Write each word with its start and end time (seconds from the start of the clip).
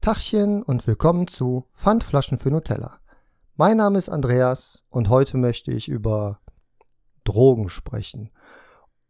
Tachchen 0.00 0.62
und 0.62 0.86
willkommen 0.86 1.26
zu 1.26 1.66
Pfandflaschen 1.74 2.38
für 2.38 2.50
Nutella. 2.50 3.00
Mein 3.56 3.76
Name 3.76 3.98
ist 3.98 4.08
Andreas 4.08 4.86
und 4.88 5.10
heute 5.10 5.36
möchte 5.36 5.72
ich 5.72 5.88
über 5.88 6.40
Drogen 7.24 7.68
sprechen. 7.68 8.30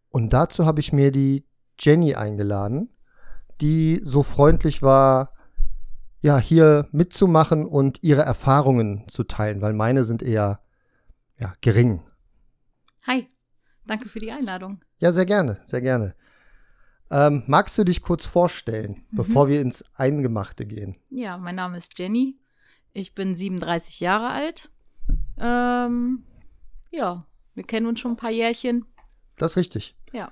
Und 0.09 0.33
dazu 0.33 0.67
habe 0.67 0.81
ich 0.81 0.93
mir 0.93 1.13
die 1.13 1.47
Jenny 1.79 2.17
eingeladen, 2.17 2.91
die 3.61 4.01
so 4.03 4.25
freundlich 4.25 4.83
war, 4.83 5.33
ja, 6.23 6.39
hier 6.39 6.89
mitzumachen 6.91 7.67
und 7.67 8.03
ihre 8.03 8.23
Erfahrungen 8.23 9.07
zu 9.07 9.23
teilen, 9.23 9.63
weil 9.63 9.75
meine 9.75 10.03
sind 10.03 10.23
eher 10.23 10.59
ja, 11.39 11.55
gering. 11.61 12.03
Hi, 13.07 13.29
danke 13.87 14.09
für 14.09 14.19
die 14.19 14.33
Einladung. 14.33 14.83
Ja, 14.99 15.13
sehr 15.13 15.25
gerne, 15.25 15.61
sehr 15.63 15.83
gerne. 15.83 16.17
Ähm, 17.11 17.43
magst 17.47 17.77
du 17.77 17.85
dich 17.85 18.03
kurz 18.03 18.25
vorstellen, 18.25 19.05
mhm. 19.11 19.17
bevor 19.17 19.49
wir 19.49 19.61
ins 19.61 19.85
Eingemachte 19.97 20.67
gehen? 20.67 20.97
Ja, 21.11 21.39
mein 21.39 21.57
Name 21.57 21.77
ist 21.77 21.99
Jenny. 21.99 22.39
Ich 22.93 23.15
bin 23.15 23.35
37 23.35 24.01
Jahre 24.01 24.31
alt. 24.31 24.71
Ähm, 25.39 26.25
ja, 26.91 27.27
wir 27.55 27.65
kennen 27.65 27.87
uns 27.87 28.01
schon 28.01 28.13
ein 28.13 28.17
paar 28.17 28.31
Jährchen. 28.31 28.85
Das 29.37 29.53
ist 29.53 29.57
richtig. 29.57 29.97
Ja. 30.13 30.31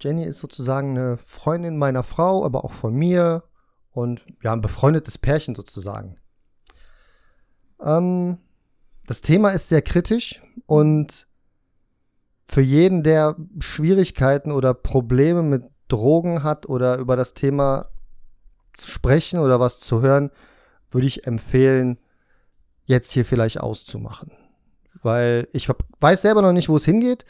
Jenny 0.00 0.24
ist 0.24 0.38
sozusagen 0.38 0.96
eine 0.96 1.16
Freundin 1.16 1.76
meiner 1.76 2.02
Frau, 2.02 2.44
aber 2.44 2.64
auch 2.64 2.72
von 2.72 2.94
mir 2.94 3.44
und 3.92 4.26
ja, 4.42 4.52
ein 4.52 4.60
befreundetes 4.62 5.18
Pärchen 5.18 5.54
sozusagen. 5.54 6.16
Ähm, 7.80 8.38
das 9.06 9.20
Thema 9.20 9.50
ist 9.50 9.68
sehr 9.68 9.82
kritisch 9.82 10.40
und 10.66 11.26
für 12.46 12.62
jeden, 12.62 13.02
der 13.04 13.36
Schwierigkeiten 13.60 14.50
oder 14.50 14.74
Probleme 14.74 15.42
mit 15.42 15.69
Drogen 15.92 16.42
hat 16.42 16.68
oder 16.68 16.96
über 16.96 17.16
das 17.16 17.34
Thema 17.34 17.88
zu 18.72 18.88
sprechen 18.88 19.40
oder 19.40 19.60
was 19.60 19.78
zu 19.80 20.00
hören, 20.00 20.30
würde 20.90 21.06
ich 21.06 21.26
empfehlen, 21.26 21.98
jetzt 22.84 23.12
hier 23.12 23.24
vielleicht 23.24 23.60
auszumachen. 23.60 24.32
Weil 25.02 25.48
ich 25.52 25.68
weiß 26.00 26.22
selber 26.22 26.42
noch 26.42 26.52
nicht, 26.52 26.68
wo 26.68 26.76
es 26.76 26.84
hingeht, 26.84 27.24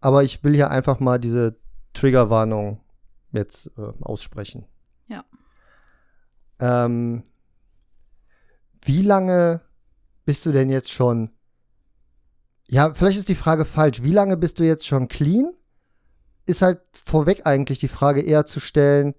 aber 0.00 0.22
ich 0.22 0.44
will 0.44 0.54
hier 0.54 0.70
einfach 0.70 1.00
mal 1.00 1.18
diese 1.18 1.56
Triggerwarnung 1.94 2.80
jetzt 3.32 3.70
äh, 3.78 3.92
aussprechen. 4.02 4.66
Ja. 5.08 5.24
Ähm, 6.60 7.24
wie 8.84 9.02
lange 9.02 9.62
bist 10.24 10.46
du 10.46 10.52
denn 10.52 10.70
jetzt 10.70 10.92
schon? 10.92 11.30
Ja, 12.68 12.92
vielleicht 12.94 13.18
ist 13.18 13.28
die 13.28 13.34
Frage 13.34 13.64
falsch. 13.64 14.02
Wie 14.02 14.12
lange 14.12 14.36
bist 14.36 14.58
du 14.58 14.64
jetzt 14.64 14.86
schon 14.86 15.08
clean? 15.08 15.52
Ist 16.46 16.62
halt 16.62 16.80
vorweg 16.92 17.46
eigentlich 17.46 17.78
die 17.78 17.88
Frage 17.88 18.22
eher 18.22 18.46
zu 18.46 18.60
stellen, 18.60 19.14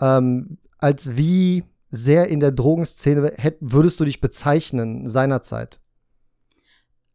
ähm, 0.00 0.58
als 0.78 1.16
wie 1.16 1.64
sehr 1.90 2.28
in 2.28 2.40
der 2.40 2.52
Drogenszene 2.52 3.34
hätt, 3.36 3.58
würdest 3.60 4.00
du 4.00 4.04
dich 4.04 4.20
bezeichnen 4.20 5.08
seinerzeit? 5.08 5.80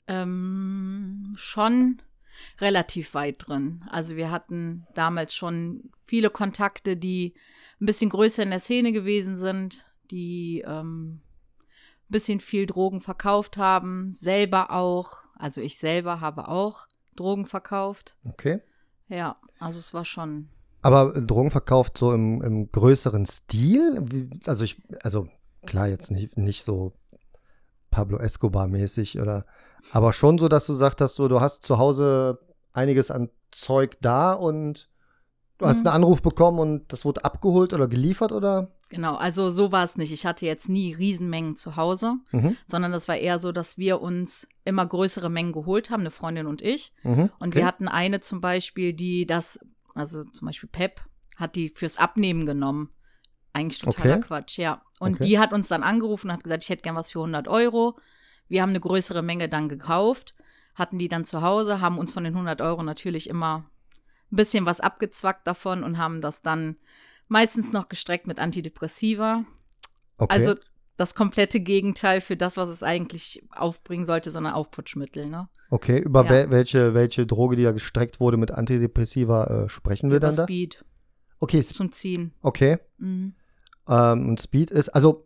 Ähm, 0.08 1.34
schon 1.36 2.02
relativ 2.60 3.14
weit 3.14 3.48
drin. 3.48 3.84
Also 3.90 4.16
wir 4.16 4.32
hatten 4.32 4.86
damals 4.96 5.36
schon 5.36 5.92
viele 6.06 6.30
Kontakte, 6.30 6.96
die 6.96 7.36
ein 7.82 7.86
bisschen 7.86 8.10
größer 8.10 8.44
in 8.44 8.50
der 8.50 8.60
Szene 8.60 8.92
gewesen 8.92 9.38
sind, 9.38 9.86
die 10.12 10.64
ähm, 10.66 11.22
ein 11.62 12.12
bisschen 12.12 12.40
viel 12.40 12.66
Drogen 12.66 13.02
verkauft 13.02 13.58
haben, 13.58 14.12
selber 14.12 14.72
auch. 14.72 15.18
Also 15.36 15.62
ich 15.62 15.78
selber 15.78 16.22
habe 16.22 16.48
auch 16.48 16.88
Drogen 17.16 17.46
verkauft. 17.46 18.16
Okay. 18.26 18.62
Ja, 19.10 19.38
also 19.60 19.80
es 19.80 19.94
war 19.94 20.06
schon. 20.06 20.50
Aber 20.82 21.20
Drogen 21.20 21.52
verkauft 21.52 21.98
so 21.98 22.14
im, 22.14 22.42
im 22.42 22.72
größeren 22.72 23.26
Stil? 23.26 24.30
Also 24.46 24.64
ich, 24.64 24.82
also 25.04 25.28
klar, 25.66 25.88
jetzt 25.88 26.10
nicht, 26.12 26.38
nicht 26.38 26.64
so 26.64 26.94
Pablo 27.92 28.18
Escobar-mäßig 28.18 29.20
oder 29.20 29.46
aber 29.92 30.14
schon 30.14 30.38
so, 30.38 30.48
dass 30.48 30.66
du 30.68 30.74
sagst, 30.74 31.02
dass 31.02 31.16
du, 31.16 31.28
du 31.28 31.42
hast 31.42 31.64
zu 31.64 31.78
Hause 31.80 32.40
einiges 32.72 33.12
an 33.12 33.30
Zeug 33.52 33.98
da 34.02 34.34
und 34.34 34.90
du 35.60 35.66
mhm. 35.66 35.70
hast 35.70 35.78
einen 35.80 35.96
Anruf 35.96 36.22
bekommen 36.22 36.60
und 36.60 36.92
das 36.92 37.06
wurde 37.06 37.24
abgeholt 37.24 37.74
oder 37.74 37.88
geliefert 37.88 38.32
oder? 38.32 38.72
Genau, 38.90 39.16
also 39.16 39.52
so 39.52 39.72
war 39.72 39.84
es 39.84 39.98
nicht. 39.98 40.12
Ich 40.12 40.26
hatte 40.26 40.48
jetzt 40.48 40.68
nie 40.68 40.96
Riesenmengen 40.96 41.56
zu 41.56 41.76
Hause, 41.76 42.16
mhm. 42.32 42.58
sondern 42.68 42.92
das 42.92 43.08
war 43.08 43.18
eher 43.18 43.38
so, 43.38 43.52
dass 43.52 43.78
wir 43.78 44.02
uns 44.02 44.48
immer 44.66 44.86
größere 44.86 45.30
Mengen 45.30 45.52
geholt 45.52 45.92
haben, 45.92 46.02
eine 46.02 46.12
Freundin 46.12 46.48
und 46.48 46.64
ich. 46.64 46.92
Mhm. 47.04 47.30
Und 47.40 47.54
wir 47.54 47.66
hatten 47.66 47.88
eine 47.88 48.20
zum 48.22 48.42
Beispiel, 48.42 48.94
die 48.94 49.28
das, 49.28 49.60
also 49.94 50.24
zum 50.24 50.48
Beispiel 50.48 50.70
Pep, 50.70 51.02
hat 51.36 51.56
die 51.56 51.70
fürs 51.70 51.98
Abnehmen 51.98 52.48
genommen. 52.48 52.90
Eigentlich 53.54 53.80
totaler 53.80 54.18
okay. 54.18 54.26
Quatsch, 54.26 54.58
ja. 54.58 54.82
Und 55.00 55.16
okay. 55.16 55.26
die 55.26 55.40
hat 55.40 55.54
uns 55.54 55.68
dann 55.68 55.84
angerufen 55.84 56.28
und 56.28 56.34
hat 56.34 56.44
gesagt, 56.44 56.64
ich 56.64 56.70
hätte 56.70 56.84
gern 56.84 56.96
was 56.96 57.12
für 57.12 57.20
100 57.20 57.48
Euro. 57.48 57.98
Wir 58.48 58.62
haben 58.62 58.70
eine 58.70 58.80
größere 58.80 59.22
Menge 59.22 59.50
dann 59.50 59.70
gekauft, 59.70 60.36
hatten 60.74 60.98
die 60.98 61.08
dann 61.08 61.26
zu 61.26 61.42
Hause, 61.42 61.80
haben 61.80 61.98
uns 62.00 62.12
von 62.12 62.24
den 62.24 62.34
100 62.34 62.62
Euro 62.62 62.84
natürlich 62.84 63.30
immer 63.30 63.66
ein 64.32 64.36
bisschen 64.36 64.66
was 64.66 64.80
abgezwackt 64.80 65.48
davon 65.48 65.84
und 65.84 65.98
haben 65.98 66.22
das 66.22 66.42
dann 66.42 66.78
meistens 67.28 67.72
noch 67.72 67.90
gestreckt 67.90 68.28
mit 68.28 68.40
Antidepressiva. 68.40 69.46
Okay. 70.18 70.36
Also 70.36 70.56
das 70.98 71.16
komplette 71.16 71.62
Gegenteil 71.62 72.22
für 72.22 72.36
das, 72.36 72.58
was 72.58 72.70
es 72.70 72.84
eigentlich 72.84 73.42
aufbringen 73.52 74.06
sollte, 74.06 74.32
sondern 74.32 74.54
Aufputschmittel, 74.54 75.28
ne? 75.28 75.48
Okay, 75.72 76.00
über 76.00 76.24
ja. 76.24 76.30
wel 76.30 76.52
welche, 76.52 76.94
welche 76.94 77.28
Droge, 77.28 77.56
die 77.56 77.64
da 77.64 77.72
gestreckt 77.72 78.20
wurde 78.20 78.38
mit 78.38 78.52
Antidepressiva, 78.52 79.66
äh, 79.66 79.70
sprechen 79.70 80.10
wir 80.10 80.18
über 80.18 80.28
dann 80.28 80.36
da? 80.36 80.44
Speed. 80.44 80.84
Okay. 81.40 81.62
Zum 81.62 81.92
Ziehen. 81.92 82.34
Okay. 82.42 82.80
Mhm. 82.98 83.34
Ähm, 83.88 84.30
und 84.30 84.42
Speed 84.42 84.72
ist, 84.72 84.90
also 84.90 85.26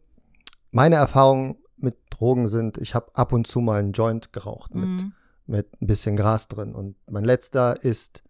meine 0.72 0.96
Erfahrungen 0.96 1.58
mit 1.78 1.96
Drogen 2.10 2.48
sind, 2.48 2.78
ich 2.78 2.94
habe 2.94 3.16
ab 3.16 3.34
und 3.34 3.48
zu 3.48 3.62
mal 3.62 3.80
einen 3.80 3.94
Joint 3.94 4.32
geraucht 4.34 4.76
mit, 4.76 4.86
mhm. 4.86 5.14
mit 5.48 5.82
ein 5.82 5.88
bisschen 5.88 6.16
Gras 6.16 6.48
drin. 6.48 6.76
Und 6.76 6.96
mein 7.10 7.24
letzter 7.24 7.84
ist 7.84 8.24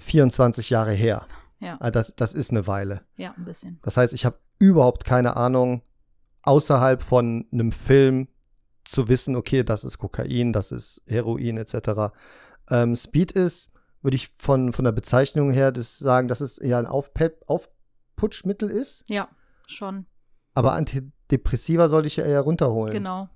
24 0.00 0.70
Jahre 0.70 0.92
her. 0.92 1.26
Ja. 1.60 1.76
Ah, 1.80 1.90
das, 1.90 2.14
das 2.16 2.32
ist 2.34 2.50
eine 2.50 2.66
Weile. 2.66 3.02
Ja, 3.16 3.34
ein 3.36 3.44
bisschen. 3.44 3.78
Das 3.82 3.96
heißt, 3.96 4.12
ich 4.14 4.24
habe 4.24 4.38
überhaupt 4.58 5.04
keine 5.04 5.36
Ahnung, 5.36 5.82
außerhalb 6.42 7.02
von 7.02 7.46
einem 7.52 7.70
Film 7.70 8.28
zu 8.84 9.08
wissen, 9.08 9.36
okay, 9.36 9.62
das 9.62 9.84
ist 9.84 9.98
Kokain, 9.98 10.52
das 10.52 10.72
ist 10.72 11.02
Heroin 11.06 11.58
etc. 11.58 12.12
Ähm, 12.70 12.96
Speed 12.96 13.32
ist, 13.32 13.70
würde 14.02 14.16
ich 14.16 14.32
von, 14.38 14.72
von 14.72 14.84
der 14.84 14.92
Bezeichnung 14.92 15.52
her 15.52 15.70
das 15.70 15.98
sagen, 15.98 16.28
dass 16.28 16.40
es 16.40 16.58
eher 16.58 16.78
ein 16.78 16.86
Aufpep, 16.86 17.44
Aufputschmittel 17.46 18.70
ist. 18.70 19.04
Ja, 19.08 19.28
schon. 19.66 20.06
Aber 20.54 20.72
Antidepressiva 20.72 21.88
sollte 21.88 22.08
ich 22.08 22.16
ja 22.16 22.24
eher 22.24 22.40
runterholen. 22.40 22.92
Genau. 22.92 23.28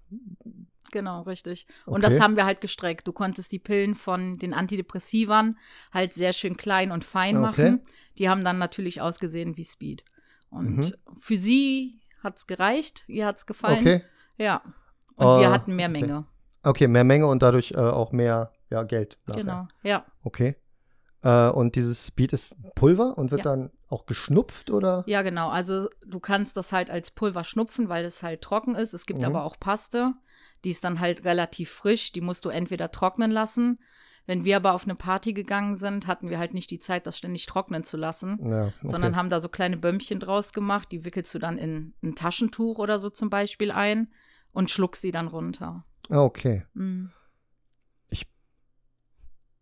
Genau, 0.94 1.22
richtig. 1.22 1.66
Und 1.86 2.04
okay. 2.04 2.14
das 2.14 2.20
haben 2.20 2.36
wir 2.36 2.46
halt 2.46 2.60
gestreckt. 2.60 3.08
Du 3.08 3.12
konntest 3.12 3.50
die 3.50 3.58
Pillen 3.58 3.96
von 3.96 4.38
den 4.38 4.54
Antidepressivern 4.54 5.58
halt 5.92 6.14
sehr 6.14 6.32
schön 6.32 6.56
klein 6.56 6.92
und 6.92 7.04
fein 7.04 7.40
machen. 7.40 7.80
Okay. 7.82 7.92
Die 8.18 8.28
haben 8.28 8.44
dann 8.44 8.58
natürlich 8.58 9.00
ausgesehen 9.00 9.56
wie 9.56 9.64
Speed. 9.64 10.04
Und 10.50 10.76
mhm. 10.76 10.94
für 11.18 11.36
sie 11.36 12.00
hat 12.22 12.36
es 12.36 12.46
gereicht, 12.46 13.02
ihr 13.08 13.26
hat 13.26 13.38
es 13.38 13.46
gefallen. 13.46 13.80
Okay. 13.80 14.04
Ja. 14.38 14.62
Und 15.16 15.26
uh, 15.26 15.40
wir 15.40 15.50
hatten 15.50 15.74
mehr 15.74 15.90
okay. 15.90 16.00
Menge. 16.00 16.26
Okay, 16.62 16.86
mehr 16.86 17.02
Menge 17.02 17.26
und 17.26 17.42
dadurch 17.42 17.72
äh, 17.72 17.78
auch 17.78 18.12
mehr 18.12 18.52
ja, 18.70 18.84
Geld. 18.84 19.18
Nachher. 19.26 19.40
Genau, 19.42 19.68
ja. 19.82 20.06
Okay. 20.22 20.54
Äh, 21.24 21.48
und 21.48 21.74
dieses 21.74 22.06
Speed 22.06 22.32
ist 22.32 22.56
Pulver 22.76 23.18
und 23.18 23.32
wird 23.32 23.44
ja. 23.44 23.50
dann 23.50 23.72
auch 23.88 24.06
geschnupft 24.06 24.70
oder? 24.70 25.02
Ja, 25.08 25.22
genau. 25.22 25.48
Also 25.48 25.88
du 26.06 26.20
kannst 26.20 26.56
das 26.56 26.72
halt 26.72 26.88
als 26.88 27.10
Pulver 27.10 27.42
schnupfen, 27.42 27.88
weil 27.88 28.04
es 28.04 28.22
halt 28.22 28.42
trocken 28.42 28.76
ist. 28.76 28.94
Es 28.94 29.06
gibt 29.06 29.18
mhm. 29.18 29.26
aber 29.26 29.42
auch 29.42 29.58
Paste. 29.58 30.14
Die 30.64 30.70
ist 30.70 30.84
dann 30.84 31.00
halt 31.00 31.24
relativ 31.24 31.70
frisch. 31.70 32.12
Die 32.12 32.20
musst 32.20 32.44
du 32.44 32.48
entweder 32.48 32.90
trocknen 32.90 33.30
lassen 33.30 33.78
wenn 34.26 34.44
wir 34.44 34.56
aber 34.56 34.72
auf 34.72 34.84
eine 34.84 34.94
Party 34.94 35.34
gegangen 35.34 35.76
sind, 35.76 36.06
hatten 36.06 36.30
wir 36.30 36.38
halt 36.38 36.54
nicht 36.54 36.70
die 36.70 36.80
Zeit, 36.80 37.06
das 37.06 37.18
ständig 37.18 37.44
trocknen 37.46 37.84
zu 37.84 37.96
lassen, 37.96 38.38
ja, 38.42 38.66
okay. 38.66 38.88
sondern 38.88 39.16
haben 39.16 39.28
da 39.28 39.40
so 39.40 39.48
kleine 39.48 39.76
Bömmchen 39.76 40.18
draus 40.18 40.52
gemacht. 40.52 40.90
Die 40.92 41.04
wickelst 41.04 41.34
du 41.34 41.38
dann 41.38 41.58
in 41.58 41.94
ein 42.02 42.14
Taschentuch 42.14 42.78
oder 42.78 42.98
so 42.98 43.10
zum 43.10 43.28
Beispiel 43.28 43.70
ein 43.70 44.08
und 44.52 44.70
schluckst 44.70 45.04
die 45.04 45.10
dann 45.10 45.28
runter. 45.28 45.84
Ah, 46.08 46.22
okay. 46.22 46.64
Mhm. 46.72 47.10
Ich, 48.10 48.26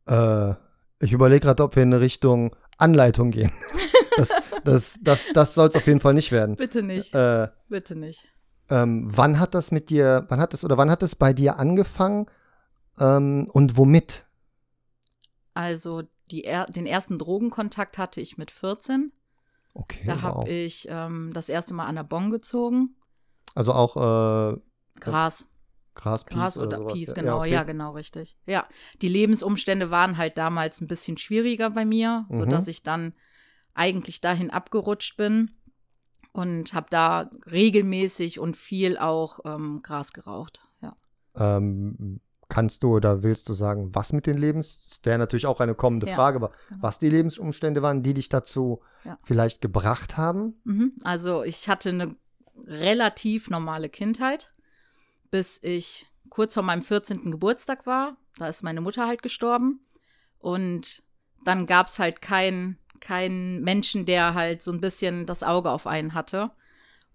äh, 0.06 0.54
ich 1.00 1.12
überlege 1.12 1.40
gerade, 1.40 1.64
ob 1.64 1.74
wir 1.74 1.82
in 1.82 1.92
eine 1.92 2.00
Richtung 2.00 2.54
Anleitung 2.78 3.32
gehen. 3.32 3.52
das 4.16 4.30
das, 4.64 5.00
das, 5.02 5.30
das 5.34 5.54
soll 5.54 5.68
es 5.68 5.74
auf 5.76 5.86
jeden 5.88 5.98
Fall 5.98 6.14
nicht 6.14 6.30
werden. 6.30 6.54
Bitte 6.54 6.84
nicht. 6.84 7.12
Äh, 7.14 7.48
Bitte 7.68 7.96
nicht. 7.96 8.28
Ähm, 8.72 9.02
wann 9.04 9.38
hat 9.38 9.54
das 9.54 9.70
mit 9.70 9.90
dir, 9.90 10.24
wann 10.28 10.40
hat 10.40 10.54
das 10.54 10.64
oder 10.64 10.78
wann 10.78 10.90
hat 10.90 11.02
es 11.02 11.14
bei 11.14 11.34
dir 11.34 11.58
angefangen 11.58 12.26
ähm, 12.98 13.46
und 13.52 13.76
womit? 13.76 14.24
Also 15.52 16.04
die, 16.30 16.48
den 16.70 16.86
ersten 16.86 17.18
Drogenkontakt 17.18 17.98
hatte 17.98 18.22
ich 18.22 18.38
mit 18.38 18.50
14. 18.50 19.12
Okay. 19.74 20.04
Da 20.06 20.22
habe 20.22 20.48
ich 20.48 20.86
ähm, 20.88 21.32
das 21.34 21.50
erste 21.50 21.74
Mal 21.74 21.84
an 21.84 21.96
der 21.96 22.04
Bon 22.04 22.30
gezogen. 22.30 22.96
Also 23.54 23.72
auch 23.74 23.96
äh, 23.96 24.56
Gras. 25.00 25.46
Gras, 25.94 26.24
Peace 26.24 26.34
Gras 26.34 26.58
oder, 26.58 26.80
oder 26.80 26.94
Peace, 26.94 27.12
genau, 27.12 27.36
ja, 27.36 27.40
okay. 27.40 27.52
ja, 27.52 27.62
genau, 27.64 27.90
richtig. 27.92 28.38
Ja, 28.46 28.66
die 29.02 29.08
Lebensumstände 29.08 29.90
waren 29.90 30.16
halt 30.16 30.38
damals 30.38 30.80
ein 30.80 30.86
bisschen 30.86 31.18
schwieriger 31.18 31.68
bei 31.68 31.84
mir, 31.84 32.24
mhm. 32.30 32.36
sodass 32.38 32.68
ich 32.68 32.82
dann 32.82 33.12
eigentlich 33.74 34.22
dahin 34.22 34.50
abgerutscht 34.50 35.18
bin. 35.18 35.50
Und 36.32 36.72
habe 36.72 36.86
da 36.88 37.30
regelmäßig 37.50 38.40
und 38.40 38.56
viel 38.56 38.96
auch 38.96 39.40
ähm, 39.44 39.80
Gras 39.82 40.12
geraucht, 40.12 40.62
ja. 40.80 40.96
Ähm, 41.36 42.20
kannst 42.52 42.82
du 42.82 42.96
oder 42.96 43.22
willst 43.22 43.48
du 43.48 43.54
sagen, 43.54 43.94
was 43.94 44.12
mit 44.12 44.26
den 44.26 44.36
Lebens, 44.36 44.86
das 44.86 45.00
wäre 45.04 45.18
natürlich 45.18 45.46
auch 45.46 45.60
eine 45.60 45.74
kommende 45.74 46.06
ja, 46.06 46.14
Frage, 46.14 46.36
aber 46.36 46.52
genau. 46.68 46.82
was 46.82 46.98
die 46.98 47.08
Lebensumstände 47.08 47.80
waren, 47.80 48.02
die 48.02 48.12
dich 48.12 48.28
dazu 48.28 48.82
ja. 49.04 49.18
vielleicht 49.22 49.62
gebracht 49.62 50.18
haben? 50.18 50.60
Mhm. 50.64 50.92
Also 51.02 51.44
ich 51.44 51.70
hatte 51.70 51.88
eine 51.88 52.14
relativ 52.66 53.48
normale 53.48 53.88
Kindheit, 53.88 54.48
bis 55.30 55.62
ich 55.62 56.06
kurz 56.28 56.52
vor 56.52 56.62
meinem 56.62 56.82
14. 56.82 57.30
Geburtstag 57.30 57.86
war. 57.86 58.18
Da 58.38 58.48
ist 58.48 58.62
meine 58.62 58.82
Mutter 58.82 59.06
halt 59.06 59.22
gestorben. 59.22 59.80
Und 60.38 61.02
dann 61.44 61.66
gab 61.66 61.86
es 61.86 61.98
halt 61.98 62.20
keinen 63.02 63.56
kein 63.56 63.62
Menschen, 63.62 64.06
der 64.06 64.34
halt 64.34 64.62
so 64.62 64.72
ein 64.72 64.80
bisschen 64.80 65.26
das 65.26 65.42
Auge 65.42 65.70
auf 65.70 65.86
einen 65.86 66.14
hatte. 66.14 66.50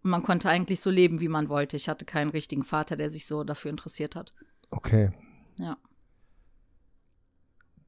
Und 0.03 0.11
man 0.11 0.21
konnte 0.21 0.49
eigentlich 0.49 0.79
so 0.79 0.91
leben, 0.91 1.19
wie 1.19 1.29
man 1.29 1.49
wollte. 1.49 1.75
Ich 1.75 1.89
hatte 1.89 2.05
keinen 2.05 2.29
richtigen 2.29 2.63
Vater, 2.63 2.95
der 2.95 3.09
sich 3.09 3.25
so 3.25 3.43
dafür 3.43 3.71
interessiert 3.71 4.15
hat. 4.15 4.33
Okay. 4.69 5.11
Ja. 5.57 5.77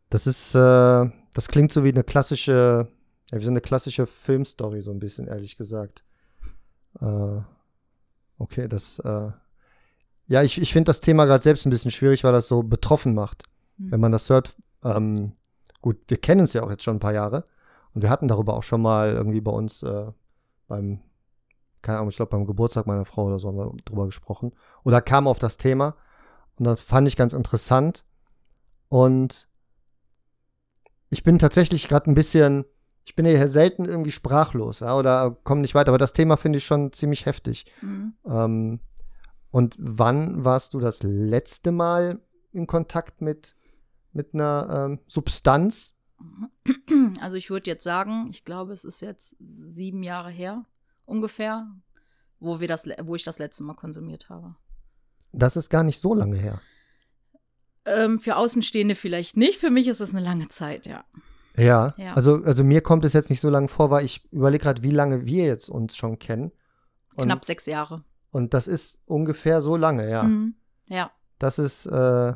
Das 0.10 0.26
ist, 0.26 0.56
äh, 0.56 1.10
das 1.34 1.48
klingt 1.50 1.72
so 1.72 1.84
wie 1.84 1.90
eine 1.90 2.04
klassische, 2.04 2.88
ja, 3.32 3.40
wie 3.40 3.44
so 3.44 3.52
eine 3.52 3.62
klassische 3.62 4.08
Filmstory, 4.08 4.82
so 4.82 4.92
ein 4.92 5.00
bisschen, 5.00 5.28
ehrlich 5.28 5.56
gesagt. 5.58 6.04
Äh, 7.00 7.42
okay, 8.40 8.68
das, 8.68 8.98
äh, 9.00 9.32
ja, 10.26 10.42
ich, 10.42 10.60
ich 10.60 10.74
finde 10.74 10.90
das 10.90 11.02
Thema 11.02 11.26
gerade 11.26 11.44
selbst 11.44 11.66
ein 11.66 11.70
bisschen 11.70 11.92
schwierig, 11.92 12.24
weil 12.24 12.32
das 12.32 12.48
so 12.48 12.64
betroffen 12.64 13.14
macht. 13.14 13.44
Mhm. 13.78 13.92
Wenn 13.92 14.00
man 14.00 14.12
das 14.12 14.30
hört, 14.30 14.56
ähm, 14.84 15.34
gut, 15.82 15.98
wir 16.08 16.18
kennen 16.18 16.42
uns 16.42 16.54
ja 16.54 16.64
auch 16.64 16.72
jetzt 16.72 16.84
schon 16.84 16.96
ein 16.96 17.02
paar 17.02 17.14
Jahre 17.14 17.46
und 17.94 18.02
wir 18.02 18.10
hatten 18.10 18.28
darüber 18.28 18.56
auch 18.56 18.64
schon 18.64 18.82
mal 18.82 19.14
irgendwie 19.14 19.42
bei 19.42 19.52
uns 19.52 19.84
äh, 19.84 20.12
beim, 20.68 21.00
keine 21.82 21.98
Ahnung, 22.00 22.10
ich 22.10 22.18
glaube 22.18 22.32
beim 22.32 22.46
Geburtstag 22.46 22.88
meiner 22.88 23.06
Frau 23.06 23.26
oder 23.26 23.40
so 23.40 23.48
haben 23.48 23.58
wir 23.58 23.72
drüber 23.86 24.06
gesprochen. 24.06 24.54
Oder 24.84 25.02
kam 25.02 25.28
auf 25.28 25.40
das 25.40 25.58
Thema 25.58 25.96
und 26.58 26.66
das 26.66 26.80
fand 26.80 27.08
ich 27.08 27.16
ganz 27.16 27.34
interessant. 27.34 28.04
Und 28.90 29.48
ich 31.10 31.24
bin 31.24 31.40
tatsächlich 31.40 31.88
gerade 31.88 32.10
ein 32.10 32.16
bisschen, 32.16 32.66
ich 33.06 33.16
bin 33.16 33.26
ja 33.26 33.48
selten 33.48 33.86
irgendwie 33.86 34.12
sprachlos, 34.12 34.82
ja, 34.82 34.96
oder 34.96 35.38
komme 35.44 35.62
nicht 35.62 35.76
weiter, 35.76 35.90
aber 35.90 35.98
das 35.98 36.14
Thema 36.14 36.38
finde 36.38 36.58
ich 36.58 36.66
schon 36.66 36.94
ziemlich 36.94 37.26
heftig. 37.26 37.66
Mhm. 37.82 38.14
Ähm, 38.26 38.80
und 39.52 39.76
wann 39.80 40.46
warst 40.46 40.74
du 40.74 40.80
das 40.80 41.02
letzte 41.02 41.72
Mal 41.72 42.20
in 42.52 42.68
Kontakt 42.68 43.22
mit, 43.22 43.56
mit 44.14 44.34
einer 44.34 44.88
ähm, 44.90 45.00
Substanz? 45.08 45.96
Also 47.22 47.38
ich 47.38 47.50
würde 47.50 47.70
jetzt 47.70 47.84
sagen, 47.84 48.28
ich 48.30 48.44
glaube, 48.44 48.74
es 48.74 48.84
ist 48.84 49.02
jetzt 49.02 49.36
sieben 49.40 50.04
Jahre 50.04 50.30
her 50.30 50.66
ungefähr, 51.06 51.68
wo 52.40 52.60
wir 52.60 52.68
das, 52.68 52.86
wo 53.04 53.16
ich 53.16 53.24
das 53.24 53.40
letzte 53.40 53.64
Mal 53.64 53.74
konsumiert 53.74 54.30
habe. 54.30 54.56
Das 55.32 55.56
ist 55.56 55.70
gar 55.70 55.84
nicht 55.84 56.00
so 56.00 56.14
lange 56.14 56.38
her. 56.38 56.62
Ähm, 57.86 58.20
für 58.20 58.36
Außenstehende 58.36 58.96
vielleicht 58.96 59.38
nicht. 59.38 59.60
Für 59.60 59.70
mich 59.70 59.88
ist 59.88 60.02
es 60.02 60.12
eine 60.12 60.24
lange 60.24 60.48
Zeit, 60.50 60.86
ja. 60.86 61.06
Ja, 61.58 61.94
ja. 61.98 62.14
Also, 62.14 62.44
also 62.44 62.64
mir 62.64 62.82
kommt 62.82 63.06
es 63.06 63.14
jetzt 63.14 63.30
nicht 63.30 63.42
so 63.42 63.50
lange 63.50 63.68
vor, 63.68 63.90
weil 63.90 64.06
ich 64.06 64.26
überlege 64.32 64.64
gerade, 64.64 64.84
wie 64.84 64.92
lange 64.92 65.26
wir 65.26 65.46
jetzt 65.46 65.70
uns 65.70 65.96
schon 65.96 66.20
kennen. 66.20 66.52
Und, 67.16 67.26
Knapp 67.26 67.44
sechs 67.44 67.66
Jahre. 67.66 68.04
Und 68.32 68.54
das 68.54 68.68
ist 68.68 69.00
ungefähr 69.06 69.62
so 69.62 69.76
lange, 69.76 70.10
ja. 70.10 70.24
Mhm. 70.24 70.56
Ja. 70.88 71.12
Das 71.38 71.60
ist, 71.60 71.86
äh, 71.86 72.34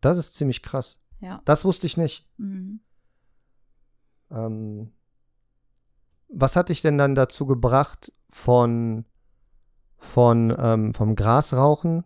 das 0.00 0.18
ist 0.18 0.34
ziemlich 0.34 0.62
krass. 0.62 1.00
Ja. 1.20 1.42
Das 1.44 1.64
wusste 1.64 1.86
ich 1.86 1.96
nicht. 1.96 2.28
Mhm. 2.38 2.80
Ähm, 4.30 4.92
was 6.28 6.56
hat 6.56 6.68
dich 6.68 6.82
denn 6.82 6.98
dann 6.98 7.14
dazu 7.14 7.46
gebracht, 7.46 8.12
von, 8.28 9.04
von 9.96 10.54
ähm, 10.58 10.94
vom 10.94 11.14
Grasrauchen 11.14 12.04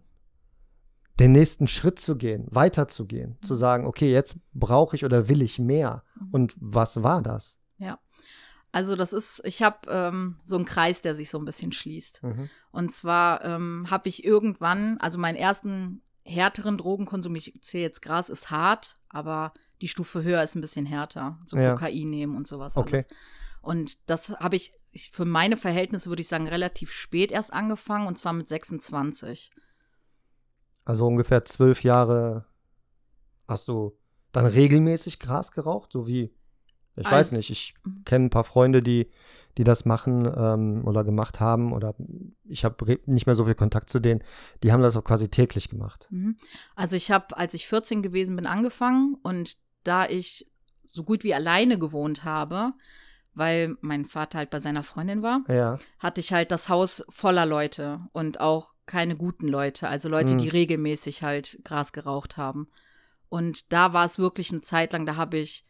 den 1.18 1.32
nächsten 1.32 1.68
Schritt 1.68 1.98
zu 1.98 2.16
gehen, 2.16 2.46
weiterzugehen, 2.50 3.36
mhm. 3.40 3.46
zu 3.46 3.54
sagen, 3.54 3.86
okay, 3.86 4.10
jetzt 4.10 4.38
brauche 4.54 4.96
ich 4.96 5.04
oder 5.04 5.28
will 5.28 5.42
ich 5.42 5.58
mehr. 5.58 6.02
Mhm. 6.18 6.28
Und 6.32 6.54
was 6.58 7.02
war 7.02 7.22
das? 7.22 7.58
Ja. 7.78 7.98
Also 8.72 8.96
das 8.96 9.12
ist, 9.12 9.42
ich 9.44 9.62
habe 9.62 9.78
ähm, 9.88 10.36
so 10.44 10.56
einen 10.56 10.64
Kreis, 10.64 11.02
der 11.02 11.14
sich 11.14 11.28
so 11.28 11.38
ein 11.38 11.44
bisschen 11.44 11.72
schließt. 11.72 12.22
Mhm. 12.22 12.48
Und 12.70 12.92
zwar 12.92 13.44
ähm, 13.44 13.86
habe 13.90 14.08
ich 14.08 14.24
irgendwann, 14.24 14.98
also 14.98 15.18
meinen 15.18 15.36
ersten 15.36 16.02
härteren 16.24 16.78
Drogenkonsum, 16.78 17.34
ich 17.34 17.58
zähle 17.62 17.82
jetzt 17.82 18.02
Gras, 18.02 18.28
ist 18.28 18.50
hart, 18.50 18.94
aber 19.08 19.52
die 19.80 19.88
Stufe 19.88 20.22
höher 20.22 20.42
ist 20.42 20.54
ein 20.54 20.60
bisschen 20.60 20.86
härter. 20.86 21.38
So 21.46 21.56
ja. 21.56 21.72
Kokain 21.72 22.10
nehmen 22.10 22.36
und 22.36 22.46
sowas 22.46 22.76
okay. 22.76 22.96
alles. 22.96 23.08
Und 23.62 24.08
das 24.08 24.30
habe 24.30 24.56
ich, 24.56 24.72
ich, 24.90 25.10
für 25.10 25.24
meine 25.24 25.56
Verhältnisse 25.56 26.08
würde 26.08 26.22
ich 26.22 26.28
sagen, 26.28 26.48
relativ 26.48 26.90
spät 26.90 27.30
erst 27.30 27.52
angefangen, 27.52 28.06
und 28.06 28.18
zwar 28.18 28.32
mit 28.32 28.48
26. 28.48 29.50
Also 30.84 31.06
ungefähr 31.06 31.44
zwölf 31.44 31.82
Jahre 31.82 32.46
hast 33.46 33.68
du 33.68 33.98
dann 34.32 34.46
regelmäßig 34.46 35.18
Gras 35.18 35.52
geraucht, 35.52 35.92
so 35.92 36.06
wie, 36.06 36.32
ich 36.96 37.06
also, 37.06 37.10
weiß 37.10 37.32
nicht, 37.32 37.50
ich 37.50 37.74
mhm. 37.84 38.04
kenne 38.04 38.26
ein 38.26 38.30
paar 38.30 38.44
Freunde, 38.44 38.82
die, 38.82 39.10
die 39.58 39.64
das 39.64 39.84
machen 39.84 40.30
ähm, 40.34 40.86
oder 40.86 41.04
gemacht 41.04 41.40
haben 41.40 41.72
oder 41.72 41.94
ich 42.44 42.64
habe 42.64 42.98
nicht 43.06 43.26
mehr 43.26 43.34
so 43.34 43.44
viel 43.44 43.54
Kontakt 43.54 43.90
zu 43.90 43.98
denen, 43.98 44.22
die 44.62 44.72
haben 44.72 44.82
das 44.82 44.96
auch 44.96 45.04
quasi 45.04 45.28
täglich 45.28 45.68
gemacht. 45.68 46.06
Mhm. 46.10 46.36
Also 46.76 46.96
ich 46.96 47.10
habe, 47.10 47.36
als 47.36 47.54
ich 47.54 47.66
14 47.66 48.02
gewesen 48.02 48.36
bin, 48.36 48.46
angefangen 48.46 49.16
und 49.22 49.58
da 49.84 50.06
ich 50.06 50.46
so 50.86 51.04
gut 51.04 51.24
wie 51.24 51.34
alleine 51.34 51.78
gewohnt 51.78 52.24
habe, 52.24 52.72
weil 53.34 53.76
mein 53.80 54.04
Vater 54.04 54.38
halt 54.38 54.50
bei 54.50 54.58
seiner 54.58 54.82
Freundin 54.82 55.22
war, 55.22 55.42
ja. 55.48 55.78
hatte 55.98 56.20
ich 56.20 56.32
halt 56.32 56.50
das 56.50 56.68
Haus 56.68 57.04
voller 57.08 57.46
Leute 57.46 58.00
und 58.12 58.40
auch 58.40 58.74
keine 58.86 59.16
guten 59.16 59.46
Leute, 59.46 59.88
also 59.88 60.08
Leute, 60.08 60.34
mhm. 60.34 60.38
die 60.38 60.48
regelmäßig 60.48 61.22
halt 61.22 61.60
Gras 61.64 61.92
geraucht 61.92 62.36
haben. 62.36 62.68
Und 63.28 63.72
da 63.72 63.92
war 63.92 64.04
es 64.04 64.18
wirklich 64.18 64.50
eine 64.50 64.62
Zeit 64.62 64.92
lang, 64.92 65.06
da 65.06 65.14
habe 65.14 65.38
ich, 65.38 65.64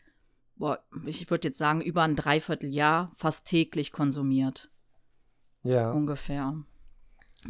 boah, 0.57 0.83
ich 1.05 1.31
würde 1.31 1.49
jetzt 1.49 1.59
sagen, 1.59 1.83
über 1.83 2.03
ein 2.03 2.17
Dreivierteljahr 2.17 3.13
fast 3.15 3.47
täglich 3.47 3.93
konsumiert. 3.93 4.71
Ja. 5.63 5.91
Ungefähr. 5.93 6.55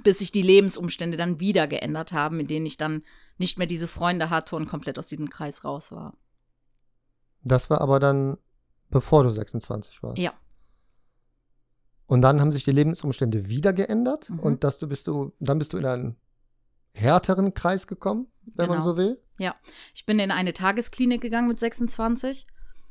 Bis 0.02 0.18
sich 0.18 0.32
die 0.32 0.42
Lebensumstände 0.42 1.16
dann 1.16 1.38
wieder 1.38 1.68
geändert 1.68 2.12
haben, 2.12 2.40
in 2.40 2.48
denen 2.48 2.66
ich 2.66 2.76
dann 2.76 3.04
nicht 3.38 3.56
mehr 3.56 3.68
diese 3.68 3.88
Freunde 3.88 4.28
hatte 4.28 4.56
und 4.56 4.68
komplett 4.68 4.98
aus 4.98 5.06
diesem 5.06 5.30
Kreis 5.30 5.64
raus 5.64 5.92
war. 5.92 6.14
Das 7.42 7.70
war 7.70 7.80
aber 7.80 8.00
dann, 8.00 8.36
bevor 8.90 9.24
du 9.24 9.30
26 9.30 10.02
warst. 10.02 10.18
Ja. 10.18 10.32
Und 12.06 12.22
dann 12.22 12.40
haben 12.40 12.52
sich 12.52 12.64
die 12.64 12.72
Lebensumstände 12.72 13.48
wieder 13.48 13.72
geändert 13.72 14.30
mhm. 14.30 14.40
und 14.40 14.64
dass 14.64 14.78
du 14.78 14.88
bist 14.88 15.06
du, 15.06 15.32
dann 15.38 15.58
bist 15.58 15.72
du 15.72 15.78
in 15.78 15.86
einen 15.86 16.16
härteren 16.92 17.54
Kreis 17.54 17.86
gekommen, 17.86 18.26
wenn 18.56 18.66
genau. 18.66 18.78
man 18.78 18.82
so 18.82 18.96
will. 18.96 19.22
Ja, 19.38 19.54
ich 19.94 20.06
bin 20.06 20.18
in 20.18 20.30
eine 20.30 20.52
Tagesklinik 20.52 21.20
gegangen 21.20 21.48
mit 21.48 21.60
26, 21.60 22.46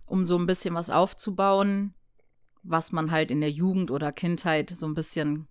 um 0.08 0.26
so 0.26 0.38
ein 0.38 0.46
bisschen 0.46 0.74
was 0.74 0.90
aufzubauen, 0.90 1.94
was 2.64 2.92
man 2.92 3.12
halt 3.12 3.30
in 3.30 3.42
der 3.42 3.52
Jugend 3.52 3.92
oder 3.92 4.12
Kindheit 4.12 4.70
so 4.70 4.86
ein 4.86 4.94
bisschen 4.94 5.48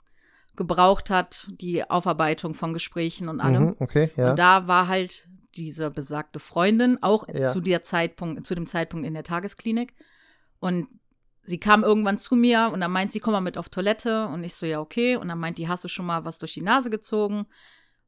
gebraucht 0.57 1.11
hat, 1.11 1.49
die 1.61 1.89
Aufarbeitung 1.89 2.55
von 2.55 2.73
Gesprächen 2.73 3.29
und 3.29 3.41
allem. 3.41 3.65
Mhm, 3.65 3.77
okay, 3.79 4.11
ja. 4.17 4.31
Und 4.31 4.39
da 4.39 4.67
war 4.67 4.89
halt 4.89 5.29
diese 5.57 5.91
besagte 5.91 6.41
Freundin 6.41 7.03
auch 7.03 7.27
ja. 7.29 7.53
zu 7.53 7.61
der 7.61 7.83
Zeitpunkt, 7.83 8.47
zu 8.47 8.55
dem 8.55 8.67
Zeitpunkt 8.67 9.07
in 9.07 9.15
der 9.15 9.25
Tagesklinik. 9.25 9.95
Und 10.61 10.89
sie 11.45 11.59
kam 11.59 11.83
irgendwann 11.83 12.19
zu 12.19 12.37
mir 12.37 12.71
und 12.73 12.81
dann 12.81 12.93
meint 12.93 13.13
sie, 13.13 13.21
komm 13.21 13.33
mal 13.33 13.41
mit 13.41 13.59
auf 13.59 13.69
Toilette. 13.69 14.27
Und 14.29 14.45
ich 14.45 14.55
so, 14.55 14.67
ja, 14.67 14.81
okay. 14.81 15.17
Und 15.17 15.29
dann 15.29 15.39
meint 15.39 15.59
die, 15.59 15.69
hast 15.69 15.85
du 15.85 15.89
schon 15.89 16.07
mal 16.07 16.25
was 16.25 16.39
durch 16.39 16.55
die 16.55 16.63
Nase 16.63 16.91
gezogen? 16.91 17.47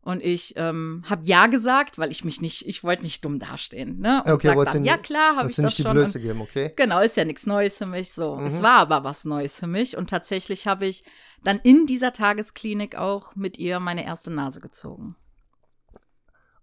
Und 0.03 0.23
ich 0.23 0.55
ähm, 0.57 1.05
habe 1.09 1.27
ja 1.27 1.47
gesagt, 1.47 1.99
weil 1.99 2.11
ich 2.11 2.25
mich 2.25 2.41
nicht, 2.41 2.67
ich 2.67 2.83
wollte 2.83 3.03
nicht 3.03 3.23
dumm 3.23 3.39
dastehen. 3.39 3.99
Ne? 3.99 4.23
Und 4.25 4.33
okay, 4.33 4.55
dann, 4.65 4.83
ja 4.83 4.97
klar, 4.97 5.37
habe 5.37 5.51
ich 5.51 5.57
das 5.57 5.67
nicht 5.67 5.77
schon. 5.77 5.95
Die 5.95 6.03
Blöße 6.03 6.21
geben, 6.21 6.41
okay? 6.41 6.73
Genau, 6.75 7.01
ist 7.01 7.19
ja 7.19 7.27
nichts 7.27 7.45
Neues 7.45 7.77
für 7.77 7.85
mich. 7.85 8.13
So, 8.13 8.37
mhm. 8.37 8.47
es 8.47 8.63
war 8.63 8.79
aber 8.79 9.05
was 9.05 9.27
Neues 9.27 9.59
für 9.59 9.67
mich 9.67 9.99
und 9.99 10.09
tatsächlich 10.09 10.67
habe 10.67 10.87
ich 10.87 11.05
dann 11.45 11.61
in 11.63 11.85
dieser 11.85 12.15
Tagesklinik 12.15 12.97
auch 12.97 13.37
mit 13.37 13.59
ihr 13.59 13.79
meine 13.79 14.05
erste 14.07 14.31
Nase 14.31 14.61
gezogen. 14.61 15.17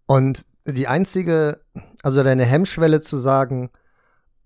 Und 0.08 0.44
die 0.74 0.88
einzige, 0.88 1.62
also 2.04 2.24
deine 2.24 2.46
Hemmschwelle 2.46 3.02
zu 3.02 3.18
sagen, 3.18 3.70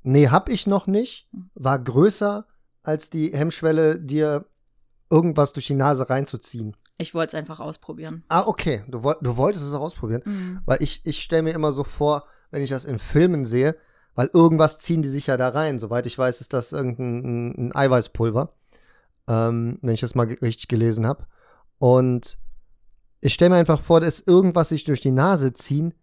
nee, 0.04 0.30
hab 0.30 0.50
ich 0.50 0.68
noch 0.68 0.88
nicht, 0.88 1.30
war 1.54 1.80
größer 1.80 2.46
als 2.84 3.10
die 3.10 3.34
Hemmschwelle, 3.34 4.00
dir 4.00 4.46
irgendwas 5.10 5.54
durch 5.54 5.68
die 5.68 5.76
Nase 5.76 6.10
reinzuziehen. 6.10 6.76
Ich 6.98 7.14
wollte 7.14 7.36
es 7.36 7.40
einfach 7.40 7.60
ausprobieren. 7.60 8.24
Ah, 8.30 8.44
okay. 8.46 8.84
Du, 8.88 9.00
du 9.00 9.38
wolltest 9.38 9.66
es 9.66 9.74
auch 9.74 9.82
ausprobieren. 9.82 10.22
Mhm. 10.26 10.60
Weil 10.66 10.82
ich, 10.82 11.06
ich 11.06 11.22
stelle 11.22 11.44
mir 11.44 11.54
immer 11.54 11.72
so 11.72 11.84
vor, 11.84 12.26
wenn 12.52 12.62
ich 12.62 12.70
das 12.70 12.86
in 12.86 13.00
Filmen 13.00 13.44
sehe, 13.44 13.76
weil 14.14 14.30
irgendwas 14.34 14.78
ziehen 14.78 15.02
die 15.02 15.08
sich 15.08 15.28
ja 15.28 15.38
da 15.38 15.50
rein. 15.50 15.80
Soweit 15.80 16.06
ich 16.06 16.18
weiß, 16.18 16.42
ist 16.42 16.54
das 16.54 16.72
irgendein 16.72 17.24
ein, 17.24 17.68
ein 17.68 17.76
Eiweißpulver. 17.76 18.54
Ähm, 19.28 19.80
wenn 19.82 19.94
ich 19.94 20.02
das 20.02 20.16
mal 20.16 20.28
richtig 20.28 20.68
gelesen 20.68 21.06
habe. 21.06 21.26
Und 21.78 22.38
ich 23.20 23.34
stelle 23.34 23.52
mir 23.52 23.58
einfach 23.58 23.82
vor, 23.82 24.00
dass 24.00 24.20
irgendwas 24.20 24.70
sich 24.70 24.84
durch 24.84 25.02
die 25.02 25.12
Nase 25.12 25.54
ziehen 25.54 25.94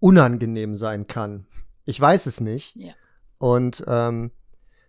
unangenehm 0.00 0.76
sein 0.76 1.06
kann. 1.06 1.46
Ich 1.84 2.00
weiß 2.00 2.26
es 2.26 2.40
nicht. 2.40 2.76
Ja. 2.76 2.92
Und 3.38 3.84
ähm, 3.86 4.30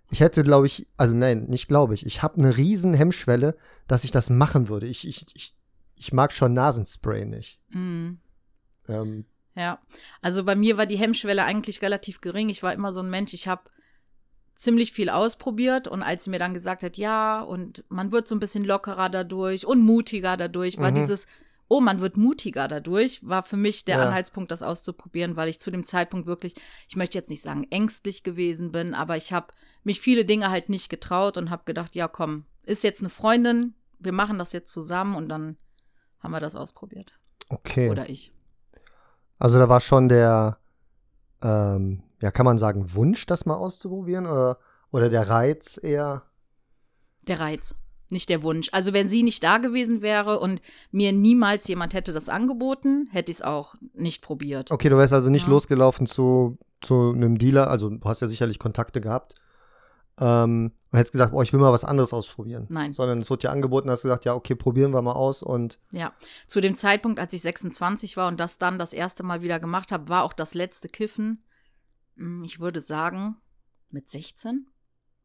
Ich 0.09 0.21
hätte, 0.21 0.43
glaube 0.43 0.67
ich, 0.67 0.87
also 0.95 1.13
nein, 1.13 1.45
nicht 1.45 1.67
glaube 1.67 1.93
ich. 1.93 2.05
Ich 2.05 2.23
habe 2.23 2.37
eine 2.37 2.55
riesen 2.55 2.93
Hemmschwelle, 2.93 3.57
dass 3.87 4.03
ich 4.03 4.11
das 4.11 4.29
machen 4.29 4.69
würde. 4.69 4.87
Ich, 4.87 5.05
ich, 5.07 5.25
ich, 5.33 5.53
ich 5.95 6.13
mag 6.13 6.31
schon 6.31 6.53
Nasenspray 6.53 7.25
nicht. 7.25 7.59
Mhm. 7.69 8.19
Ähm, 8.87 9.25
ja, 9.55 9.79
also 10.21 10.45
bei 10.45 10.55
mir 10.55 10.77
war 10.77 10.85
die 10.85 10.97
Hemmschwelle 10.97 11.43
eigentlich 11.43 11.81
relativ 11.81 12.21
gering. 12.21 12.47
Ich 12.47 12.63
war 12.63 12.73
immer 12.73 12.93
so 12.93 13.01
ein 13.01 13.09
Mensch, 13.09 13.33
ich 13.33 13.47
habe 13.47 13.63
ziemlich 14.55 14.93
viel 14.93 15.09
ausprobiert 15.09 15.87
und 15.87 16.01
als 16.01 16.23
sie 16.23 16.29
mir 16.29 16.39
dann 16.39 16.53
gesagt 16.53 16.83
hat, 16.83 16.97
ja, 16.97 17.41
und 17.41 17.83
man 17.89 18.11
wird 18.11 18.27
so 18.27 18.35
ein 18.35 18.39
bisschen 18.39 18.63
lockerer 18.63 19.09
dadurch 19.09 19.67
und 19.67 19.81
mutiger 19.81 20.37
dadurch, 20.37 20.77
war 20.77 20.91
mhm. 20.91 20.95
dieses, 20.95 21.27
oh, 21.67 21.81
man 21.81 22.00
wird 22.00 22.17
mutiger 22.17 22.67
dadurch, 22.67 23.25
war 23.27 23.43
für 23.43 23.57
mich 23.57 23.86
der 23.86 23.97
ja. 23.97 24.05
Anhaltspunkt, 24.05 24.51
das 24.51 24.63
auszuprobieren, 24.63 25.36
weil 25.36 25.50
ich 25.50 25.59
zu 25.59 25.71
dem 25.71 25.83
Zeitpunkt 25.83 26.27
wirklich, 26.27 26.55
ich 26.88 26.95
möchte 26.95 27.17
jetzt 27.17 27.29
nicht 27.29 27.41
sagen 27.41 27.67
ängstlich 27.69 28.24
gewesen 28.24 28.71
bin, 28.71 28.93
aber 28.93 29.17
ich 29.17 29.33
habe 29.33 29.47
mich 29.83 30.00
viele 30.00 30.25
Dinge 30.25 30.50
halt 30.50 30.69
nicht 30.69 30.89
getraut 30.89 31.38
und 31.38 31.50
habe 31.50 31.63
gedacht, 31.65 31.95
ja, 31.95 32.07
komm, 32.07 32.45
ist 32.65 32.83
jetzt 32.83 33.01
eine 33.01 33.09
Freundin, 33.09 33.74
wir 34.00 34.12
machen 34.12 34.38
das 34.38 34.53
jetzt 34.53 34.71
zusammen 34.71 35.15
und 35.15 35.29
dann 35.29 35.57
haben 36.19 36.31
wir 36.31 36.39
das 36.39 36.55
ausprobiert. 36.55 37.13
Okay. 37.50 37.89
Oder 37.89 38.09
ich. 38.09 38.33
Also 39.39 39.59
da 39.59 39.69
war 39.69 39.81
schon 39.81 40.09
der, 40.09 40.57
ähm, 41.41 42.03
ja, 42.21 42.31
kann 42.31 42.45
man 42.45 42.57
sagen, 42.57 42.93
Wunsch, 42.93 43.25
das 43.25 43.45
mal 43.45 43.55
auszuprobieren 43.55 44.25
oder, 44.25 44.57
oder 44.91 45.09
der 45.09 45.29
Reiz 45.29 45.79
eher? 45.81 46.24
Der 47.27 47.39
Reiz, 47.39 47.75
nicht 48.09 48.29
der 48.29 48.43
Wunsch. 48.43 48.69
Also 48.71 48.93
wenn 48.93 49.09
sie 49.09 49.23
nicht 49.23 49.43
da 49.43 49.57
gewesen 49.57 50.01
wäre 50.01 50.39
und 50.39 50.61
mir 50.91 51.11
niemals 51.11 51.67
jemand 51.67 51.93
hätte 51.93 52.13
das 52.13 52.29
angeboten, 52.29 53.07
hätte 53.11 53.31
ich 53.31 53.37
es 53.37 53.41
auch 53.41 53.75
nicht 53.93 54.21
probiert. 54.21 54.71
Okay, 54.71 54.89
du 54.89 54.97
wärst 54.97 55.13
also 55.13 55.29
nicht 55.29 55.45
ja. 55.45 55.49
losgelaufen 55.49 56.07
zu, 56.07 56.57
zu 56.81 57.11
einem 57.11 57.37
Dealer, 57.37 57.69
also 57.69 57.89
du 57.89 58.03
hast 58.03 58.21
ja 58.21 58.27
sicherlich 58.27 58.59
Kontakte 58.59 59.01
gehabt 59.01 59.35
ähm, 60.19 60.71
und 60.91 60.97
hättest 60.97 61.11
gesagt, 61.11 61.33
oh, 61.33 61.41
ich 61.41 61.53
will 61.53 61.59
mal 61.59 61.71
was 61.71 61.83
anderes 61.83 62.13
ausprobieren. 62.13 62.65
Nein. 62.69 62.93
Sondern 62.93 63.19
es 63.19 63.29
wurde 63.29 63.41
dir 63.41 63.51
angeboten, 63.51 63.89
hast 63.89 64.01
gesagt, 64.01 64.25
ja, 64.25 64.33
okay, 64.33 64.55
probieren 64.55 64.91
wir 64.91 65.01
mal 65.01 65.13
aus 65.13 65.43
und. 65.43 65.79
Ja, 65.91 66.13
zu 66.47 66.59
dem 66.59 66.75
Zeitpunkt, 66.75 67.19
als 67.19 67.33
ich 67.33 67.41
26 67.41 68.17
war 68.17 68.27
und 68.27 68.39
das 68.39 68.57
dann 68.57 68.79
das 68.79 68.93
erste 68.93 69.23
Mal 69.23 69.41
wieder 69.41 69.59
gemacht 69.59 69.91
habe, 69.91 70.09
war 70.09 70.23
auch 70.23 70.33
das 70.33 70.53
letzte 70.53 70.89
Kiffen, 70.89 71.43
hm, 72.15 72.43
ich 72.43 72.59
würde 72.59 72.81
sagen, 72.81 73.37
mit 73.89 74.09
16? 74.09 74.67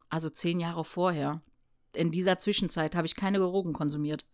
Also 0.09 0.29
zehn 0.29 0.59
Jahre 0.59 0.85
vorher. 0.85 1.41
In 1.95 2.11
dieser 2.11 2.39
Zwischenzeit 2.39 2.95
habe 2.95 3.05
ich 3.05 3.15
keine 3.15 3.39
Drogen 3.39 3.73
konsumiert. 3.73 4.25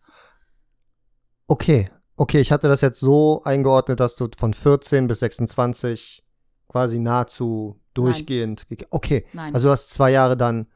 Okay, 1.48 1.86
okay, 2.16 2.40
ich 2.40 2.52
hatte 2.52 2.68
das 2.68 2.82
jetzt 2.82 3.00
so 3.00 3.42
eingeordnet, 3.44 4.00
dass 4.00 4.16
du 4.16 4.28
von 4.38 4.54
14 4.54 5.08
bis 5.08 5.20
26 5.20 6.24
quasi 6.68 7.00
nahezu 7.00 7.82
durchgehend. 7.94 8.66
Nein. 8.70 8.86
Okay, 8.92 9.26
Nein. 9.34 9.54
also 9.56 9.68
du 9.68 9.72
hast 9.72 9.90
zwei 9.90 10.12
Jahre 10.12 10.38
dann 10.38 10.68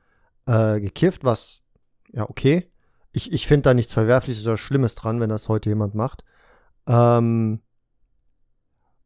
äh, 0.46 0.80
gekifft, 0.80 1.24
was, 1.24 1.62
ja, 2.12 2.30
okay. 2.30 2.70
Ich, 3.12 3.32
ich 3.32 3.46
finde 3.46 3.70
da 3.70 3.74
nichts 3.74 3.94
Verwerfliches 3.94 4.46
oder 4.46 4.58
Schlimmes 4.58 4.96
dran, 4.96 5.20
wenn 5.20 5.30
das 5.30 5.48
heute 5.48 5.70
jemand 5.70 5.94
macht. 5.94 6.24
Ähm, 6.88 7.62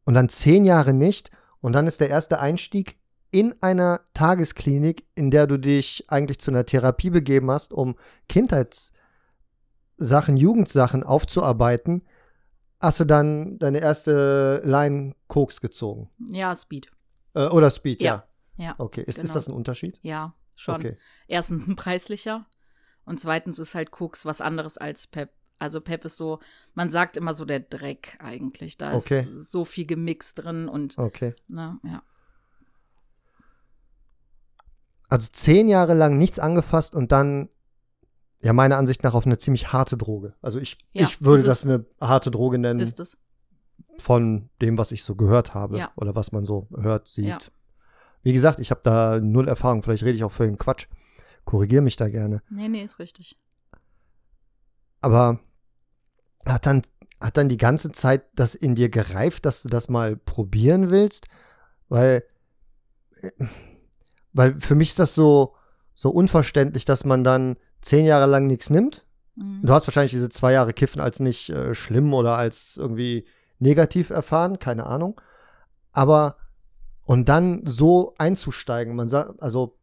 und 0.04 0.14
dann 0.14 0.30
zehn 0.30 0.64
Jahre 0.64 0.94
nicht. 0.94 1.30
Und 1.60 1.74
dann 1.74 1.86
ist 1.86 2.00
der 2.00 2.08
erste 2.08 2.40
Einstieg 2.40 2.98
in 3.30 3.54
einer 3.60 4.00
Tagesklinik, 4.14 5.06
in 5.14 5.30
der 5.30 5.46
du 5.46 5.58
dich 5.58 6.04
eigentlich 6.08 6.38
zu 6.38 6.50
einer 6.50 6.66
Therapie 6.66 7.10
begeben 7.10 7.50
hast, 7.50 7.72
um 7.72 7.96
Kindheitssachen, 8.28 10.36
Jugendsachen 10.36 11.02
aufzuarbeiten, 11.02 12.02
hast 12.80 13.00
du 13.00 13.04
dann 13.04 13.58
deine 13.58 13.80
erste 13.80 14.62
Line 14.64 15.14
Koks 15.26 15.60
gezogen. 15.60 16.10
Ja, 16.30 16.54
Speed. 16.56 16.90
Äh, 17.34 17.48
oder 17.48 17.70
Speed, 17.70 18.00
ja. 18.00 18.24
Ja. 18.56 18.64
ja 18.64 18.74
okay, 18.78 19.02
ist, 19.02 19.16
genau. 19.16 19.26
ist 19.26 19.36
das 19.36 19.48
ein 19.48 19.54
Unterschied? 19.54 19.98
Ja, 20.02 20.34
schon. 20.54 20.76
Okay. 20.76 20.96
Erstens 21.26 21.66
ein 21.66 21.76
preislicher 21.76 22.46
und 23.04 23.20
zweitens 23.20 23.58
ist 23.58 23.74
halt 23.74 23.90
Koks 23.90 24.24
was 24.24 24.40
anderes 24.40 24.78
als 24.78 25.06
Pep. 25.06 25.30
Also 25.58 25.80
Pep 25.80 26.04
ist 26.04 26.16
so, 26.16 26.38
man 26.74 26.88
sagt 26.88 27.16
immer 27.16 27.34
so 27.34 27.44
der 27.44 27.60
Dreck 27.60 28.16
eigentlich. 28.20 28.78
Da 28.78 28.94
okay. 28.94 29.26
ist 29.28 29.50
so 29.50 29.64
viel 29.64 29.86
gemixt 29.86 30.38
drin 30.38 30.68
und 30.68 30.96
okay. 30.98 31.34
ne, 31.48 31.80
ja. 31.82 32.02
Also 35.08 35.28
zehn 35.32 35.68
Jahre 35.68 35.94
lang 35.94 36.18
nichts 36.18 36.38
angefasst 36.38 36.94
und 36.94 37.12
dann 37.12 37.48
ja 38.42 38.52
meiner 38.52 38.76
Ansicht 38.76 39.02
nach 39.02 39.14
auf 39.14 39.26
eine 39.26 39.38
ziemlich 39.38 39.72
harte 39.72 39.96
Droge. 39.96 40.34
Also 40.42 40.58
ich, 40.58 40.78
ja, 40.92 41.04
ich 41.04 41.22
würde 41.22 41.42
das 41.42 41.64
eine 41.64 41.86
harte 42.00 42.30
Droge 42.30 42.58
nennen. 42.58 42.80
Ist 42.80 43.00
es. 43.00 43.18
Von 43.98 44.48
dem, 44.60 44.78
was 44.78 44.92
ich 44.92 45.02
so 45.02 45.16
gehört 45.16 45.54
habe 45.54 45.78
ja. 45.78 45.90
oder 45.96 46.14
was 46.14 46.30
man 46.30 46.44
so 46.44 46.68
hört, 46.76 47.08
sieht. 47.08 47.26
Ja. 47.26 47.38
Wie 48.22 48.32
gesagt, 48.32 48.60
ich 48.60 48.70
habe 48.70 48.80
da 48.84 49.18
null 49.18 49.48
Erfahrung. 49.48 49.82
Vielleicht 49.82 50.04
rede 50.04 50.16
ich 50.16 50.24
auch 50.24 50.32
völlig 50.32 50.58
Quatsch. 50.58 50.86
Korrigiere 51.44 51.82
mich 51.82 51.96
da 51.96 52.08
gerne. 52.08 52.42
Nee, 52.50 52.68
nee, 52.68 52.82
ist 52.82 52.98
richtig. 52.98 53.36
Aber 55.00 55.40
hat 56.46 56.66
dann, 56.66 56.82
hat 57.20 57.36
dann 57.36 57.48
die 57.48 57.56
ganze 57.56 57.90
Zeit 57.92 58.24
das 58.34 58.54
in 58.54 58.74
dir 58.74 58.88
gereift, 58.88 59.46
dass 59.46 59.62
du 59.62 59.68
das 59.68 59.88
mal 59.88 60.16
probieren 60.16 60.90
willst? 60.90 61.26
Weil, 61.88 62.24
äh, 63.20 63.30
weil 64.32 64.54
für 64.60 64.74
mich 64.74 64.90
ist 64.90 64.98
das 64.98 65.14
so, 65.14 65.54
so 65.94 66.10
unverständlich, 66.10 66.84
dass 66.84 67.04
man 67.04 67.24
dann 67.24 67.56
zehn 67.82 68.04
Jahre 68.04 68.26
lang 68.26 68.46
nichts 68.46 68.70
nimmt. 68.70 69.04
Mhm. 69.36 69.60
Du 69.62 69.72
hast 69.72 69.86
wahrscheinlich 69.86 70.12
diese 70.12 70.28
zwei 70.28 70.52
Jahre 70.52 70.72
Kiffen 70.72 71.00
als 71.00 71.20
nicht 71.20 71.50
äh, 71.50 71.74
schlimm 71.74 72.12
oder 72.14 72.36
als 72.36 72.76
irgendwie 72.76 73.26
negativ 73.58 74.10
erfahren, 74.10 74.58
keine 74.58 74.86
Ahnung. 74.86 75.20
Aber 75.92 76.36
und 77.04 77.28
dann 77.28 77.62
so 77.64 78.14
einzusteigen, 78.18 78.94
man 78.94 79.08
sagt, 79.08 79.42
also 79.42 79.78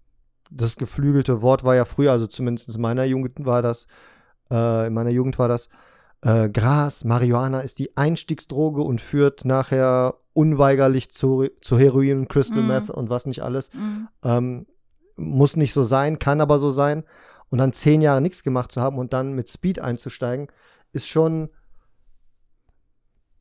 das 0.51 0.75
geflügelte 0.75 1.41
Wort 1.41 1.63
war 1.63 1.75
ja 1.75 1.85
früher, 1.85 2.11
also 2.11 2.27
zumindest 2.27 2.75
in 2.75 2.81
meiner 2.81 3.03
Jugend 3.03 3.45
war 3.45 3.63
das, 3.63 3.87
äh, 4.51 4.87
in 4.87 4.93
meiner 4.93 5.09
Jugend 5.09 5.39
war 5.39 5.47
das, 5.47 5.69
äh, 6.21 6.49
Gras, 6.49 7.03
Marihuana 7.03 7.61
ist 7.61 7.79
die 7.79 7.97
Einstiegsdroge 7.97 8.81
und 8.81 9.01
führt 9.01 9.43
nachher 9.43 10.15
unweigerlich 10.35 11.09
zu, 11.09 11.47
zu 11.61 11.79
Heroin, 11.79 12.27
Crystal 12.27 12.61
mm. 12.61 12.67
Meth 12.67 12.89
und 12.89 13.09
was 13.09 13.25
nicht 13.25 13.41
alles. 13.41 13.73
Mm. 13.73 14.07
Ähm, 14.23 14.67
muss 15.15 15.55
nicht 15.55 15.73
so 15.73 15.83
sein, 15.83 16.19
kann 16.19 16.41
aber 16.41 16.59
so 16.59 16.69
sein 16.69 17.03
und 17.49 17.57
dann 17.57 17.73
zehn 17.73 18.01
Jahre 18.01 18.21
nichts 18.21 18.43
gemacht 18.43 18.71
zu 18.71 18.81
haben 18.81 18.97
und 18.97 19.13
dann 19.13 19.33
mit 19.33 19.49
Speed 19.49 19.79
einzusteigen, 19.79 20.47
ist 20.91 21.07
schon, 21.07 21.49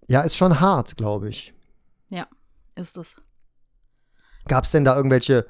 ja, 0.06 0.20
ist 0.22 0.36
schon 0.36 0.60
hart, 0.60 0.96
glaube 0.96 1.28
ich. 1.28 1.52
Ja, 2.10 2.28
ist 2.76 2.96
es. 2.96 3.20
Gab 4.46 4.64
es 4.64 4.70
denn 4.70 4.84
da 4.84 4.96
irgendwelche, 4.96 5.46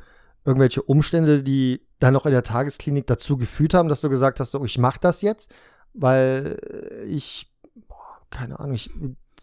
irgendwelche 0.47 0.83
Umstände, 0.83 1.43
die 1.43 1.87
dann 1.99 2.15
noch 2.15 2.25
in 2.25 2.33
der 2.33 2.43
Tagesklinik 2.43 3.07
dazu 3.07 3.37
geführt 3.37 3.75
haben, 3.75 3.89
dass 3.89 4.01
du 4.01 4.09
gesagt 4.09 4.41
hast, 4.41 4.53
so, 4.53 4.65
ich 4.65 4.79
mache 4.79 5.01
das 5.01 5.21
jetzt, 5.21 5.53
weil 5.93 6.59
ich, 7.07 7.53
boah, 7.87 8.23
keine 8.31 8.59
Ahnung, 8.61 8.79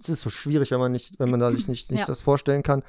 es 0.02 0.10
ist 0.10 0.22
so 0.22 0.30
schwierig, 0.30 0.72
wenn 0.72 0.80
man 0.80 0.92
nicht, 0.92 1.20
wenn 1.20 1.30
man 1.30 1.40
da 1.40 1.52
sich 1.52 1.68
nicht, 1.68 1.92
nicht 1.92 2.02
ja. 2.02 2.06
das 2.06 2.22
vorstellen 2.22 2.64
kann. 2.64 2.84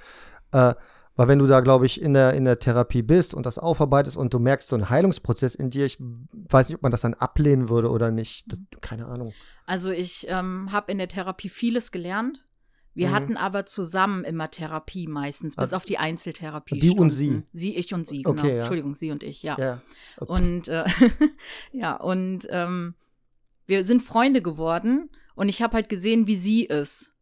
Äh, 0.53 0.75
weil 1.15 1.29
wenn 1.29 1.39
du 1.39 1.47
da, 1.47 1.61
glaube 1.61 1.85
ich, 1.85 2.01
in 2.01 2.15
der, 2.15 2.33
in 2.33 2.45
der 2.45 2.59
Therapie 2.59 3.03
bist 3.03 3.35
und 3.35 3.45
das 3.45 3.59
aufarbeitest 3.59 4.17
und 4.17 4.33
du 4.33 4.39
merkst 4.39 4.69
so 4.69 4.77
einen 4.77 4.89
Heilungsprozess 4.89 5.55
in 5.55 5.69
dir, 5.69 5.85
ich 5.85 5.99
weiß 6.01 6.69
nicht, 6.69 6.77
ob 6.77 6.83
man 6.83 6.91
das 6.91 7.03
dann 7.03 7.15
ablehnen 7.15 7.69
würde 7.69 7.91
oder 7.91 8.11
nicht. 8.11 8.51
Das, 8.51 8.59
keine 8.81 9.07
Ahnung. 9.07 9.33
Also 9.67 9.91
ich 9.91 10.27
ähm, 10.31 10.73
habe 10.73 10.91
in 10.91 10.99
der 10.99 11.09
Therapie 11.09 11.51
vieles 11.51 11.93
gelernt. 11.93 12.45
Wir 12.95 13.09
mhm. 13.09 13.13
hatten 13.13 13.37
aber 13.37 13.67
zusammen 13.67 14.25
immer 14.25 14.51
Therapie 14.51 15.07
meistens, 15.07 15.57
bis 15.57 15.63
also, 15.63 15.77
auf 15.77 15.85
die 15.85 15.99
Einzeltherapie. 15.99 16.79
Die 16.79 16.91
und 16.91 17.11
sie. 17.11 17.43
Sie, 17.53 17.75
ich 17.77 17.93
und 17.93 18.07
sie, 18.07 18.23
genau. 18.23 18.41
Okay, 18.41 18.51
ja. 18.51 18.57
Entschuldigung, 18.57 18.95
sie 18.95 19.11
und 19.11 19.23
ich, 19.23 19.43
ja. 19.43 19.57
ja. 19.59 19.83
Okay. 20.19 20.33
Und 20.33 20.69
äh, 20.69 20.85
ja, 21.73 21.97
und 21.97 22.47
ähm, 22.51 22.95
wir 23.67 23.85
sind 23.85 24.03
Freunde 24.03 24.43
geworden 24.43 25.11
und 25.35 25.49
ich 25.49 25.63
habe 25.63 25.75
halt 25.75 25.89
gesehen, 25.89 26.27
wie 26.27 26.37
sie 26.37 26.65
ist. 26.65 27.13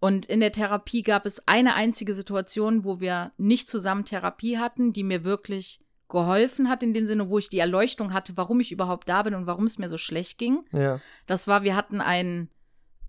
Und 0.00 0.26
in 0.26 0.40
der 0.40 0.52
Therapie 0.52 1.02
gab 1.02 1.24
es 1.24 1.48
eine 1.48 1.74
einzige 1.74 2.14
Situation, 2.14 2.84
wo 2.84 3.00
wir 3.00 3.32
nicht 3.38 3.68
zusammen 3.68 4.04
Therapie 4.04 4.58
hatten, 4.58 4.92
die 4.92 5.02
mir 5.02 5.24
wirklich 5.24 5.80
geholfen 6.08 6.68
hat, 6.68 6.82
in 6.82 6.92
dem 6.92 7.06
Sinne, 7.06 7.30
wo 7.30 7.38
ich 7.38 7.48
die 7.48 7.58
Erleuchtung 7.58 8.12
hatte, 8.12 8.36
warum 8.36 8.60
ich 8.60 8.70
überhaupt 8.70 9.08
da 9.08 9.22
bin 9.22 9.34
und 9.34 9.46
warum 9.46 9.64
es 9.64 9.78
mir 9.78 9.88
so 9.88 9.96
schlecht 9.96 10.38
ging. 10.38 10.64
Ja. 10.72 11.00
Das 11.26 11.48
war, 11.48 11.62
wir 11.62 11.74
hatten 11.74 12.00
ein 12.00 12.50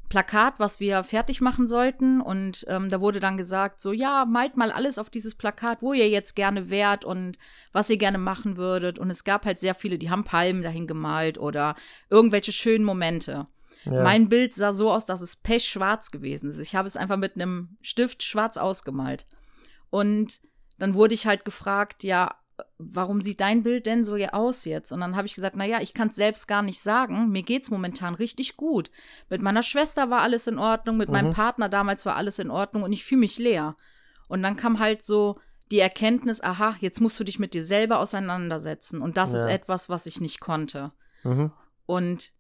Plakat, 0.10 0.60
was 0.60 0.80
wir 0.80 1.04
fertig 1.04 1.42
machen 1.42 1.68
sollten. 1.68 2.22
Und 2.22 2.66
ähm, 2.70 2.90
da 2.90 3.02
wurde 3.02 3.20
dann 3.20 3.38
gesagt, 3.38 3.82
so, 3.82 3.92
ja, 3.92 4.26
malt 4.26 4.56
mal 4.56 4.72
alles 4.72 4.98
auf 4.98 5.10
dieses 5.10 5.36
Plakat, 5.36 5.82
wo 5.82 5.94
ihr 5.94 6.10
jetzt 6.10 6.36
gerne 6.36 6.70
wärt 6.70 7.06
und 7.06 7.38
was 7.74 7.90
ihr 7.90 7.98
gerne 7.98 8.18
machen 8.18 8.58
würdet. 8.58 9.00
Und 9.00 9.10
es 9.10 9.24
gab 9.24 9.46
halt 9.46 9.60
sehr 9.60 9.76
viele, 9.76 9.98
die 9.98 10.10
haben 10.10 10.24
Palmen 10.24 10.62
dahin 10.62 10.88
gemalt 10.88 11.38
oder 11.38 11.76
irgendwelche 12.10 12.52
schönen 12.52 12.86
Momente. 12.86 13.48
Ja. 13.86 14.04
Mein 14.04 14.30
Bild 14.30 14.54
sah 14.54 14.74
so 14.74 14.92
aus, 14.92 15.06
dass 15.06 15.22
es 15.22 15.36
pechschwarz 15.36 16.12
gewesen 16.12 16.50
ist. 16.50 16.60
Ich 16.60 16.76
habe 16.76 16.88
es 16.88 16.98
einfach 16.98 17.18
mit 17.18 17.36
einem 17.36 17.78
Stift 17.82 18.24
schwarz 18.24 18.58
ausgemalt. 18.58 19.26
Und 19.90 20.42
dann 20.78 20.94
wurde 20.94 21.14
ich 21.14 21.28
halt 21.28 21.46
gefragt, 21.46 22.04
ja, 22.04 22.36
warum 22.78 23.22
sieht 23.22 23.42
dein 23.42 23.64
Bild 23.64 23.86
denn 23.86 24.04
so 24.04 24.16
aus 24.16 24.66
jetzt? 24.66 24.92
Und 24.92 25.00
dann 25.02 25.16
habe 25.16 25.28
ich 25.28 25.36
gesagt, 25.36 25.56
naja, 25.56 25.80
ich 25.82 25.94
kann 25.94 26.10
es 26.10 26.16
selbst 26.16 26.48
gar 26.48 26.62
nicht 26.62 26.80
sagen. 26.80 27.30
Mir 27.30 27.44
geht 27.44 27.64
es 27.64 27.72
momentan 27.72 28.16
richtig 28.16 28.58
gut. 28.58 28.92
Mit 29.30 29.42
meiner 29.42 29.64
Schwester 29.64 30.10
war 30.10 30.22
alles 30.22 30.48
in 30.48 30.58
Ordnung, 30.58 30.98
mit 30.98 31.10
mhm. 31.10 31.14
meinem 31.14 31.34
Partner 31.34 31.70
damals 31.70 32.06
war 32.06 32.16
alles 32.16 32.40
in 32.40 32.52
Ordnung 32.52 32.84
und 32.84 32.94
ich 32.94 33.04
fühle 33.04 33.22
mich 33.22 33.38
leer. 33.38 33.76
Und 34.28 34.42
dann 34.42 34.58
kam 34.58 34.80
halt 34.80 35.04
so 35.04 35.40
die 35.72 35.80
Erkenntnis, 35.80 36.42
aha, 36.42 36.76
jetzt 36.80 37.02
musst 37.02 37.20
du 37.20 37.24
dich 37.24 37.40
mit 37.40 37.54
dir 37.54 37.64
selber 37.64 38.00
auseinandersetzen. 38.00 39.02
Und 39.02 39.18
das 39.18 39.34
ja. 39.34 39.40
ist 39.40 39.46
etwas, 39.46 39.90
was 39.90 40.06
ich 40.06 40.22
nicht 40.22 40.40
konnte. 40.40 40.92
Mhm. 41.24 41.52
Und 41.86 42.32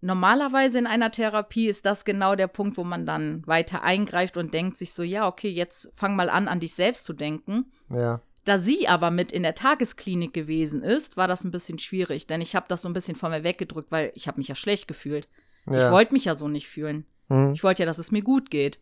normalerweise 0.00 0.78
in 0.78 0.86
einer 0.86 1.10
Therapie 1.10 1.68
ist 1.68 1.86
das 1.86 2.04
genau 2.04 2.34
der 2.34 2.46
Punkt, 2.46 2.76
wo 2.76 2.84
man 2.84 3.06
dann 3.06 3.46
weiter 3.46 3.82
eingreift 3.82 4.36
und 4.36 4.54
denkt 4.54 4.78
sich 4.78 4.92
so, 4.92 5.02
ja, 5.02 5.26
okay, 5.26 5.48
jetzt 5.48 5.92
fang 5.96 6.16
mal 6.16 6.30
an, 6.30 6.48
an 6.48 6.60
dich 6.60 6.74
selbst 6.74 7.04
zu 7.04 7.12
denken. 7.12 7.72
Ja. 7.90 8.20
Da 8.44 8.58
sie 8.58 8.88
aber 8.88 9.10
mit 9.10 9.32
in 9.32 9.42
der 9.42 9.54
Tagesklinik 9.54 10.32
gewesen 10.32 10.82
ist, 10.82 11.16
war 11.16 11.28
das 11.28 11.44
ein 11.44 11.50
bisschen 11.50 11.78
schwierig, 11.78 12.26
denn 12.26 12.40
ich 12.40 12.56
habe 12.56 12.66
das 12.68 12.82
so 12.82 12.88
ein 12.88 12.94
bisschen 12.94 13.16
von 13.16 13.30
mir 13.30 13.44
weggedrückt, 13.44 13.90
weil 13.90 14.12
ich 14.14 14.26
habe 14.26 14.38
mich 14.38 14.48
ja 14.48 14.54
schlecht 14.54 14.88
gefühlt. 14.88 15.28
Ja. 15.66 15.86
Ich 15.86 15.92
wollte 15.92 16.14
mich 16.14 16.24
ja 16.24 16.34
so 16.34 16.48
nicht 16.48 16.68
fühlen. 16.68 17.04
Mhm. 17.28 17.52
Ich 17.54 17.62
wollte 17.62 17.82
ja, 17.82 17.86
dass 17.86 17.98
es 17.98 18.10
mir 18.10 18.22
gut 18.22 18.50
geht. 18.50 18.80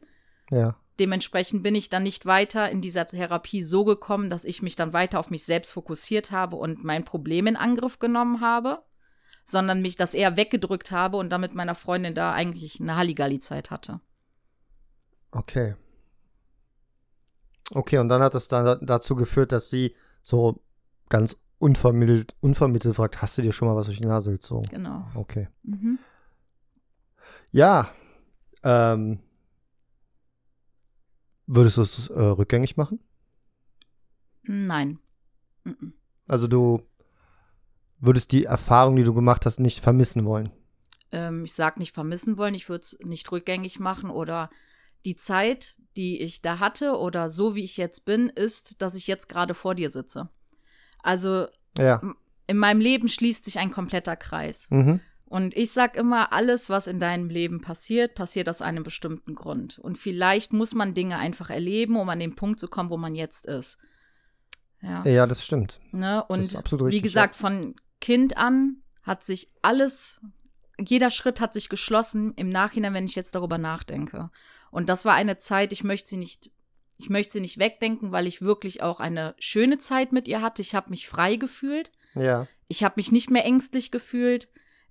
Ja. 0.51 0.77
Dementsprechend 0.99 1.63
bin 1.63 1.75
ich 1.75 1.91
dann 1.91 2.05
nicht 2.05 2.27
weiter 2.27 2.71
in 2.71 2.81
dieser 2.81 3.07
Therapie 3.07 3.63
so 3.63 3.85
gekommen, 3.85 4.31
dass 4.31 4.45
ich 4.45 4.63
mich 4.63 4.77
dann 4.77 4.93
weiter 4.93 5.19
auf 5.19 5.31
mich 5.31 5.45
selbst 5.45 5.73
fokussiert 5.73 6.31
habe 6.31 6.57
und 6.57 6.85
mein 6.85 7.05
Problem 7.05 7.47
in 7.47 7.57
Angriff 7.57 7.99
genommen 7.99 8.41
habe, 8.41 8.83
sondern 9.47 9.81
mich 9.81 9.97
das 9.97 10.13
eher 10.15 10.37
weggedrückt 10.37 10.91
habe 10.91 11.17
und 11.17 11.31
damit 11.31 11.55
meiner 11.55 11.75
Freundin 11.75 12.15
da 12.15 12.33
eigentlich 12.33 12.81
eine 12.81 12.97
Halligalli-Zeit 12.97 13.71
hatte. 13.71 14.01
Okay. 15.31 15.77
Okay, 17.71 17.99
und 17.99 18.09
dann 18.09 18.23
hat 18.23 18.35
es 18.35 18.49
dann 18.49 18.79
dazu 18.85 19.17
geführt, 19.17 19.53
dass 19.53 19.71
sie 19.71 19.95
so 20.23 20.63
ganz 21.09 21.37
unvermittelt, 21.59 22.35
unvermittelt 22.41 22.97
fragt, 22.97 23.23
hast 23.23 23.39
du 23.39 23.43
dir 23.43 23.53
schon 23.53 23.69
mal 23.69 23.77
was 23.77 23.87
durch 23.87 23.99
die 23.99 24.07
Nase 24.07 24.33
gezogen? 24.33 24.67
Genau. 24.69 25.07
Okay. 25.15 25.49
Mhm. 25.63 25.99
Ja, 27.53 27.91
ähm, 28.63 29.21
würdest 31.47 31.77
du 31.77 31.83
es 31.83 32.09
äh, 32.09 32.21
rückgängig 32.21 32.77
machen? 32.77 33.01
Nein. 34.43 34.99
Also 36.27 36.47
du 36.47 36.83
würdest 37.99 38.33
die 38.33 38.45
Erfahrung, 38.45 38.97
die 38.97 39.05
du 39.05 39.15
gemacht 39.15 39.47
hast, 39.47 39.61
nicht 39.61 39.81
vermissen 39.81 40.25
wollen? 40.25 40.51
Ähm, 41.13 41.45
ich 41.45 41.55
sag 41.55 41.79
nicht 41.79 41.95
vermissen 41.95 42.37
wollen, 42.37 42.55
ich 42.55 42.69
würde 42.69 42.83
es 42.83 42.99
nicht 43.03 43.31
rückgängig 43.31 43.79
machen 43.81 44.11
oder 44.11 44.51
die 45.05 45.17
Zeit, 45.17 45.77
die 45.97 46.21
ich 46.21 46.43
da 46.43 46.59
hatte 46.59 46.99
oder 46.99 47.31
so 47.31 47.55
wie 47.55 47.65
ich 47.65 47.77
jetzt 47.77 48.05
bin, 48.05 48.29
ist, 48.29 48.75
dass 48.83 48.95
ich 48.95 49.07
jetzt 49.07 49.29
gerade 49.29 49.55
vor 49.55 49.75
dir 49.75 49.91
sitze. 49.91 50.29
Also 51.03 51.47
ja. 51.79 52.03
in 52.47 52.59
meinem 52.59 52.81
Leben 52.81 53.09
schließt 53.09 53.45
sich 53.45 53.59
ein 53.59 53.71
kompletter 53.71 54.17
Kreis. 54.17 54.69
Mhm. 54.71 55.01
Und 55.29 55.57
ich 55.57 55.73
sag 55.73 55.97
immer, 55.97 56.33
alles, 56.33 56.71
was 56.71 56.87
in 56.87 57.01
deinem 57.01 57.29
Leben 57.29 57.61
passiert, 57.61 58.15
passiert 58.15 58.49
aus 58.49 58.63
einem 58.63 58.85
bestimmten 58.85 59.35
Grund. 59.35 59.79
Und 59.79 59.99
vielleicht 59.99 60.53
muss 60.53 60.75
man 60.75 60.95
Dinge 60.95 61.19
einfach 61.19 61.51
erleben, 61.51 61.97
um 61.97 62.09
an 62.09 62.21
den 62.21 62.37
Punkt 62.37 62.61
zu 62.61 62.69
kommen, 62.69 62.91
wo 62.91 62.97
man 62.97 63.15
jetzt 63.15 63.47
ist. 63.47 63.79
Ja, 64.83 65.03
ja 65.05 65.27
das 65.27 65.45
stimmt. 65.45 65.81
Ne? 65.91 66.25
Und 66.29 66.41
richtig, 66.41 66.81
wie 66.81 67.01
gesagt, 67.01 67.35
ja. 67.35 67.41
von 67.41 67.75
Kind 68.01 68.37
an 68.37 68.83
hat 69.03 69.25
sich 69.25 69.51
alles, 69.63 70.21
jeder 70.79 71.11
Schritt 71.11 71.41
hat 71.41 71.55
sich 71.55 71.69
geschlossen 71.69 72.35
im 72.35 72.49
Nachhinein, 72.49 72.95
wenn 72.95 73.07
ich 73.07 73.15
jetzt 73.15 73.35
darüber 73.35 73.59
nachdenke. 73.59 74.31
Und 74.71 74.89
das 74.89 75.05
war 75.05 75.15
eine 75.15 75.39
Zeit, 75.39 75.73
ich 75.73 75.85
möchte 75.85 76.11
sie 76.11 76.17
nicht, 76.17 76.51
ich 76.99 77.09
möchte 77.09 77.35
sie 77.35 77.41
nicht 77.41 77.59
wegdenken, 77.59 78.13
weil 78.13 78.27
ich 78.27 78.43
wirklich 78.43 78.83
auch 78.83 79.01
eine 79.01 79.35
schöne 79.39 79.79
Zeit 79.79 80.13
mit 80.13 80.29
ihr 80.29 80.43
hatte. 80.43 80.63
Ich 80.63 80.75
habe 80.75 80.91
mich 80.91 81.09
frei 81.09 81.37
gefühlt. 81.37 81.93
Ja. 82.15 82.47
Ich 82.69 82.83
habe 82.85 82.95
mich 82.97 83.13
nicht 83.13 83.31
mehr 83.31 83.45
ängstlich 83.45 83.91
gefühlt. 83.91 84.49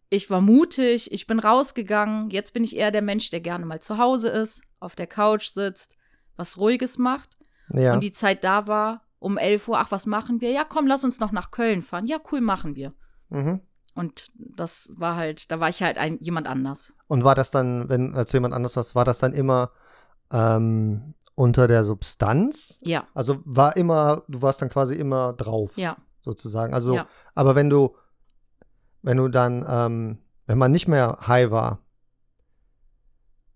Ich 0.09 0.29
war 0.29 0.41
mutig, 0.41 1.11
ich 1.11 1.27
bin 1.27 1.39
rausgegangen. 1.39 2.29
Jetzt 2.29 2.53
bin 2.53 2.63
ich 2.63 2.75
eher 2.75 2.91
der 2.91 3.01
Mensch, 3.01 3.29
der 3.31 3.41
gerne 3.41 3.65
mal 3.65 3.81
zu 3.81 3.97
Hause 3.97 4.29
ist, 4.29 4.63
auf 4.79 4.95
der 4.95 5.07
Couch 5.07 5.47
sitzt, 5.47 5.95
was 6.35 6.57
Ruhiges 6.57 6.97
macht. 6.97 7.29
Ja. 7.69 7.93
Und 7.93 8.01
die 8.01 8.11
Zeit 8.11 8.43
da 8.43 8.67
war, 8.67 9.04
um 9.19 9.37
11 9.37 9.67
Uhr, 9.67 9.79
ach, 9.79 9.91
was 9.91 10.05
machen 10.05 10.41
wir? 10.41 10.51
Ja, 10.51 10.63
komm, 10.63 10.87
lass 10.87 11.03
uns 11.03 11.19
noch 11.19 11.31
nach 11.31 11.51
Köln 11.51 11.81
fahren. 11.81 12.05
Ja, 12.05 12.17
cool, 12.31 12.41
machen 12.41 12.75
wir. 12.75 12.93
Mhm. 13.29 13.61
Und 13.95 14.31
das 14.35 14.91
war 14.97 15.15
halt, 15.15 15.49
da 15.51 15.59
war 15.59 15.69
ich 15.69 15.81
halt 15.81 15.97
ein, 15.97 16.17
jemand 16.19 16.47
anders. 16.47 16.93
Und 17.07 17.23
war 17.23 17.33
das 17.33 17.49
dann, 17.49 17.87
wenn 17.87 18.13
als 18.13 18.31
du 18.31 18.37
jemand 18.37 18.53
anders 18.53 18.75
warst, 18.75 18.93
war 18.93 19.05
das 19.05 19.19
dann 19.19 19.33
immer 19.33 19.71
ähm, 20.31 21.13
unter 21.33 21.67
der 21.67 21.85
Substanz? 21.85 22.79
Ja. 22.83 23.07
Also 23.13 23.39
war 23.45 23.77
immer, 23.77 24.23
du 24.27 24.41
warst 24.41 24.61
dann 24.61 24.69
quasi 24.69 24.95
immer 24.95 25.33
drauf. 25.33 25.77
Ja. 25.77 25.97
Sozusagen. 26.21 26.73
Also, 26.73 26.95
ja. 26.95 27.07
aber 27.35 27.55
wenn 27.55 27.69
du, 27.69 27.95
wenn 29.01 29.17
du 29.17 29.29
dann, 29.29 29.65
ähm, 29.67 30.17
wenn 30.45 30.57
man 30.57 30.71
nicht 30.71 30.87
mehr 30.87 31.19
high 31.27 31.51
war, 31.51 31.79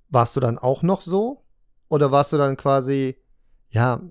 warst 0.09 0.35
du 0.35 0.39
dann 0.39 0.57
auch 0.57 0.83
noch 0.83 1.01
so? 1.01 1.45
Oder 1.89 2.11
warst 2.11 2.31
du 2.31 2.37
dann 2.37 2.55
quasi, 2.55 3.17
ja, 3.69 4.01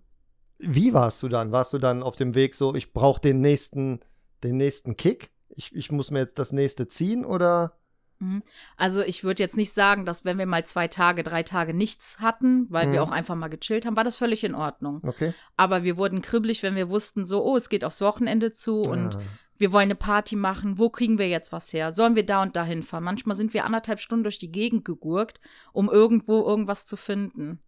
wie 0.59 0.93
warst 0.93 1.23
du 1.23 1.29
dann? 1.29 1.53
Warst 1.53 1.73
du 1.73 1.79
dann 1.79 2.03
auf 2.03 2.17
dem 2.17 2.35
Weg 2.35 2.55
so, 2.55 2.75
ich 2.75 2.93
brauche 2.93 3.21
den 3.21 3.41
nächsten, 3.41 4.01
den 4.43 4.57
nächsten 4.57 4.97
Kick? 4.97 5.31
ich, 5.59 5.75
ich 5.75 5.91
muss 5.91 6.11
mir 6.11 6.21
jetzt 6.21 6.39
das 6.39 6.53
nächste 6.53 6.89
ziehen 6.89 7.25
oder? 7.25 7.75
Mhm. 8.21 8.43
Also 8.77 9.03
ich 9.03 9.25
würde 9.25 9.43
jetzt 9.43 9.57
nicht 9.57 9.73
sagen, 9.73 10.07
dass 10.07 10.25
wenn 10.25 10.39
wir 10.39 10.47
mal 10.47 10.65
zwei 10.65 10.89
Tage, 10.89 11.23
drei 11.23 11.43
Tage 11.43 11.75
nichts 11.75 12.21
hatten, 12.21 12.67
weil 12.71 12.87
mhm. 12.87 12.93
wir 12.93 13.03
auch 13.03 13.11
einfach 13.11 13.35
mal 13.35 13.49
gechillt 13.49 13.85
haben, 13.85 13.97
war 13.97 14.05
das 14.05 14.17
völlig 14.17 14.45
in 14.45 14.55
Ordnung. 14.55 15.01
Okay. 15.05 15.35
Aber 15.57 15.83
wir 15.83 15.97
wurden 15.97 16.23
kribbelig, 16.23 16.63
wenn 16.63 16.77
wir 16.77 16.89
wussten, 16.89 17.25
so, 17.25 17.45
oh, 17.45 17.57
es 17.57 17.69
geht 17.69 17.85
aufs 17.85 18.01
Wochenende 18.01 18.53
zu 18.53 18.83
ah. 18.87 18.91
und 18.91 19.19
wir 19.57 19.73
wollen 19.73 19.85
eine 19.85 19.97
Party 19.97 20.37
machen. 20.37 20.79
Wo 20.79 20.89
kriegen 20.89 21.19
wir 21.19 21.29
jetzt 21.29 21.51
was 21.51 21.73
her? 21.73 21.93
Sollen 21.93 22.15
wir 22.15 22.25
da 22.25 22.43
und 22.43 22.55
da 22.55 22.65
hinfahren? 22.65 23.05
Manchmal 23.05 23.37
sind 23.37 23.53
wir 23.55 23.65
anderthalb 23.65 24.01
Stunden 24.01 24.23
durch 24.23 24.39
die 24.39 24.53
Gegend 24.53 24.85
gegurkt, 24.85 25.41
um 25.73 25.91
irgendwo 25.91 26.45
irgendwas 26.45 26.87
zu 26.87 26.97
finden. 26.97 27.61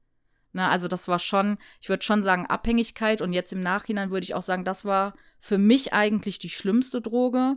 Na, 0.52 0.70
also 0.70 0.88
das 0.88 1.06
war 1.06 1.18
schon, 1.18 1.58
ich 1.80 1.88
würde 1.88 2.02
schon 2.02 2.22
sagen, 2.22 2.46
Abhängigkeit 2.46 3.22
und 3.22 3.32
jetzt 3.32 3.52
im 3.52 3.60
Nachhinein 3.60 4.10
würde 4.10 4.24
ich 4.24 4.34
auch 4.34 4.42
sagen, 4.42 4.64
das 4.64 4.84
war 4.84 5.14
für 5.40 5.58
mich 5.58 5.92
eigentlich 5.92 6.38
die 6.38 6.50
schlimmste 6.50 7.00
Droge 7.00 7.56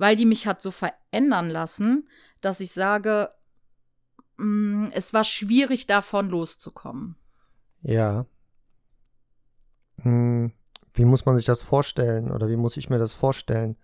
weil 0.00 0.16
die 0.16 0.24
mich 0.24 0.46
hat 0.46 0.62
so 0.62 0.70
verändern 0.70 1.50
lassen, 1.50 2.08
dass 2.40 2.60
ich 2.60 2.72
sage, 2.72 3.30
mh, 4.38 4.86
mm, 4.86 4.92
es 4.94 5.12
war 5.12 5.24
schwierig, 5.24 5.86
davon 5.86 6.30
loszukommen. 6.30 7.16
Ja. 7.82 8.24
Hm, 9.98 10.52
wie 10.94 11.04
muss 11.04 11.26
man 11.26 11.36
sich 11.36 11.44
das 11.44 11.62
vorstellen 11.62 12.30
oder 12.30 12.48
wie 12.48 12.56
muss 12.56 12.78
ich 12.78 12.88
mir 12.88 12.98
das 12.98 13.12
vorstellen, 13.12 13.76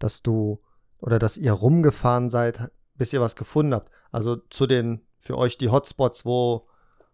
dass 0.00 0.22
du 0.22 0.60
oder 0.98 1.20
dass 1.20 1.36
ihr 1.36 1.52
rumgefahren 1.52 2.30
seid, 2.30 2.72
bis 2.96 3.12
ihr 3.12 3.20
was 3.20 3.36
gefunden 3.36 3.72
habt? 3.72 3.92
Also 4.10 4.36
zu 4.50 4.66
den 4.66 5.06
für 5.20 5.38
euch 5.38 5.56
die 5.56 5.68
Hotspots, 5.68 6.24
wo 6.24 6.66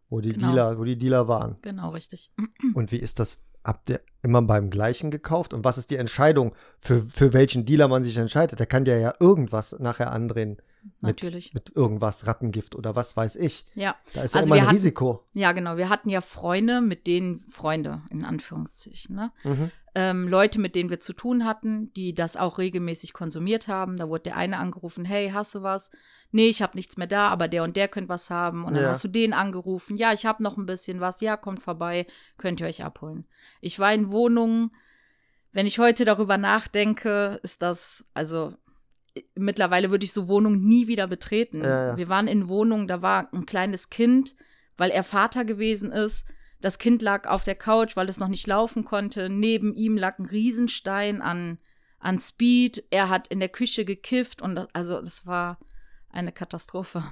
wo 0.08 0.20
die 0.20 0.30
genau. 0.30 0.48
Dealer, 0.48 0.78
wo 0.78 0.84
die 0.84 0.96
Dealer 0.96 1.28
waren. 1.28 1.56
Genau, 1.62 1.90
richtig. 1.90 2.30
Und 2.74 2.92
wie 2.92 2.98
ist 2.98 3.18
das 3.18 3.38
habt 3.66 3.90
ihr 3.90 4.00
immer 4.22 4.40
beim 4.42 4.70
gleichen 4.70 5.10
gekauft? 5.10 5.52
Und 5.52 5.64
was 5.64 5.76
ist 5.76 5.90
die 5.90 5.96
Entscheidung, 5.96 6.54
für, 6.78 7.02
für 7.02 7.32
welchen 7.32 7.64
Dealer 7.66 7.88
man 7.88 8.04
sich 8.04 8.16
entscheidet? 8.16 8.60
Der 8.60 8.66
kann 8.66 8.84
dir 8.84 8.98
ja 8.98 9.14
irgendwas 9.18 9.76
nachher 9.78 10.12
andrehen. 10.12 10.58
Mit, 11.00 11.22
Natürlich. 11.22 11.54
Mit 11.54 11.74
irgendwas, 11.74 12.26
Rattengift 12.26 12.74
oder 12.74 12.96
was 12.96 13.16
weiß 13.16 13.36
ich. 13.36 13.66
Ja. 13.74 13.96
Da 14.14 14.22
ist 14.22 14.36
also 14.36 14.38
ja 14.38 14.44
immer 14.44 14.54
ein 14.54 14.66
hatten, 14.68 14.76
Risiko. 14.76 15.24
Ja, 15.32 15.52
genau. 15.52 15.76
Wir 15.76 15.88
hatten 15.88 16.08
ja 16.08 16.20
Freunde, 16.20 16.80
mit 16.80 17.06
denen, 17.06 17.44
Freunde 17.50 18.02
in 18.10 18.24
Anführungszeichen, 18.24 19.14
ne? 19.14 19.32
Mhm. 19.44 19.70
Ähm, 19.94 20.28
Leute, 20.28 20.60
mit 20.60 20.74
denen 20.74 20.90
wir 20.90 21.00
zu 21.00 21.14
tun 21.14 21.46
hatten, 21.46 21.90
die 21.94 22.14
das 22.14 22.36
auch 22.36 22.58
regelmäßig 22.58 23.14
konsumiert 23.14 23.66
haben. 23.66 23.96
Da 23.96 24.10
wurde 24.10 24.24
der 24.24 24.36
eine 24.36 24.58
angerufen, 24.58 25.06
hey, 25.06 25.30
hast 25.32 25.54
du 25.54 25.62
was? 25.62 25.90
Nee, 26.32 26.48
ich 26.48 26.60
habe 26.60 26.76
nichts 26.76 26.98
mehr 26.98 27.06
da, 27.06 27.28
aber 27.28 27.48
der 27.48 27.62
und 27.62 27.76
der 27.76 27.88
könnt 27.88 28.10
was 28.10 28.28
haben. 28.28 28.66
Und 28.66 28.74
dann 28.74 28.82
ja. 28.82 28.90
hast 28.90 29.04
du 29.04 29.08
den 29.08 29.32
angerufen, 29.32 29.96
ja, 29.96 30.12
ich 30.12 30.26
habe 30.26 30.42
noch 30.42 30.58
ein 30.58 30.66
bisschen 30.66 31.00
was, 31.00 31.22
ja, 31.22 31.38
kommt 31.38 31.62
vorbei, 31.62 32.06
könnt 32.36 32.60
ihr 32.60 32.66
euch 32.66 32.84
abholen. 32.84 33.24
Ich 33.62 33.78
war 33.78 33.94
in 33.94 34.10
Wohnungen, 34.10 34.70
wenn 35.52 35.66
ich 35.66 35.78
heute 35.78 36.04
darüber 36.04 36.36
nachdenke, 36.36 37.40
ist 37.42 37.62
das, 37.62 38.04
also 38.12 38.52
mittlerweile 39.34 39.90
würde 39.90 40.04
ich 40.04 40.12
so 40.12 40.28
Wohnungen 40.28 40.64
nie 40.64 40.86
wieder 40.86 41.06
betreten. 41.06 41.62
Ja, 41.62 41.88
ja. 41.88 41.96
Wir 41.96 42.08
waren 42.08 42.28
in 42.28 42.48
Wohnungen, 42.48 42.88
da 42.88 43.02
war 43.02 43.32
ein 43.32 43.46
kleines 43.46 43.90
Kind, 43.90 44.34
weil 44.76 44.90
er 44.90 45.04
Vater 45.04 45.44
gewesen 45.44 45.92
ist. 45.92 46.26
Das 46.60 46.78
Kind 46.78 47.02
lag 47.02 47.28
auf 47.28 47.44
der 47.44 47.54
Couch, 47.54 47.96
weil 47.96 48.08
es 48.08 48.18
noch 48.18 48.28
nicht 48.28 48.46
laufen 48.46 48.84
konnte. 48.84 49.28
Neben 49.28 49.74
ihm 49.74 49.96
lag 49.96 50.18
ein 50.18 50.26
Riesenstein 50.26 51.22
an, 51.22 51.58
an 51.98 52.18
Speed. 52.18 52.84
Er 52.90 53.08
hat 53.08 53.28
in 53.28 53.40
der 53.40 53.48
Küche 53.48 53.84
gekifft 53.84 54.42
und 54.42 54.54
das, 54.54 54.68
also 54.72 55.00
das 55.00 55.26
war 55.26 55.58
eine 56.08 56.32
Katastrophe. 56.32 57.04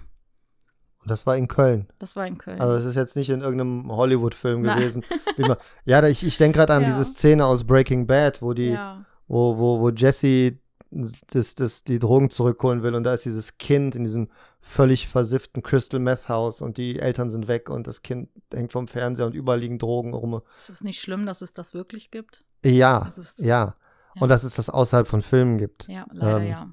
Und 1.05 1.11
das 1.11 1.27
war 1.27 1.37
in 1.37 1.49
Köln. 1.49 1.87
Das 1.99 2.17
war 2.17 2.27
in 2.27 2.39
Köln. 2.39 2.61
Also 2.61 2.77
es 2.77 2.85
ist 2.87 2.97
jetzt 2.97 3.15
nicht 3.15 3.29
in 3.29 3.43
irgendeinem 3.43 3.93
Hollywood-Film 3.93 4.63
gewesen. 4.63 5.05
Man, 5.37 5.57
ja, 5.85 6.03
ich, 6.07 6.27
ich 6.27 6.39
denke 6.39 6.59
gerade 6.59 6.73
an 6.73 6.83
ja. 6.85 6.89
diese 6.89 7.05
Szene 7.05 7.45
aus 7.45 7.65
Breaking 7.65 8.07
Bad, 8.07 8.41
wo 8.41 8.55
die, 8.55 8.79
wo, 9.29 9.59
wo, 9.59 9.81
wo 9.81 9.91
Jesse 9.91 10.59
das, 11.29 11.55
das, 11.55 11.85
die 11.85 11.99
Drogen 11.99 12.31
zurückholen 12.31 12.83
will 12.83 12.95
und 12.95 13.05
da 13.05 13.15
ist 13.15 13.25
dieses 13.25 13.59
Kind 13.59 13.95
in 13.95 14.05
diesem 14.05 14.29
völlig 14.61 15.09
versifften 15.09 15.63
Crystal 15.63 16.01
Meth 16.01 16.29
Haus 16.29 16.63
und 16.63 16.77
die 16.77 16.99
Eltern 16.99 17.31
sind 17.31 17.49
weg 17.49 17.71
und 17.71 17.87
das 17.87 18.03
Kind 18.03 18.29
hängt 18.53 18.73
vom 18.73 18.89
Fernseher 18.89 19.27
und 19.27 19.35
überall 19.35 19.61
liegen 19.61 19.79
Drogen 19.79 20.15
rum. 20.15 20.43
Ist 20.59 20.71
es 20.71 20.83
nicht 20.83 21.01
schlimm, 21.01 21.27
dass 21.27 21.43
es 21.43 21.55
das 21.55 21.75
wirklich 21.75 22.11
gibt? 22.11 22.45
Ja, 22.65 23.07
ist, 23.07 23.41
ja. 23.41 23.47
ja. 24.15 24.23
Und 24.23 24.29
dass 24.29 24.45
es 24.45 24.55
das 24.55 24.71
außerhalb 24.71 25.07
von 25.07 25.23
Filmen 25.23 25.59
gibt. 25.59 25.89
Ja, 25.89 26.07
leider 26.13 26.41
ähm, 26.41 26.49
ja. 26.49 26.71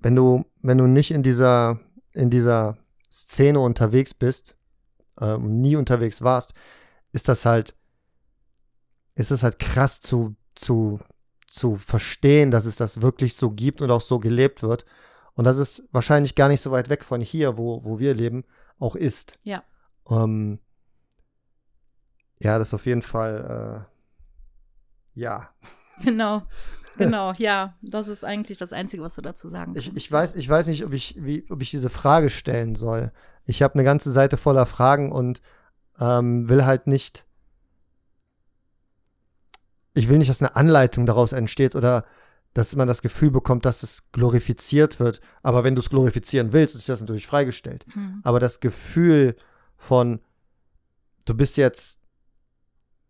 Wenn 0.00 0.14
du, 0.14 0.44
wenn 0.62 0.78
du 0.78 0.86
nicht 0.86 1.10
in 1.10 1.22
dieser, 1.22 1.80
in 2.12 2.30
dieser 2.30 2.78
Szene 3.10 3.60
unterwegs 3.60 4.14
bist, 4.14 4.56
ähm, 5.20 5.60
nie 5.60 5.76
unterwegs 5.76 6.22
warst, 6.22 6.54
ist 7.12 7.28
das 7.28 7.44
halt 7.44 7.74
ist 9.16 9.30
es 9.30 9.42
halt 9.42 9.58
krass 9.58 10.00
zu, 10.00 10.36
zu, 10.54 11.00
zu 11.56 11.76
verstehen, 11.76 12.50
dass 12.50 12.64
es 12.64 12.76
das 12.76 13.02
wirklich 13.02 13.34
so 13.34 13.50
gibt 13.50 13.82
und 13.82 13.90
auch 13.90 14.02
so 14.02 14.18
gelebt 14.20 14.62
wird. 14.62 14.84
Und 15.34 15.44
das 15.44 15.58
ist 15.58 15.82
wahrscheinlich 15.92 16.34
gar 16.34 16.48
nicht 16.48 16.62
so 16.62 16.70
weit 16.70 16.88
weg 16.88 17.04
von 17.04 17.20
hier, 17.20 17.58
wo, 17.58 17.84
wo 17.84 17.98
wir 17.98 18.14
leben, 18.14 18.44
auch 18.78 18.96
ist. 18.96 19.38
Ja. 19.42 19.62
Ähm, 20.08 20.58
ja, 22.40 22.58
das 22.58 22.68
ist 22.68 22.74
auf 22.74 22.86
jeden 22.86 23.02
Fall, 23.02 23.86
äh, 25.16 25.20
ja. 25.20 25.50
Genau, 26.04 26.42
genau, 26.98 27.32
ja. 27.38 27.74
Das 27.80 28.08
ist 28.08 28.22
eigentlich 28.22 28.58
das 28.58 28.74
Einzige, 28.74 29.02
was 29.02 29.14
du 29.14 29.22
dazu 29.22 29.48
sagen 29.48 29.72
kannst. 29.72 29.88
Ich, 29.88 29.96
ich, 29.96 30.12
weiß, 30.12 30.36
ich 30.36 30.46
weiß 30.46 30.66
nicht, 30.66 30.84
ob 30.84 30.92
ich, 30.92 31.16
wie, 31.18 31.46
ob 31.48 31.62
ich 31.62 31.70
diese 31.70 31.88
Frage 31.88 32.28
stellen 32.28 32.74
soll. 32.74 33.12
Ich 33.46 33.62
habe 33.62 33.74
eine 33.74 33.84
ganze 33.84 34.10
Seite 34.12 34.36
voller 34.36 34.66
Fragen 34.66 35.10
und 35.10 35.40
ähm, 35.98 36.50
will 36.50 36.66
halt 36.66 36.86
nicht. 36.86 37.25
Ich 39.96 40.08
will 40.08 40.18
nicht, 40.18 40.30
dass 40.30 40.42
eine 40.42 40.56
Anleitung 40.56 41.06
daraus 41.06 41.32
entsteht 41.32 41.74
oder 41.74 42.04
dass 42.56 42.74
man 42.74 42.88
das 42.88 43.02
Gefühl 43.02 43.30
bekommt, 43.30 43.66
dass 43.66 43.82
es 43.82 44.10
glorifiziert 44.12 44.98
wird. 44.98 45.20
Aber 45.42 45.62
wenn 45.62 45.74
du 45.74 45.80
es 45.80 45.90
glorifizieren 45.90 46.54
willst, 46.54 46.74
ist 46.74 46.88
das 46.88 47.00
natürlich 47.00 47.26
freigestellt. 47.26 47.84
Mhm. 47.94 48.20
Aber 48.22 48.40
das 48.40 48.60
Gefühl 48.60 49.36
von, 49.76 50.20
du 51.26 51.34
bist 51.34 51.58
jetzt 51.58 52.02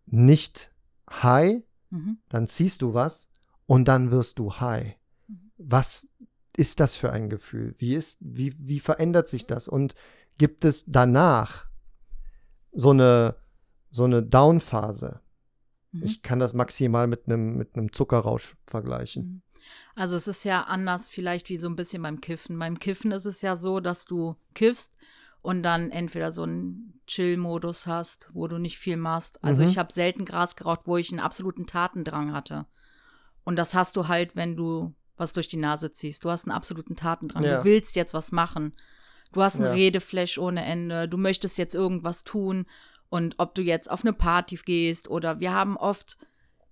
nicht 0.05 0.71
high, 1.09 1.63
mhm. 1.91 2.17
dann 2.27 2.47
ziehst 2.47 2.81
du 2.81 2.93
was 2.93 3.29
und 3.67 3.87
dann 3.87 4.11
wirst 4.11 4.39
du 4.39 4.53
high. 4.55 4.95
Mhm. 5.27 5.51
Was 5.57 6.07
ist 6.57 6.81
das 6.81 6.95
für 6.95 7.11
ein 7.11 7.29
Gefühl? 7.29 7.75
Wie, 7.77 7.95
ist, 7.95 8.17
wie, 8.19 8.53
wie 8.59 8.81
verändert 8.81 9.29
sich 9.29 9.45
das? 9.45 9.69
Und 9.69 9.95
gibt 10.37 10.65
es 10.65 10.85
danach 10.87 11.67
so 12.73 12.89
eine, 12.89 13.35
so 13.91 14.03
eine 14.03 14.23
Down-Phase? 14.23 15.21
Mhm. 15.97 16.03
Ich 16.03 16.21
kann 16.21 16.39
das 16.39 16.53
maximal 16.53 17.07
mit 17.07 17.25
einem 17.25 17.57
mit 17.57 17.95
Zuckerrausch 17.95 18.55
vergleichen. 18.65 19.23
Mhm. 19.23 19.41
Also 19.95 20.15
es 20.15 20.27
ist 20.27 20.45
ja 20.45 20.61
anders 20.61 21.09
vielleicht 21.09 21.49
wie 21.49 21.57
so 21.57 21.67
ein 21.67 21.75
bisschen 21.75 22.01
beim 22.01 22.21
Kiffen. 22.21 22.57
Beim 22.57 22.79
Kiffen 22.79 23.11
ist 23.11 23.25
es 23.25 23.41
ja 23.41 23.57
so, 23.57 23.79
dass 23.79 24.05
du 24.05 24.35
kiffst 24.53 24.95
und 25.41 25.63
dann 25.63 25.91
entweder 25.91 26.31
so 26.31 26.43
einen 26.43 27.01
Chill-Modus 27.07 27.87
hast, 27.87 28.29
wo 28.33 28.47
du 28.47 28.57
nicht 28.57 28.77
viel 28.77 28.97
machst. 28.97 29.43
Also 29.43 29.63
mhm. 29.63 29.69
ich 29.69 29.77
habe 29.77 29.93
selten 29.93 30.25
Gras 30.25 30.55
geraucht, 30.55 30.81
wo 30.85 30.97
ich 30.97 31.11
einen 31.11 31.19
absoluten 31.19 31.65
Tatendrang 31.65 32.33
hatte. 32.33 32.65
Und 33.43 33.55
das 33.55 33.73
hast 33.73 33.95
du 33.95 34.07
halt, 34.07 34.35
wenn 34.35 34.55
du 34.55 34.93
was 35.15 35.33
durch 35.33 35.47
die 35.47 35.57
Nase 35.57 35.91
ziehst. 35.91 36.23
Du 36.23 36.29
hast 36.29 36.45
einen 36.45 36.55
absoluten 36.55 36.95
Tatendrang. 36.95 37.43
Ja. 37.43 37.57
Du 37.59 37.63
willst 37.63 37.95
jetzt 37.95 38.13
was 38.13 38.31
machen. 38.31 38.73
Du 39.31 39.41
hast 39.41 39.57
ein 39.57 39.63
ja. 39.63 39.71
Redeflash 39.71 40.37
ohne 40.37 40.63
Ende. 40.63 41.07
Du 41.09 41.17
möchtest 41.17 41.57
jetzt 41.57 41.75
irgendwas 41.75 42.23
tun. 42.23 42.65
Und 43.09 43.35
ob 43.37 43.55
du 43.55 43.61
jetzt 43.61 43.89
auf 43.89 44.03
eine 44.03 44.13
Party 44.13 44.57
gehst 44.57 45.09
oder 45.09 45.39
wir 45.39 45.53
haben 45.53 45.77
oft 45.77 46.17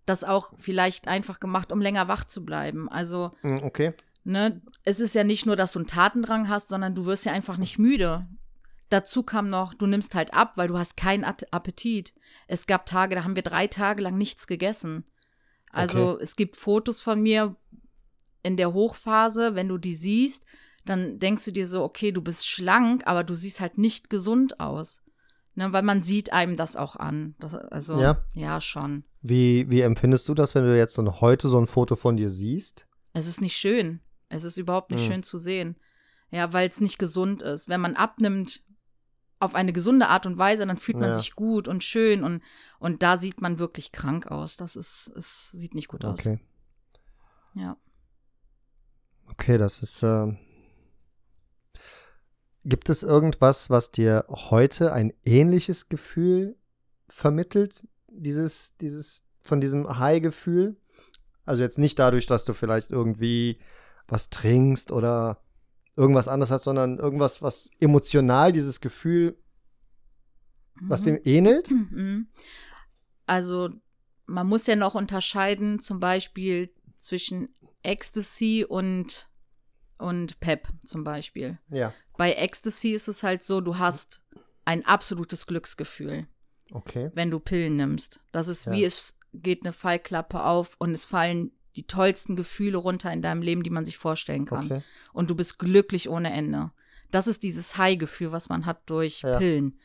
das 0.05 0.23
auch 0.23 0.53
vielleicht 0.57 1.07
einfach 1.07 1.39
gemacht, 1.39 1.71
um 1.71 1.81
länger 1.81 2.07
wach 2.07 2.25
zu 2.25 2.45
bleiben. 2.45 2.89
Also, 2.89 3.31
hm, 3.41 3.63
okay. 3.63 3.93
Ne, 4.23 4.61
es 4.83 4.99
ist 4.99 5.13
ja 5.13 5.23
nicht 5.23 5.45
nur, 5.45 5.55
dass 5.55 5.73
du 5.73 5.79
einen 5.79 5.87
Tatendrang 5.87 6.49
hast, 6.49 6.67
sondern 6.67 6.95
du 6.95 7.05
wirst 7.05 7.25
ja 7.25 7.31
einfach 7.31 7.57
nicht 7.57 7.77
müde. 7.77 8.27
Dazu 8.89 9.23
kam 9.23 9.49
noch, 9.49 9.73
du 9.73 9.87
nimmst 9.87 10.15
halt 10.15 10.33
ab, 10.33 10.53
weil 10.55 10.67
du 10.67 10.77
hast 10.77 10.97
keinen 10.97 11.23
Appetit. 11.23 12.13
Es 12.47 12.65
gab 12.67 12.85
Tage, 12.85 13.15
da 13.15 13.23
haben 13.23 13.35
wir 13.35 13.43
drei 13.43 13.67
Tage 13.67 14.01
lang 14.01 14.17
nichts 14.17 14.47
gegessen. 14.47 15.05
Also 15.71 16.13
okay. 16.13 16.23
es 16.23 16.35
gibt 16.35 16.55
Fotos 16.55 17.01
von 17.01 17.21
mir 17.21 17.55
in 18.43 18.57
der 18.57 18.73
Hochphase, 18.73 19.55
wenn 19.55 19.67
du 19.67 19.77
die 19.77 19.95
siehst, 19.95 20.45
dann 20.85 21.19
denkst 21.19 21.45
du 21.45 21.51
dir 21.51 21.67
so, 21.67 21.83
okay, 21.83 22.11
du 22.11 22.21
bist 22.21 22.47
schlank, 22.47 23.05
aber 23.05 23.23
du 23.23 23.33
siehst 23.33 23.59
halt 23.59 23.77
nicht 23.77 24.09
gesund 24.09 24.59
aus. 24.59 25.01
Ne, 25.57 25.71
weil 25.71 25.83
man 25.83 26.03
sieht 26.03 26.33
einem 26.33 26.57
das 26.57 26.75
auch 26.75 26.97
an. 26.97 27.35
Das, 27.39 27.55
also, 27.55 27.99
ja. 27.99 28.21
ja, 28.33 28.59
schon. 28.59 29.05
Wie, 29.21 29.69
wie 29.69 29.81
empfindest 29.81 30.27
du 30.27 30.33
das, 30.33 30.53
wenn 30.53 30.65
du 30.65 30.77
jetzt 30.77 30.93
so 30.93 31.21
heute 31.21 31.47
so 31.47 31.57
ein 31.59 31.67
Foto 31.67 31.95
von 31.95 32.17
dir 32.17 32.29
siehst? 32.29 32.85
Es 33.13 33.25
ist 33.25 33.39
nicht 33.39 33.55
schön. 33.55 34.01
Es 34.27 34.43
ist 34.43 34.57
überhaupt 34.57 34.91
nicht 34.91 35.05
hm. 35.05 35.11
schön 35.11 35.23
zu 35.23 35.37
sehen. 35.37 35.77
Ja, 36.29 36.51
weil 36.51 36.69
es 36.69 36.81
nicht 36.81 36.99
gesund 36.99 37.41
ist. 37.41 37.69
Wenn 37.69 37.79
man 37.79 37.95
abnimmt, 37.95 38.65
auf 39.39 39.55
eine 39.55 39.71
gesunde 39.71 40.07
Art 40.07 40.25
und 40.25 40.37
Weise, 40.37 40.65
dann 40.65 40.77
fühlt 40.77 40.97
man 40.97 41.09
ja. 41.09 41.13
sich 41.13 41.35
gut 41.35 41.67
und 41.67 41.83
schön 41.83 42.23
und, 42.23 42.41
und 42.79 43.03
da 43.03 43.17
sieht 43.17 43.41
man 43.41 43.59
wirklich 43.59 43.91
krank 43.91 44.27
aus. 44.27 44.57
Das 44.57 44.75
ist, 44.75 45.11
es 45.15 45.51
sieht 45.51 45.75
nicht 45.75 45.87
gut 45.87 46.03
aus. 46.03 46.19
Okay. 46.19 46.39
Ja. 47.53 47.77
Okay, 49.31 49.57
das 49.57 49.81
ist. 49.81 50.03
Äh, 50.03 50.35
gibt 52.65 52.89
es 52.89 53.03
irgendwas, 53.03 53.69
was 53.69 53.91
dir 53.91 54.25
heute 54.29 54.91
ein 54.91 55.13
ähnliches 55.23 55.87
Gefühl 55.87 56.57
vermittelt? 57.07 57.87
Dieses, 58.07 58.75
dieses, 58.77 59.27
von 59.41 59.61
diesem 59.61 59.99
High-Gefühl? 59.99 60.75
Also 61.45 61.61
jetzt 61.61 61.77
nicht 61.77 61.99
dadurch, 61.99 62.25
dass 62.25 62.43
du 62.43 62.53
vielleicht 62.53 62.89
irgendwie 62.91 63.59
was 64.07 64.29
trinkst 64.31 64.91
oder 64.91 65.43
irgendwas 65.95 66.27
anderes 66.27 66.51
hat, 66.51 66.63
sondern 66.63 66.97
irgendwas, 66.97 67.41
was 67.41 67.69
emotional 67.79 68.51
dieses 68.51 68.81
Gefühl, 68.81 69.37
was 70.81 71.01
mhm. 71.01 71.05
dem 71.05 71.19
ähnelt? 71.23 71.69
Mhm. 71.69 72.27
Also 73.27 73.69
man 74.25 74.47
muss 74.47 74.65
ja 74.65 74.75
noch 74.75 74.95
unterscheiden, 74.95 75.79
zum 75.79 75.99
Beispiel 75.99 76.73
zwischen 76.97 77.49
Ecstasy 77.83 78.65
und, 78.67 79.29
und 79.99 80.39
Pep 80.39 80.67
zum 80.83 81.03
Beispiel. 81.03 81.59
Ja. 81.69 81.93
Bei 82.17 82.33
Ecstasy 82.33 82.91
ist 82.91 83.07
es 83.07 83.23
halt 83.23 83.43
so, 83.43 83.61
du 83.61 83.77
hast 83.77 84.23
ein 84.65 84.85
absolutes 84.85 85.45
Glücksgefühl. 85.47 86.27
Okay. 86.71 87.11
Wenn 87.13 87.31
du 87.31 87.39
Pillen 87.39 87.75
nimmst. 87.75 88.19
Das 88.31 88.47
ist 88.47 88.65
ja. 88.65 88.71
wie 88.71 88.83
es 88.83 89.17
geht 89.33 89.63
eine 89.63 89.73
Fallklappe 89.73 90.43
auf 90.43 90.75
und 90.79 90.91
es 90.91 91.05
fallen 91.05 91.51
die 91.75 91.87
tollsten 91.87 92.35
Gefühle 92.35 92.77
runter 92.77 93.11
in 93.11 93.21
deinem 93.21 93.41
Leben, 93.41 93.63
die 93.63 93.69
man 93.69 93.85
sich 93.85 93.97
vorstellen 93.97 94.45
kann. 94.45 94.65
Okay. 94.65 94.81
Und 95.13 95.29
du 95.29 95.35
bist 95.35 95.59
glücklich 95.59 96.09
ohne 96.09 96.31
Ende. 96.31 96.71
Das 97.11 97.27
ist 97.27 97.43
dieses 97.43 97.77
High-Gefühl, 97.77 98.31
was 98.31 98.49
man 98.49 98.65
hat 98.65 98.89
durch 98.89 99.21
ja. 99.21 99.37
Pillen. 99.37 99.79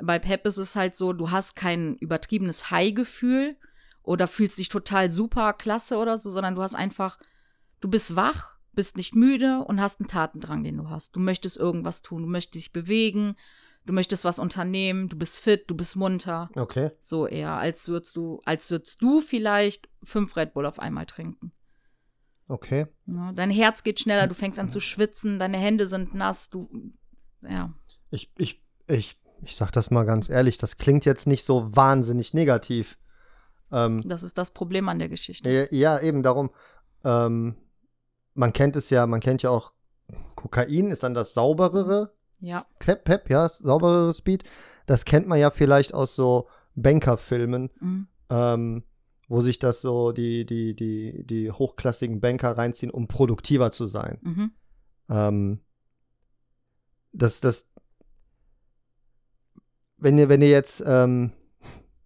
Bei 0.00 0.18
Pep 0.18 0.46
ist 0.46 0.58
es 0.58 0.76
halt 0.76 0.94
so, 0.94 1.12
du 1.12 1.30
hast 1.30 1.54
kein 1.54 1.96
übertriebenes 1.96 2.70
High-Gefühl 2.70 3.56
oder 4.02 4.26
fühlst 4.26 4.58
dich 4.58 4.68
total 4.68 5.10
super 5.10 5.52
klasse 5.52 5.98
oder 5.98 6.18
so, 6.18 6.30
sondern 6.30 6.54
du 6.54 6.62
hast 6.62 6.74
einfach, 6.74 7.18
du 7.80 7.88
bist 7.88 8.16
wach, 8.16 8.53
bist 8.74 8.96
nicht 8.96 9.14
müde 9.14 9.64
und 9.66 9.80
hast 9.80 10.00
einen 10.00 10.08
Tatendrang, 10.08 10.62
den 10.62 10.76
du 10.76 10.88
hast. 10.88 11.14
Du 11.16 11.20
möchtest 11.20 11.56
irgendwas 11.56 12.02
tun, 12.02 12.22
du 12.22 12.28
möchtest 12.28 12.54
dich 12.54 12.72
bewegen, 12.72 13.36
du 13.86 13.92
möchtest 13.92 14.24
was 14.24 14.38
unternehmen, 14.38 15.08
du 15.08 15.16
bist 15.16 15.38
fit, 15.38 15.64
du 15.68 15.74
bist 15.74 15.96
munter. 15.96 16.50
Okay. 16.56 16.90
So 17.00 17.26
eher, 17.26 17.54
als 17.54 17.88
würdest 17.88 18.16
du, 18.16 18.40
als 18.44 18.70
würdest 18.70 19.02
du 19.02 19.20
vielleicht 19.20 19.88
fünf 20.02 20.36
Red 20.36 20.54
Bull 20.54 20.66
auf 20.66 20.78
einmal 20.78 21.06
trinken. 21.06 21.52
Okay. 22.46 22.86
Ja, 23.06 23.32
dein 23.32 23.50
Herz 23.50 23.84
geht 23.84 24.00
schneller, 24.00 24.26
du 24.26 24.34
fängst 24.34 24.58
an 24.58 24.68
zu 24.68 24.80
schwitzen, 24.80 25.38
deine 25.38 25.56
Hände 25.56 25.86
sind 25.86 26.14
nass, 26.14 26.50
du, 26.50 26.68
ja. 27.42 27.72
Ich, 28.10 28.30
ich, 28.36 28.62
ich, 28.86 29.18
ich 29.42 29.56
sag 29.56 29.72
das 29.72 29.90
mal 29.90 30.04
ganz 30.04 30.28
ehrlich, 30.28 30.58
das 30.58 30.76
klingt 30.76 31.04
jetzt 31.04 31.26
nicht 31.26 31.44
so 31.44 31.74
wahnsinnig 31.74 32.34
negativ. 32.34 32.98
Ähm, 33.72 34.06
das 34.06 34.22
ist 34.22 34.36
das 34.36 34.52
Problem 34.52 34.88
an 34.88 34.98
der 34.98 35.08
Geschichte. 35.08 35.50
Ja, 35.50 35.66
ja 35.70 36.00
eben 36.00 36.22
darum. 36.22 36.50
Ähm, 37.02 37.56
man 38.34 38.52
kennt 38.52 38.76
es 38.76 38.90
ja, 38.90 39.06
man 39.06 39.20
kennt 39.20 39.42
ja 39.42 39.50
auch 39.50 39.72
Kokain 40.36 40.90
ist 40.90 41.02
dann 41.02 41.14
das 41.14 41.32
sauberere 41.32 42.12
ja. 42.44 42.64
Pep, 42.78 43.04
Pep, 43.04 43.30
ja, 43.30 43.48
sauberere 43.48 44.12
Speed. 44.12 44.44
Das 44.86 45.04
kennt 45.04 45.26
man 45.26 45.38
ja 45.38 45.50
vielleicht 45.50 45.94
aus 45.94 46.14
so 46.14 46.48
Banker-Filmen, 46.74 47.70
mhm. 47.80 48.06
ähm, 48.28 48.84
wo 49.28 49.40
sich 49.40 49.58
das 49.58 49.80
so 49.80 50.12
die, 50.12 50.44
die, 50.44 50.74
die, 50.74 51.24
die 51.26 51.50
hochklassigen 51.50 52.20
Banker 52.20 52.56
reinziehen, 52.56 52.92
um 52.92 53.08
produktiver 53.08 53.70
zu 53.70 53.86
sein. 53.86 54.18
Mhm. 54.22 54.52
Ähm, 55.08 55.60
das, 57.12 57.40
das, 57.40 57.70
wenn 59.96 60.18
ihr, 60.18 60.28
wenn 60.28 60.42
ihr 60.42 60.50
jetzt 60.50 60.82
ähm, 60.86 61.32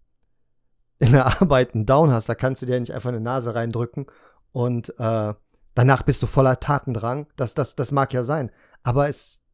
in 0.99 1.11
der 1.11 1.41
Arbeit 1.41 1.75
einen 1.75 1.85
Down 1.85 2.11
hast, 2.11 2.29
da 2.29 2.35
kannst 2.35 2.61
du 2.61 2.65
dir 2.65 2.79
nicht 2.79 2.93
einfach 2.93 3.09
eine 3.09 3.19
Nase 3.19 3.55
reindrücken 3.55 4.05
und 4.53 4.93
äh, 4.99 5.33
danach 5.79 6.03
bist 6.03 6.21
du 6.21 6.27
voller 6.27 6.59
Tatendrang. 6.59 7.27
Das, 7.37 7.53
das, 7.53 7.73
das 7.77 7.93
mag 7.93 8.11
ja 8.11 8.25
sein. 8.25 8.51
Aber 8.83 9.07
es 9.07 9.45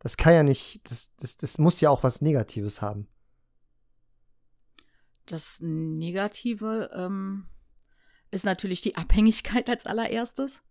das 0.00 0.18
kann 0.18 0.34
ja 0.34 0.42
nicht, 0.42 0.80
das, 0.90 1.14
das, 1.16 1.38
das 1.38 1.56
muss 1.56 1.80
ja 1.80 1.88
auch 1.88 2.02
was 2.02 2.20
Negatives 2.20 2.82
haben. 2.82 3.08
Das 5.24 5.60
Negative 5.60 6.90
ähm, 6.94 7.46
ist 8.30 8.44
natürlich 8.44 8.82
die 8.82 8.96
Abhängigkeit 8.96 9.70
als 9.70 9.86
allererstes, 9.86 10.62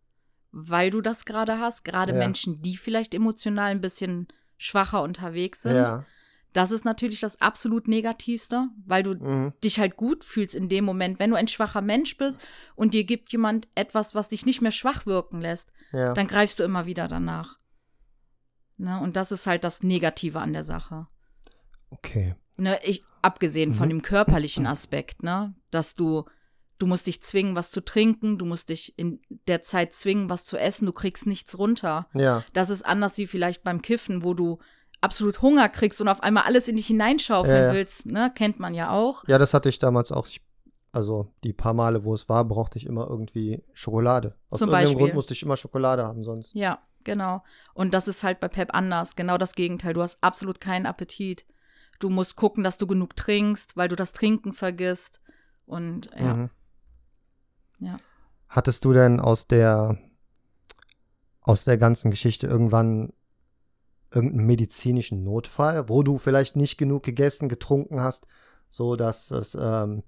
weil 0.51 0.91
du 0.91 1.01
das 1.01 1.25
gerade 1.25 1.59
hast. 1.59 1.83
Gerade 1.83 2.11
ja. 2.11 2.19
Menschen, 2.19 2.61
die 2.61 2.77
vielleicht 2.77 3.15
emotional 3.15 3.71
ein 3.71 3.81
bisschen 3.81 4.27
schwacher 4.57 5.01
unterwegs 5.01 5.63
sind. 5.63 5.77
Ja. 5.77 6.05
Das 6.53 6.71
ist 6.71 6.83
natürlich 6.83 7.19
das 7.19 7.41
absolut 7.41 7.87
Negativste, 7.87 8.69
weil 8.85 9.03
du 9.03 9.13
mhm. 9.13 9.53
dich 9.63 9.79
halt 9.79 9.97
gut 9.97 10.23
fühlst 10.23 10.55
in 10.55 10.67
dem 10.67 10.83
Moment. 10.83 11.19
Wenn 11.19 11.29
du 11.29 11.35
ein 11.35 11.47
schwacher 11.47 11.81
Mensch 11.81 12.17
bist 12.17 12.39
und 12.75 12.93
dir 12.93 13.03
gibt 13.03 13.31
jemand 13.31 13.67
etwas, 13.75 14.15
was 14.15 14.29
dich 14.29 14.45
nicht 14.45 14.61
mehr 14.61 14.71
schwach 14.71 15.05
wirken 15.05 15.41
lässt, 15.41 15.71
ja. 15.91 16.13
dann 16.13 16.27
greifst 16.27 16.59
du 16.59 16.63
immer 16.63 16.85
wieder 16.85 17.07
danach. 17.07 17.57
Ne? 18.77 18.99
Und 18.99 19.15
das 19.15 19.31
ist 19.31 19.45
halt 19.45 19.63
das 19.63 19.83
Negative 19.83 20.39
an 20.39 20.53
der 20.53 20.63
Sache. 20.63 21.07
Okay. 21.91 22.35
Ne, 22.57 22.79
ich, 22.83 23.03
abgesehen 23.21 23.69
mhm. 23.69 23.75
von 23.75 23.89
dem 23.89 24.01
körperlichen 24.01 24.65
Aspekt, 24.65 25.23
ne, 25.23 25.53
dass 25.71 25.95
du, 25.95 26.25
du 26.77 26.87
musst 26.87 27.07
dich 27.07 27.21
zwingen, 27.21 27.55
was 27.55 27.71
zu 27.71 27.81
trinken, 27.81 28.37
du 28.37 28.45
musst 28.45 28.69
dich 28.69 28.97
in 28.97 29.21
der 29.47 29.61
Zeit 29.61 29.93
zwingen, 29.93 30.29
was 30.29 30.45
zu 30.45 30.57
essen, 30.57 30.85
du 30.85 30.93
kriegst 30.93 31.25
nichts 31.25 31.57
runter. 31.57 32.07
Ja. 32.13 32.43
Das 32.53 32.69
ist 32.69 32.85
anders 32.85 33.17
wie 33.17 33.27
vielleicht 33.27 33.63
beim 33.63 33.81
Kiffen, 33.81 34.23
wo 34.23 34.33
du 34.33 34.59
absolut 35.01 35.41
Hunger 35.41 35.69
kriegst 35.69 36.01
und 36.01 36.07
auf 36.07 36.21
einmal 36.21 36.43
alles 36.43 36.67
in 36.67 36.75
dich 36.75 36.87
hineinschaufeln 36.87 37.65
ja, 37.67 37.73
willst, 37.73 38.05
ne, 38.05 38.31
kennt 38.33 38.59
man 38.59 38.73
ja 38.73 38.91
auch. 38.91 39.27
Ja, 39.27 39.37
das 39.37 39.53
hatte 39.53 39.69
ich 39.69 39.79
damals 39.79 40.11
auch. 40.11 40.27
Ich, 40.27 40.41
also 40.91 41.31
die 41.43 41.53
paar 41.53 41.73
Male, 41.73 42.03
wo 42.03 42.13
es 42.13 42.27
war, 42.29 42.43
brauchte 42.45 42.77
ich 42.77 42.85
immer 42.85 43.07
irgendwie 43.07 43.63
Schokolade. 43.73 44.35
Aus 44.49 44.59
Zum 44.59 44.69
irgendeinem 44.69 44.85
Beispiel. 44.85 44.99
Grund 44.99 45.13
musste 45.15 45.33
ich 45.33 45.43
immer 45.43 45.57
Schokolade 45.57 46.03
haben 46.03 46.23
sonst. 46.23 46.53
Ja, 46.53 46.79
genau. 47.03 47.43
Und 47.73 47.93
das 47.93 48.07
ist 48.07 48.23
halt 48.23 48.39
bei 48.39 48.47
Pep 48.47 48.73
anders. 48.73 49.15
Genau 49.15 49.37
das 49.37 49.55
Gegenteil. 49.55 49.93
Du 49.93 50.01
hast 50.01 50.23
absolut 50.23 50.59
keinen 50.59 50.85
Appetit. 50.85 51.45
Du 51.99 52.09
musst 52.09 52.35
gucken, 52.35 52.63
dass 52.63 52.77
du 52.77 52.87
genug 52.87 53.15
trinkst, 53.15 53.77
weil 53.77 53.87
du 53.89 53.95
das 53.95 54.13
Trinken 54.13 54.53
vergisst. 54.53 55.21
Und 55.65 56.09
ja. 56.17 56.33
Mhm. 56.33 56.49
Ja. 57.79 57.97
Hattest 58.49 58.83
du 58.83 58.93
denn 58.93 59.19
aus 59.19 59.47
der 59.47 59.97
aus 61.43 61.63
der 61.63 61.77
ganzen 61.77 62.11
Geschichte 62.11 62.47
irgendwann 62.47 63.13
irgendeinen 64.13 64.47
medizinischen 64.47 65.23
Notfall, 65.23 65.89
wo 65.89 66.03
du 66.03 66.17
vielleicht 66.17 66.55
nicht 66.55 66.77
genug 66.77 67.03
gegessen, 67.03 67.49
getrunken 67.49 68.01
hast, 68.01 68.25
so 68.69 68.95
dass 68.95 69.31
es 69.31 69.55
ähm, 69.59 70.03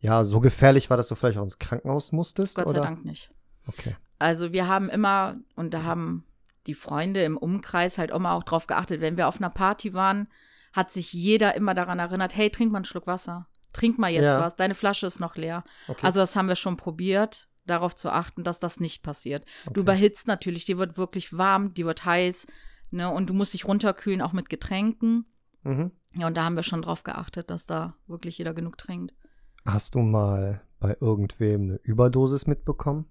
ja 0.00 0.24
so 0.24 0.40
gefährlich 0.40 0.90
war, 0.90 0.96
dass 0.96 1.08
du 1.08 1.14
vielleicht 1.14 1.38
auch 1.38 1.44
ins 1.44 1.58
Krankenhaus 1.58 2.12
musstest? 2.12 2.56
Gott 2.56 2.66
oder? 2.66 2.76
sei 2.76 2.80
Dank 2.80 3.04
nicht. 3.04 3.32
Okay. 3.66 3.96
Also 4.18 4.52
wir 4.52 4.68
haben 4.68 4.88
immer, 4.88 5.36
und 5.56 5.74
da 5.74 5.82
haben 5.84 6.24
die 6.66 6.74
Freunde 6.74 7.22
im 7.22 7.36
Umkreis 7.36 7.98
halt 7.98 8.10
immer 8.10 8.32
auch 8.32 8.44
drauf 8.44 8.66
geachtet, 8.66 9.00
wenn 9.00 9.16
wir 9.16 9.28
auf 9.28 9.38
einer 9.38 9.50
Party 9.50 9.94
waren, 9.94 10.28
hat 10.72 10.90
sich 10.90 11.12
jeder 11.12 11.56
immer 11.56 11.74
daran 11.74 11.98
erinnert, 11.98 12.36
hey, 12.36 12.50
trink 12.50 12.70
mal 12.70 12.78
einen 12.78 12.84
Schluck 12.84 13.06
Wasser. 13.06 13.48
Trink 13.72 13.98
mal 13.98 14.10
jetzt 14.10 14.24
ja. 14.24 14.40
was, 14.40 14.56
deine 14.56 14.74
Flasche 14.74 15.06
ist 15.06 15.20
noch 15.20 15.36
leer. 15.36 15.64
Okay. 15.88 16.04
Also 16.04 16.20
das 16.20 16.36
haben 16.36 16.48
wir 16.48 16.56
schon 16.56 16.76
probiert, 16.76 17.48
darauf 17.66 17.94
zu 17.94 18.10
achten, 18.10 18.44
dass 18.44 18.60
das 18.60 18.80
nicht 18.80 19.02
passiert. 19.02 19.44
Okay. 19.64 19.74
Du 19.74 19.80
überhitzt 19.80 20.26
natürlich, 20.26 20.64
die 20.64 20.78
wird 20.78 20.98
wirklich 20.98 21.36
warm, 21.36 21.72
die 21.74 21.86
wird 21.86 22.04
heiß, 22.04 22.46
ne? 22.90 23.10
Und 23.10 23.30
du 23.30 23.34
musst 23.34 23.54
dich 23.54 23.66
runterkühlen, 23.66 24.22
auch 24.22 24.32
mit 24.32 24.48
Getränken. 24.48 25.26
Mhm. 25.62 25.92
Ja, 26.14 26.26
und 26.26 26.36
da 26.36 26.44
haben 26.44 26.56
wir 26.56 26.62
schon 26.62 26.82
drauf 26.82 27.02
geachtet, 27.02 27.50
dass 27.50 27.66
da 27.66 27.94
wirklich 28.06 28.38
jeder 28.38 28.54
genug 28.54 28.78
trinkt. 28.78 29.14
Hast 29.64 29.94
du 29.94 30.00
mal 30.00 30.62
bei 30.80 30.96
irgendwem 31.00 31.62
eine 31.62 31.76
Überdosis 31.82 32.46
mitbekommen? 32.46 33.06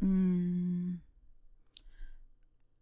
Mm. 0.00 0.96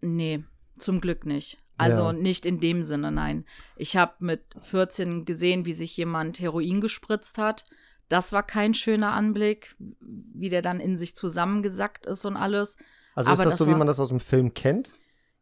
Nee, 0.00 0.44
zum 0.78 1.00
Glück 1.00 1.26
nicht. 1.26 1.58
Also 1.78 2.04
ja. 2.04 2.12
nicht 2.12 2.46
in 2.46 2.60
dem 2.60 2.82
Sinne, 2.82 3.12
nein. 3.12 3.44
Ich 3.76 3.96
habe 3.96 4.14
mit 4.20 4.42
14 4.60 5.24
gesehen, 5.26 5.66
wie 5.66 5.74
sich 5.74 5.96
jemand 5.96 6.40
Heroin 6.40 6.80
gespritzt 6.80 7.38
hat. 7.38 7.66
Das 8.08 8.32
war 8.32 8.42
kein 8.42 8.72
schöner 8.72 9.12
Anblick, 9.12 9.76
wie 9.78 10.48
der 10.48 10.62
dann 10.62 10.80
in 10.80 10.96
sich 10.96 11.14
zusammengesackt 11.14 12.06
ist 12.06 12.24
und 12.24 12.36
alles. 12.36 12.78
Also 13.14 13.30
Aber 13.30 13.42
ist 13.42 13.44
das, 13.44 13.52
das 13.52 13.58
so, 13.58 13.66
wie 13.66 13.74
man 13.74 13.86
das 13.86 14.00
aus 14.00 14.08
dem 14.08 14.20
Film 14.20 14.54
kennt? 14.54 14.92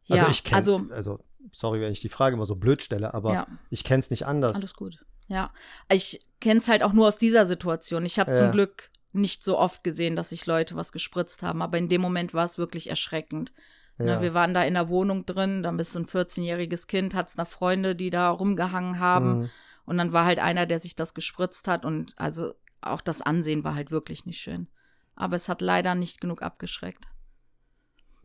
Also 0.09 0.25
ja, 0.25 0.29
ich 0.29 0.43
kenne 0.43 0.57
also, 0.57 0.87
also 0.91 1.19
sorry, 1.51 1.81
wenn 1.81 1.91
ich 1.91 2.01
die 2.01 2.09
Frage 2.09 2.35
immer 2.35 2.45
so 2.45 2.55
blöd 2.55 2.81
stelle, 2.81 3.13
aber 3.13 3.33
ja. 3.33 3.47
ich 3.69 3.83
kenne 3.83 3.99
es 3.99 4.09
nicht 4.09 4.25
anders. 4.25 4.55
Alles 4.55 4.75
gut. 4.75 5.05
Ja, 5.27 5.51
ich 5.91 6.19
kenne 6.39 6.59
es 6.59 6.67
halt 6.67 6.83
auch 6.83 6.93
nur 6.93 7.07
aus 7.07 7.17
dieser 7.17 7.45
Situation. 7.45 8.05
Ich 8.05 8.19
habe 8.19 8.31
ja. 8.31 8.37
zum 8.37 8.51
Glück 8.51 8.91
nicht 9.13 9.43
so 9.43 9.57
oft 9.57 9.83
gesehen, 9.83 10.15
dass 10.15 10.29
sich 10.29 10.45
Leute 10.45 10.75
was 10.75 10.91
gespritzt 10.91 11.41
haben, 11.41 11.61
aber 11.61 11.77
in 11.77 11.89
dem 11.89 12.01
Moment 12.01 12.33
war 12.33 12.45
es 12.45 12.57
wirklich 12.57 12.89
erschreckend. 12.89 13.53
Ne, 13.97 14.07
ja. 14.07 14.15
Ne, 14.17 14.21
wir 14.21 14.33
waren 14.33 14.53
da 14.53 14.63
in 14.63 14.73
der 14.73 14.89
Wohnung 14.89 15.25
drin, 15.25 15.63
dann 15.63 15.77
bist 15.77 15.95
du 15.95 15.99
ein 15.99 16.05
14-jähriges 16.05 16.87
Kind, 16.87 17.15
hattest 17.15 17.39
da 17.39 17.45
Freunde, 17.45 17.95
die 17.95 18.09
da 18.09 18.29
rumgehangen 18.29 18.99
haben. 18.99 19.39
Mhm. 19.39 19.49
Und 19.85 19.97
dann 19.97 20.13
war 20.13 20.25
halt 20.25 20.39
einer, 20.39 20.65
der 20.65 20.79
sich 20.79 20.95
das 20.95 21.13
gespritzt 21.13 21.67
hat. 21.67 21.85
Und 21.85 22.13
also 22.17 22.53
auch 22.81 23.01
das 23.01 23.21
Ansehen 23.21 23.63
war 23.63 23.75
halt 23.75 23.91
wirklich 23.91 24.25
nicht 24.25 24.41
schön. 24.41 24.67
Aber 25.15 25.35
es 25.35 25.47
hat 25.47 25.61
leider 25.61 25.95
nicht 25.95 26.19
genug 26.19 26.41
abgeschreckt. 26.41 27.05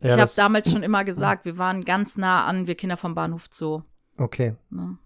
Ja, 0.01 0.15
ich 0.15 0.21
habe 0.21 0.31
damals 0.35 0.71
schon 0.71 0.83
immer 0.83 1.03
gesagt, 1.05 1.45
wir 1.45 1.57
waren 1.57 1.83
ganz 1.83 2.17
nah 2.17 2.45
an 2.45 2.67
wir 2.67 2.75
Kinder 2.75 2.97
vom 2.97 3.13
Bahnhof 3.13 3.47
Zoo. 3.51 3.83
Okay. 4.17 4.55
Ne? 4.69 4.97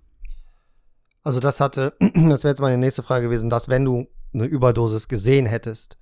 Also 1.23 1.39
das 1.39 1.59
hatte, 1.59 1.95
das 1.99 2.43
wäre 2.43 2.51
jetzt 2.51 2.61
meine 2.61 2.77
nächste 2.77 3.03
Frage 3.03 3.25
gewesen, 3.25 3.49
dass 3.49 3.67
wenn 3.67 3.83
du 3.83 4.07
eine 4.33 4.45
Überdosis 4.45 5.07
gesehen 5.07 5.45
hättest, 5.45 5.97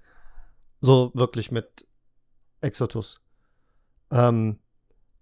so 0.82 1.12
wirklich 1.13 1.51
mit 1.51 1.88
Exotus, 2.62 3.21
ähm, 4.12 4.60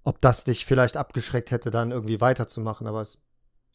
ob 0.03 0.19
das 0.21 0.43
dich 0.43 0.65
vielleicht 0.65 0.97
abgeschreckt 0.97 1.51
hätte, 1.51 1.69
dann 1.69 1.91
irgendwie 1.91 2.19
weiterzumachen, 2.19 2.87
aber 2.87 3.01
es. 3.01 3.19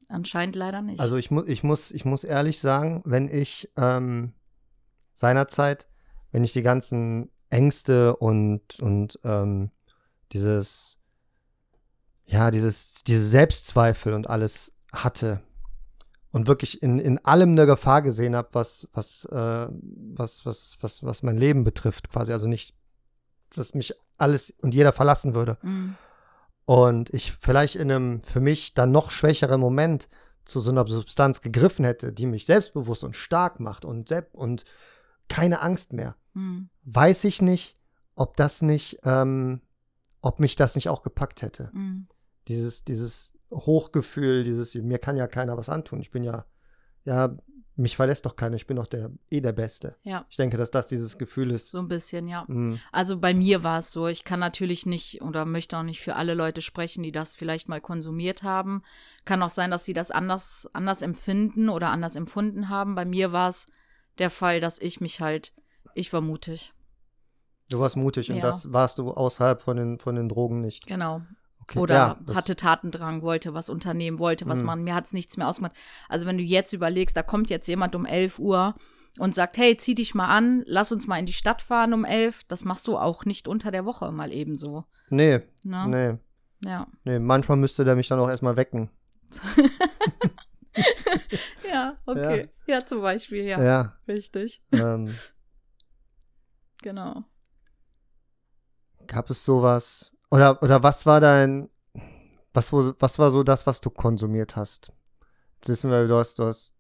Anscheinend 0.09 0.57
leider 0.57 0.83
nicht. 0.83 1.01
Also 1.01 1.17
ich, 1.17 1.31
mu 1.31 1.43
ich, 1.47 1.63
muss, 1.63 1.91
ich 1.91 2.05
muss 2.05 2.25
ehrlich 2.25 2.61
sagen, 2.61 3.03
wenn 3.05 3.29
ich 3.29 3.73
ähm, 3.77 4.35
seinerzeit, 5.15 5.89
wenn 6.33 6.45
ich 6.45 6.53
die 6.53 6.63
ganzen 6.63 7.31
Ängste 7.51 8.17
und, 8.17 8.81
und 8.81 9.19
ähm, 9.25 9.71
dieses, 10.33 10.99
ja, 12.25 12.51
dieses, 12.51 13.05
diese 13.05 13.27
Selbstzweifel 13.27 14.13
und 14.13 14.29
alles 14.29 14.73
hatte 14.93 15.43
und 16.37 16.49
wirklich 16.49 16.83
in, 16.83 16.99
in 16.99 17.19
allem 17.25 17.53
eine 17.53 17.67
Gefahr 17.67 18.03
gesehen 18.03 18.37
habe, 18.37 18.49
was, 18.53 18.89
was, 18.93 19.25
äh, 19.27 19.69
was, 19.71 20.45
was, 20.45 20.77
was, 20.81 21.03
was 21.03 21.23
mein 21.23 21.39
Leben 21.39 21.65
betrifft, 21.65 22.11
quasi. 22.11 22.33
Also 22.33 22.47
nicht, 22.47 22.77
dass 23.55 23.73
mich 23.73 23.95
alles 24.19 24.51
und 24.61 24.75
jeder 24.75 24.93
verlassen 24.93 25.35
würde. 25.35 25.57
Mhm. 25.63 25.97
Und 26.67 27.09
ich 27.15 27.33
vielleicht 27.33 27.77
in 27.77 27.91
einem 27.91 28.23
für 28.23 28.41
mich 28.41 28.75
dann 28.75 28.93
noch 28.93 29.11
schwächeren 29.11 29.61
Moment 29.61 30.09
zu 30.45 30.61
so 30.61 30.71
einer 30.71 30.87
Substanz 30.87 31.41
gegriffen 31.41 31.85
hätte, 31.85 32.13
die 32.13 32.27
mich 32.27 32.45
selbstbewusst 32.45 33.03
und 33.03 33.17
stark 33.17 33.59
macht 33.61 33.85
und, 33.85 34.13
und 34.33 34.65
keine 35.29 35.61
Angst 35.63 35.93
mehr, 35.93 36.17
mhm. 36.35 36.69
weiß 36.85 37.25
ich 37.25 37.41
nicht, 37.41 37.79
ob 38.15 38.37
das 38.37 38.63
nicht, 38.63 38.99
ähm, 39.05 39.63
ob 40.27 40.41
mich 40.41 40.57
das 40.57 40.75
nicht 40.75 40.89
auch 40.89 41.03
gepackt 41.03 41.43
hätte. 41.43 41.71
Mhm. 41.73 42.09
Dieses, 42.49 42.85
dieses 42.85 43.33
Hochgefühl, 43.53 44.43
dieses, 44.43 44.75
mir 44.75 44.99
kann 44.99 45.17
ja 45.17 45.29
keiner 45.29 45.57
was 45.57 45.69
antun. 45.69 46.01
Ich 46.01 46.11
bin 46.11 46.25
ja, 46.25 46.47
ja, 47.05 47.37
mich 47.77 47.95
verlässt 47.95 48.27
doch 48.27 48.35
keiner, 48.35 48.57
ich 48.57 48.67
bin 48.67 48.77
doch 48.77 48.89
der, 48.89 49.13
eh 49.31 49.41
der 49.41 49.53
Beste. 49.53 49.97
Ja. 50.03 50.27
Ich 50.29 50.37
denke, 50.37 50.57
dass 50.57 50.73
das 50.73 50.89
dieses 50.89 51.17
Gefühl 51.17 51.53
ist. 51.53 51.71
So 51.71 51.79
ein 51.79 51.87
bisschen, 51.87 52.27
ja. 52.27 52.45
Mhm. 52.49 52.81
Also 52.91 53.19
bei 53.21 53.35
mir 53.35 53.63
war 53.63 53.79
es 53.79 53.93
so, 53.93 54.09
ich 54.09 54.25
kann 54.25 54.41
natürlich 54.41 54.85
nicht 54.85 55.23
oder 55.23 55.45
möchte 55.45 55.79
auch 55.79 55.85
nicht 55.85 56.01
für 56.01 56.17
alle 56.17 56.35
Leute 56.35 56.61
sprechen, 56.61 57.05
die 57.05 57.13
das 57.13 57.37
vielleicht 57.37 57.69
mal 57.69 57.81
konsumiert 57.81 58.43
haben. 58.43 58.83
Kann 59.25 59.43
auch 59.45 59.49
sein, 59.49 59.71
dass 59.71 59.85
sie 59.85 59.95
das 59.95 60.11
anders, 60.11 60.69
anders 60.73 61.03
empfinden 61.03 61.69
oder 61.69 61.91
anders 61.91 62.17
empfunden 62.17 62.69
haben. 62.69 62.97
Bei 62.97 63.05
mir 63.05 63.31
war 63.31 63.51
es 63.51 63.69
der 64.19 64.31
Fall, 64.31 64.61
dass 64.61 64.81
ich 64.81 65.01
mich 65.01 65.21
halt, 65.21 65.53
ich 65.95 66.13
war 66.13 66.21
mutig. 66.21 66.73
Du 67.69 67.81
warst 67.81 67.97
mutig 67.97 68.29
ja. 68.29 68.35
und 68.35 68.45
das 68.45 68.73
warst 68.73 68.99
du 68.99 69.11
außerhalb 69.11 69.61
von 69.61 69.77
den, 69.77 69.99
von 69.99 70.15
den 70.15 70.29
Drogen 70.29 70.61
nicht. 70.61 70.87
Genau. 70.87 71.23
Okay, 71.63 71.81
oder 71.81 71.95
ja, 71.95 72.35
hatte 72.35 72.55
Tatendrang, 72.55 73.23
wollte 73.23 73.53
was 73.53 73.69
unternehmen, 73.69 74.21
wollte 74.21 74.47
was 74.47 74.61
mhm. 74.61 74.67
machen. 74.67 74.85
Mir 74.85 74.95
hat 74.95 75.07
es 75.07 75.13
nichts 75.13 75.37
mehr 75.37 75.49
ausgemacht. 75.49 75.75
Also 76.09 76.25
wenn 76.27 76.39
du 76.39 76.45
jetzt 76.45 76.73
überlegst, 76.73 77.17
da 77.17 77.25
kommt 77.25 77.51
jetzt 77.51 77.67
jemand 77.67 77.97
um 77.97 78.05
11 78.05 78.39
Uhr 78.39 78.77
und 79.19 79.35
sagt, 79.35 79.57
hey, 79.57 79.77
zieh 79.77 79.97
dich 79.97 80.15
mal 80.15 80.29
an, 80.29 80.63
lass 80.67 80.93
uns 80.93 81.09
mal 81.09 81.19
in 81.19 81.27
die 81.27 81.33
Stadt 81.33 81.63
fahren 81.63 81.93
um 81.93 82.05
11. 82.05 82.45
Das 82.47 82.65
machst 82.65 82.87
du 82.87 82.97
auch 82.97 83.25
nicht 83.25 83.49
unter 83.49 83.73
der 83.73 83.85
Woche 83.85 84.13
mal 84.13 84.31
ebenso. 84.33 84.85
Nee, 85.09 85.41
Na? 85.65 85.89
nee. 85.89 86.19
Ja. 86.65 86.87
Nee, 87.05 87.19
manchmal 87.19 87.59
müsste 87.59 87.85
der 87.85 87.97
mich 87.97 88.09
dann 88.09 88.21
auch 88.21 88.29
erstmal 88.29 88.57
wecken. 88.57 88.91
ja, 91.69 91.97
okay. 92.07 92.49
Ja. 92.67 92.75
ja. 92.77 92.87
zum 92.87 93.03
Beispiel, 93.03 93.43
ja. 93.45 93.63
Ja. 93.63 93.97
Richtig. 94.07 94.63
Ähm, 94.71 95.15
genau. 96.83 97.25
Gab 99.07 99.31
es 99.31 99.45
sowas, 99.45 100.13
oder, 100.31 100.63
oder 100.63 100.83
was 100.83 101.07
war 101.07 101.21
dein, 101.21 101.69
was, 102.53 102.73
was 102.73 103.19
war 103.19 103.31
so 103.31 103.43
das, 103.43 103.67
was 103.67 103.81
du 103.81 103.91
konsumiert 103.91 104.57
hast? 104.57 104.93
Jetzt 105.57 105.69
wissen 105.69 105.91
wir, 105.91 106.07
du 106.09 106.17
hast, 106.17 106.39
du 106.39 106.45
hast, 106.45 106.75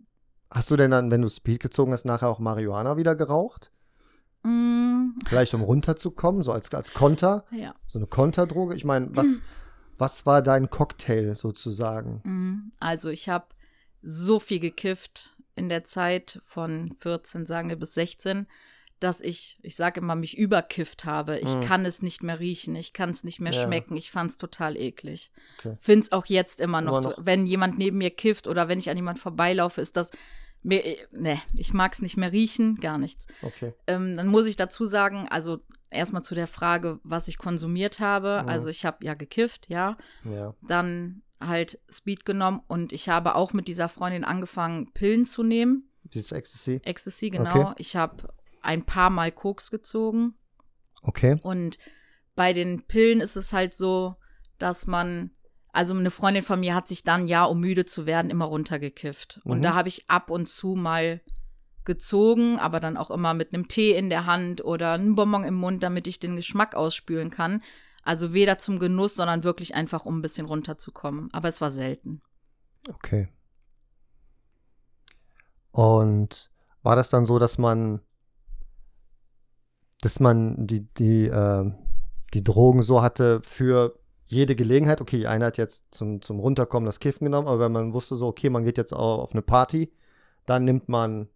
hast 0.50 0.70
du 0.70 0.76
denn 0.76 0.90
dann, 0.90 1.10
wenn 1.10 1.22
du 1.22 1.28
Speed 1.28 1.60
gezogen 1.60 1.92
hast, 1.92 2.04
nachher 2.04 2.28
auch 2.28 2.38
Marihuana 2.38 2.96
wieder 2.96 3.14
geraucht? 3.14 3.70
Mm. 4.42 5.10
Vielleicht 5.26 5.54
um 5.54 5.62
runterzukommen, 5.62 6.42
so 6.42 6.52
als, 6.52 6.72
als 6.72 6.92
Konter? 6.92 7.44
Ja. 7.50 7.74
So 7.86 7.98
eine 7.98 8.06
Konterdroge? 8.06 8.74
Ich 8.74 8.84
meine, 8.84 9.08
was, 9.14 9.26
was 9.98 10.26
war 10.26 10.42
dein 10.42 10.70
Cocktail 10.70 11.34
sozusagen? 11.36 12.20
Mm. 12.24 12.72
Also 12.80 13.08
ich 13.08 13.28
habe 13.28 13.46
so 14.02 14.38
viel 14.40 14.60
gekifft 14.60 15.36
in 15.56 15.68
der 15.68 15.84
Zeit 15.84 16.40
von 16.44 16.94
14, 16.98 17.46
sagen 17.46 17.68
wir, 17.68 17.76
bis 17.76 17.94
16 17.94 18.46
dass 19.00 19.20
ich, 19.20 19.58
ich 19.62 19.76
sage 19.76 20.00
immer, 20.00 20.14
mich 20.14 20.38
überkifft 20.38 21.04
habe. 21.04 21.38
Ich 21.38 21.54
mhm. 21.54 21.62
kann 21.62 21.84
es 21.84 22.02
nicht 22.02 22.22
mehr 22.22 22.40
riechen, 22.40 22.74
ich 22.76 22.92
kann 22.92 23.10
es 23.10 23.24
nicht 23.24 23.40
mehr 23.40 23.52
ja. 23.52 23.62
schmecken. 23.62 23.96
Ich 23.96 24.10
fand 24.10 24.30
es 24.30 24.38
total 24.38 24.76
eklig. 24.76 25.30
Okay. 25.58 25.76
Finde 25.78 26.04
es 26.04 26.12
auch 26.12 26.26
jetzt 26.26 26.60
immer 26.60 26.80
noch, 26.80 26.98
immer 26.98 27.10
noch, 27.10 27.18
wenn 27.18 27.46
jemand 27.46 27.78
neben 27.78 27.98
mir 27.98 28.10
kifft 28.10 28.46
oder 28.46 28.68
wenn 28.68 28.78
ich 28.78 28.88
an 28.90 28.96
jemand 28.96 29.18
vorbeilaufe, 29.18 29.80
ist 29.80 29.96
das 29.96 30.10
mir, 30.62 30.82
ne, 31.12 31.40
ich 31.54 31.72
mag 31.72 31.92
es 31.92 32.02
nicht 32.02 32.16
mehr 32.16 32.32
riechen, 32.32 32.76
gar 32.76 32.98
nichts. 32.98 33.26
Okay. 33.42 33.72
Ähm, 33.86 34.16
dann 34.16 34.26
muss 34.26 34.46
ich 34.46 34.56
dazu 34.56 34.84
sagen, 34.84 35.28
also 35.28 35.60
erstmal 35.90 36.22
zu 36.22 36.34
der 36.34 36.48
Frage, 36.48 36.98
was 37.04 37.28
ich 37.28 37.38
konsumiert 37.38 38.00
habe. 38.00 38.40
Mhm. 38.42 38.48
Also 38.48 38.68
ich 38.68 38.84
habe 38.84 39.04
ja 39.04 39.14
gekifft, 39.14 39.66
ja. 39.68 39.96
ja. 40.24 40.54
Dann 40.62 41.22
halt 41.40 41.78
Speed 41.90 42.24
genommen 42.24 42.62
und 42.66 42.92
ich 42.92 43.08
habe 43.08 43.34
auch 43.34 43.52
mit 43.52 43.68
dieser 43.68 43.88
Freundin 43.88 44.24
angefangen, 44.24 44.92
Pillen 44.92 45.24
zu 45.24 45.42
nehmen. 45.42 45.90
Dieses 46.02 46.32
Ecstasy? 46.32 46.80
Ecstasy, 46.84 47.30
genau. 47.30 47.70
Okay. 47.70 47.74
Ich 47.78 47.94
habe 47.94 48.28
ein 48.66 48.84
paar 48.84 49.10
Mal 49.10 49.32
Koks 49.32 49.70
gezogen. 49.70 50.34
Okay. 51.02 51.36
Und 51.42 51.78
bei 52.34 52.52
den 52.52 52.86
Pillen 52.86 53.20
ist 53.20 53.36
es 53.36 53.52
halt 53.52 53.74
so, 53.74 54.16
dass 54.58 54.86
man, 54.86 55.30
also 55.72 55.94
eine 55.94 56.10
Freundin 56.10 56.42
von 56.42 56.60
mir 56.60 56.74
hat 56.74 56.88
sich 56.88 57.04
dann, 57.04 57.26
ja, 57.26 57.44
um 57.44 57.60
müde 57.60 57.86
zu 57.86 58.06
werden, 58.06 58.30
immer 58.30 58.46
runtergekifft. 58.46 59.40
Und 59.44 59.58
mhm. 59.58 59.62
da 59.62 59.74
habe 59.74 59.88
ich 59.88 60.10
ab 60.10 60.30
und 60.30 60.48
zu 60.48 60.74
mal 60.74 61.20
gezogen, 61.84 62.58
aber 62.58 62.80
dann 62.80 62.96
auch 62.96 63.10
immer 63.10 63.32
mit 63.32 63.54
einem 63.54 63.68
Tee 63.68 63.96
in 63.96 64.10
der 64.10 64.26
Hand 64.26 64.64
oder 64.64 64.92
einem 64.92 65.14
Bonbon 65.14 65.44
im 65.44 65.54
Mund, 65.54 65.82
damit 65.82 66.08
ich 66.08 66.18
den 66.18 66.36
Geschmack 66.36 66.74
ausspülen 66.74 67.30
kann. 67.30 67.62
Also 68.02 68.32
weder 68.32 68.58
zum 68.58 68.78
Genuss, 68.78 69.14
sondern 69.14 69.44
wirklich 69.44 69.74
einfach, 69.74 70.04
um 70.04 70.18
ein 70.18 70.22
bisschen 70.22 70.46
runterzukommen. 70.46 71.28
Aber 71.32 71.48
es 71.48 71.60
war 71.60 71.70
selten. 71.70 72.20
Okay. 72.88 73.28
Und 75.70 76.50
war 76.82 76.96
das 76.96 77.10
dann 77.10 77.26
so, 77.26 77.38
dass 77.38 77.58
man, 77.58 78.00
dass 80.06 80.20
man 80.20 80.68
die, 80.68 80.86
die, 80.98 81.26
äh, 81.26 81.68
die 82.32 82.44
Drogen 82.44 82.82
so 82.82 83.02
hatte 83.02 83.40
für 83.42 83.98
jede 84.26 84.54
Gelegenheit? 84.54 85.00
Okay, 85.00 85.26
einer 85.26 85.46
hat 85.46 85.56
jetzt 85.56 85.92
zum, 85.92 86.22
zum 86.22 86.38
Runterkommen 86.38 86.86
das 86.86 87.00
Kiffen 87.00 87.24
genommen, 87.24 87.48
aber 87.48 87.58
wenn 87.58 87.72
man 87.72 87.92
wusste 87.92 88.14
so, 88.14 88.28
okay, 88.28 88.48
man 88.48 88.64
geht 88.64 88.78
jetzt 88.78 88.92
auch 88.92 89.18
auf 89.18 89.32
eine 89.32 89.42
Party, 89.42 89.92
dann 90.44 90.64
nimmt 90.64 90.88
man 90.88 91.28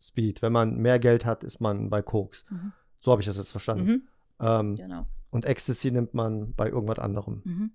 Speed. 0.00 0.40
Wenn 0.40 0.54
man 0.54 0.78
mehr 0.78 0.98
Geld 0.98 1.26
hat, 1.26 1.44
ist 1.44 1.60
man 1.60 1.90
bei 1.90 2.00
Koks. 2.00 2.46
Mhm. 2.48 2.72
So 2.98 3.12
habe 3.12 3.20
ich 3.20 3.26
das 3.26 3.36
jetzt 3.36 3.50
verstanden. 3.50 3.84
Mhm. 3.84 4.02
Ähm, 4.40 4.74
genau. 4.76 5.06
Und 5.28 5.44
Ecstasy 5.44 5.90
nimmt 5.90 6.14
man 6.14 6.54
bei 6.54 6.70
irgendwas 6.70 7.00
anderem. 7.00 7.42
Mhm. 7.44 7.70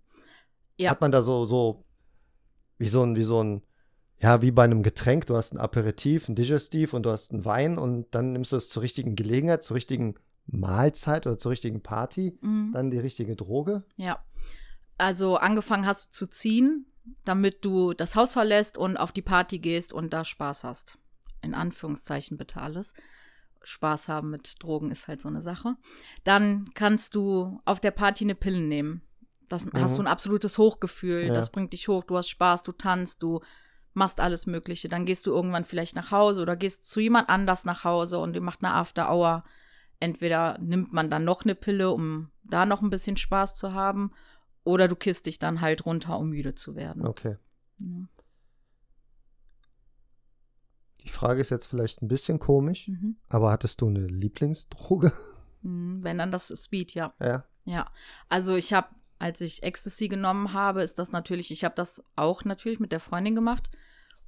Ja. 0.80 0.90
Hat 0.90 1.02
man 1.02 1.12
da 1.12 1.22
so, 1.22 1.46
so, 1.46 1.86
wie 2.80 2.88
so 2.88 3.04
ein, 3.04 3.16
wie 3.16 3.24
so 3.24 3.44
ein, 3.44 3.62
ja, 4.18 4.42
wie 4.42 4.50
bei 4.50 4.64
einem 4.64 4.82
Getränk, 4.82 5.28
du 5.28 5.36
hast 5.36 5.54
ein 5.54 5.60
Aperitif, 5.60 6.28
ein 6.28 6.34
Digestiv 6.34 6.96
und 6.96 7.04
du 7.04 7.12
hast 7.12 7.34
einen 7.34 7.46
Wein 7.46 7.78
und 7.78 8.08
dann 8.16 8.34
nimmst 8.34 8.52
du 8.52 8.56
es 8.56 8.70
zur 8.70 8.82
richtigen 8.82 9.16
Gelegenheit, 9.16 9.62
zur 9.62 9.76
richtigen 9.76 10.16
Mahlzeit 10.52 11.28
oder 11.28 11.38
zur 11.38 11.52
richtigen 11.52 11.82
Party, 11.82 12.38
mhm. 12.42 12.72
dann 12.74 12.92
die 12.92 13.00
richtige 13.00 13.36
Droge. 13.36 13.84
Ja. 13.98 14.24
Also 14.98 15.38
angefangen 15.38 15.86
hast 15.86 16.08
du 16.08 16.12
zu 16.12 16.28
ziehen, 16.28 16.86
damit 17.26 17.64
du 17.64 17.94
das 17.94 18.16
Haus 18.16 18.34
verlässt 18.34 18.78
und 18.78 18.98
auf 18.98 19.12
die 19.12 19.22
Party 19.22 19.60
gehst 19.60 19.94
und 19.94 20.12
da 20.14 20.26
Spaß 20.26 20.64
hast 20.64 20.98
in 21.42 21.54
Anführungszeichen 21.54 22.38
bitte 22.38 22.62
alles. 22.62 22.94
Spaß 23.64 24.08
haben 24.08 24.30
mit 24.30 24.62
Drogen 24.64 24.92
ist 24.92 25.08
halt 25.08 25.22
so 25.22 25.30
eine 25.30 25.42
Sache. 25.42 25.76
Dann 26.24 26.70
kannst 26.74 27.16
du 27.16 27.60
auf 27.66 27.80
der 27.80 27.92
Party 27.92 28.24
eine 28.24 28.36
Pille 28.36 28.62
nehmen. 28.62 29.02
Das 29.48 29.66
mhm. 29.66 29.72
hast 29.74 29.98
du 29.98 30.04
ein 30.04 30.08
absolutes 30.08 30.58
Hochgefühl, 30.58 31.28
ja. 31.28 31.34
das 31.34 31.52
bringt 31.52 31.74
dich 31.74 31.88
hoch, 31.88 32.04
du 32.04 32.16
hast 32.18 32.30
Spaß, 32.30 32.64
du 32.64 32.72
tanzt, 32.72 33.24
du 33.24 33.42
machst 33.94 34.20
alles 34.20 34.46
Mögliche. 34.46 34.88
Dann 34.88 35.06
gehst 35.06 35.26
du 35.26 35.32
irgendwann 35.32 35.66
vielleicht 35.66 35.96
nach 35.96 36.12
Hause 36.12 36.42
oder 36.42 36.56
gehst 36.56 36.90
zu 36.90 37.00
jemand 37.00 37.30
anders 37.30 37.66
nach 37.66 37.84
Hause 37.84 38.20
und 38.20 38.36
ihr 38.36 38.42
macht 38.42 38.64
eine 38.64 38.74
After 38.74 39.12
Hour. 39.12 39.44
Entweder 40.00 40.58
nimmt 40.60 40.94
man 40.94 41.10
dann 41.10 41.26
noch 41.26 41.44
eine 41.44 41.56
Pille, 41.56 41.92
um 41.92 42.32
da 42.44 42.66
noch 42.66 42.82
ein 42.82 42.90
bisschen 42.90 43.18
Spaß 43.18 43.56
zu 43.56 43.74
haben, 43.74 44.12
oder 44.64 44.88
du 44.88 44.96
kiffst 44.96 45.26
dich 45.26 45.40
dann 45.40 45.62
halt 45.62 45.86
runter, 45.86 46.18
um 46.18 46.30
müde 46.30 46.56
zu 46.56 46.76
werden. 46.76 47.06
Okay. 47.06 47.38
Ja. 47.80 48.08
Die 51.02 51.10
Frage 51.10 51.42
ist 51.42 51.50
jetzt 51.50 51.68
vielleicht 51.68 52.02
ein 52.02 52.08
bisschen 52.08 52.40
komisch, 52.40 52.88
mhm. 52.88 53.16
aber 53.30 53.52
hattest 53.52 53.82
du 53.82 53.88
eine 53.88 54.06
Lieblingsdroge? 54.08 55.12
Mhm, 55.62 56.06
wenn 56.06 56.18
dann 56.18 56.32
das 56.32 56.54
Speed, 56.56 56.94
ja. 56.94 57.14
Ja. 57.20 57.44
Ja. 57.66 57.92
Also 58.30 58.56
ich 58.56 58.72
habe, 58.72 58.88
als 59.18 59.42
ich 59.42 59.62
Ecstasy 59.62 60.08
genommen 60.08 60.54
habe, 60.54 60.82
ist 60.84 61.00
das 61.00 61.12
natürlich, 61.12 61.52
ich 61.52 61.66
habe 61.66 61.76
das 61.76 62.02
auch 62.16 62.46
natürlich 62.46 62.80
mit 62.80 62.94
der 62.94 63.02
Freundin 63.02 63.36
gemacht. 63.36 63.70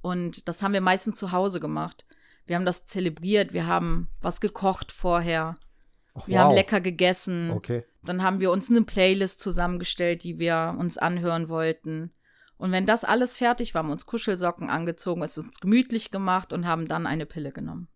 Und 0.02 0.46
das 0.46 0.62
haben 0.62 0.74
wir 0.74 0.82
meistens 0.82 1.16
zu 1.16 1.32
Hause 1.32 1.58
gemacht. 1.58 2.04
Wir 2.46 2.56
haben 2.56 2.64
das 2.64 2.84
zelebriert, 2.84 3.52
wir 3.52 3.66
haben 3.66 4.08
was 4.20 4.40
gekocht 4.40 4.92
vorher. 4.92 5.56
Ach, 6.14 6.26
wir 6.26 6.36
wow. 6.36 6.44
haben 6.44 6.54
lecker 6.54 6.80
gegessen. 6.80 7.50
Okay. 7.52 7.84
Dann 8.04 8.22
haben 8.22 8.40
wir 8.40 8.50
uns 8.50 8.68
eine 8.68 8.82
Playlist 8.82 9.40
zusammengestellt, 9.40 10.24
die 10.24 10.38
wir 10.38 10.76
uns 10.78 10.98
anhören 10.98 11.48
wollten. 11.48 12.12
Und 12.58 12.70
wenn 12.72 12.86
das 12.86 13.04
alles 13.04 13.36
fertig 13.36 13.74
war, 13.74 13.80
haben 13.80 13.88
wir 13.88 13.94
uns 13.94 14.06
Kuschelsocken 14.06 14.70
angezogen, 14.70 15.22
es 15.22 15.38
uns 15.38 15.60
gemütlich 15.60 16.10
gemacht 16.10 16.52
und 16.52 16.66
haben 16.66 16.86
dann 16.86 17.06
eine 17.06 17.26
Pille 17.26 17.52
genommen. 17.52 17.88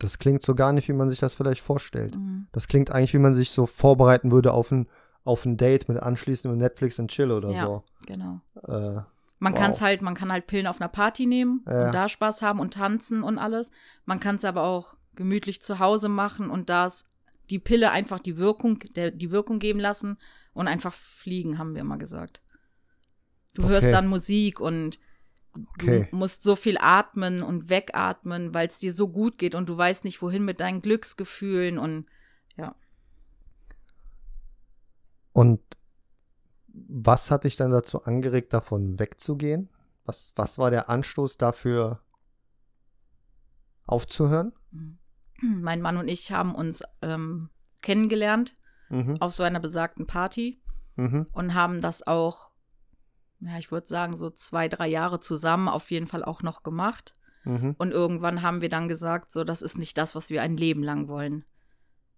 Das 0.00 0.18
klingt 0.18 0.42
so 0.42 0.54
gar 0.54 0.72
nicht, 0.72 0.88
wie 0.88 0.94
man 0.94 1.10
sich 1.10 1.20
das 1.20 1.34
vielleicht 1.34 1.60
vorstellt. 1.60 2.16
Mhm. 2.16 2.48
Das 2.52 2.68
klingt 2.68 2.90
eigentlich, 2.90 3.14
wie 3.14 3.18
man 3.18 3.34
sich 3.34 3.50
so 3.50 3.66
vorbereiten 3.66 4.32
würde 4.32 4.52
auf 4.52 4.72
ein, 4.72 4.88
auf 5.24 5.44
ein 5.44 5.56
Date 5.56 5.88
mit 5.88 5.98
anschließendem 5.98 6.58
Netflix 6.58 6.98
und 6.98 7.10
Chill 7.10 7.30
oder 7.30 7.50
ja, 7.50 7.64
so. 7.64 7.84
Genau. 8.06 8.40
Äh, 8.66 9.02
man 9.40 9.54
wow. 9.54 9.60
kann 9.60 9.70
es 9.72 9.80
halt, 9.80 10.02
man 10.02 10.14
kann 10.14 10.30
halt 10.30 10.46
Pillen 10.46 10.66
auf 10.66 10.80
einer 10.80 10.88
Party 10.88 11.26
nehmen 11.26 11.64
ja. 11.66 11.86
und 11.86 11.94
da 11.94 12.08
Spaß 12.08 12.42
haben 12.42 12.60
und 12.60 12.74
tanzen 12.74 13.22
und 13.22 13.38
alles. 13.38 13.72
Man 14.04 14.20
kann 14.20 14.36
es 14.36 14.44
aber 14.44 14.62
auch 14.62 14.96
gemütlich 15.16 15.60
zu 15.60 15.78
Hause 15.78 16.08
machen 16.08 16.50
und 16.50 16.70
das 16.70 17.06
die 17.48 17.58
Pille 17.58 17.90
einfach 17.90 18.20
die 18.20 18.36
Wirkung, 18.36 18.78
der, 18.94 19.10
die 19.10 19.32
Wirkung 19.32 19.58
geben 19.58 19.80
lassen 19.80 20.18
und 20.54 20.68
einfach 20.68 20.92
fliegen, 20.92 21.58
haben 21.58 21.74
wir 21.74 21.80
immer 21.80 21.98
gesagt. 21.98 22.40
Du 23.54 23.62
okay. 23.62 23.72
hörst 23.72 23.92
dann 23.92 24.06
Musik 24.06 24.60
und 24.60 25.00
okay. 25.74 26.06
du 26.10 26.16
musst 26.16 26.44
so 26.44 26.54
viel 26.54 26.78
atmen 26.78 27.42
und 27.42 27.68
wegatmen, 27.68 28.54
weil 28.54 28.68
es 28.68 28.78
dir 28.78 28.92
so 28.92 29.08
gut 29.08 29.36
geht 29.38 29.56
und 29.56 29.68
du 29.68 29.76
weißt 29.76 30.04
nicht, 30.04 30.22
wohin 30.22 30.44
mit 30.44 30.60
deinen 30.60 30.80
Glücksgefühlen 30.80 31.78
und 31.78 32.06
ja. 32.56 32.76
Und 35.32 35.60
was 36.72 37.30
hat 37.30 37.44
dich 37.44 37.56
dann 37.56 37.70
dazu 37.70 38.04
angeregt, 38.04 38.52
davon 38.52 38.98
wegzugehen? 38.98 39.68
Was, 40.04 40.32
was 40.36 40.58
war 40.58 40.70
der 40.70 40.88
Anstoß 40.88 41.36
dafür, 41.36 42.00
aufzuhören? 43.86 44.52
Mein 45.42 45.80
Mann 45.80 45.96
und 45.96 46.08
ich 46.08 46.32
haben 46.32 46.54
uns 46.54 46.82
ähm, 47.02 47.50
kennengelernt 47.82 48.54
mhm. 48.88 49.16
auf 49.20 49.32
so 49.32 49.42
einer 49.42 49.60
besagten 49.60 50.06
Party 50.06 50.60
mhm. 50.96 51.26
und 51.32 51.54
haben 51.54 51.80
das 51.80 52.06
auch 52.06 52.50
ja, 53.40 53.56
ich 53.58 53.72
würde 53.72 53.86
sagen, 53.86 54.16
so 54.16 54.30
zwei, 54.30 54.68
drei 54.68 54.86
Jahre 54.86 55.20
zusammen 55.20 55.68
auf 55.68 55.90
jeden 55.90 56.06
Fall 56.06 56.22
auch 56.22 56.42
noch 56.42 56.62
gemacht. 56.62 57.14
Mhm. 57.44 57.74
Und 57.78 57.90
irgendwann 57.90 58.42
haben 58.42 58.60
wir 58.60 58.68
dann 58.68 58.88
gesagt, 58.88 59.32
so, 59.32 59.44
das 59.44 59.62
ist 59.62 59.78
nicht 59.78 59.96
das, 59.96 60.14
was 60.14 60.28
wir 60.28 60.42
ein 60.42 60.56
Leben 60.56 60.82
lang 60.82 61.08
wollen. 61.08 61.44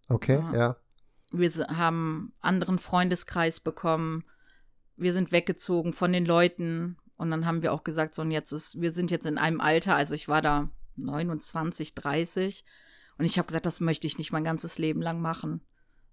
Okay, 0.08 0.42
ja. 0.52 0.54
ja. 0.54 0.76
Wir 1.30 1.50
haben 1.68 2.34
anderen 2.40 2.78
Freundeskreis 2.78 3.60
bekommen. 3.60 4.24
Wir 4.96 5.12
sind 5.12 5.32
weggezogen 5.32 5.92
von 5.92 6.12
den 6.12 6.26
Leuten. 6.26 6.96
Und 7.16 7.30
dann 7.30 7.46
haben 7.46 7.62
wir 7.62 7.72
auch 7.72 7.84
gesagt, 7.84 8.14
so, 8.14 8.22
und 8.22 8.30
jetzt 8.30 8.52
ist, 8.52 8.80
wir 8.80 8.90
sind 8.90 9.10
jetzt 9.10 9.26
in 9.26 9.38
einem 9.38 9.60
Alter, 9.60 9.94
also 9.94 10.14
ich 10.14 10.28
war 10.28 10.42
da 10.42 10.70
29, 10.96 11.94
30. 11.94 12.64
Und 13.18 13.24
ich 13.24 13.38
habe 13.38 13.46
gesagt, 13.46 13.66
das 13.66 13.80
möchte 13.80 14.06
ich 14.06 14.18
nicht 14.18 14.32
mein 14.32 14.44
ganzes 14.44 14.78
Leben 14.78 15.02
lang 15.02 15.20
machen. 15.20 15.60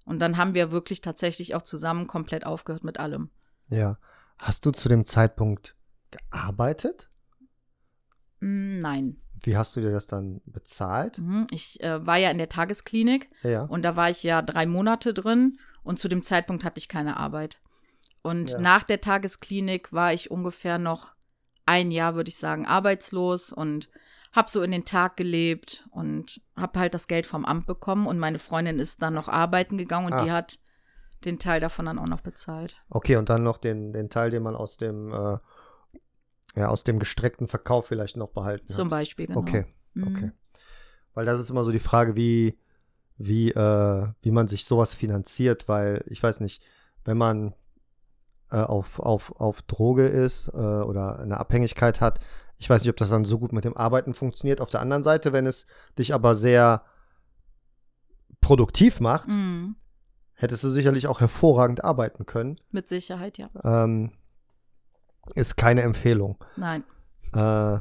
Und 0.05 0.19
dann 0.19 0.37
haben 0.37 0.53
wir 0.53 0.71
wirklich 0.71 1.01
tatsächlich 1.01 1.55
auch 1.55 1.61
zusammen 1.61 2.07
komplett 2.07 2.45
aufgehört 2.45 2.83
mit 2.83 2.99
allem. 2.99 3.29
Ja. 3.69 3.97
Hast 4.37 4.65
du 4.65 4.71
zu 4.71 4.87
dem 4.87 5.05
Zeitpunkt 5.05 5.75
gearbeitet? 6.11 7.09
Mm, 8.39 8.79
nein. 8.79 9.17
Wie 9.41 9.55
hast 9.55 9.75
du 9.75 9.81
dir 9.81 9.91
das 9.91 10.07
dann 10.07 10.41
bezahlt? 10.45 11.19
Mhm, 11.19 11.47
ich 11.51 11.81
äh, 11.81 12.05
war 12.05 12.17
ja 12.17 12.29
in 12.29 12.37
der 12.37 12.49
Tagesklinik 12.49 13.29
ja. 13.43 13.63
und 13.63 13.83
da 13.83 13.95
war 13.95 14.09
ich 14.09 14.23
ja 14.23 14.41
drei 14.41 14.65
Monate 14.65 15.13
drin 15.13 15.59
und 15.83 15.99
zu 15.99 16.07
dem 16.07 16.23
Zeitpunkt 16.23 16.63
hatte 16.63 16.79
ich 16.79 16.89
keine 16.89 17.17
Arbeit. 17.17 17.59
Und 18.21 18.51
ja. 18.51 18.59
nach 18.59 18.83
der 18.83 19.01
Tagesklinik 19.01 19.93
war 19.93 20.13
ich 20.13 20.31
ungefähr 20.31 20.77
noch 20.77 21.13
ein 21.65 21.91
Jahr, 21.91 22.15
würde 22.15 22.29
ich 22.29 22.37
sagen, 22.37 22.65
arbeitslos 22.65 23.53
und 23.53 23.89
habe 24.31 24.49
so 24.49 24.61
in 24.61 24.71
den 24.71 24.85
Tag 24.85 25.17
gelebt 25.17 25.87
und 25.91 26.41
habe 26.55 26.79
halt 26.79 26.93
das 26.93 27.07
Geld 27.07 27.25
vom 27.25 27.45
Amt 27.45 27.65
bekommen 27.65 28.07
und 28.07 28.19
meine 28.19 28.39
Freundin 28.39 28.79
ist 28.79 29.01
dann 29.01 29.13
noch 29.13 29.27
arbeiten 29.27 29.77
gegangen 29.77 30.07
und 30.07 30.13
ah. 30.13 30.23
die 30.23 30.31
hat 30.31 30.59
den 31.25 31.39
Teil 31.39 31.59
davon 31.59 31.85
dann 31.85 31.99
auch 31.99 32.07
noch 32.07 32.21
bezahlt. 32.21 32.77
Okay, 32.89 33.15
und 33.17 33.29
dann 33.29 33.43
noch 33.43 33.57
den, 33.57 33.91
den 33.91 34.09
Teil, 34.09 34.29
den 34.29 34.43
man 34.43 34.55
aus 34.55 34.77
dem, 34.77 35.11
äh, 35.11 35.37
ja, 36.55 36.67
aus 36.69 36.83
dem 36.83 36.99
gestreckten 36.99 37.47
Verkauf 37.47 37.87
vielleicht 37.87 38.17
noch 38.17 38.29
behalten 38.29 38.67
Zum 38.67 38.85
hat. 38.85 38.91
Beispiel, 38.91 39.27
genau. 39.27 39.39
Okay, 39.39 39.65
mhm. 39.93 40.07
okay. 40.07 40.31
Weil 41.13 41.25
das 41.25 41.39
ist 41.39 41.49
immer 41.49 41.65
so 41.65 41.71
die 41.71 41.79
Frage, 41.79 42.15
wie, 42.15 42.57
wie, 43.17 43.51
äh, 43.51 44.07
wie 44.21 44.31
man 44.31 44.47
sich 44.47 44.65
sowas 44.65 44.93
finanziert, 44.93 45.67
weil 45.67 46.03
ich 46.07 46.21
weiß 46.21 46.39
nicht, 46.39 46.63
wenn 47.03 47.17
man 47.17 47.53
äh, 48.51 48.57
auf, 48.57 48.99
auf, 48.99 49.31
auf 49.39 49.61
Droge 49.63 50.07
ist 50.07 50.49
äh, 50.53 50.57
oder 50.57 51.19
eine 51.19 51.39
Abhängigkeit 51.39 52.01
hat, 52.01 52.19
ich 52.57 52.69
weiß 52.69 52.81
nicht, 52.81 52.89
ob 52.89 52.97
das 52.97 53.09
dann 53.09 53.23
so 53.23 53.39
gut 53.39 53.53
mit 53.53 53.63
dem 53.63 53.77
Arbeiten 53.77 54.13
funktioniert. 54.13 54.59
Auf 54.59 54.69
der 54.69 54.81
anderen 54.81 55.03
Seite, 55.03 55.31
wenn 55.31 55.45
es 55.45 55.65
dich 55.97 56.13
aber 56.13 56.35
sehr 56.35 56.83
produktiv 58.41 58.99
macht, 58.99 59.29
mhm 59.29 59.75
hättest 60.39 60.63
du 60.63 60.69
sicherlich 60.69 61.07
auch 61.07 61.19
hervorragend 61.19 61.83
arbeiten 61.83 62.25
können. 62.25 62.55
Mit 62.71 62.87
Sicherheit, 62.87 63.37
ja. 63.37 63.49
Ähm, 63.63 64.11
ist 65.35 65.57
keine 65.57 65.81
Empfehlung. 65.81 66.37
Nein. 66.55 66.83
Äh, 67.33 67.79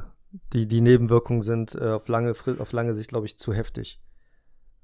die, 0.53 0.67
die 0.67 0.81
Nebenwirkungen 0.81 1.41
sind 1.41 1.73
äh, 1.75 1.91
auf, 1.91 2.07
lange, 2.09 2.31
auf 2.59 2.71
lange 2.73 2.93
Sicht, 2.93 3.09
glaube 3.09 3.25
ich, 3.25 3.39
zu 3.39 3.53
heftig. 3.53 4.01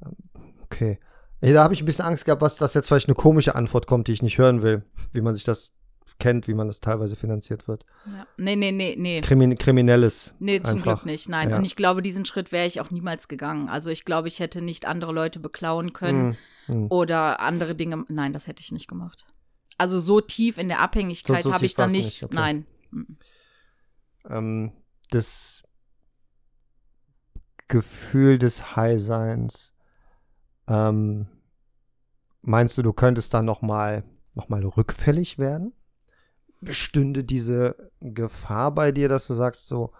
Ähm, 0.03 0.15
okay. 0.63 0.99
Hey, 1.45 1.53
da 1.53 1.63
habe 1.63 1.75
ich 1.75 1.83
ein 1.83 1.85
bisschen 1.85 2.05
Angst 2.05 2.25
gehabt, 2.25 2.41
was 2.41 2.55
das 2.55 2.73
jetzt 2.73 2.87
vielleicht 2.87 3.07
eine 3.07 3.13
komische 3.13 3.53
Antwort 3.53 3.85
kommt, 3.85 4.07
die 4.07 4.13
ich 4.13 4.23
nicht 4.23 4.39
hören 4.39 4.63
will, 4.63 4.83
wie 5.11 5.21
man 5.21 5.35
sich 5.35 5.43
das 5.43 5.73
kennt, 6.17 6.47
wie 6.47 6.55
man 6.55 6.65
das 6.65 6.79
teilweise 6.79 7.15
finanziert 7.15 7.67
wird. 7.67 7.85
Ja. 8.07 8.25
Nee, 8.37 8.55
nee, 8.55 8.71
nee, 8.71 8.95
nee. 8.97 9.21
Krimin 9.21 9.55
Kriminelles. 9.55 10.33
Nee, 10.39 10.59
zum 10.63 10.77
einfach. 10.77 11.03
Glück 11.03 11.05
nicht, 11.05 11.29
nein. 11.29 11.51
Ja. 11.51 11.59
Und 11.59 11.65
ich 11.65 11.75
glaube, 11.75 12.01
diesen 12.01 12.25
Schritt 12.25 12.51
wäre 12.51 12.65
ich 12.65 12.81
auch 12.81 12.89
niemals 12.89 13.27
gegangen. 13.27 13.69
Also 13.69 13.91
ich 13.91 14.05
glaube, 14.05 14.27
ich 14.27 14.39
hätte 14.39 14.63
nicht 14.63 14.87
andere 14.87 15.13
Leute 15.13 15.39
beklauen 15.39 15.93
können 15.93 16.35
mm, 16.65 16.73
mm. 16.73 16.87
oder 16.89 17.39
andere 17.39 17.75
Dinge. 17.75 18.05
Nein, 18.07 18.33
das 18.33 18.47
hätte 18.47 18.61
ich 18.61 18.71
nicht 18.71 18.87
gemacht. 18.87 19.27
Also 19.77 19.99
so 19.99 20.21
tief 20.21 20.57
in 20.57 20.67
der 20.67 20.79
Abhängigkeit 20.79 21.43
so, 21.43 21.49
so 21.49 21.53
habe 21.53 21.67
ich 21.67 21.75
dann 21.75 21.91
nicht. 21.91 22.05
nicht 22.05 22.23
okay. 22.23 22.33
Nein. 22.33 22.65
Ähm, 24.27 24.71
das 25.11 25.61
Gefühl 27.67 28.39
des 28.39 28.75
High-Seins, 28.75 29.75
ähm, 30.67 31.27
meinst 32.45 32.77
du, 32.77 32.81
du 32.81 32.93
könntest 32.93 33.33
dann 33.33 33.45
noch 33.45 33.61
mal, 33.61 34.03
noch 34.35 34.49
mal 34.49 34.63
rückfällig 34.63 35.37
werden? 35.37 35.73
Bestünde 36.61 37.23
diese 37.23 37.91
Gefahr 37.99 38.73
bei 38.73 38.91
dir, 38.91 39.09
dass 39.09 39.27
du 39.27 39.33
sagst 39.33 39.67
so, 39.67 39.91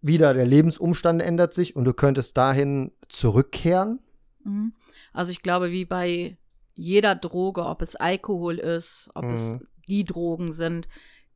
wieder 0.00 0.34
der 0.34 0.46
Lebensumstand 0.46 1.20
ändert 1.20 1.54
sich 1.54 1.74
und 1.74 1.84
du 1.84 1.92
könntest 1.92 2.36
dahin 2.36 2.92
zurückkehren? 3.08 4.00
Mhm. 4.44 4.74
Also 5.12 5.32
ich 5.32 5.42
glaube, 5.42 5.72
wie 5.72 5.84
bei 5.84 6.36
jeder 6.74 7.14
Droge, 7.14 7.64
ob 7.64 7.82
es 7.82 7.96
Alkohol 7.96 8.58
ist, 8.58 9.10
ob 9.14 9.24
mhm. 9.24 9.30
es 9.30 9.58
die 9.88 10.04
Drogen 10.04 10.52
sind, 10.52 10.88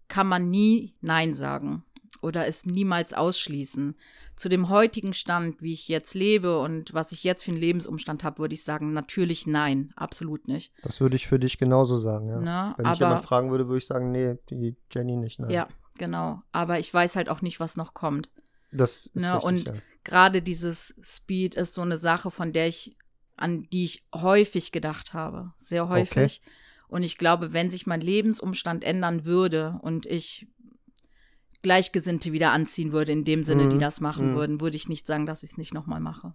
kann 0.09 0.27
man 0.27 0.51
nie 0.51 0.95
Nein 1.01 1.35
sagen 1.35 1.85
oder 2.23 2.47
es 2.47 2.67
niemals 2.67 3.13
ausschließen. 3.13 3.97
Zu 4.37 4.49
dem 4.49 4.69
heutigen 4.69 5.13
Stand, 5.13 5.61
wie 5.61 5.73
ich 5.73 5.89
jetzt 5.89 6.15
lebe 6.15 6.61
und 6.61 6.95
was 6.95 7.13
ich 7.13 7.25
jetzt 7.25 7.45
für 7.45 7.51
einen 7.51 7.61
Lebensumstand 7.61 8.25
habe, 8.25 8.39
würde 8.39 8.55
ich 8.55 8.65
sagen, 8.65 8.93
natürlich 8.93 9.47
nein, 9.47 9.93
absolut 9.97 10.49
nicht. 10.49 10.73
Das 10.83 11.01
würde 11.01 11.17
ich 11.17 11.27
für 11.27 11.39
dich 11.39 11.59
genauso 11.59 11.99
sagen, 11.99 12.29
ja. 12.29 12.41
Na, 12.41 12.75
Wenn 12.77 12.89
mich 12.89 12.99
jemand 12.99 13.25
fragen 13.25 13.51
würde, 13.51 13.69
würde 13.69 13.79
ich 13.79 13.87
sagen, 13.87 14.11
nee, 14.11 14.37
die 14.49 14.77
Jenny 14.91 15.17
nicht, 15.17 15.41
nein. 15.41 15.51
Ja, 15.51 15.69
genau. 15.99 16.43
Aber 16.53 16.79
ich 16.79 16.93
weiß 16.93 17.17
halt 17.17 17.29
auch 17.29 17.43
nicht, 17.43 17.61
was 17.61 17.77
noch 17.77 17.95
kommt. 17.95 18.31
Das 18.73 19.07
ist 19.07 19.17
ne? 19.17 19.35
richtig, 19.35 19.45
Und 19.45 19.69
ja. 19.69 19.75
gerade 20.05 20.43
dieses 20.43 20.95
Speed 21.03 21.55
ist 21.55 21.75
so 21.75 21.83
eine 21.83 21.99
Sache, 21.99 22.31
von 22.31 22.53
der 22.53 22.69
ich, 22.69 22.97
an 23.37 23.69
die 23.71 23.85
ich 23.85 24.05
häufig 24.15 24.73
gedacht 24.73 25.13
habe. 25.15 25.53
Sehr 25.59 25.89
häufig. 25.89 26.41
Okay. 26.43 26.53
Und 26.89 27.05
ich 27.05 27.19
glaube, 27.19 27.53
wenn 27.53 27.71
sich 27.71 27.87
mein 27.87 28.01
Lebensumstand 28.01 28.83
ändern 28.83 29.25
würde 29.25 29.79
und 29.83 30.07
ich 30.07 30.49
Gleichgesinnte 31.63 32.33
wieder 32.33 32.53
anziehen 32.53 32.93
würde, 32.93 33.13
in 33.13 33.25
dem 33.25 33.45
Sinne, 33.45 33.65
mhm. 33.65 33.71
die 33.71 33.79
das 33.79 34.01
machen 34.01 34.33
mhm. 34.33 34.37
würden, 34.37 34.61
würde 34.61 34.77
ich 34.77 34.89
nicht 34.89 35.07
sagen, 35.07 35.27
dass 35.27 35.43
ich 35.43 35.53
es 35.53 35.59
nicht 35.59 35.75
nochmal 35.75 36.01
mache. 36.01 36.35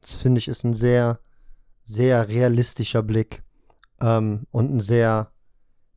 Das 0.00 0.14
finde 0.14 0.38
ich 0.38 0.48
ist 0.48 0.64
ein 0.64 0.74
sehr, 0.74 1.20
sehr 1.82 2.28
realistischer 2.28 3.02
Blick 3.02 3.42
ähm, 4.00 4.46
und 4.50 4.74
ein 4.74 4.80
sehr, 4.80 5.30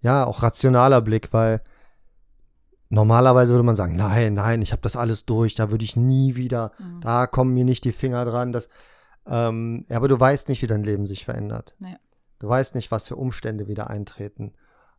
ja, 0.02 0.26
auch 0.26 0.44
rationaler 0.44 1.02
Blick, 1.02 1.34
weil 1.34 1.62
normalerweise 2.90 3.54
würde 3.54 3.64
man 3.64 3.76
sagen, 3.76 3.96
nein, 3.96 4.36
nein, 4.36 4.62
ich 4.62 4.72
habe 4.72 4.82
das 4.82 4.96
alles 4.96 5.26
durch, 5.26 5.56
da 5.56 5.72
würde 5.72 5.84
ich 5.84 5.96
nie 5.96 6.36
wieder, 6.36 6.72
mhm. 6.80 7.02
da 7.02 7.28
kommen 7.28 7.54
mir 7.54 7.66
nicht 7.66 7.84
die 7.84 7.92
Finger 7.92 8.26
dran. 8.26 8.52
Das, 8.52 8.70
ähm, 9.28 9.86
aber 9.90 10.08
du 10.08 10.20
weißt 10.20 10.50
nicht, 10.50 10.62
wie 10.62 10.68
dein 10.68 10.84
Leben 10.84 11.06
sich 11.06 11.26
verändert. 11.26 11.76
Nee. 11.80 11.98
Du 12.40 12.48
weißt 12.48 12.76
nicht, 12.76 12.92
was 12.92 13.08
für 13.08 13.16
Umstände 13.16 13.68
wieder 13.68 13.90
eintreten. 13.90 14.54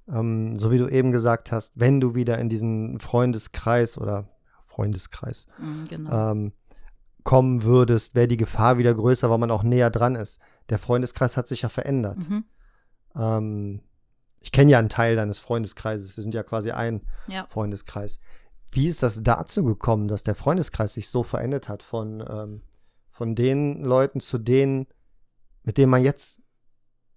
Ähm, 0.08 0.56
so 0.56 0.70
wie 0.70 0.78
du 0.78 0.88
eben 0.88 1.12
gesagt 1.12 1.50
hast, 1.52 1.72
wenn 1.74 2.00
du 2.00 2.14
wieder 2.14 2.38
in 2.38 2.48
diesen 2.48 3.00
Freundeskreis 3.00 3.98
oder 3.98 4.28
Freundeskreis 4.64 5.46
mhm, 5.58 5.84
genau. 5.88 6.32
ähm, 6.32 6.52
kommen 7.24 7.64
würdest, 7.64 8.14
wäre 8.14 8.28
die 8.28 8.36
Gefahr 8.36 8.78
wieder 8.78 8.94
größer, 8.94 9.28
weil 9.30 9.38
man 9.38 9.50
auch 9.50 9.62
näher 9.62 9.90
dran 9.90 10.14
ist. 10.14 10.38
Der 10.68 10.78
Freundeskreis 10.78 11.36
hat 11.36 11.48
sich 11.48 11.62
ja 11.62 11.68
verändert. 11.68 12.28
Mhm. 12.28 12.44
Ähm, 13.16 13.80
ich 14.40 14.52
kenne 14.52 14.70
ja 14.70 14.78
einen 14.78 14.88
Teil 14.88 15.16
deines 15.16 15.38
Freundeskreises. 15.38 16.16
Wir 16.16 16.22
sind 16.22 16.34
ja 16.34 16.44
quasi 16.44 16.70
ein 16.70 17.02
ja. 17.26 17.46
Freundeskreis. 17.48 18.20
Wie 18.70 18.86
ist 18.86 19.02
das 19.02 19.22
dazu 19.22 19.64
gekommen, 19.64 20.06
dass 20.06 20.22
der 20.22 20.34
Freundeskreis 20.34 20.92
sich 20.94 21.08
so 21.08 21.22
verändert 21.22 21.68
hat 21.68 21.82
von, 21.82 22.24
ähm, 22.28 22.62
von 23.10 23.34
den 23.34 23.82
Leuten 23.82 24.20
zu 24.20 24.38
denen, 24.38 24.86
mit 25.62 25.78
denen 25.78 25.90
man 25.90 26.02
jetzt 26.02 26.42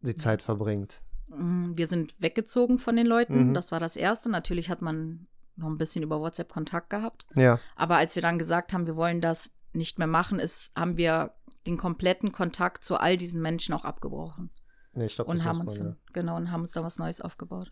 die 0.02 0.16
Zeit 0.16 0.42
verbringt? 0.42 1.04
Mm, 1.30 1.72
wir 1.76 1.88
sind 1.88 2.16
weggezogen 2.20 2.80
von 2.80 2.96
den 2.96 3.08
Leuten. 3.08 3.50
Mhm. 3.50 3.54
Das 3.54 3.72
war 3.72 3.80
das 3.80 3.96
Erste. 3.96 4.30
Natürlich 4.30 4.70
hat 4.70 4.82
man 4.82 5.28
noch 5.56 5.68
ein 5.68 5.78
bisschen 5.78 6.04
über 6.04 6.20
WhatsApp 6.20 6.50
Kontakt 6.50 6.90
gehabt. 6.90 7.26
Ja. 7.36 7.60
Aber 7.76 7.98
als 7.98 8.16
wir 8.16 8.22
dann 8.22 8.40
gesagt 8.40 8.74
haben, 8.74 8.88
wir 8.88 8.96
wollen 8.96 9.22
das 9.22 9.52
nicht 9.74 10.00
mehr 10.00 10.08
machen, 10.08 10.40
ist, 10.40 10.72
haben 10.76 10.98
wir 10.98 11.34
den 11.68 11.78
kompletten 11.78 12.32
Kontakt 12.32 12.84
zu 12.84 12.98
all 12.98 13.18
diesen 13.18 13.42
Menschen 13.42 13.76
auch 13.76 13.86
abgebrochen. 13.86 14.50
Nee, 14.94 15.06
ich 15.06 15.16
glaube, 15.16 15.30
und 15.30 15.44
haben 15.44 15.62
uns 15.62 15.78
ja. 15.78 15.96
genau 16.14 16.36
und 16.36 16.52
haben 16.52 16.62
uns 16.62 16.72
da 16.72 16.84
was 16.84 16.98
Neues 16.98 17.22
aufgebaut. 17.22 17.72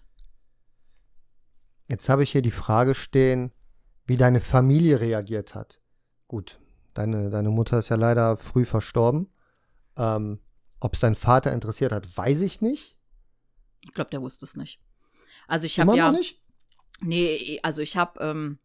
Jetzt 1.87 2.09
habe 2.09 2.23
ich 2.23 2.31
hier 2.31 2.41
die 2.41 2.51
Frage 2.51 2.93
stehen, 2.93 3.51
wie 4.05 4.17
deine 4.17 4.41
Familie 4.41 4.99
reagiert 4.99 5.55
hat. 5.55 5.81
Gut, 6.27 6.59
deine, 6.93 7.29
deine 7.29 7.49
Mutter 7.49 7.79
ist 7.79 7.89
ja 7.89 7.95
leider 7.95 8.37
früh 8.37 8.65
verstorben. 8.65 9.29
Ähm, 9.95 10.39
ob 10.79 10.93
es 10.93 10.99
dein 10.99 11.15
Vater 11.15 11.53
interessiert 11.53 11.91
hat, 11.91 12.17
weiß 12.17 12.41
ich 12.41 12.61
nicht. 12.61 12.96
Ich 13.81 13.93
glaube, 13.93 14.09
der 14.09 14.21
wusste 14.21 14.45
es 14.45 14.55
nicht. 14.55 14.79
Also 15.47 15.65
ich 15.65 15.79
habe 15.79 15.95
ja. 15.95 16.11
Noch 16.11 16.17
nicht? 16.17 16.41
Nee, 16.99 17.59
also 17.63 17.81
ich 17.81 17.95
habe 17.95 18.19
ähm, 18.21 18.59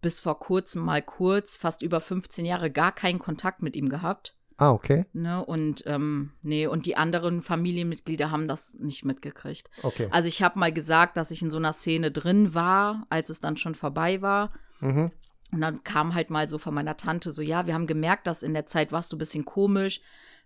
bis 0.00 0.20
vor 0.20 0.38
kurzem 0.38 0.82
mal 0.82 1.02
kurz, 1.02 1.56
fast 1.56 1.82
über 1.82 2.00
15 2.00 2.44
Jahre, 2.44 2.70
gar 2.70 2.92
keinen 2.92 3.18
Kontakt 3.18 3.62
mit 3.62 3.76
ihm 3.76 3.88
gehabt. 3.88 4.36
Ah, 4.58 4.70
okay. 4.70 5.04
Ne, 5.12 5.44
und 5.44 5.82
ähm, 5.86 6.32
nee, 6.42 6.66
und 6.66 6.86
die 6.86 6.96
anderen 6.96 7.42
Familienmitglieder 7.42 8.30
haben 8.30 8.48
das 8.48 8.72
nicht 8.74 9.04
mitgekriegt. 9.04 9.70
Okay. 9.82 10.08
Also 10.10 10.28
ich 10.28 10.42
habe 10.42 10.58
mal 10.58 10.72
gesagt, 10.72 11.18
dass 11.18 11.30
ich 11.30 11.42
in 11.42 11.50
so 11.50 11.58
einer 11.58 11.74
Szene 11.74 12.10
drin 12.10 12.54
war, 12.54 13.06
als 13.10 13.28
es 13.28 13.40
dann 13.40 13.58
schon 13.58 13.74
vorbei 13.74 14.22
war. 14.22 14.52
Mhm. 14.80 15.12
Und 15.52 15.60
dann 15.60 15.84
kam 15.84 16.14
halt 16.14 16.30
mal 16.30 16.48
so 16.48 16.56
von 16.56 16.72
meiner 16.72 16.96
Tante 16.96 17.32
so, 17.32 17.42
ja, 17.42 17.66
wir 17.66 17.74
haben 17.74 17.86
gemerkt, 17.86 18.26
dass 18.26 18.42
in 18.42 18.54
der 18.54 18.66
Zeit 18.66 18.92
warst 18.92 19.12
du 19.12 19.16
ein 19.16 19.18
bisschen 19.18 19.44
komisch 19.44 20.00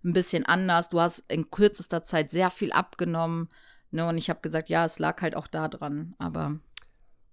ein 0.05 0.13
bisschen 0.13 0.47
anders. 0.47 0.89
Du 0.89 1.01
hast 1.01 1.25
in 1.29 1.51
kürzester 1.51 2.05
Zeit 2.05 2.31
sehr 2.31 2.51
viel 2.51 2.73
abgenommen. 2.73 3.49
Ne? 3.91 4.07
Und 4.07 4.19
ich 4.19 4.31
habe 4.31 4.41
gesagt, 4.41 4.69
ja, 4.69 4.85
es 4.85 4.99
lag 4.99 5.21
halt 5.23 5.37
auch 5.37 5.47
da 5.47 5.69
dran. 5.69 6.15
Aber. 6.19 6.59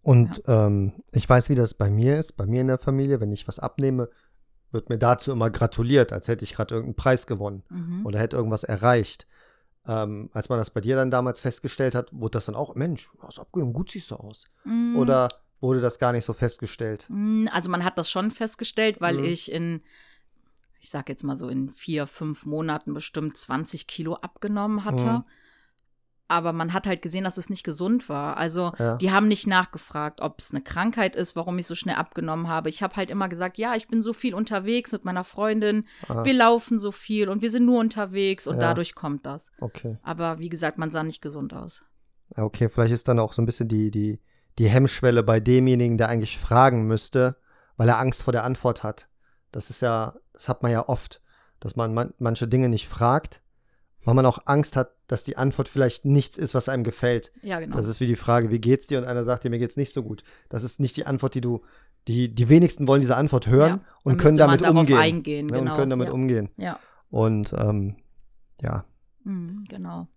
Und 0.04 0.44
ja. 0.48 0.66
ähm, 0.66 0.94
ich 1.14 1.28
weiß, 1.28 1.50
wie 1.50 1.56
das 1.56 1.74
bei 1.74 1.90
mir 1.90 2.18
ist, 2.18 2.34
bei 2.34 2.46
mir 2.46 2.62
in 2.62 2.68
der 2.68 2.78
Familie. 2.78 3.22
Wenn 3.22 3.32
ich 3.32 3.48
was 3.48 3.60
abnehme, 3.60 4.10
wird 4.72 4.90
mir 4.90 4.98
dazu 4.98 5.32
immer 5.32 5.50
gratuliert, 5.50 6.12
als 6.12 6.28
hätte 6.28 6.44
ich 6.44 6.54
gerade 6.54 6.76
irgendeinen 6.76 6.96
Preis 6.96 7.28
gewonnen 7.28 7.64
mhm. 7.70 8.06
oder 8.06 8.20
hätte 8.20 8.36
irgendwas 8.36 8.64
erreicht. 8.64 9.28
Ähm, 9.88 10.30
als 10.34 10.50
man 10.50 10.60
das 10.60 10.70
bei 10.70 10.82
dir 10.82 10.98
dann 10.98 11.12
damals 11.12 11.40
festgestellt 11.40 11.96
hat, 11.96 12.10
wurde 12.12 12.32
das 12.32 12.46
dann 12.46 12.56
auch, 12.56 12.76
Mensch, 12.76 13.10
hast 13.22 13.40
abgenommen, 13.40 13.74
gut 13.74 13.92
siehst 13.92 14.12
du 14.12 14.16
aus. 14.16 14.46
Mhm. 14.66 14.98
Oder 14.98 15.30
wurde 15.62 15.80
das 15.80 15.98
gar 16.00 16.12
nicht 16.12 16.26
so 16.26 16.34
festgestellt? 16.34 17.06
Mhm, 17.10 17.50
also 17.54 17.70
man 17.70 17.86
hat 17.86 17.98
das 17.98 18.12
schon 18.12 18.32
festgestellt, 18.32 19.00
weil 19.00 19.20
mhm. 19.20 19.24
ich 19.24 19.52
in 19.52 19.82
ich 20.80 20.90
sag 20.90 21.10
jetzt 21.10 21.24
mal 21.24 21.36
so 21.36 21.50
in 21.50 21.70
vier, 21.70 22.08
fünf 22.08 22.46
Monaten 22.46 22.94
bestimmt 22.94 23.38
20 23.38 23.88
Kilo 23.88 24.16
abgenommen 24.16 24.86
hatte. 24.86 25.06
Mhm. 25.06 25.24
Aber 26.30 26.52
man 26.52 26.74
hat 26.74 26.88
halt 26.88 27.02
gesehen, 27.02 27.24
dass 27.24 27.38
es 27.38 27.50
nicht 27.50 27.64
gesund 27.64 28.10
war. 28.10 28.36
Also 28.36 28.74
ja. 28.78 28.98
die 28.98 29.12
haben 29.12 29.30
nicht 29.30 29.48
nachgefragt, 29.48 30.20
ob 30.22 30.42
es 30.42 30.52
eine 30.52 30.62
Krankheit 30.62 31.16
ist, 31.16 31.38
warum 31.38 31.58
ich 31.58 31.66
so 31.68 31.74
schnell 31.74 31.96
abgenommen 31.96 32.50
habe. 32.50 32.68
Ich 32.68 32.84
habe 32.84 32.98
halt 32.98 33.10
immer 33.10 33.30
gesagt, 33.30 33.58
ja, 33.58 33.76
ich 33.76 33.88
bin 33.88 34.02
so 34.02 34.12
viel 34.12 34.34
unterwegs 34.34 34.92
mit 34.92 35.06
meiner 35.06 35.24
Freundin, 35.24 35.86
Aha. 36.10 36.26
wir 36.26 36.34
laufen 36.34 36.80
so 36.80 36.92
viel 36.92 37.30
und 37.30 37.42
wir 37.42 37.50
sind 37.50 37.66
nur 37.66 37.80
unterwegs 37.80 38.46
und 38.46 38.56
ja. 38.56 38.62
dadurch 38.62 38.94
kommt 38.94 39.26
das. 39.26 39.52
Okay. 39.62 40.00
Aber 40.04 40.40
wie 40.40 40.50
gesagt, 40.50 40.78
man 40.78 40.92
sah 40.92 41.04
nicht 41.04 41.22
gesund 41.22 41.54
aus. 41.54 41.86
Okay, 42.36 42.68
vielleicht 42.68 42.94
ist 42.94 43.08
dann 43.08 43.20
auch 43.20 43.32
so 43.32 43.42
ein 43.42 43.46
bisschen 43.46 43.70
die, 43.70 43.90
die, 43.90 44.20
die 44.60 44.68
Hemmschwelle 44.68 45.24
bei 45.24 45.40
demjenigen, 45.40 45.98
der 45.98 46.10
eigentlich 46.10 46.38
fragen 46.38 46.88
müsste, 46.88 47.38
weil 47.78 47.88
er 47.88 48.00
Angst 48.00 48.24
vor 48.24 48.34
der 48.34 48.44
Antwort 48.44 48.84
hat. 48.84 49.08
Das 49.52 49.70
ist 49.70 49.82
ja, 49.82 50.16
das 50.34 50.50
hat 50.50 50.64
man 50.64 50.72
ja 50.72 50.88
oft, 50.88 51.22
dass 51.60 51.76
man, 51.76 51.94
man 51.94 52.14
manche 52.20 52.48
Dinge 52.48 52.70
nicht 52.70 52.88
fragt, 52.88 53.42
weil 54.04 54.14
man 54.14 54.26
auch 54.26 54.40
Angst 54.46 54.76
hat, 54.76 54.96
dass 55.08 55.24
die 55.24 55.38
Antwort 55.38 55.70
vielleicht 55.70 56.06
nichts 56.06 56.38
ist, 56.38 56.54
was 56.54 56.70
einem 56.70 56.84
gefällt. 56.84 57.32
Ja, 57.42 57.60
genau. 57.60 57.76
Das 57.76 57.88
ist 57.88 58.00
wie 58.00 58.08
die 58.08 58.16
Frage, 58.16 58.52
wie 58.52 58.60
geht's 58.60 58.88
dir? 58.88 59.00
Und 59.00 59.06
einer 59.06 59.24
sagt 59.24 59.44
dir, 59.44 59.50
mir 59.50 59.60
geht's 59.60 59.78
nicht 59.78 59.94
so 59.94 60.04
gut. 60.04 60.24
Das 60.50 60.64
ist 60.64 60.80
nicht 60.80 60.98
die 60.98 61.06
Antwort, 61.06 61.36
die 61.36 61.42
du, 61.42 61.62
die, 62.08 62.34
die 62.34 62.50
wenigsten 62.50 62.88
wollen 62.88 63.02
diese 63.02 63.18
Antwort 63.18 63.48
hören 63.48 63.82
ja, 63.82 63.86
und 64.04 64.18
können 64.18 64.38
damit 64.38 64.62
umgehen. 64.62 64.98
Eingehen, 64.98 65.48
ne, 65.48 65.60
genau. 65.60 65.72
Und 65.72 65.78
können 65.78 65.90
damit 65.90 66.08
ja. 66.08 66.14
umgehen. 66.14 66.50
Ja. 66.58 66.80
Und 67.10 67.54
ähm, 67.54 67.96
ja. 68.62 68.86
Mhm, 69.24 69.66
genau. 69.68 70.08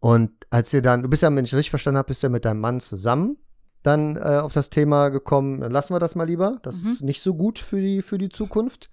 Und 0.00 0.32
als 0.48 0.72
ihr 0.72 0.82
dann, 0.82 1.02
du 1.02 1.08
bist 1.08 1.22
ja, 1.22 1.34
wenn 1.34 1.44
ich 1.44 1.54
richtig 1.54 1.70
verstanden 1.70 1.98
habe, 1.98 2.08
bist 2.08 2.22
du 2.22 2.26
ja 2.26 2.30
mit 2.30 2.44
deinem 2.44 2.60
Mann 2.60 2.80
zusammen 2.80 3.36
dann 3.82 4.16
äh, 4.16 4.40
auf 4.42 4.52
das 4.52 4.70
Thema 4.70 5.08
gekommen, 5.08 5.60
dann 5.60 5.72
lassen 5.72 5.94
wir 5.94 6.00
das 6.00 6.14
mal 6.14 6.24
lieber. 6.24 6.58
Das 6.62 6.76
mhm. 6.82 6.92
ist 6.92 7.02
nicht 7.02 7.22
so 7.22 7.34
gut 7.34 7.58
für 7.58 7.80
die, 7.80 8.02
für 8.02 8.18
die 8.18 8.28
Zukunft. 8.28 8.90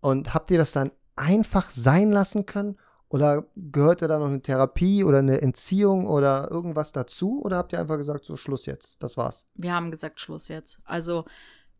Und 0.00 0.34
habt 0.34 0.50
ihr 0.50 0.58
das 0.58 0.72
dann 0.72 0.90
einfach 1.16 1.70
sein 1.70 2.10
lassen 2.10 2.46
können? 2.46 2.76
Oder 3.08 3.46
gehörte 3.54 4.08
da 4.08 4.18
noch 4.18 4.26
eine 4.26 4.42
Therapie 4.42 5.04
oder 5.04 5.18
eine 5.18 5.40
Entziehung 5.40 6.06
oder 6.06 6.50
irgendwas 6.50 6.92
dazu? 6.92 7.42
Oder 7.44 7.58
habt 7.58 7.72
ihr 7.72 7.78
einfach 7.78 7.96
gesagt, 7.96 8.24
so 8.24 8.36
Schluss 8.36 8.66
jetzt, 8.66 8.96
das 9.00 9.16
war's? 9.16 9.46
Wir 9.54 9.72
haben 9.72 9.92
gesagt, 9.92 10.20
Schluss 10.20 10.48
jetzt. 10.48 10.80
Also 10.84 11.24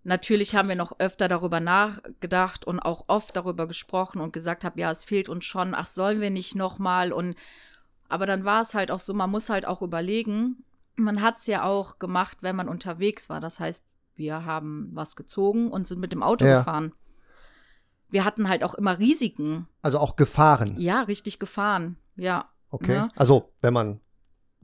natürlich 0.04 0.54
haben 0.54 0.68
wir 0.68 0.76
noch 0.76 1.00
öfter 1.00 1.26
darüber 1.26 1.58
nachgedacht 1.58 2.64
und 2.64 2.78
auch 2.78 3.06
oft 3.08 3.34
darüber 3.34 3.66
gesprochen 3.66 4.20
und 4.20 4.32
gesagt 4.32 4.62
haben, 4.62 4.78
ja, 4.78 4.92
es 4.92 5.02
fehlt 5.02 5.28
uns 5.28 5.44
schon, 5.44 5.74
ach, 5.74 5.86
sollen 5.86 6.20
wir 6.20 6.30
nicht 6.30 6.54
nochmal? 6.54 7.12
Und 7.12 7.34
Aber 8.08 8.26
dann 8.26 8.44
war 8.44 8.62
es 8.62 8.74
halt 8.74 8.92
auch 8.92 9.00
so, 9.00 9.12
man 9.12 9.30
muss 9.30 9.50
halt 9.50 9.66
auch 9.66 9.82
überlegen, 9.82 10.62
man 10.96 11.22
hat 11.22 11.38
es 11.38 11.46
ja 11.46 11.64
auch 11.64 11.98
gemacht, 11.98 12.38
wenn 12.40 12.56
man 12.56 12.68
unterwegs 12.68 13.28
war. 13.28 13.40
Das 13.40 13.60
heißt, 13.60 13.84
wir 14.14 14.44
haben 14.44 14.90
was 14.92 15.16
gezogen 15.16 15.70
und 15.70 15.86
sind 15.86 16.00
mit 16.00 16.12
dem 16.12 16.22
Auto 16.22 16.44
ja. 16.44 16.58
gefahren. 16.58 16.92
Wir 18.08 18.24
hatten 18.24 18.48
halt 18.48 18.62
auch 18.62 18.74
immer 18.74 18.98
Risiken. 18.98 19.66
Also 19.82 19.98
auch 19.98 20.16
Gefahren. 20.16 20.78
Ja, 20.78 21.02
richtig 21.02 21.38
gefahren. 21.38 21.96
Ja. 22.16 22.50
Okay. 22.70 22.92
Ne? 22.92 23.08
Also, 23.16 23.52
wenn 23.60 23.72
man 23.72 24.00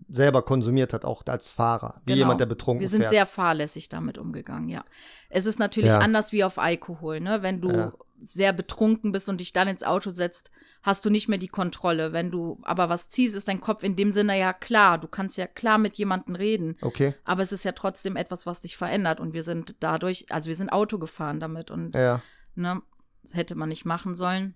selber 0.09 0.43
konsumiert 0.43 0.93
hat, 0.93 1.05
auch 1.05 1.25
als 1.27 1.51
Fahrer, 1.51 2.01
wie 2.05 2.13
genau. 2.13 2.25
jemand, 2.25 2.41
der 2.41 2.47
betrunken 2.47 2.81
Wir 2.81 2.89
sind 2.89 3.01
fährt. 3.01 3.11
sehr 3.11 3.27
fahrlässig 3.27 3.89
damit 3.89 4.19
umgegangen, 4.19 4.69
ja. 4.69 4.85
Es 5.29 5.47
ist 5.47 5.59
natürlich 5.59 5.91
ja. 5.91 5.99
anders 5.99 6.33
wie 6.33 6.45
auf 6.45 6.59
Alkohol, 6.59 7.21
ne? 7.21 7.43
Wenn 7.43 7.61
du 7.61 7.71
ja. 7.71 7.93
sehr 8.23 8.53
betrunken 8.53 9.13
bist 9.13 9.29
und 9.29 9.41
dich 9.41 9.53
dann 9.53 9.69
ins 9.69 9.83
Auto 9.83 10.11
setzt, 10.11 10.51
hast 10.83 11.05
du 11.05 11.11
nicht 11.11 11.29
mehr 11.29 11.39
die 11.39 11.49
Kontrolle. 11.49 12.13
Wenn 12.13 12.31
du 12.31 12.59
aber 12.63 12.89
was 12.89 13.09
ziehst, 13.09 13.35
ist 13.35 13.49
dein 13.49 13.61
Kopf 13.61 13.83
in 13.83 13.97
dem 13.97 14.13
Sinne 14.13 14.39
ja 14.39 14.53
klar. 14.53 14.99
Du 14.99 15.09
kannst 15.09 15.37
ja 15.37 15.47
klar 15.47 15.79
mit 15.79 15.97
jemandem 15.97 16.35
reden. 16.35 16.77
Okay. 16.81 17.15
Aber 17.25 17.43
es 17.43 17.53
ist 17.53 17.65
ja 17.65 17.73
trotzdem 17.73 18.17
etwas, 18.17 18.47
was 18.47 18.63
dich 18.63 18.77
verändert. 18.77 19.21
Und 19.21 19.33
wir 19.33 19.43
sind 19.43 19.77
dadurch, 19.81 20.27
also 20.31 20.49
wir 20.49 20.57
sind 20.57 20.71
Auto 20.71 20.99
gefahren 20.99 21.41
damit. 21.41 21.71
Und 21.71 21.95
ja. 21.95 22.23
ne, 22.55 22.83
das 23.23 23.35
hätte 23.35 23.55
man 23.55 23.69
nicht 23.69 23.85
machen 23.85 24.15
sollen. 24.15 24.55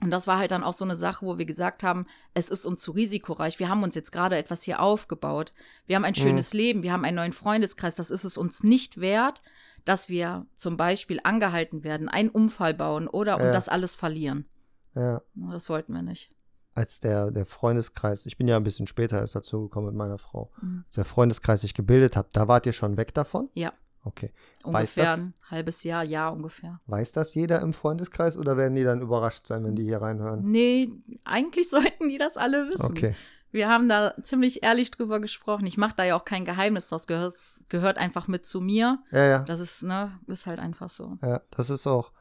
Und 0.00 0.10
das 0.10 0.26
war 0.26 0.38
halt 0.38 0.50
dann 0.50 0.64
auch 0.64 0.72
so 0.72 0.84
eine 0.84 0.96
Sache, 0.96 1.24
wo 1.24 1.38
wir 1.38 1.44
gesagt 1.44 1.84
haben, 1.84 2.06
es 2.34 2.48
ist 2.48 2.66
uns 2.66 2.82
zu 2.82 2.90
risikoreich. 2.90 3.60
Wir 3.60 3.68
haben 3.68 3.84
uns 3.84 3.94
jetzt 3.94 4.10
gerade 4.10 4.36
etwas 4.36 4.64
hier 4.64 4.80
aufgebaut. 4.80 5.52
Wir 5.86 5.94
haben 5.94 6.04
ein 6.04 6.14
mhm. 6.16 6.22
schönes 6.22 6.52
mhm. 6.52 6.58
Leben, 6.58 6.82
wir 6.82 6.92
haben 6.92 7.04
einen 7.04 7.16
neuen 7.16 7.32
Freundeskreis. 7.32 7.94
Das 7.94 8.10
ist 8.10 8.24
es 8.24 8.36
uns 8.36 8.64
nicht 8.64 9.00
wert, 9.00 9.42
dass 9.84 10.08
wir 10.08 10.46
zum 10.56 10.76
Beispiel 10.76 11.20
angehalten 11.22 11.84
werden, 11.84 12.08
einen 12.08 12.30
Unfall 12.30 12.74
bauen 12.74 13.06
oder 13.06 13.38
ja. 13.38 13.46
und 13.46 13.52
das 13.52 13.68
alles 13.68 13.94
verlieren. 13.94 14.46
Ja. 14.94 15.22
Das 15.34 15.68
wollten 15.68 15.92
wir 15.92 16.02
nicht. 16.02 16.30
Als 16.74 17.00
der, 17.00 17.30
der 17.30 17.44
Freundeskreis, 17.44 18.24
ich 18.24 18.38
bin 18.38 18.48
ja 18.48 18.56
ein 18.56 18.64
bisschen 18.64 18.86
später 18.86 19.20
erst 19.20 19.34
dazu 19.34 19.62
gekommen 19.62 19.88
mit 19.88 19.96
meiner 19.96 20.18
Frau, 20.18 20.50
mhm. 20.60 20.84
als 20.86 20.94
der 20.94 21.04
Freundeskreis 21.04 21.60
sich 21.60 21.74
gebildet 21.74 22.16
hat, 22.16 22.28
da 22.32 22.48
wart 22.48 22.64
ihr 22.64 22.72
schon 22.72 22.96
weg 22.96 23.12
davon? 23.12 23.50
Ja. 23.54 23.72
Okay. 24.04 24.32
Ungefähr 24.64 25.04
das, 25.04 25.20
ein 25.20 25.34
halbes 25.48 25.84
Jahr, 25.84 26.02
ja 26.02 26.28
ungefähr. 26.28 26.80
Weiß 26.86 27.12
das 27.12 27.34
jeder 27.34 27.60
im 27.60 27.72
Freundeskreis 27.72 28.36
oder 28.36 28.56
werden 28.56 28.74
die 28.74 28.82
dann 28.82 29.00
überrascht 29.00 29.46
sein, 29.46 29.64
wenn 29.64 29.76
die 29.76 29.84
hier 29.84 30.02
reinhören? 30.02 30.50
Nee, 30.50 30.90
eigentlich 31.24 31.70
sollten 31.70 32.08
die 32.08 32.18
das 32.18 32.36
alle 32.36 32.68
wissen. 32.68 32.86
Okay. 32.86 33.14
Wir 33.52 33.68
haben 33.68 33.88
da 33.88 34.14
ziemlich 34.22 34.62
ehrlich 34.62 34.90
drüber 34.90 35.20
gesprochen. 35.20 35.66
Ich 35.66 35.76
mache 35.76 35.94
da 35.94 36.04
ja 36.04 36.16
auch 36.16 36.24
kein 36.24 36.46
Geheimnis 36.46 36.88
draus. 36.88 37.06
Gehört, 37.06 37.34
gehört 37.68 37.98
einfach 37.98 38.26
mit 38.26 38.46
zu 38.46 38.62
mir. 38.62 38.98
Ja, 39.10 39.24
ja. 39.26 39.38
Das 39.40 39.60
ist, 39.60 39.82
ne, 39.82 40.18
ist 40.26 40.46
halt 40.46 40.58
einfach 40.58 40.88
so. 40.88 41.18
Ja, 41.22 41.42
das 41.50 41.68
ist 41.68 41.86
auch, 41.86 42.12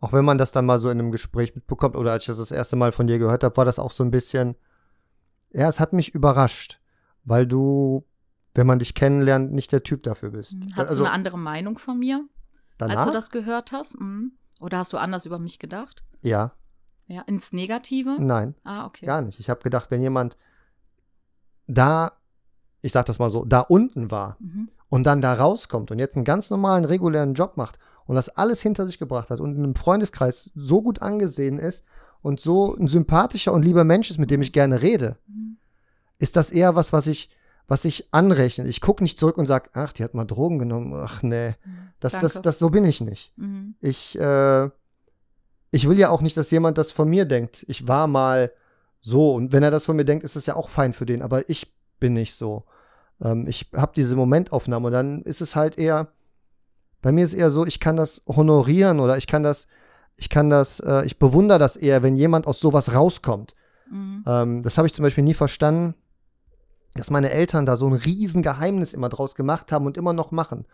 auch 0.00 0.12
wenn 0.12 0.24
man 0.24 0.38
das 0.38 0.52
dann 0.52 0.66
mal 0.66 0.78
so 0.78 0.90
in 0.90 0.98
einem 0.98 1.12
Gespräch 1.12 1.54
mitbekommt 1.54 1.96
oder 1.96 2.12
als 2.12 2.24
ich 2.24 2.28
das 2.28 2.38
das 2.38 2.50
erste 2.50 2.76
Mal 2.76 2.92
von 2.92 3.06
dir 3.06 3.18
gehört 3.18 3.44
habe, 3.44 3.56
war 3.56 3.64
das 3.64 3.78
auch 3.78 3.90
so 3.90 4.02
ein 4.02 4.10
bisschen, 4.10 4.56
ja, 5.52 5.68
es 5.68 5.80
hat 5.80 5.92
mich 5.92 6.14
überrascht, 6.14 6.80
weil 7.24 7.46
du 7.46 8.04
wenn 8.54 8.66
man 8.66 8.78
dich 8.78 8.94
kennenlernt, 8.94 9.52
nicht 9.52 9.72
der 9.72 9.82
Typ 9.82 10.02
dafür 10.02 10.30
bist. 10.30 10.52
Hm, 10.52 10.68
hast 10.74 10.88
also, 10.90 10.98
du 10.98 11.04
eine 11.04 11.14
andere 11.14 11.38
Meinung 11.38 11.78
von 11.78 11.98
mir, 11.98 12.24
danach? 12.78 12.96
als 12.96 13.06
du 13.06 13.12
das 13.12 13.30
gehört 13.30 13.72
hast? 13.72 13.94
Hm. 13.94 14.32
Oder 14.60 14.78
hast 14.78 14.92
du 14.92 14.98
anders 14.98 15.26
über 15.26 15.38
mich 15.38 15.58
gedacht? 15.58 16.04
Ja. 16.22 16.52
Ja, 17.06 17.22
ins 17.22 17.52
Negative? 17.52 18.16
Nein. 18.20 18.54
Ah, 18.64 18.86
okay. 18.86 19.06
Gar 19.06 19.22
nicht. 19.22 19.40
Ich 19.40 19.50
habe 19.50 19.62
gedacht, 19.62 19.90
wenn 19.90 20.00
jemand 20.00 20.36
da, 21.66 22.12
ich 22.82 22.92
sag 22.92 23.06
das 23.06 23.18
mal 23.18 23.30
so, 23.30 23.44
da 23.44 23.60
unten 23.60 24.10
war 24.10 24.36
mhm. 24.40 24.68
und 24.88 25.04
dann 25.04 25.20
da 25.20 25.34
rauskommt 25.34 25.90
und 25.90 25.98
jetzt 25.98 26.16
einen 26.16 26.24
ganz 26.24 26.50
normalen, 26.50 26.84
regulären 26.84 27.34
Job 27.34 27.56
macht 27.56 27.78
und 28.10 28.16
das 28.16 28.28
alles 28.28 28.60
hinter 28.60 28.86
sich 28.86 28.98
gebracht 28.98 29.30
hat 29.30 29.38
und 29.38 29.54
in 29.54 29.62
einem 29.62 29.76
Freundeskreis 29.76 30.50
so 30.56 30.82
gut 30.82 31.00
angesehen 31.00 31.60
ist 31.60 31.84
und 32.22 32.40
so 32.40 32.74
ein 32.74 32.88
sympathischer 32.88 33.52
und 33.52 33.62
lieber 33.62 33.84
Mensch 33.84 34.10
ist, 34.10 34.18
mit 34.18 34.32
dem 34.32 34.42
ich 34.42 34.52
gerne 34.52 34.82
rede, 34.82 35.16
mhm. 35.28 35.58
ist 36.18 36.34
das 36.34 36.50
eher 36.50 36.74
was, 36.74 36.92
was 36.92 37.06
ich 37.06 37.30
was 37.68 37.84
ich 37.84 38.08
anrechne. 38.10 38.66
Ich 38.66 38.80
gucke 38.80 39.04
nicht 39.04 39.16
zurück 39.16 39.38
und 39.38 39.46
sage, 39.46 39.70
ach, 39.74 39.92
die 39.92 40.02
hat 40.02 40.12
mal 40.12 40.24
Drogen 40.24 40.58
genommen. 40.58 40.92
Ach 40.92 41.22
nee, 41.22 41.50
mhm. 41.50 41.90
das, 42.00 42.18
das, 42.18 42.42
das, 42.42 42.58
so 42.58 42.70
bin 42.70 42.84
ich 42.84 43.00
nicht. 43.00 43.32
Mhm. 43.36 43.76
Ich, 43.80 44.18
äh, 44.18 44.68
ich 45.70 45.88
will 45.88 45.96
ja 45.96 46.10
auch 46.10 46.20
nicht, 46.20 46.36
dass 46.36 46.50
jemand 46.50 46.78
das 46.78 46.90
von 46.90 47.08
mir 47.08 47.26
denkt. 47.26 47.64
Ich 47.68 47.86
war 47.86 48.08
mal 48.08 48.50
so 48.98 49.34
und 49.36 49.52
wenn 49.52 49.62
er 49.62 49.70
das 49.70 49.84
von 49.84 49.94
mir 49.94 50.04
denkt, 50.04 50.24
ist 50.24 50.34
das 50.34 50.46
ja 50.46 50.56
auch 50.56 50.68
fein 50.68 50.94
für 50.94 51.06
den. 51.06 51.22
Aber 51.22 51.48
ich 51.48 51.72
bin 52.00 52.14
nicht 52.14 52.34
so. 52.34 52.64
Ähm, 53.22 53.46
ich 53.46 53.70
habe 53.72 53.92
diese 53.94 54.16
Momentaufnahme 54.16 54.88
und 54.88 54.92
dann 54.92 55.22
ist 55.22 55.40
es 55.40 55.54
halt 55.54 55.78
eher, 55.78 56.08
bei 57.02 57.12
mir 57.12 57.24
ist 57.24 57.34
eher 57.34 57.50
so, 57.50 57.66
ich 57.66 57.80
kann 57.80 57.96
das 57.96 58.22
honorieren 58.26 59.00
oder 59.00 59.16
ich 59.16 59.26
kann 59.26 59.42
das, 59.42 59.66
ich 60.16 60.28
kann 60.28 60.50
das, 60.50 60.80
äh, 60.80 61.04
ich 61.06 61.18
bewundere 61.18 61.58
das 61.58 61.76
eher, 61.76 62.02
wenn 62.02 62.16
jemand 62.16 62.46
aus 62.46 62.60
sowas 62.60 62.94
rauskommt. 62.94 63.54
Mhm. 63.90 64.24
Ähm, 64.26 64.62
das 64.62 64.76
habe 64.78 64.86
ich 64.86 64.94
zum 64.94 65.02
Beispiel 65.02 65.24
nie 65.24 65.34
verstanden 65.34 65.94
dass 66.94 67.10
meine 67.10 67.30
Eltern 67.30 67.66
da 67.66 67.76
so 67.76 67.86
ein 67.86 67.94
Riesengeheimnis 67.94 68.94
immer 68.94 69.08
draus 69.08 69.34
gemacht 69.34 69.72
haben 69.72 69.86
und 69.86 69.96
immer 69.96 70.12
noch 70.12 70.30
machen. 70.32 70.66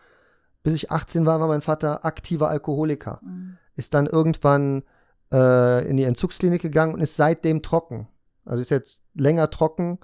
Bis 0.63 0.73
ich 0.73 0.91
18 0.91 1.25
war, 1.25 1.39
war 1.39 1.47
mein 1.47 1.61
Vater 1.61 2.05
aktiver 2.05 2.49
Alkoholiker. 2.49 3.19
Mhm. 3.23 3.57
Ist 3.75 3.93
dann 3.93 4.07
irgendwann 4.07 4.83
äh, 5.31 5.87
in 5.87 5.97
die 5.97 6.03
Entzugsklinik 6.03 6.61
gegangen 6.61 6.93
und 6.93 7.01
ist 7.01 7.15
seitdem 7.15 7.61
trocken. 7.61 8.07
Also 8.45 8.61
ist 8.61 8.71
jetzt 8.71 9.03
länger 9.13 9.49
trocken, 9.49 9.99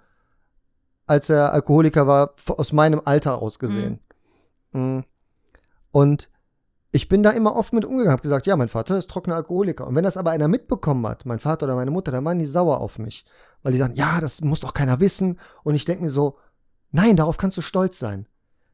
als 1.08 1.30
er 1.30 1.52
Alkoholiker 1.54 2.06
war, 2.06 2.36
aus 2.48 2.72
meinem 2.72 3.02
Alter 3.04 3.42
aus 3.42 3.58
gesehen. 3.58 4.00
Mhm. 4.72 5.06
Und 5.94 6.28
ich 6.92 7.08
bin 7.08 7.22
da 7.22 7.30
immer 7.30 7.56
oft 7.56 7.72
mit 7.72 7.86
umgegangen, 7.86 8.12
habe 8.12 8.24
gesagt, 8.24 8.48
ja, 8.48 8.56
mein 8.56 8.68
Vater 8.68 8.98
ist 8.98 9.10
trockener 9.10 9.36
Alkoholiker. 9.36 9.88
Und 9.88 9.96
wenn 9.96 10.04
das 10.04 10.18
aber 10.18 10.32
einer 10.32 10.48
mitbekommen 10.48 11.06
hat, 11.08 11.26
mein 11.26 11.40
Vater 11.40 11.68
oder 11.68 11.76
meine 11.76 11.92
Mutter, 11.92 12.12
dann 12.12 12.26
waren 12.26 12.40
die 12.40 12.48
sauer 12.48 12.82
auf 12.82 12.98
mich. 12.98 13.26
Weil 13.62 13.74
die 13.74 13.78
sagen, 13.78 13.94
ja, 13.94 14.20
das 14.20 14.42
muss 14.42 14.60
doch 14.60 14.74
keiner 14.74 15.00
wissen. 15.00 15.40
Und 15.64 15.76
ich 15.76 15.86
denke 15.86 16.04
mir 16.04 16.10
so, 16.10 16.40
nein, 16.92 17.16
darauf 17.16 17.38
kannst 17.38 17.58
du 17.58 17.62
stolz 17.62 18.00
sein. 18.00 18.28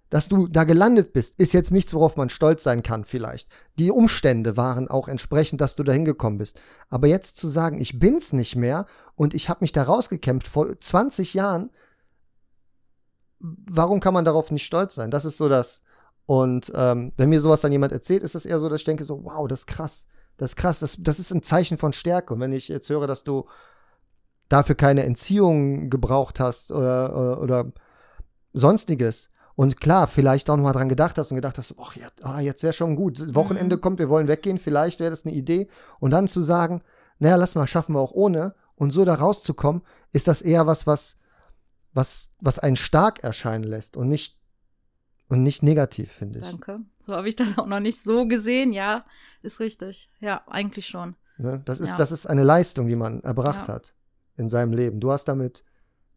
Dass 0.09 0.29
du 0.29 0.47
da 0.47 0.63
gelandet 0.63 1.11
bist, 1.11 1.37
ist 1.39 1.53
jetzt 1.53 1.71
nichts, 1.71 1.93
worauf 1.93 2.15
man 2.15 2.29
stolz 2.29 2.63
sein 2.63 2.83
kann, 2.83 3.03
vielleicht. 3.03 3.49
Die 3.77 3.91
Umstände 3.91 4.55
waren 4.55 4.87
auch 4.87 5.09
entsprechend, 5.09 5.59
dass 5.59 5.75
du 5.75 5.83
da 5.83 5.91
hingekommen 5.91 6.39
bist. 6.39 6.57
Aber 6.89 7.07
jetzt 7.07 7.35
zu 7.35 7.49
sagen, 7.49 7.79
ich 7.79 7.99
bin's 7.99 8.31
nicht 8.31 8.55
mehr 8.55 8.85
und 9.15 9.33
ich 9.33 9.49
habe 9.49 9.59
mich 9.61 9.73
da 9.73 9.83
rausgekämpft 9.83 10.47
vor 10.47 10.79
20 10.79 11.33
Jahren, 11.33 11.69
warum 13.39 13.99
kann 13.99 14.13
man 14.13 14.25
darauf 14.25 14.51
nicht 14.51 14.65
stolz 14.65 14.95
sein? 14.95 15.11
Das 15.11 15.25
ist 15.25 15.37
so 15.37 15.49
das, 15.49 15.83
und 16.29 16.71
ähm, 16.75 17.11
wenn 17.17 17.29
mir 17.29 17.41
sowas 17.41 17.61
dann 17.61 17.71
jemand 17.71 17.91
erzählt, 17.91 18.21
ist 18.21 18.35
es 18.35 18.45
eher 18.45 18.59
so, 18.59 18.69
dass 18.69 18.81
ich 18.81 18.85
denke 18.85 19.03
so, 19.03 19.23
wow, 19.23 19.47
das 19.47 19.61
ist 19.61 19.65
krass. 19.65 20.05
Das 20.37 20.51
ist 20.51 20.57
krass, 20.57 20.77
das, 20.77 20.95
das 20.99 21.17
ist 21.17 21.31
ein 21.31 21.41
Zeichen 21.41 21.79
von 21.79 21.91
Stärke. 21.91 22.35
Und 22.35 22.39
wenn 22.39 22.53
ich 22.53 22.67
jetzt 22.67 22.87
höre, 22.91 23.07
dass 23.07 23.23
du 23.23 23.47
dafür 24.47 24.75
keine 24.75 25.05
Entziehung 25.05 25.89
gebraucht 25.89 26.39
hast 26.39 26.71
oder, 26.71 27.17
oder, 27.17 27.41
oder 27.41 27.65
sonstiges, 28.53 29.31
und 29.55 29.81
klar, 29.81 30.05
vielleicht 30.05 30.51
auch 30.51 30.55
nochmal 30.55 30.73
dran 30.73 30.87
gedacht 30.87 31.17
hast 31.17 31.31
und 31.31 31.35
gedacht 31.35 31.57
hast, 31.57 31.73
ach, 31.81 31.95
jetzt, 31.95 32.23
ah, 32.23 32.39
jetzt 32.39 32.61
wäre 32.61 32.73
schon 32.73 32.95
gut. 32.95 33.33
Wochenende 33.33 33.77
mhm. 33.77 33.81
kommt, 33.81 33.97
wir 33.97 34.09
wollen 34.09 34.27
weggehen, 34.27 34.59
vielleicht 34.59 34.99
wäre 34.99 35.09
das 35.09 35.25
eine 35.25 35.33
Idee. 35.33 35.67
Und 35.99 36.11
dann 36.11 36.27
zu 36.27 36.43
sagen, 36.43 36.83
naja, 37.17 37.37
lass 37.37 37.55
mal, 37.55 37.65
schaffen 37.65 37.95
wir 37.95 38.01
auch 38.01 38.11
ohne. 38.11 38.53
Und 38.75 38.91
so 38.91 39.03
da 39.03 39.15
rauszukommen, 39.15 39.81
ist 40.11 40.27
das 40.27 40.43
eher 40.43 40.67
was, 40.67 40.85
was, 40.85 41.17
was, 41.91 42.29
was 42.39 42.59
einen 42.59 42.75
stark 42.75 43.23
erscheinen 43.23 43.63
lässt 43.63 43.97
und 43.97 44.09
nicht 44.09 44.38
und 45.29 45.43
nicht 45.43 45.63
negativ, 45.63 46.11
finde 46.11 46.39
ich. 46.39 46.45
Danke. 46.45 46.81
So 46.99 47.15
habe 47.15 47.29
ich 47.29 47.35
das 47.35 47.57
auch 47.57 47.67
noch 47.67 47.79
nicht 47.79 48.03
so 48.03 48.27
gesehen. 48.27 48.73
Ja, 48.73 49.05
ist 49.41 49.59
richtig. 49.59 50.09
Ja, 50.19 50.41
eigentlich 50.47 50.87
schon. 50.87 51.15
Ne? 51.37 51.61
Das, 51.65 51.79
ist, 51.79 51.89
ja. 51.89 51.95
das 51.95 52.11
ist 52.11 52.25
eine 52.25 52.43
Leistung, 52.43 52.87
die 52.87 52.95
man 52.95 53.21
erbracht 53.21 53.67
ja. 53.67 53.75
hat 53.75 53.93
in 54.35 54.49
seinem 54.49 54.73
Leben. 54.73 54.99
Du 54.99 55.11
hast 55.11 55.25
damit 55.25 55.63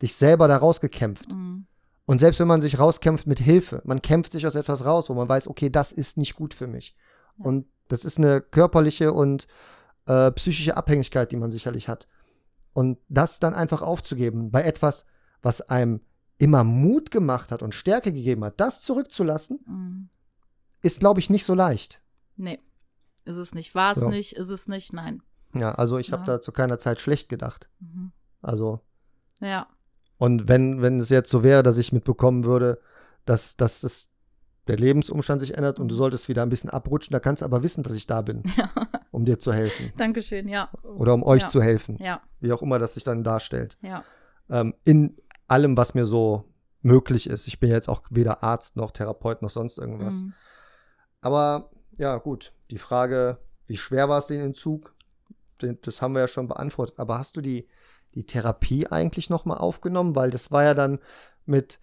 dich 0.00 0.16
selber 0.16 0.48
da 0.48 0.56
rausgekämpft. 0.56 1.30
Mhm. 1.30 1.66
Und 2.06 2.18
selbst 2.18 2.40
wenn 2.40 2.48
man 2.48 2.60
sich 2.60 2.78
rauskämpft 2.78 3.26
mit 3.26 3.38
Hilfe, 3.38 3.82
man 3.84 4.02
kämpft 4.02 4.32
sich 4.32 4.46
aus 4.46 4.54
etwas 4.54 4.84
raus, 4.84 5.08
wo 5.08 5.14
man 5.14 5.28
weiß, 5.28 5.46
okay, 5.46 5.70
das 5.70 5.92
ist 5.92 6.16
nicht 6.16 6.34
gut 6.34 6.54
für 6.54 6.66
mich. 6.66 6.96
Ja. 7.38 7.44
Und 7.44 7.66
das 7.88 8.04
ist 8.04 8.18
eine 8.18 8.40
körperliche 8.40 9.12
und 9.12 9.46
äh, 10.06 10.32
psychische 10.32 10.76
Abhängigkeit, 10.76 11.30
die 11.30 11.36
man 11.36 11.50
sicherlich 11.50 11.88
hat. 11.88 12.08
Und 12.72 12.98
das 13.08 13.38
dann 13.38 13.54
einfach 13.54 13.82
aufzugeben 13.82 14.50
bei 14.50 14.62
etwas, 14.62 15.04
was 15.42 15.60
einem 15.60 16.00
immer 16.42 16.64
Mut 16.64 17.12
gemacht 17.12 17.52
hat 17.52 17.62
und 17.62 17.72
Stärke 17.72 18.12
gegeben 18.12 18.44
hat, 18.44 18.58
das 18.58 18.80
zurückzulassen, 18.80 19.60
mhm. 19.64 20.08
ist, 20.82 20.98
glaube 20.98 21.20
ich, 21.20 21.30
nicht 21.30 21.44
so 21.44 21.54
leicht. 21.54 22.00
Nee, 22.36 22.58
ist 23.24 23.36
es 23.36 23.54
nicht. 23.54 23.76
War 23.76 23.92
es 23.92 24.02
ja. 24.02 24.08
nicht, 24.08 24.32
ist 24.32 24.50
es 24.50 24.66
nicht, 24.66 24.92
nein. 24.92 25.22
Ja, 25.54 25.72
also 25.72 25.98
ich 25.98 26.08
ja. 26.08 26.14
habe 26.14 26.26
da 26.26 26.40
zu 26.40 26.50
keiner 26.50 26.78
Zeit 26.78 27.00
schlecht 27.00 27.28
gedacht. 27.28 27.68
Mhm. 27.78 28.10
Also. 28.40 28.80
Ja. 29.38 29.68
Und 30.18 30.48
wenn, 30.48 30.82
wenn 30.82 30.98
es 30.98 31.10
jetzt 31.10 31.30
so 31.30 31.44
wäre, 31.44 31.62
dass 31.62 31.78
ich 31.78 31.92
mitbekommen 31.92 32.42
würde, 32.42 32.80
dass, 33.24 33.56
dass 33.56 33.82
das, 33.82 34.10
der 34.66 34.78
Lebensumstand 34.78 35.40
sich 35.42 35.54
ändert 35.54 35.78
und 35.78 35.88
du 35.88 35.94
mhm. 35.94 35.98
solltest 35.98 36.28
wieder 36.28 36.42
ein 36.42 36.48
bisschen 36.48 36.70
abrutschen, 36.70 37.12
da 37.12 37.20
kannst 37.20 37.42
du 37.42 37.44
aber 37.44 37.62
wissen, 37.62 37.84
dass 37.84 37.92
ich 37.92 38.08
da 38.08 38.20
bin, 38.20 38.42
ja. 38.56 38.68
um 39.12 39.24
dir 39.24 39.38
zu 39.38 39.52
helfen. 39.52 39.92
Dankeschön, 39.96 40.48
ja. 40.48 40.70
Oder 40.82 41.14
um 41.14 41.22
euch 41.22 41.42
ja. 41.42 41.48
zu 41.48 41.62
helfen. 41.62 41.98
Ja. 42.00 42.20
Wie 42.40 42.52
auch 42.52 42.62
immer 42.62 42.80
das 42.80 42.94
sich 42.94 43.04
dann 43.04 43.22
darstellt. 43.22 43.78
Ja. 43.80 44.02
Ähm, 44.50 44.74
in 44.82 45.16
allem, 45.52 45.76
was 45.76 45.94
mir 45.94 46.06
so 46.06 46.44
möglich 46.80 47.28
ist. 47.28 47.46
Ich 47.46 47.60
bin 47.60 47.70
jetzt 47.70 47.88
auch 47.88 48.02
weder 48.10 48.42
Arzt 48.42 48.76
noch 48.76 48.90
Therapeut 48.90 49.42
noch 49.42 49.50
sonst 49.50 49.78
irgendwas. 49.78 50.22
Mhm. 50.22 50.32
Aber 51.20 51.70
ja, 51.98 52.16
gut. 52.16 52.52
Die 52.70 52.78
Frage, 52.78 53.38
wie 53.66 53.76
schwer 53.76 54.08
war 54.08 54.18
es 54.18 54.26
den 54.26 54.40
Entzug? 54.40 54.94
Das 55.82 56.02
haben 56.02 56.14
wir 56.14 56.20
ja 56.20 56.28
schon 56.28 56.48
beantwortet. 56.48 56.98
Aber 56.98 57.18
hast 57.18 57.36
du 57.36 57.40
die, 57.40 57.68
die 58.14 58.24
Therapie 58.24 58.86
eigentlich 58.88 59.30
nochmal 59.30 59.58
aufgenommen? 59.58 60.16
Weil 60.16 60.30
das 60.30 60.50
war 60.50 60.64
ja 60.64 60.74
dann 60.74 60.98
mit 61.44 61.78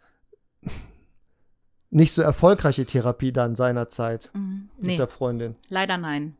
nicht 1.92 2.14
so 2.14 2.22
erfolgreiche 2.22 2.86
Therapie 2.86 3.32
dann 3.32 3.56
seinerzeit 3.56 4.32
mhm. 4.34 4.70
mit 4.78 4.88
nee, 4.88 4.98
der 4.98 5.08
Freundin. 5.08 5.56
Leider 5.70 5.98
nein. 5.98 6.36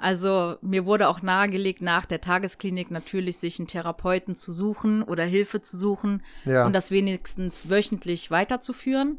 Also 0.00 0.56
mir 0.62 0.86
wurde 0.86 1.08
auch 1.08 1.22
nahegelegt, 1.22 1.82
nach 1.82 2.06
der 2.06 2.20
Tagesklinik 2.20 2.92
natürlich 2.92 3.38
sich 3.38 3.58
einen 3.58 3.66
Therapeuten 3.66 4.36
zu 4.36 4.52
suchen 4.52 5.02
oder 5.02 5.24
Hilfe 5.24 5.60
zu 5.60 5.76
suchen 5.76 6.22
ja. 6.44 6.64
und 6.64 6.72
das 6.72 6.92
wenigstens 6.92 7.68
wöchentlich 7.68 8.30
weiterzuführen. 8.30 9.18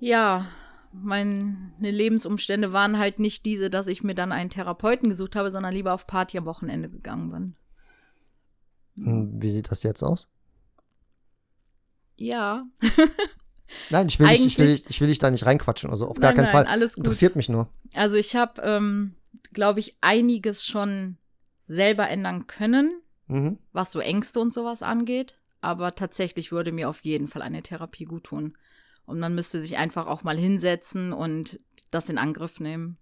Ja, 0.00 0.46
meine 0.92 1.72
Lebensumstände 1.78 2.72
waren 2.72 2.98
halt 2.98 3.18
nicht 3.18 3.44
diese, 3.44 3.68
dass 3.68 3.88
ich 3.88 4.02
mir 4.02 4.14
dann 4.14 4.32
einen 4.32 4.48
Therapeuten 4.48 5.10
gesucht 5.10 5.36
habe, 5.36 5.50
sondern 5.50 5.74
lieber 5.74 5.92
auf 5.92 6.06
Party 6.06 6.38
am 6.38 6.46
Wochenende 6.46 6.88
gegangen 6.88 7.30
bin. 7.30 7.54
Wie 8.94 9.50
sieht 9.50 9.70
das 9.70 9.82
jetzt 9.82 10.02
aus? 10.02 10.28
Ja. 12.16 12.64
nein, 13.90 14.08
ich 14.08 14.18
will, 14.18 14.28
dich, 14.28 14.46
ich, 14.46 14.58
will, 14.58 14.80
ich 14.88 15.00
will 15.00 15.08
dich 15.08 15.18
da 15.18 15.30
nicht 15.30 15.44
reinquatschen, 15.44 15.90
also 15.90 16.06
auf 16.06 16.16
nein, 16.16 16.22
gar 16.22 16.32
keinen 16.32 16.44
nein, 16.44 16.52
Fall. 16.52 16.66
Alles 16.66 16.94
gut. 16.94 17.04
Interessiert 17.04 17.36
mich 17.36 17.50
nur. 17.50 17.68
Also 17.94 18.16
ich 18.16 18.34
habe, 18.34 18.60
ähm, 18.62 19.14
glaube 19.52 19.80
ich, 19.80 19.96
einiges 20.00 20.66
schon 20.66 21.16
selber 21.66 22.08
ändern 22.08 22.46
können, 22.46 23.00
mhm. 23.26 23.58
was 23.72 23.92
so 23.92 24.00
Ängste 24.00 24.40
und 24.40 24.52
sowas 24.52 24.82
angeht. 24.82 25.38
Aber 25.60 25.94
tatsächlich 25.94 26.50
würde 26.50 26.72
mir 26.72 26.88
auf 26.88 27.00
jeden 27.00 27.28
Fall 27.28 27.42
eine 27.42 27.62
Therapie 27.62 28.04
gut 28.04 28.24
tun. 28.24 28.56
Und 29.06 29.18
man 29.18 29.34
müsste 29.34 29.60
sich 29.60 29.76
einfach 29.76 30.06
auch 30.06 30.22
mal 30.22 30.36
hinsetzen 30.36 31.12
und 31.12 31.60
das 31.90 32.08
in 32.08 32.18
Angriff 32.18 32.60
nehmen. 32.60 32.98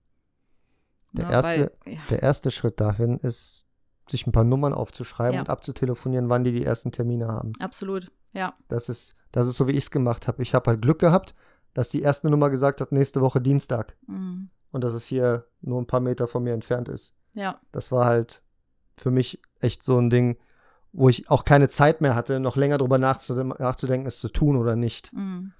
Der, 1.12 1.24
ja, 1.24 1.30
erste, 1.30 1.72
weil, 1.84 1.94
ja. 1.94 2.00
der 2.10 2.22
erste 2.22 2.50
Schritt 2.50 2.80
dahin 2.80 3.18
ist, 3.18 3.66
sich 4.08 4.26
ein 4.26 4.32
paar 4.32 4.44
Nummern 4.44 4.72
aufzuschreiben 4.72 5.34
ja. 5.34 5.40
und 5.40 5.48
abzutelefonieren, 5.48 6.28
wann 6.28 6.44
die 6.44 6.52
die 6.52 6.64
ersten 6.64 6.92
Termine 6.92 7.28
haben. 7.28 7.52
Absolut, 7.60 8.10
ja. 8.32 8.54
Das 8.68 8.88
ist, 8.88 9.16
das 9.32 9.46
ist 9.46 9.56
so, 9.56 9.66
wie 9.68 9.72
ich 9.72 9.84
es 9.84 9.90
gemacht 9.90 10.28
habe. 10.28 10.42
Ich 10.42 10.54
habe 10.54 10.70
halt 10.70 10.82
Glück 10.82 10.98
gehabt, 10.98 11.34
dass 11.74 11.88
die 11.88 12.02
erste 12.02 12.28
Nummer 12.30 12.50
gesagt 12.50 12.80
hat, 12.80 12.92
nächste 12.92 13.20
Woche 13.20 13.40
Dienstag. 13.40 13.96
Mhm. 14.06 14.50
Und 14.72 14.84
dass 14.84 14.94
es 14.94 15.06
hier 15.06 15.46
nur 15.60 15.80
ein 15.80 15.86
paar 15.86 16.00
Meter 16.00 16.28
von 16.28 16.42
mir 16.42 16.54
entfernt 16.54 16.88
ist. 16.88 17.14
Ja. 17.34 17.60
Das 17.72 17.90
war 17.90 18.06
halt 18.06 18.42
für 18.96 19.10
mich 19.10 19.40
echt 19.60 19.82
so 19.82 19.98
ein 19.98 20.10
Ding, 20.10 20.38
wo 20.92 21.08
ich 21.08 21.30
auch 21.30 21.44
keine 21.44 21.68
Zeit 21.68 22.00
mehr 22.00 22.14
hatte, 22.14 22.40
noch 22.40 22.56
länger 22.56 22.78
drüber 22.78 22.98
nachzudenken, 22.98 24.06
es 24.06 24.20
zu 24.20 24.28
tun 24.28 24.56
oder 24.56 24.76
nicht. 24.76 25.12
Mhm. 25.12 25.52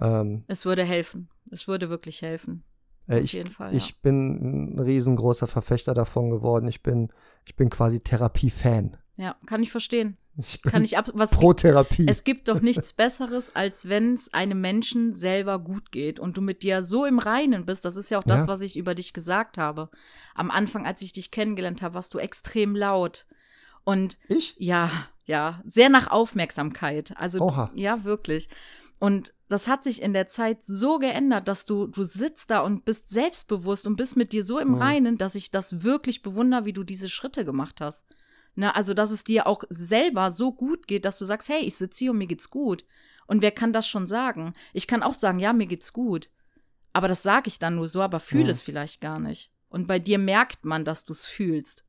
Ähm, 0.00 0.44
es 0.48 0.64
würde 0.64 0.84
helfen. 0.84 1.28
Es 1.50 1.68
würde 1.68 1.88
wirklich 1.90 2.22
helfen. 2.22 2.64
Äh, 3.08 3.20
ich, 3.20 3.38
Fall, 3.50 3.74
ich 3.74 3.90
ja. 3.90 3.94
bin 4.02 4.74
ein 4.74 4.78
riesengroßer 4.78 5.46
Verfechter 5.46 5.94
davon 5.94 6.30
geworden. 6.30 6.66
Ich 6.68 6.82
bin, 6.82 7.12
ich 7.44 7.54
bin 7.54 7.70
quasi 7.70 8.00
Therapie-Fan. 8.00 8.96
Ja, 9.16 9.36
kann 9.46 9.62
ich 9.62 9.70
verstehen. 9.70 10.16
Ich 10.36 10.62
kann 10.62 10.84
ich 10.84 10.98
ab 10.98 11.10
was 11.14 11.30
pro 11.30 11.52
Therapie. 11.52 12.06
Es 12.08 12.24
gibt 12.24 12.48
doch 12.48 12.60
nichts 12.60 12.92
Besseres, 12.94 13.54
als 13.54 13.88
wenn 13.88 14.14
es 14.14 14.32
einem 14.34 14.60
Menschen 14.60 15.14
selber 15.14 15.58
gut 15.58 15.92
geht 15.92 16.18
und 16.18 16.36
du 16.36 16.40
mit 16.40 16.62
dir 16.62 16.82
so 16.82 17.04
im 17.04 17.18
Reinen 17.18 17.64
bist. 17.66 17.84
Das 17.84 17.96
ist 17.96 18.10
ja 18.10 18.18
auch 18.18 18.24
das, 18.24 18.40
ja. 18.40 18.48
was 18.48 18.60
ich 18.60 18.76
über 18.76 18.94
dich 18.94 19.12
gesagt 19.12 19.58
habe. 19.58 19.90
Am 20.34 20.50
Anfang, 20.50 20.86
als 20.86 21.02
ich 21.02 21.12
dich 21.12 21.30
kennengelernt 21.30 21.82
habe, 21.82 21.94
warst 21.94 22.14
du 22.14 22.18
extrem 22.18 22.74
laut. 22.74 23.26
Und 23.84 24.18
ich? 24.28 24.56
Ja, 24.58 24.90
ja, 25.26 25.60
sehr 25.64 25.88
nach 25.88 26.10
Aufmerksamkeit. 26.10 27.14
Also 27.16 27.40
Oha. 27.40 27.70
ja, 27.74 28.04
wirklich. 28.04 28.48
Und 28.98 29.32
das 29.48 29.68
hat 29.68 29.84
sich 29.84 30.02
in 30.02 30.12
der 30.12 30.26
Zeit 30.26 30.64
so 30.64 30.98
geändert, 30.98 31.48
dass 31.48 31.66
du, 31.66 31.86
du 31.86 32.02
sitzt 32.02 32.50
da 32.50 32.60
und 32.60 32.84
bist 32.84 33.08
selbstbewusst 33.08 33.86
und 33.86 33.96
bist 33.96 34.16
mit 34.16 34.32
dir 34.32 34.42
so 34.42 34.58
im 34.58 34.70
mhm. 34.70 34.74
Reinen, 34.74 35.18
dass 35.18 35.34
ich 35.34 35.50
das 35.50 35.82
wirklich 35.82 36.22
bewundere, 36.22 36.64
wie 36.64 36.72
du 36.72 36.82
diese 36.82 37.08
Schritte 37.08 37.44
gemacht 37.44 37.80
hast. 37.80 38.04
Na, 38.54 38.66
ne, 38.68 38.76
also, 38.76 38.94
dass 38.94 39.10
es 39.10 39.24
dir 39.24 39.46
auch 39.46 39.64
selber 39.68 40.30
so 40.30 40.52
gut 40.52 40.86
geht, 40.86 41.04
dass 41.04 41.18
du 41.18 41.24
sagst, 41.24 41.48
hey, 41.48 41.60
ich 41.60 41.76
sitze 41.76 42.00
hier 42.00 42.10
und 42.12 42.18
mir 42.18 42.26
geht's 42.26 42.50
gut. 42.50 42.84
Und 43.26 43.42
wer 43.42 43.50
kann 43.50 43.72
das 43.72 43.88
schon 43.88 44.06
sagen? 44.06 44.52
Ich 44.72 44.86
kann 44.86 45.02
auch 45.02 45.14
sagen, 45.14 45.38
ja, 45.38 45.52
mir 45.52 45.66
geht's 45.66 45.92
gut. 45.92 46.28
Aber 46.92 47.08
das 47.08 47.22
sage 47.22 47.48
ich 47.48 47.58
dann 47.58 47.74
nur 47.74 47.88
so, 47.88 48.02
aber 48.02 48.20
fühle 48.20 48.44
mhm. 48.44 48.50
es 48.50 48.62
vielleicht 48.62 49.00
gar 49.00 49.18
nicht. 49.18 49.50
Und 49.68 49.88
bei 49.88 49.98
dir 49.98 50.18
merkt 50.18 50.64
man, 50.64 50.84
dass 50.84 51.04
du 51.04 51.12
es 51.12 51.26
fühlst. 51.26 51.84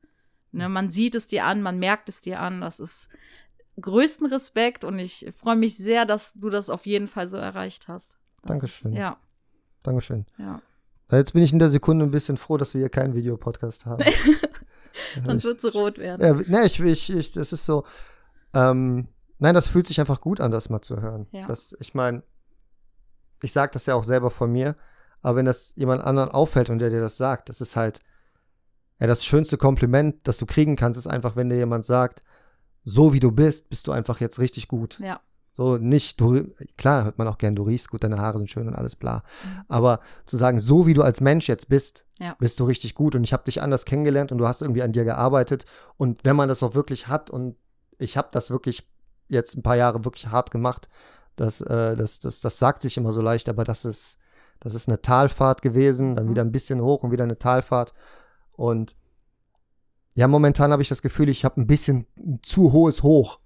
Ne, 0.52 0.70
man 0.70 0.90
sieht 0.90 1.16
es 1.16 1.28
dir 1.28 1.46
an, 1.46 1.62
man 1.62 1.78
merkt 1.78 2.10
es 2.10 2.22
dir 2.22 2.40
an. 2.40 2.62
Das 2.62 2.80
ist, 2.80 3.10
größten 3.82 4.28
Respekt 4.28 4.84
und 4.84 5.00
ich 5.00 5.28
freue 5.38 5.56
mich 5.56 5.78
sehr, 5.78 6.06
dass 6.06 6.34
du 6.34 6.50
das 6.50 6.70
auf 6.70 6.86
jeden 6.86 7.08
Fall 7.08 7.28
so 7.28 7.38
erreicht 7.38 7.88
hast. 7.88 8.18
Das 8.42 8.50
Dankeschön. 8.50 8.94
Ist, 8.94 8.98
ja. 8.98 9.18
Dankeschön. 9.84 10.26
Ja. 10.38 10.62
Jetzt 11.12 11.34
bin 11.34 11.44
ich 11.44 11.54
in 11.54 11.60
der 11.60 11.70
Sekunde 11.70 12.06
ein 12.06 12.12
bisschen 12.12 12.38
froh, 12.38 12.58
dass 12.58 12.74
wir 12.74 12.80
hier 12.80 12.90
keinen 12.90 13.14
Videopodcast 13.14 13.86
haben. 13.86 14.04
Sonst 15.24 15.44
wird 15.44 15.64
es 15.64 15.74
rot 15.74 15.98
werden. 15.98 16.22
Ja, 16.22 16.34
ne, 16.34 16.66
ich, 16.66 16.80
ich, 16.80 17.14
ich, 17.14 17.32
das 17.34 17.54
ist 17.54 17.66
so. 17.66 17.84
Ähm, 18.54 19.08
nein, 19.40 19.54
das 19.56 19.68
fühlt 19.68 19.88
sich 19.88 20.00
einfach 20.00 20.22
gut 20.22 20.40
an, 20.40 20.52
das 20.52 20.70
mal 20.70 20.82
zu 20.82 21.02
hören. 21.02 21.28
Ja. 21.32 21.48
Das, 21.48 21.76
ich 21.80 21.94
meine, 21.94 22.24
ich 23.42 23.52
sage 23.52 23.72
das 23.74 23.86
ja 23.86 23.96
auch 23.96 24.04
selber 24.04 24.32
von 24.32 24.52
mir, 24.52 24.76
aber 25.22 25.38
wenn 25.38 25.46
das 25.46 25.74
jemand 25.76 26.04
anderen 26.04 26.30
auffällt 26.30 26.70
und 26.70 26.80
der 26.80 26.90
dir 26.90 27.02
das 27.02 27.18
sagt, 27.18 27.50
das 27.50 27.62
ist 27.62 27.76
halt, 27.76 28.00
ja, 29.00 29.08
das 29.08 29.26
schönste 29.26 29.58
Kompliment, 29.58 30.28
das 30.28 30.38
du 30.38 30.46
kriegen 30.46 30.76
kannst, 30.76 30.98
ist 30.98 31.08
einfach, 31.08 31.36
wenn 31.36 31.50
dir 31.50 31.58
jemand 31.58 31.86
sagt, 31.86 32.24
so 32.84 33.14
wie 33.14 33.20
du 33.20 33.32
bist, 33.32 33.70
bist 33.70 33.88
du 33.88 33.92
einfach 33.92 34.22
jetzt 34.22 34.40
richtig 34.40 34.68
gut. 34.68 35.00
Ja. 35.00 35.20
So 35.56 35.78
nicht, 35.78 36.20
du, 36.20 36.52
klar 36.78 37.06
hört 37.06 37.18
man 37.18 37.30
auch 37.30 37.38
gern, 37.38 37.56
du 37.56 37.64
riechst 37.64 37.90
gut, 37.90 38.04
deine 38.04 38.18
Haare 38.18 38.38
sind 38.38 38.50
schön 38.50 38.68
und 38.68 38.76
alles 38.76 38.96
bla. 38.96 39.24
Mhm. 39.44 39.62
Aber 39.70 40.00
zu 40.26 40.36
sagen, 40.36 40.60
so 40.60 40.86
wie 40.86 40.94
du 40.94 41.02
als 41.02 41.22
Mensch 41.22 41.48
jetzt 41.48 41.70
bist, 41.70 42.06
ja. 42.20 42.36
bist 42.40 42.60
du 42.60 42.66
richtig 42.66 42.94
gut 42.94 43.16
und 43.16 43.24
ich 43.24 43.32
habe 43.32 43.46
dich 43.46 43.62
anders 43.62 43.86
kennengelernt 43.86 44.34
und 44.34 44.38
du 44.38 44.48
hast 44.48 44.62
irgendwie 44.62 44.84
an 44.84 44.92
dir 44.92 45.06
gearbeitet. 45.06 45.66
Und 45.96 46.20
wenn 46.26 46.36
man 46.36 46.50
das 46.50 46.62
auch 46.62 46.76
wirklich 46.76 47.08
hat 47.08 47.30
und 47.30 47.56
ich 47.98 48.18
habe 48.18 48.28
das 48.32 48.50
wirklich 48.50 48.86
jetzt 49.30 49.56
ein 49.56 49.64
paar 49.64 49.78
Jahre 49.78 50.04
wirklich 50.04 50.28
hart 50.28 50.52
gemacht, 50.52 50.90
das, 51.38 51.62
äh, 51.62 51.96
das, 51.96 52.20
das, 52.20 52.42
das 52.42 52.60
sagt 52.60 52.82
sich 52.82 52.98
immer 52.98 53.14
so 53.14 53.22
leicht, 53.22 53.48
aber 53.48 53.64
das 53.64 53.86
ist, 53.86 54.18
das 54.60 54.74
ist 54.74 54.90
eine 54.90 55.02
Talfahrt 55.02 55.62
gewesen, 55.62 56.16
dann 56.16 56.26
mhm. 56.26 56.30
wieder 56.32 56.42
ein 56.42 56.52
bisschen 56.52 56.82
hoch 56.82 57.04
und 57.04 57.12
wieder 57.12 57.24
eine 57.24 57.40
Talfahrt. 57.40 57.94
Und 58.52 58.96
ja, 60.16 60.28
momentan 60.28 60.72
habe 60.72 60.82
ich 60.82 60.90
das 60.90 61.02
Gefühl, 61.02 61.30
ich 61.30 61.46
habe 61.46 61.62
ein 61.62 61.68
bisschen 61.68 62.08
zu 62.42 62.74
hohes 62.74 63.04
Hoch. 63.04 63.40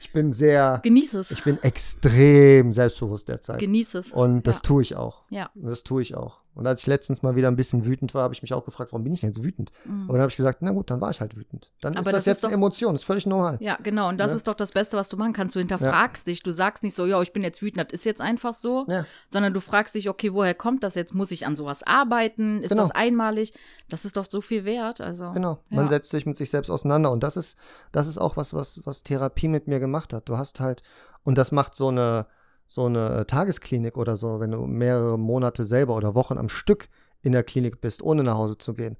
Ich 0.00 0.12
bin 0.12 0.32
sehr. 0.32 0.80
Genieß 0.82 1.14
es. 1.14 1.30
Ich 1.30 1.44
bin 1.44 1.58
extrem 1.62 2.72
selbstbewusst 2.72 3.28
derzeit. 3.28 3.58
Genieß 3.58 3.94
es. 3.94 4.12
Und 4.12 4.46
das 4.46 4.56
ja. 4.56 4.60
tue 4.62 4.82
ich 4.82 4.96
auch. 4.96 5.22
Ja. 5.30 5.50
Und 5.54 5.66
das 5.66 5.82
tue 5.82 6.02
ich 6.02 6.14
auch. 6.14 6.40
Und 6.58 6.66
als 6.66 6.80
ich 6.80 6.88
letztens 6.88 7.22
mal 7.22 7.36
wieder 7.36 7.46
ein 7.46 7.54
bisschen 7.54 7.86
wütend 7.86 8.14
war, 8.14 8.24
habe 8.24 8.34
ich 8.34 8.42
mich 8.42 8.52
auch 8.52 8.64
gefragt, 8.64 8.90
warum 8.90 9.04
bin 9.04 9.12
ich 9.12 9.20
denn 9.20 9.30
jetzt 9.30 9.44
wütend? 9.44 9.70
Mhm. 9.84 10.02
Aber 10.08 10.14
dann 10.14 10.22
habe 10.22 10.30
ich 10.30 10.36
gesagt, 10.36 10.60
na 10.60 10.72
gut, 10.72 10.90
dann 10.90 11.00
war 11.00 11.08
ich 11.12 11.20
halt 11.20 11.36
wütend. 11.36 11.70
Dann 11.80 11.92
Aber 11.92 12.00
ist 12.00 12.06
das, 12.06 12.14
das 12.14 12.26
jetzt 12.26 12.36
ist 12.38 12.42
doch, 12.42 12.48
eine 12.48 12.56
Emotion, 12.56 12.94
das 12.94 13.02
ist 13.02 13.06
völlig 13.06 13.26
normal. 13.26 13.58
Ja, 13.60 13.78
genau. 13.80 14.08
Und 14.08 14.18
das 14.18 14.32
ja? 14.32 14.38
ist 14.38 14.48
doch 14.48 14.56
das 14.56 14.72
Beste, 14.72 14.96
was 14.96 15.08
du 15.08 15.16
machen 15.16 15.32
kannst. 15.32 15.54
Du 15.54 15.60
hinterfragst 15.60 16.26
ja. 16.26 16.32
dich. 16.32 16.42
Du 16.42 16.50
sagst 16.50 16.82
nicht 16.82 16.96
so, 16.96 17.06
ja, 17.06 17.22
ich 17.22 17.32
bin 17.32 17.44
jetzt 17.44 17.62
wütend, 17.62 17.86
das 17.86 17.92
ist 17.92 18.04
jetzt 18.04 18.20
einfach 18.20 18.54
so. 18.54 18.86
Ja. 18.88 19.06
Sondern 19.32 19.54
du 19.54 19.60
fragst 19.60 19.94
dich, 19.94 20.08
okay, 20.08 20.32
woher 20.34 20.52
kommt 20.52 20.82
das 20.82 20.96
jetzt? 20.96 21.14
Muss 21.14 21.30
ich 21.30 21.46
an 21.46 21.54
sowas 21.54 21.84
arbeiten? 21.84 22.64
Ist 22.64 22.70
genau. 22.70 22.82
das 22.82 22.90
einmalig? 22.90 23.54
Das 23.88 24.04
ist 24.04 24.16
doch 24.16 24.26
so 24.28 24.40
viel 24.40 24.64
wert. 24.64 25.00
Also, 25.00 25.30
genau. 25.30 25.60
Man 25.70 25.88
setzt 25.88 26.10
sich 26.10 26.26
mit 26.26 26.36
sich 26.36 26.50
selbst 26.50 26.70
auseinander. 26.70 27.12
Und 27.12 27.22
das 27.22 27.36
ist, 27.36 27.56
das 27.92 28.08
ist 28.08 28.18
auch 28.18 28.36
was, 28.36 28.52
was, 28.52 28.80
was 28.84 29.04
Therapie 29.04 29.46
mit 29.46 29.68
mir 29.68 29.78
gemacht 29.78 30.12
hat. 30.12 30.28
Du 30.28 30.36
hast 30.36 30.58
halt, 30.58 30.82
und 31.22 31.38
das 31.38 31.52
macht 31.52 31.76
so 31.76 31.86
eine, 31.86 32.26
so 32.68 32.84
eine 32.84 33.26
Tagesklinik 33.26 33.96
oder 33.96 34.16
so, 34.16 34.40
wenn 34.40 34.52
du 34.52 34.66
mehrere 34.66 35.18
Monate 35.18 35.64
selber 35.64 35.96
oder 35.96 36.14
Wochen 36.14 36.36
am 36.36 36.50
Stück 36.50 36.88
in 37.22 37.32
der 37.32 37.42
Klinik 37.42 37.80
bist, 37.80 38.02
ohne 38.02 38.22
nach 38.22 38.36
Hause 38.36 38.58
zu 38.58 38.74
gehen. 38.74 38.98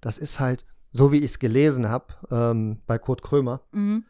Das 0.00 0.18
ist 0.18 0.38
halt, 0.40 0.64
so 0.92 1.12
wie 1.12 1.18
ich 1.18 1.24
es 1.24 1.38
gelesen 1.40 1.88
habe 1.88 2.14
ähm, 2.30 2.80
bei 2.86 2.96
Kurt 2.96 3.22
Krömer, 3.22 3.60
mhm. 3.72 4.04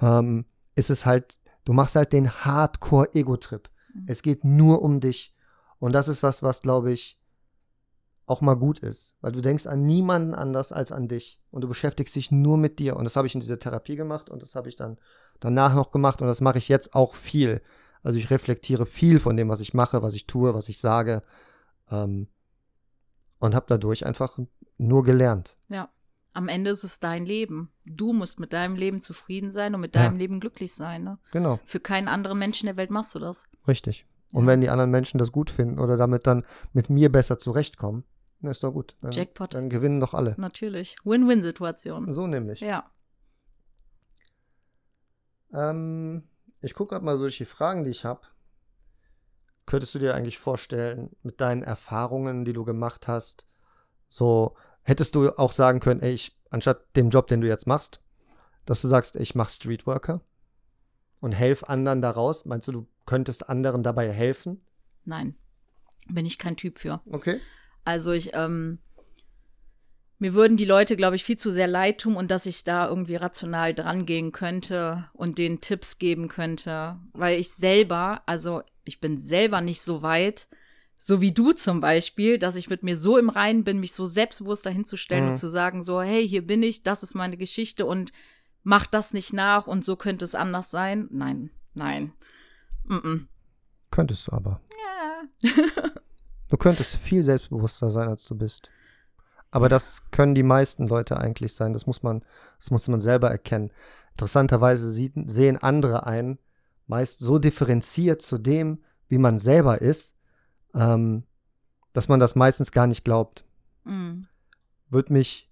ähm, 0.00 0.44
ist 0.74 0.90
es 0.90 1.06
halt, 1.06 1.38
du 1.64 1.72
machst 1.72 1.96
halt 1.96 2.12
den 2.12 2.30
Hardcore-Ego-Trip. 2.30 3.68
Mhm. 3.94 4.04
Es 4.06 4.22
geht 4.22 4.44
nur 4.44 4.82
um 4.82 5.00
dich. 5.00 5.34
Und 5.78 5.92
das 5.92 6.08
ist 6.08 6.22
was, 6.22 6.42
was, 6.42 6.60
glaube 6.60 6.92
ich, 6.92 7.18
auch 8.26 8.42
mal 8.42 8.54
gut 8.54 8.78
ist, 8.78 9.16
weil 9.22 9.32
du 9.32 9.40
denkst 9.40 9.66
an 9.66 9.86
niemanden 9.86 10.34
anders 10.34 10.70
als 10.70 10.92
an 10.92 11.08
dich 11.08 11.40
und 11.50 11.62
du 11.62 11.68
beschäftigst 11.68 12.14
dich 12.14 12.30
nur 12.30 12.58
mit 12.58 12.78
dir. 12.78 12.96
Und 12.96 13.04
das 13.04 13.16
habe 13.16 13.26
ich 13.26 13.34
in 13.34 13.40
dieser 13.40 13.58
Therapie 13.58 13.96
gemacht 13.96 14.30
und 14.30 14.42
das 14.42 14.54
habe 14.54 14.68
ich 14.68 14.76
dann 14.76 14.98
danach 15.40 15.74
noch 15.74 15.90
gemacht 15.90 16.20
und 16.20 16.28
das 16.28 16.40
mache 16.40 16.58
ich 16.58 16.68
jetzt 16.68 16.94
auch 16.94 17.14
viel. 17.14 17.60
Also 18.02 18.18
ich 18.18 18.30
reflektiere 18.30 18.86
viel 18.86 19.20
von 19.20 19.36
dem, 19.36 19.48
was 19.48 19.60
ich 19.60 19.74
mache, 19.74 20.02
was 20.02 20.14
ich 20.14 20.26
tue, 20.26 20.54
was 20.54 20.68
ich 20.68 20.78
sage. 20.78 21.22
Ähm, 21.90 22.28
und 23.38 23.54
habe 23.54 23.66
dadurch 23.68 24.06
einfach 24.06 24.38
nur 24.78 25.04
gelernt. 25.04 25.56
Ja. 25.68 25.88
Am 26.32 26.46
Ende 26.46 26.70
ist 26.70 26.84
es 26.84 27.00
dein 27.00 27.26
Leben. 27.26 27.72
Du 27.84 28.12
musst 28.12 28.38
mit 28.38 28.52
deinem 28.52 28.76
Leben 28.76 29.00
zufrieden 29.00 29.50
sein 29.50 29.74
und 29.74 29.80
mit 29.80 29.96
deinem 29.96 30.14
ja. 30.14 30.18
Leben 30.18 30.38
glücklich 30.38 30.72
sein. 30.72 31.02
Ne? 31.02 31.18
Genau. 31.32 31.58
Für 31.64 31.80
keinen 31.80 32.06
anderen 32.06 32.38
Menschen 32.38 32.66
der 32.66 32.76
Welt 32.76 32.90
machst 32.90 33.14
du 33.14 33.18
das. 33.18 33.48
Richtig. 33.66 34.06
Und 34.30 34.44
ja. 34.44 34.50
wenn 34.50 34.60
die 34.60 34.68
anderen 34.68 34.92
Menschen 34.92 35.18
das 35.18 35.32
gut 35.32 35.50
finden 35.50 35.80
oder 35.80 35.96
damit 35.96 36.28
dann 36.28 36.44
mit 36.72 36.88
mir 36.88 37.10
besser 37.10 37.40
zurechtkommen, 37.40 38.04
dann 38.40 38.52
ist 38.52 38.62
doch 38.62 38.72
gut. 38.72 38.96
Dann, 39.00 39.10
Jackpot. 39.10 39.54
Dann 39.54 39.70
gewinnen 39.70 39.98
doch 39.98 40.14
alle. 40.14 40.34
Natürlich. 40.38 40.96
Win-Win-Situation. 41.04 42.12
So 42.12 42.28
nämlich. 42.28 42.60
Ja. 42.60 42.88
Ähm, 45.52 46.22
ich 46.60 46.74
gucke 46.74 46.94
gerade 46.94 47.04
mal 47.04 47.18
durch 47.18 47.38
die 47.38 47.44
Fragen, 47.44 47.84
die 47.84 47.90
ich 47.90 48.04
habe. 48.04 48.20
Könntest 49.66 49.94
du 49.94 49.98
dir 49.98 50.14
eigentlich 50.14 50.38
vorstellen, 50.38 51.10
mit 51.22 51.40
deinen 51.40 51.62
Erfahrungen, 51.62 52.44
die 52.44 52.52
du 52.52 52.64
gemacht 52.64 53.08
hast, 53.08 53.46
so 54.08 54.56
hättest 54.82 55.14
du 55.14 55.30
auch 55.30 55.52
sagen 55.52 55.80
können, 55.80 56.00
ey, 56.00 56.12
ich, 56.12 56.36
anstatt 56.50 56.96
dem 56.96 57.10
Job, 57.10 57.28
den 57.28 57.40
du 57.40 57.46
jetzt 57.46 57.66
machst, 57.66 58.00
dass 58.66 58.82
du 58.82 58.88
sagst, 58.88 59.16
ich 59.16 59.34
mache 59.34 59.52
Streetworker 59.52 60.20
und 61.20 61.32
helf 61.32 61.64
anderen 61.64 62.02
daraus? 62.02 62.44
Meinst 62.44 62.68
du, 62.68 62.72
du 62.72 62.88
könntest 63.06 63.48
anderen 63.48 63.82
dabei 63.82 64.10
helfen? 64.10 64.64
Nein, 65.04 65.36
bin 66.08 66.26
ich 66.26 66.38
kein 66.38 66.56
Typ 66.56 66.78
für. 66.78 67.00
Okay. 67.10 67.40
Also 67.84 68.12
ich, 68.12 68.34
ähm, 68.34 68.78
mir 70.20 70.34
würden 70.34 70.58
die 70.58 70.66
Leute, 70.66 70.96
glaube 70.96 71.16
ich, 71.16 71.24
viel 71.24 71.38
zu 71.38 71.50
sehr 71.50 71.66
leid 71.66 72.02
tun 72.02 72.14
und 72.14 72.30
dass 72.30 72.44
ich 72.44 72.62
da 72.62 72.86
irgendwie 72.86 73.16
rational 73.16 73.72
dran 73.72 74.04
gehen 74.04 74.32
könnte 74.32 75.08
und 75.14 75.38
denen 75.38 75.62
Tipps 75.62 75.98
geben 75.98 76.28
könnte. 76.28 76.98
Weil 77.14 77.40
ich 77.40 77.50
selber, 77.50 78.22
also 78.26 78.62
ich 78.84 79.00
bin 79.00 79.16
selber 79.16 79.62
nicht 79.62 79.80
so 79.80 80.02
weit, 80.02 80.46
so 80.94 81.22
wie 81.22 81.32
du 81.32 81.52
zum 81.52 81.80
Beispiel, 81.80 82.38
dass 82.38 82.56
ich 82.56 82.68
mit 82.68 82.82
mir 82.82 82.98
so 82.98 83.16
im 83.16 83.30
Reinen 83.30 83.64
bin, 83.64 83.80
mich 83.80 83.94
so 83.94 84.04
selbstbewusst 84.04 84.66
dahinzustellen 84.66 85.24
mhm. 85.24 85.30
und 85.30 85.36
zu 85.38 85.48
sagen, 85.48 85.82
so, 85.82 86.02
hey, 86.02 86.28
hier 86.28 86.46
bin 86.46 86.62
ich, 86.62 86.82
das 86.82 87.02
ist 87.02 87.14
meine 87.14 87.38
Geschichte 87.38 87.86
und 87.86 88.12
mach 88.62 88.86
das 88.86 89.14
nicht 89.14 89.32
nach 89.32 89.66
und 89.66 89.86
so 89.86 89.96
könnte 89.96 90.26
es 90.26 90.34
anders 90.34 90.70
sein. 90.70 91.08
Nein, 91.10 91.50
nein. 91.72 92.12
Mm 92.84 92.94
-mm. 92.96 93.26
Könntest 93.90 94.26
du 94.26 94.32
aber. 94.32 94.60
Ja. 95.42 95.50
du 96.50 96.56
könntest 96.58 96.96
viel 96.96 97.24
selbstbewusster 97.24 97.90
sein, 97.90 98.08
als 98.08 98.26
du 98.26 98.34
bist. 98.34 98.70
Aber 99.50 99.68
das 99.68 100.10
können 100.10 100.34
die 100.34 100.42
meisten 100.42 100.86
Leute 100.86 101.18
eigentlich 101.18 101.54
sein. 101.54 101.72
Das 101.72 101.86
muss 101.86 102.02
man, 102.02 102.24
das 102.58 102.70
muss 102.70 102.86
man 102.88 103.00
selber 103.00 103.30
erkennen. 103.30 103.72
Interessanterweise 104.12 104.90
sieht, 104.92 105.12
sehen 105.26 105.56
andere 105.56 106.06
ein, 106.06 106.38
meist 106.86 107.20
so 107.20 107.38
differenziert 107.38 108.22
zu 108.22 108.38
dem, 108.38 108.82
wie 109.08 109.18
man 109.18 109.38
selber 109.38 109.80
ist, 109.80 110.14
ähm, 110.74 111.24
dass 111.92 112.08
man 112.08 112.20
das 112.20 112.34
meistens 112.34 112.70
gar 112.70 112.86
nicht 112.86 113.04
glaubt. 113.04 113.44
Mhm. 113.84 114.28
Würde 114.88 115.12
mich 115.12 115.50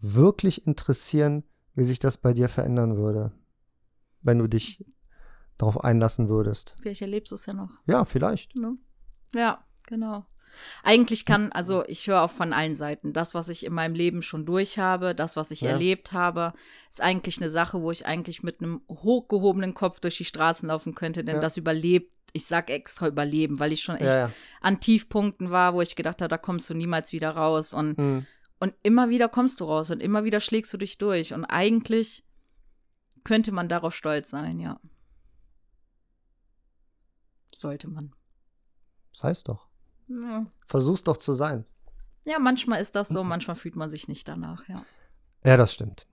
wirklich 0.00 0.66
interessieren, 0.66 1.44
wie 1.74 1.84
sich 1.84 1.98
das 1.98 2.18
bei 2.18 2.34
dir 2.34 2.48
verändern 2.48 2.96
würde, 2.96 3.32
wenn 4.20 4.38
du 4.38 4.46
dich 4.46 4.84
darauf 5.56 5.82
einlassen 5.82 6.28
würdest. 6.28 6.74
Vielleicht 6.80 7.02
erlebst 7.02 7.32
du 7.32 7.36
es 7.36 7.46
ja 7.46 7.54
noch. 7.54 7.70
Ja, 7.86 8.04
vielleicht. 8.04 8.56
Ne? 8.56 8.76
Ja, 9.34 9.64
genau. 9.86 10.26
Eigentlich 10.82 11.24
kann, 11.24 11.52
also 11.52 11.84
ich 11.86 12.06
höre 12.06 12.22
auch 12.22 12.30
von 12.30 12.52
allen 12.52 12.74
Seiten, 12.74 13.12
das, 13.12 13.34
was 13.34 13.48
ich 13.48 13.64
in 13.64 13.72
meinem 13.72 13.94
Leben 13.94 14.22
schon 14.22 14.46
durch 14.46 14.78
habe, 14.78 15.14
das, 15.14 15.36
was 15.36 15.50
ich 15.50 15.62
ja. 15.62 15.70
erlebt 15.70 16.12
habe, 16.12 16.52
ist 16.88 17.00
eigentlich 17.00 17.38
eine 17.38 17.50
Sache, 17.50 17.80
wo 17.80 17.90
ich 17.90 18.06
eigentlich 18.06 18.42
mit 18.42 18.60
einem 18.60 18.82
hochgehobenen 18.88 19.74
Kopf 19.74 20.00
durch 20.00 20.16
die 20.16 20.24
Straßen 20.24 20.68
laufen 20.68 20.94
könnte, 20.94 21.24
denn 21.24 21.36
ja. 21.36 21.40
das 21.40 21.56
überlebt, 21.56 22.12
ich 22.32 22.46
sag 22.46 22.70
extra 22.70 23.08
überleben, 23.08 23.58
weil 23.60 23.72
ich 23.72 23.82
schon 23.82 23.96
echt 23.96 24.14
ja, 24.14 24.30
an 24.60 24.80
Tiefpunkten 24.80 25.50
war, 25.50 25.74
wo 25.74 25.82
ich 25.82 25.96
gedacht 25.96 26.22
habe, 26.22 26.28
da 26.28 26.38
kommst 26.38 26.70
du 26.70 26.74
niemals 26.74 27.12
wieder 27.12 27.30
raus 27.30 27.74
und 27.74 27.98
mhm. 27.98 28.26
Und 28.62 28.76
immer 28.84 29.08
wieder 29.08 29.28
kommst 29.28 29.58
du 29.58 29.64
raus 29.64 29.90
und 29.90 30.00
immer 30.00 30.22
wieder 30.22 30.38
schlägst 30.38 30.72
du 30.72 30.76
dich 30.76 30.96
durch. 30.96 31.34
Und 31.34 31.44
eigentlich 31.44 32.24
könnte 33.24 33.50
man 33.50 33.68
darauf 33.68 33.92
stolz 33.92 34.30
sein, 34.30 34.60
ja. 34.60 34.78
Sollte 37.52 37.88
man. 37.88 38.14
Das 39.12 39.24
heißt 39.24 39.48
doch. 39.48 39.66
Ja. 40.20 40.40
Versuch's 40.66 41.04
doch 41.04 41.16
zu 41.16 41.32
sein. 41.32 41.64
Ja, 42.24 42.38
manchmal 42.38 42.80
ist 42.80 42.94
das 42.94 43.08
so, 43.08 43.24
manchmal 43.24 43.56
fühlt 43.56 43.76
man 43.76 43.90
sich 43.90 44.08
nicht 44.08 44.28
danach, 44.28 44.68
ja. 44.68 44.84
Ja, 45.44 45.56
das 45.56 45.72
stimmt. 45.72 46.06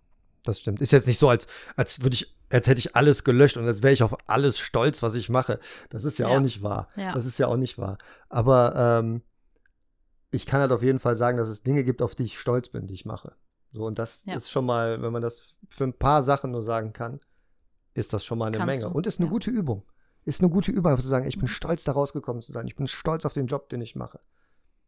Das 0.43 0.59
stimmt. 0.59 0.81
Ist 0.81 0.91
jetzt 0.91 1.07
nicht 1.07 1.19
so, 1.19 1.29
als, 1.29 1.47
als 1.75 2.01
würde 2.01 2.15
ich, 2.15 2.35
als 2.51 2.67
hätte 2.67 2.79
ich 2.79 2.95
alles 2.95 3.23
gelöscht 3.23 3.57
und 3.57 3.65
als 3.65 3.83
wäre 3.83 3.93
ich 3.93 4.01
auf 4.01 4.17
alles 4.27 4.57
stolz, 4.57 5.03
was 5.03 5.13
ich 5.13 5.29
mache. 5.29 5.59
Das 5.89 6.03
ist 6.03 6.17
ja, 6.17 6.29
ja. 6.29 6.35
auch 6.35 6.41
nicht 6.41 6.63
wahr. 6.63 6.87
Ja. 6.95 7.13
Das 7.13 7.25
ist 7.25 7.37
ja 7.37 7.47
auch 7.47 7.57
nicht 7.57 7.77
wahr. 7.77 7.97
Aber 8.29 8.99
ähm, 8.99 9.21
ich 10.31 10.45
kann 10.45 10.61
halt 10.61 10.71
auf 10.71 10.81
jeden 10.81 10.99
Fall 10.99 11.17
sagen, 11.17 11.37
dass 11.37 11.49
es 11.49 11.61
Dinge 11.61 11.83
gibt, 11.83 12.01
auf 12.01 12.15
die 12.15 12.23
ich 12.23 12.39
stolz 12.39 12.69
bin, 12.69 12.87
die 12.87 12.93
ich 12.93 13.05
mache. 13.05 13.35
So, 13.71 13.85
und 13.85 13.99
das 13.99 14.23
ja. 14.25 14.35
ist 14.35 14.49
schon 14.49 14.65
mal, 14.65 15.01
wenn 15.01 15.11
man 15.11 15.21
das 15.21 15.55
für 15.69 15.83
ein 15.83 15.93
paar 15.93 16.23
Sachen 16.23 16.51
nur 16.51 16.63
sagen 16.63 16.93
kann, 16.93 17.19
ist 17.93 18.13
das 18.13 18.25
schon 18.25 18.39
mal 18.39 18.45
eine 18.45 18.57
Kannst 18.57 18.79
Menge. 18.79 18.91
Du. 18.91 18.97
Und 18.97 19.05
ist 19.05 19.19
eine 19.19 19.29
gute 19.29 19.51
Übung. 19.51 19.83
Ist 20.29 20.41
eine 20.41 20.49
gute 20.51 20.69
Übung, 20.71 20.91
einfach 20.91 21.03
zu 21.03 21.09
sagen, 21.09 21.27
ich 21.27 21.37
bin 21.37 21.45
mhm. 21.45 21.47
stolz, 21.47 21.83
da 21.83 21.91
rausgekommen 21.91 22.43
zu 22.43 22.51
sein. 22.51 22.67
Ich 22.67 22.75
bin 22.75 22.87
stolz 22.87 23.25
auf 23.25 23.33
den 23.33 23.47
Job, 23.47 23.67
den 23.69 23.81
ich 23.81 23.95
mache. 23.95 24.19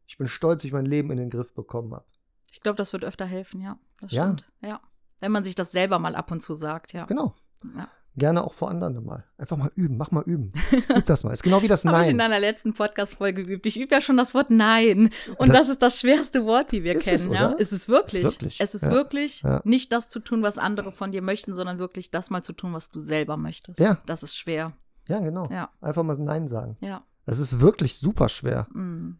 Ich 0.05 0.19
bin 0.19 0.27
stolz, 0.27 0.61
dass 0.61 0.65
ich 0.65 0.71
mein 0.71 0.85
Leben 0.85 1.09
in 1.09 1.17
den 1.17 1.31
Griff 1.31 1.53
bekommen 1.55 1.93
habe. 1.95 2.05
Ich 2.51 2.61
glaube, 2.61 2.77
das 2.77 2.93
wird 2.93 3.03
öfter 3.03 3.25
helfen, 3.25 3.59
ja. 3.59 3.79
Das 3.99 4.11
ja. 4.11 4.25
stimmt. 4.25 4.45
Ja. 4.61 4.81
Wenn 5.19 5.31
man 5.31 5.43
sich 5.43 5.55
das 5.55 5.71
selber 5.71 5.97
mal 5.97 6.15
ab 6.15 6.29
und 6.29 6.41
zu 6.41 6.53
sagt, 6.53 6.93
ja. 6.93 7.05
Genau. 7.05 7.33
Ja. 7.75 7.89
Gerne 8.17 8.43
auch 8.43 8.53
vor 8.53 8.69
anderen 8.69 9.03
mal. 9.03 9.23
Einfach 9.39 9.57
mal 9.57 9.71
üben, 9.73 9.97
mach 9.97 10.11
mal 10.11 10.23
üben. 10.27 10.51
Üb 10.95 11.05
das 11.07 11.23
mal. 11.23 11.33
Ist 11.33 11.41
genau 11.41 11.63
wie 11.63 11.67
das 11.67 11.85
Nein. 11.85 11.95
Habe 11.95 12.03
ich 12.03 12.11
in 12.11 12.17
deiner 12.19 12.39
letzten 12.39 12.73
Podcast-Folge 12.73 13.41
geübt. 13.41 13.65
Ich 13.65 13.79
übe 13.79 13.95
ja 13.95 14.01
schon 14.01 14.17
das 14.17 14.35
Wort 14.35 14.51
Nein. 14.51 15.11
Und 15.37 15.47
das, 15.47 15.55
das 15.57 15.69
ist 15.69 15.81
das 15.81 15.99
schwerste 16.01 16.45
Wort, 16.45 16.71
wie 16.71 16.83
wir 16.83 16.99
kennen. 16.99 17.31
Es, 17.31 17.33
ja? 17.33 17.51
Ist 17.53 17.71
es 17.71 17.87
wirklich. 17.87 18.25
Ist 18.25 18.31
wirklich. 18.33 18.59
Es 18.59 18.75
ist 18.75 18.83
ja. 18.83 18.91
wirklich 18.91 19.41
ja. 19.41 19.61
nicht 19.63 19.91
das 19.91 20.07
zu 20.09 20.19
tun, 20.19 20.43
was 20.43 20.57
andere 20.57 20.91
von 20.91 21.11
dir 21.11 21.21
möchten, 21.23 21.53
sondern 21.53 21.79
wirklich 21.79 22.11
das 22.11 22.29
mal 22.29 22.43
zu 22.43 22.53
tun, 22.53 22.73
was 22.73 22.91
du 22.91 22.99
selber 22.99 23.37
möchtest. 23.37 23.79
Ja. 23.79 23.97
Das 24.05 24.21
ist 24.21 24.37
schwer. 24.37 24.73
Ja, 25.11 25.19
genau. 25.19 25.47
Ja. 25.49 25.69
Einfach 25.81 26.03
mal 26.03 26.17
Nein 26.17 26.47
sagen. 26.47 26.75
Ja. 26.79 27.03
Das 27.25 27.37
ist 27.37 27.59
wirklich 27.59 27.97
super 27.97 28.29
schwer. 28.29 28.67
Mhm. 28.73 29.19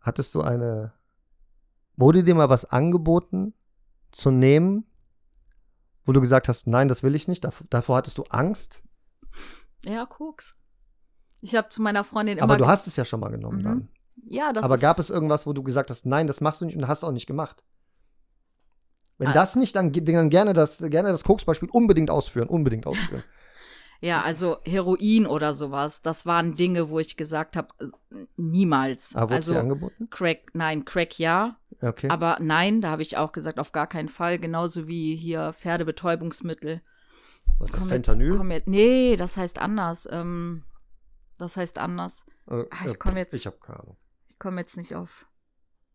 Hattest 0.00 0.34
du 0.34 0.40
eine. 0.40 0.92
Wurde 1.96 2.24
dir 2.24 2.34
mal 2.34 2.48
was 2.48 2.64
angeboten 2.64 3.54
zu 4.10 4.30
nehmen, 4.30 4.86
wo 6.04 6.12
du 6.12 6.20
gesagt 6.20 6.48
hast, 6.48 6.66
nein, 6.66 6.88
das 6.88 7.02
will 7.02 7.14
ich 7.14 7.28
nicht, 7.28 7.44
davor, 7.44 7.66
davor 7.68 7.96
hattest 7.96 8.16
du 8.16 8.22
Angst? 8.30 8.82
Ja, 9.84 10.06
Koks. 10.06 10.56
Ich 11.40 11.54
habe 11.54 11.68
zu 11.68 11.82
meiner 11.82 12.04
Freundin 12.04 12.38
immer. 12.38 12.44
Aber 12.44 12.56
du 12.56 12.66
hast 12.66 12.86
es 12.86 12.96
ja 12.96 13.04
schon 13.04 13.20
mal 13.20 13.28
genommen 13.28 13.58
mhm. 13.58 13.64
dann. 13.64 13.88
Ja, 14.24 14.52
das 14.52 14.64
Aber 14.64 14.78
gab 14.78 14.98
es 14.98 15.10
irgendwas, 15.10 15.46
wo 15.46 15.52
du 15.52 15.62
gesagt 15.62 15.90
hast, 15.90 16.06
nein, 16.06 16.26
das 16.26 16.40
machst 16.40 16.60
du 16.60 16.66
nicht 16.66 16.76
und 16.76 16.88
hast 16.88 17.04
auch 17.04 17.12
nicht 17.12 17.26
gemacht? 17.26 17.64
Wenn 19.18 19.28
ah. 19.28 19.32
das 19.32 19.56
nicht, 19.56 19.74
dann, 19.76 19.92
dann 19.92 20.30
gerne 20.30 20.52
das, 20.52 20.78
gerne 20.78 21.10
das 21.10 21.24
Koksbeispiel 21.24 21.68
unbedingt 21.72 22.10
ausführen, 22.10 22.48
unbedingt 22.48 22.86
ausführen. 22.86 23.24
Ja, 24.00 24.22
also 24.22 24.58
Heroin 24.64 25.26
oder 25.26 25.54
sowas, 25.54 26.02
das 26.02 26.24
waren 26.24 26.54
Dinge, 26.54 26.88
wo 26.88 27.00
ich 27.00 27.16
gesagt 27.16 27.56
habe, 27.56 27.68
niemals. 28.36 29.16
Aber 29.16 29.34
also 29.34 29.54
dir 29.54 29.60
angeboten? 29.60 30.08
Crack, 30.10 30.54
nein, 30.54 30.84
Crack 30.84 31.18
ja. 31.18 31.56
Okay. 31.80 32.08
Aber 32.08 32.38
nein, 32.40 32.80
da 32.80 32.90
habe 32.90 33.02
ich 33.02 33.16
auch 33.16 33.32
gesagt, 33.32 33.58
auf 33.58 33.72
gar 33.72 33.88
keinen 33.88 34.08
Fall. 34.08 34.38
Genauso 34.38 34.86
wie 34.86 35.16
hier 35.16 35.52
Pferdebetäubungsmittel. 35.52 36.80
Was 37.58 37.72
ist 37.72 37.86
Fentanyl? 37.86 38.34
Jetzt, 38.34 38.50
jetzt, 38.50 38.68
nee, 38.68 39.16
das 39.16 39.36
heißt 39.36 39.58
anders. 39.58 40.08
Ähm, 40.10 40.62
das 41.38 41.56
heißt 41.56 41.78
anders. 41.78 42.24
Äh, 42.48 42.64
Ach, 42.70 42.86
ich 42.86 42.98
komme 42.98 43.18
jetzt. 43.18 43.34
Ich 43.34 43.46
habe 43.46 43.58
keine 43.58 43.80
Ahnung. 43.80 43.96
Ich 44.28 44.38
komme 44.38 44.60
jetzt 44.60 44.76
nicht 44.76 44.94
auf. 44.94 45.26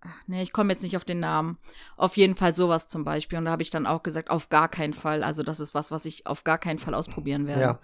Ach, 0.05 0.21
nee, 0.27 0.41
ich 0.41 0.51
komme 0.51 0.73
jetzt 0.73 0.83
nicht 0.83 0.97
auf 0.97 1.05
den 1.05 1.19
Namen. 1.19 1.57
Auf 1.95 2.17
jeden 2.17 2.35
Fall 2.35 2.53
sowas 2.53 2.87
zum 2.87 3.03
Beispiel. 3.05 3.37
Und 3.37 3.45
da 3.45 3.51
habe 3.51 3.61
ich 3.61 3.69
dann 3.69 3.87
auch 3.87 4.03
gesagt, 4.03 4.29
auf 4.29 4.49
gar 4.49 4.67
keinen 4.67 4.93
Fall. 4.93 5.23
Also 5.23 5.43
das 5.43 5.59
ist 5.59 5.73
was, 5.73 5.91
was 5.91 6.05
ich 6.05 6.27
auf 6.27 6.43
gar 6.43 6.57
keinen 6.57 6.79
Fall 6.79 6.93
ausprobieren 6.93 7.47
werde. 7.47 7.61
Ja. 7.61 7.79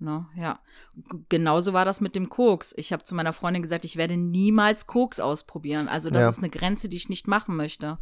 No, 0.00 0.26
ja. 0.36 0.60
Genauso 1.28 1.72
war 1.72 1.84
das 1.84 2.00
mit 2.00 2.14
dem 2.14 2.28
Koks. 2.28 2.72
Ich 2.76 2.92
habe 2.92 3.02
zu 3.02 3.14
meiner 3.14 3.32
Freundin 3.32 3.62
gesagt, 3.62 3.84
ich 3.84 3.96
werde 3.96 4.16
niemals 4.16 4.86
Koks 4.86 5.18
ausprobieren. 5.18 5.88
Also 5.88 6.10
das 6.10 6.22
ja. 6.22 6.28
ist 6.28 6.38
eine 6.38 6.50
Grenze, 6.50 6.88
die 6.88 6.96
ich 6.96 7.08
nicht 7.08 7.26
machen 7.26 7.56
möchte. 7.56 7.98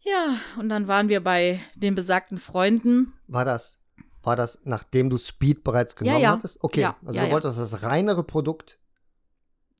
Ja, 0.00 0.36
und 0.58 0.68
dann 0.68 0.86
waren 0.86 1.08
wir 1.08 1.22
bei 1.22 1.60
den 1.74 1.94
besagten 1.94 2.38
Freunden. 2.38 3.14
War 3.26 3.44
das, 3.44 3.78
war 4.22 4.36
das, 4.36 4.60
nachdem 4.64 5.10
du 5.10 5.16
Speed 5.16 5.64
bereits 5.64 5.96
genommen 5.96 6.18
ja, 6.18 6.22
ja. 6.22 6.30
hattest? 6.32 6.62
Okay, 6.62 6.82
ja, 6.82 6.96
also 7.04 7.18
du 7.18 7.30
wolltest 7.30 7.58
das 7.58 7.82
reinere 7.82 8.22
Produkt 8.22 8.78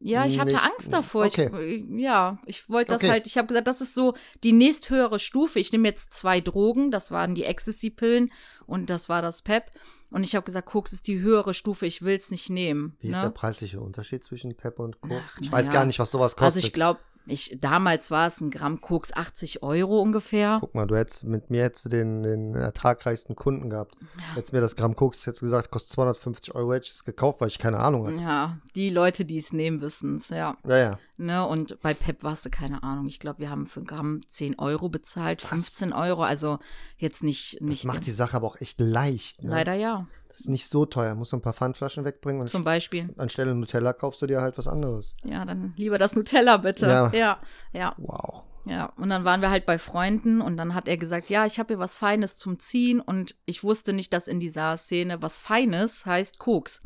ja, 0.00 0.26
ich 0.26 0.38
hatte 0.38 0.62
Angst 0.62 0.92
davor. 0.92 1.26
Okay. 1.26 1.50
Ich, 1.66 2.00
ja, 2.00 2.38
ich 2.46 2.68
wollte 2.68 2.92
das 2.92 3.02
okay. 3.02 3.10
halt, 3.10 3.26
ich 3.26 3.36
habe 3.36 3.48
gesagt, 3.48 3.66
das 3.66 3.80
ist 3.80 3.94
so 3.94 4.14
die 4.44 4.52
nächsthöhere 4.52 5.18
Stufe. 5.18 5.58
Ich 5.58 5.72
nehme 5.72 5.88
jetzt 5.88 6.14
zwei 6.14 6.40
Drogen, 6.40 6.90
das 6.90 7.10
waren 7.10 7.34
die 7.34 7.44
Ecstasy-Pillen 7.44 8.32
und 8.66 8.90
das 8.90 9.08
war 9.08 9.22
das 9.22 9.42
PEP. 9.42 9.64
Und 10.10 10.22
ich 10.22 10.34
habe 10.34 10.44
gesagt, 10.44 10.68
Koks 10.68 10.92
ist 10.92 11.06
die 11.06 11.18
höhere 11.20 11.52
Stufe, 11.52 11.84
ich 11.84 12.02
will 12.02 12.16
es 12.16 12.30
nicht 12.30 12.48
nehmen. 12.48 12.96
Wie 13.00 13.08
ne? 13.08 13.16
ist 13.16 13.22
der 13.22 13.30
preisliche 13.30 13.80
Unterschied 13.80 14.24
zwischen 14.24 14.56
PEP 14.56 14.78
und 14.78 15.00
Koks? 15.00 15.34
Ach, 15.36 15.40
ich 15.40 15.52
weiß 15.52 15.66
ja. 15.66 15.72
gar 15.72 15.84
nicht, 15.84 15.98
was 15.98 16.10
sowas 16.10 16.36
kostet. 16.36 16.56
Also 16.56 16.66
ich 16.66 16.72
glaube, 16.72 17.00
ich, 17.28 17.58
damals 17.60 18.10
war 18.10 18.26
es 18.26 18.40
ein 18.40 18.50
Gramm 18.50 18.80
Koks 18.80 19.12
80 19.12 19.62
Euro 19.62 20.00
ungefähr. 20.00 20.58
Guck 20.60 20.74
mal, 20.74 20.86
du 20.86 20.96
hättest 20.96 21.24
mit 21.24 21.50
mir 21.50 21.64
hättest 21.64 21.92
den, 21.92 22.22
den 22.22 22.54
ertragreichsten 22.54 23.36
Kunden 23.36 23.70
gehabt. 23.70 23.96
Ja. 24.16 24.36
Hättest 24.36 24.52
mir 24.52 24.60
das 24.60 24.76
Gramm 24.76 24.96
Koks 24.96 25.24
jetzt 25.26 25.40
gesagt, 25.40 25.70
kostet 25.70 25.92
250 25.92 26.54
Euro, 26.54 26.72
hätte 26.72 26.86
ich 26.86 26.92
es 26.92 27.04
gekauft, 27.04 27.40
weil 27.40 27.48
ich 27.48 27.58
keine 27.58 27.78
Ahnung 27.78 28.06
hatte. 28.06 28.20
Ja, 28.20 28.58
die 28.74 28.90
Leute, 28.90 29.24
die 29.24 29.36
es 29.36 29.52
nehmen, 29.52 29.80
wissen 29.80 30.16
es, 30.16 30.28
ja. 30.30 30.56
Ja, 30.66 30.76
ja. 30.76 30.98
Ne, 31.20 31.44
und 31.44 31.80
bei 31.82 31.94
Pep 31.94 32.22
warst 32.22 32.46
du 32.46 32.50
keine 32.50 32.84
Ahnung. 32.84 33.06
Ich 33.06 33.18
glaube, 33.18 33.40
wir 33.40 33.50
haben 33.50 33.66
für 33.66 33.80
ein 33.80 33.86
Gramm 33.86 34.20
10 34.28 34.58
Euro 34.58 34.88
bezahlt, 34.88 35.42
Was? 35.42 35.50
15 35.50 35.92
Euro. 35.92 36.22
Also 36.22 36.60
jetzt 36.96 37.24
nicht. 37.24 37.60
nicht 37.60 37.84
das 37.84 37.92
macht 37.92 38.06
die 38.06 38.12
Sache 38.12 38.36
aber 38.36 38.46
auch 38.46 38.60
echt 38.60 38.80
leicht. 38.80 39.42
Ne? 39.42 39.50
Leider 39.50 39.74
ja. 39.74 40.06
Das 40.28 40.40
ist 40.40 40.48
nicht 40.48 40.68
so 40.68 40.86
teuer. 40.86 41.14
Musst 41.14 41.32
du 41.32 41.36
ein 41.36 41.42
paar 41.42 41.52
Pfandflaschen 41.52 42.04
wegbringen. 42.04 42.42
Und 42.42 42.48
Zum 42.48 42.64
Beispiel. 42.64 43.12
Anstelle 43.16 43.54
Nutella 43.54 43.92
kaufst 43.92 44.22
du 44.22 44.26
dir 44.26 44.40
halt 44.40 44.58
was 44.58 44.68
anderes. 44.68 45.16
Ja, 45.24 45.44
dann 45.44 45.72
lieber 45.76 45.98
das 45.98 46.14
Nutella 46.14 46.58
bitte. 46.58 46.86
Ja. 46.86 47.10
Ja. 47.12 47.38
ja. 47.72 47.94
Wow. 47.96 48.44
Ja, 48.66 48.92
und 48.96 49.08
dann 49.08 49.24
waren 49.24 49.40
wir 49.40 49.50
halt 49.50 49.64
bei 49.64 49.78
Freunden 49.78 50.42
und 50.42 50.58
dann 50.58 50.74
hat 50.74 50.88
er 50.88 50.98
gesagt, 50.98 51.30
ja, 51.30 51.46
ich 51.46 51.58
habe 51.58 51.68
hier 51.74 51.78
was 51.78 51.96
Feines 51.96 52.36
zum 52.36 52.58
Ziehen 52.58 53.00
und 53.00 53.34
ich 53.46 53.64
wusste 53.64 53.94
nicht, 53.94 54.12
dass 54.12 54.28
in 54.28 54.40
dieser 54.40 54.76
Szene 54.76 55.22
was 55.22 55.38
Feines 55.38 56.04
heißt 56.04 56.38
Koks. 56.38 56.82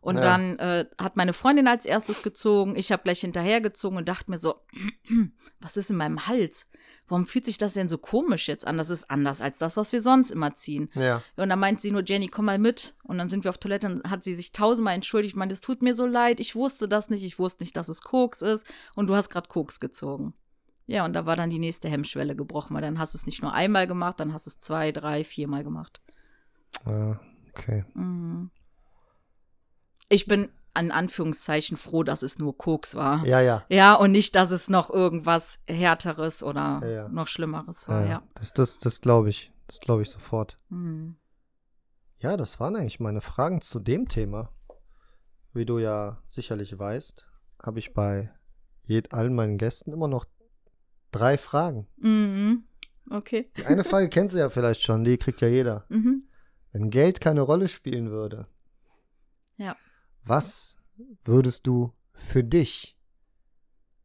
Und 0.00 0.16
ja. 0.16 0.22
dann 0.22 0.58
äh, 0.58 0.86
hat 0.98 1.16
meine 1.16 1.32
Freundin 1.32 1.68
als 1.68 1.86
erstes 1.86 2.24
gezogen. 2.24 2.74
Ich 2.74 2.90
habe 2.90 3.04
gleich 3.04 3.20
hinterhergezogen 3.20 3.96
und 3.98 4.08
dachte 4.08 4.32
mir 4.32 4.38
so, 4.38 4.56
was 5.60 5.76
ist 5.76 5.90
in 5.90 5.96
meinem 5.96 6.26
Hals? 6.26 6.68
Warum 7.08 7.26
fühlt 7.26 7.44
sich 7.44 7.58
das 7.58 7.74
denn 7.74 7.88
so 7.88 7.98
komisch 7.98 8.48
jetzt 8.48 8.66
an? 8.66 8.78
Das 8.78 8.88
ist 8.88 9.10
anders 9.10 9.40
als 9.40 9.58
das, 9.58 9.76
was 9.76 9.92
wir 9.92 10.00
sonst 10.00 10.30
immer 10.30 10.54
ziehen. 10.54 10.88
Ja. 10.94 11.22
Und 11.36 11.48
dann 11.48 11.58
meint 11.58 11.80
sie 11.80 11.90
nur, 11.90 12.02
Jenny, 12.04 12.28
komm 12.28 12.46
mal 12.46 12.58
mit. 12.58 12.94
Und 13.02 13.18
dann 13.18 13.28
sind 13.28 13.44
wir 13.44 13.50
auf 13.50 13.58
Toilette 13.58 13.86
und 13.86 14.10
hat 14.10 14.24
sie 14.24 14.34
sich 14.34 14.52
tausendmal 14.52 14.94
entschuldigt. 14.94 15.34
Ich 15.34 15.38
meine, 15.38 15.52
es 15.52 15.60
tut 15.60 15.82
mir 15.82 15.94
so 15.94 16.06
leid. 16.06 16.40
Ich 16.40 16.54
wusste 16.54 16.88
das 16.88 17.10
nicht. 17.10 17.22
Ich 17.22 17.38
wusste 17.38 17.64
nicht, 17.64 17.76
dass 17.76 17.88
es 17.88 18.02
Koks 18.02 18.40
ist. 18.40 18.66
Und 18.94 19.08
du 19.08 19.16
hast 19.16 19.30
gerade 19.30 19.48
Koks 19.48 19.80
gezogen. 19.80 20.34
Ja, 20.86 21.04
und 21.04 21.12
da 21.12 21.26
war 21.26 21.36
dann 21.36 21.50
die 21.50 21.58
nächste 21.58 21.88
Hemmschwelle 21.88 22.34
gebrochen, 22.34 22.74
weil 22.74 22.82
dann 22.82 22.98
hast 22.98 23.14
du 23.14 23.18
es 23.18 23.26
nicht 23.26 23.42
nur 23.42 23.52
einmal 23.52 23.86
gemacht, 23.86 24.18
dann 24.18 24.32
hast 24.32 24.46
du 24.46 24.50
es 24.50 24.58
zwei, 24.58 24.92
drei, 24.92 25.24
viermal 25.24 25.64
gemacht. 25.64 26.00
Ja, 26.86 27.20
okay. 27.50 27.84
Mhm. 27.94 28.50
Ich 30.08 30.26
bin 30.26 30.48
an 30.74 30.90
Anführungszeichen 30.90 31.76
froh, 31.76 32.02
dass 32.02 32.22
es 32.22 32.38
nur 32.38 32.56
Koks 32.56 32.94
war. 32.94 33.24
Ja, 33.26 33.40
ja. 33.40 33.64
Ja, 33.68 33.94
und 33.94 34.12
nicht, 34.12 34.34
dass 34.34 34.50
es 34.50 34.68
noch 34.68 34.90
irgendwas 34.90 35.62
Härteres 35.66 36.42
oder 36.42 36.80
ja, 36.82 36.88
ja. 36.88 37.08
noch 37.08 37.26
Schlimmeres 37.26 37.88
war, 37.88 38.02
ja. 38.02 38.08
ja. 38.08 38.22
Das, 38.34 38.52
das, 38.52 38.78
das 38.78 39.00
glaube 39.00 39.28
ich. 39.28 39.52
Das 39.66 39.80
glaube 39.80 40.02
ich 40.02 40.10
sofort. 40.10 40.58
Mhm. 40.68 41.16
Ja, 42.18 42.36
das 42.36 42.60
waren 42.60 42.76
eigentlich 42.76 43.00
meine 43.00 43.20
Fragen 43.20 43.60
zu 43.60 43.80
dem 43.80 44.08
Thema. 44.08 44.50
Wie 45.54 45.66
du 45.66 45.78
ja 45.78 46.22
sicherlich 46.26 46.78
weißt, 46.78 47.28
habe 47.62 47.78
ich 47.78 47.92
bei 47.94 48.30
allen 49.10 49.34
meinen 49.34 49.56
Gästen 49.56 49.92
immer 49.92 50.08
noch 50.08 50.26
drei 51.10 51.38
Fragen. 51.38 51.86
Mhm. 51.96 52.64
Okay. 53.10 53.50
Die 53.56 53.64
eine 53.64 53.84
Frage 53.84 54.08
kennst 54.08 54.34
du 54.34 54.38
ja 54.38 54.50
vielleicht 54.50 54.82
schon, 54.82 55.04
die 55.04 55.16
kriegt 55.16 55.40
ja 55.40 55.48
jeder. 55.48 55.86
Mhm. 55.90 56.24
Wenn 56.74 56.88
Geld 56.88 57.20
keine 57.20 57.42
Rolle 57.42 57.68
spielen 57.68 58.10
würde, 58.10 58.46
ja. 59.58 59.76
Was 60.24 60.76
würdest 61.24 61.66
du 61.66 61.92
für 62.14 62.44
dich 62.44 62.96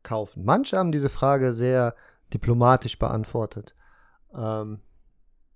kaufen? 0.03 0.43
Manche 0.45 0.77
haben 0.77 0.91
diese 0.91 1.09
Frage 1.09 1.53
sehr 1.53 1.95
diplomatisch 2.33 2.97
beantwortet. 2.99 3.75
Ähm, 4.35 4.81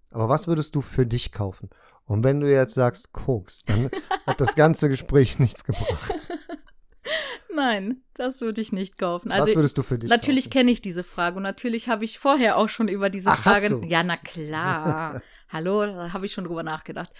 aber 0.10 0.30
was 0.30 0.48
würdest 0.48 0.76
du 0.76 0.82
für 0.82 1.06
dich 1.06 1.32
kaufen? 1.32 1.70
Und 2.06 2.24
wenn 2.24 2.40
du 2.40 2.52
jetzt 2.52 2.74
sagst 2.74 3.14
Koks, 3.14 3.64
dann 3.66 3.90
hat 4.26 4.42
das 4.42 4.56
ganze 4.56 4.90
Gespräch 4.90 5.40
nichts 5.40 5.64
gebracht. 5.64 6.14
Nein, 7.54 8.02
das 8.14 8.42
würde 8.42 8.62
ich 8.62 8.72
nicht 8.72 8.98
kaufen. 8.98 9.32
Also, 9.32 9.48
Was 9.48 9.56
würdest 9.56 9.78
du 9.78 9.84
für 9.84 9.98
dich 9.98 10.10
Natürlich 10.10 10.50
kenne 10.50 10.72
ich 10.72 10.82
diese 10.82 11.04
Frage 11.04 11.38
und 11.38 11.44
natürlich 11.44 11.90
habe 11.90 12.06
ich 12.06 12.18
vorher 12.18 12.58
auch 12.58 12.70
schon 12.70 12.88
über 12.88 13.10
diese 13.10 13.32
Ach, 13.32 13.40
Frage. 13.40 13.66
Hast 13.66 13.72
du? 13.72 13.84
Ja, 13.86 14.04
na 14.04 14.18
klar. 14.18 15.22
Hallo, 15.50 15.86
da 15.86 16.14
habe 16.14 16.26
ich 16.26 16.34
schon 16.34 16.46
drüber 16.46 16.64
nachgedacht. 16.64 17.12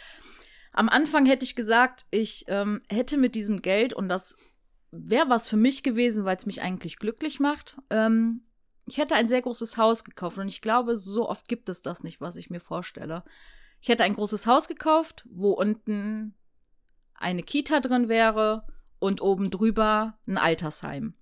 Am 0.72 0.90
Anfang 0.90 1.26
hätte 1.26 1.44
ich 1.44 1.56
gesagt, 1.56 2.06
ich 2.12 2.46
ähm, 2.48 2.82
hätte 2.90 3.18
mit 3.18 3.36
diesem 3.36 3.62
Geld, 3.62 3.94
und 3.94 4.10
das 4.10 4.36
wäre 4.92 5.30
was 5.30 5.48
für 5.48 5.58
mich 5.58 5.84
gewesen, 5.84 6.26
weil 6.26 6.38
es 6.38 6.46
mich 6.46 6.62
eigentlich 6.62 6.98
glücklich 6.98 7.40
macht, 7.40 7.78
ähm, 7.90 8.42
ich 8.86 8.98
hätte 8.98 9.16
ein 9.16 9.28
sehr 9.28 9.42
großes 9.42 9.78
Haus 9.78 10.04
gekauft. 10.04 10.38
Und 10.38 10.48
ich 10.48 10.62
glaube, 10.62 10.96
so 10.96 11.30
oft 11.30 11.48
gibt 11.48 11.70
es 11.70 11.82
das 11.82 12.04
nicht, 12.04 12.20
was 12.20 12.36
ich 12.36 12.50
mir 12.50 12.60
vorstelle. 12.60 13.24
Ich 13.80 13.90
hätte 13.90 14.04
ein 14.04 14.16
großes 14.16 14.48
Haus 14.48 14.68
gekauft, 14.68 15.26
wo 15.30 15.52
unten 15.52 16.36
eine 17.14 17.44
Kita 17.44 17.80
drin 17.80 18.10
wäre 18.10 18.66
und 19.00 19.22
oben 19.22 19.50
drüber 19.50 20.18
ein 20.28 20.38
Altersheim. 20.38 21.14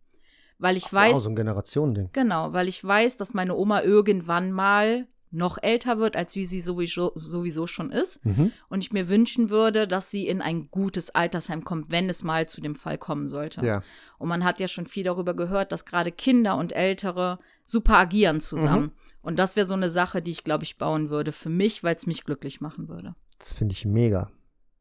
Weil 0.57 0.77
ich 0.77 0.87
Ach, 0.87 0.93
weiß. 0.93 1.15
Wow, 1.15 1.23
so 1.23 1.29
ein 1.29 1.35
Generationending. 1.35 2.09
Genau, 2.11 2.53
weil 2.53 2.67
ich 2.67 2.83
weiß, 2.83 3.17
dass 3.17 3.33
meine 3.33 3.55
Oma 3.55 3.81
irgendwann 3.81 4.51
mal 4.51 5.07
noch 5.31 5.57
älter 5.61 5.99
wird, 5.99 6.15
als 6.15 6.35
wie 6.35 6.45
sie 6.45 6.61
sowieso, 6.61 7.11
sowieso 7.15 7.67
schon 7.67 7.91
ist. 7.91 8.25
Mhm. 8.25 8.51
Und 8.67 8.83
ich 8.83 8.91
mir 8.91 9.09
wünschen 9.09 9.49
würde, 9.49 9.87
dass 9.87 10.09
sie 10.09 10.27
in 10.27 10.41
ein 10.41 10.69
gutes 10.71 11.11
Altersheim 11.11 11.63
kommt, 11.63 11.91
wenn 11.91 12.09
es 12.09 12.23
mal 12.23 12.47
zu 12.49 12.61
dem 12.61 12.75
Fall 12.75 12.97
kommen 12.97 13.27
sollte. 13.27 13.65
Ja. 13.65 13.83
Und 14.17 14.29
man 14.29 14.43
hat 14.43 14.59
ja 14.59 14.67
schon 14.67 14.87
viel 14.87 15.03
darüber 15.03 15.35
gehört, 15.35 15.71
dass 15.71 15.85
gerade 15.85 16.11
Kinder 16.11 16.57
und 16.57 16.71
Ältere 16.71 17.39
super 17.65 17.97
agieren 17.97 18.41
zusammen. 18.41 18.85
Mhm. 18.85 18.91
Und 19.21 19.37
das 19.37 19.55
wäre 19.55 19.67
so 19.67 19.73
eine 19.75 19.89
Sache, 19.89 20.21
die 20.21 20.31
ich, 20.31 20.43
glaube 20.43 20.63
ich, 20.63 20.77
bauen 20.77 21.09
würde 21.09 21.31
für 21.31 21.49
mich, 21.49 21.83
weil 21.83 21.95
es 21.95 22.07
mich 22.07 22.23
glücklich 22.23 22.61
machen 22.61 22.87
würde. 22.87 23.15
Das 23.37 23.53
finde 23.53 23.73
ich 23.73 23.85
mega. 23.85 24.31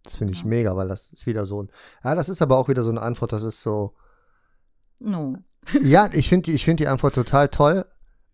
Das 0.05 0.17
finde 0.17 0.33
ich 0.33 0.41
Ja. 0.41 0.47
mega, 0.47 0.77
weil 0.77 0.89
das 0.89 1.13
ist 1.13 1.27
wieder 1.27 1.45
so 1.45 1.63
ein. 1.63 1.71
Ja, 2.03 2.15
das 2.15 2.29
ist 2.29 2.41
aber 2.41 2.57
auch 2.57 2.69
wieder 2.69 2.83
so 2.83 2.91
eine 2.91 3.03
Antwort, 3.03 3.33
das 3.33 3.43
ist 3.43 3.61
so. 3.61 3.95
No. 5.01 5.37
Ja, 5.83 6.09
ich 6.13 6.29
finde 6.29 6.47
die, 6.51 6.55
ich 6.55 6.65
find 6.65 6.81
die 6.81 6.89
Antwort 6.89 7.15
total 7.15 7.49
toll, 7.51 7.85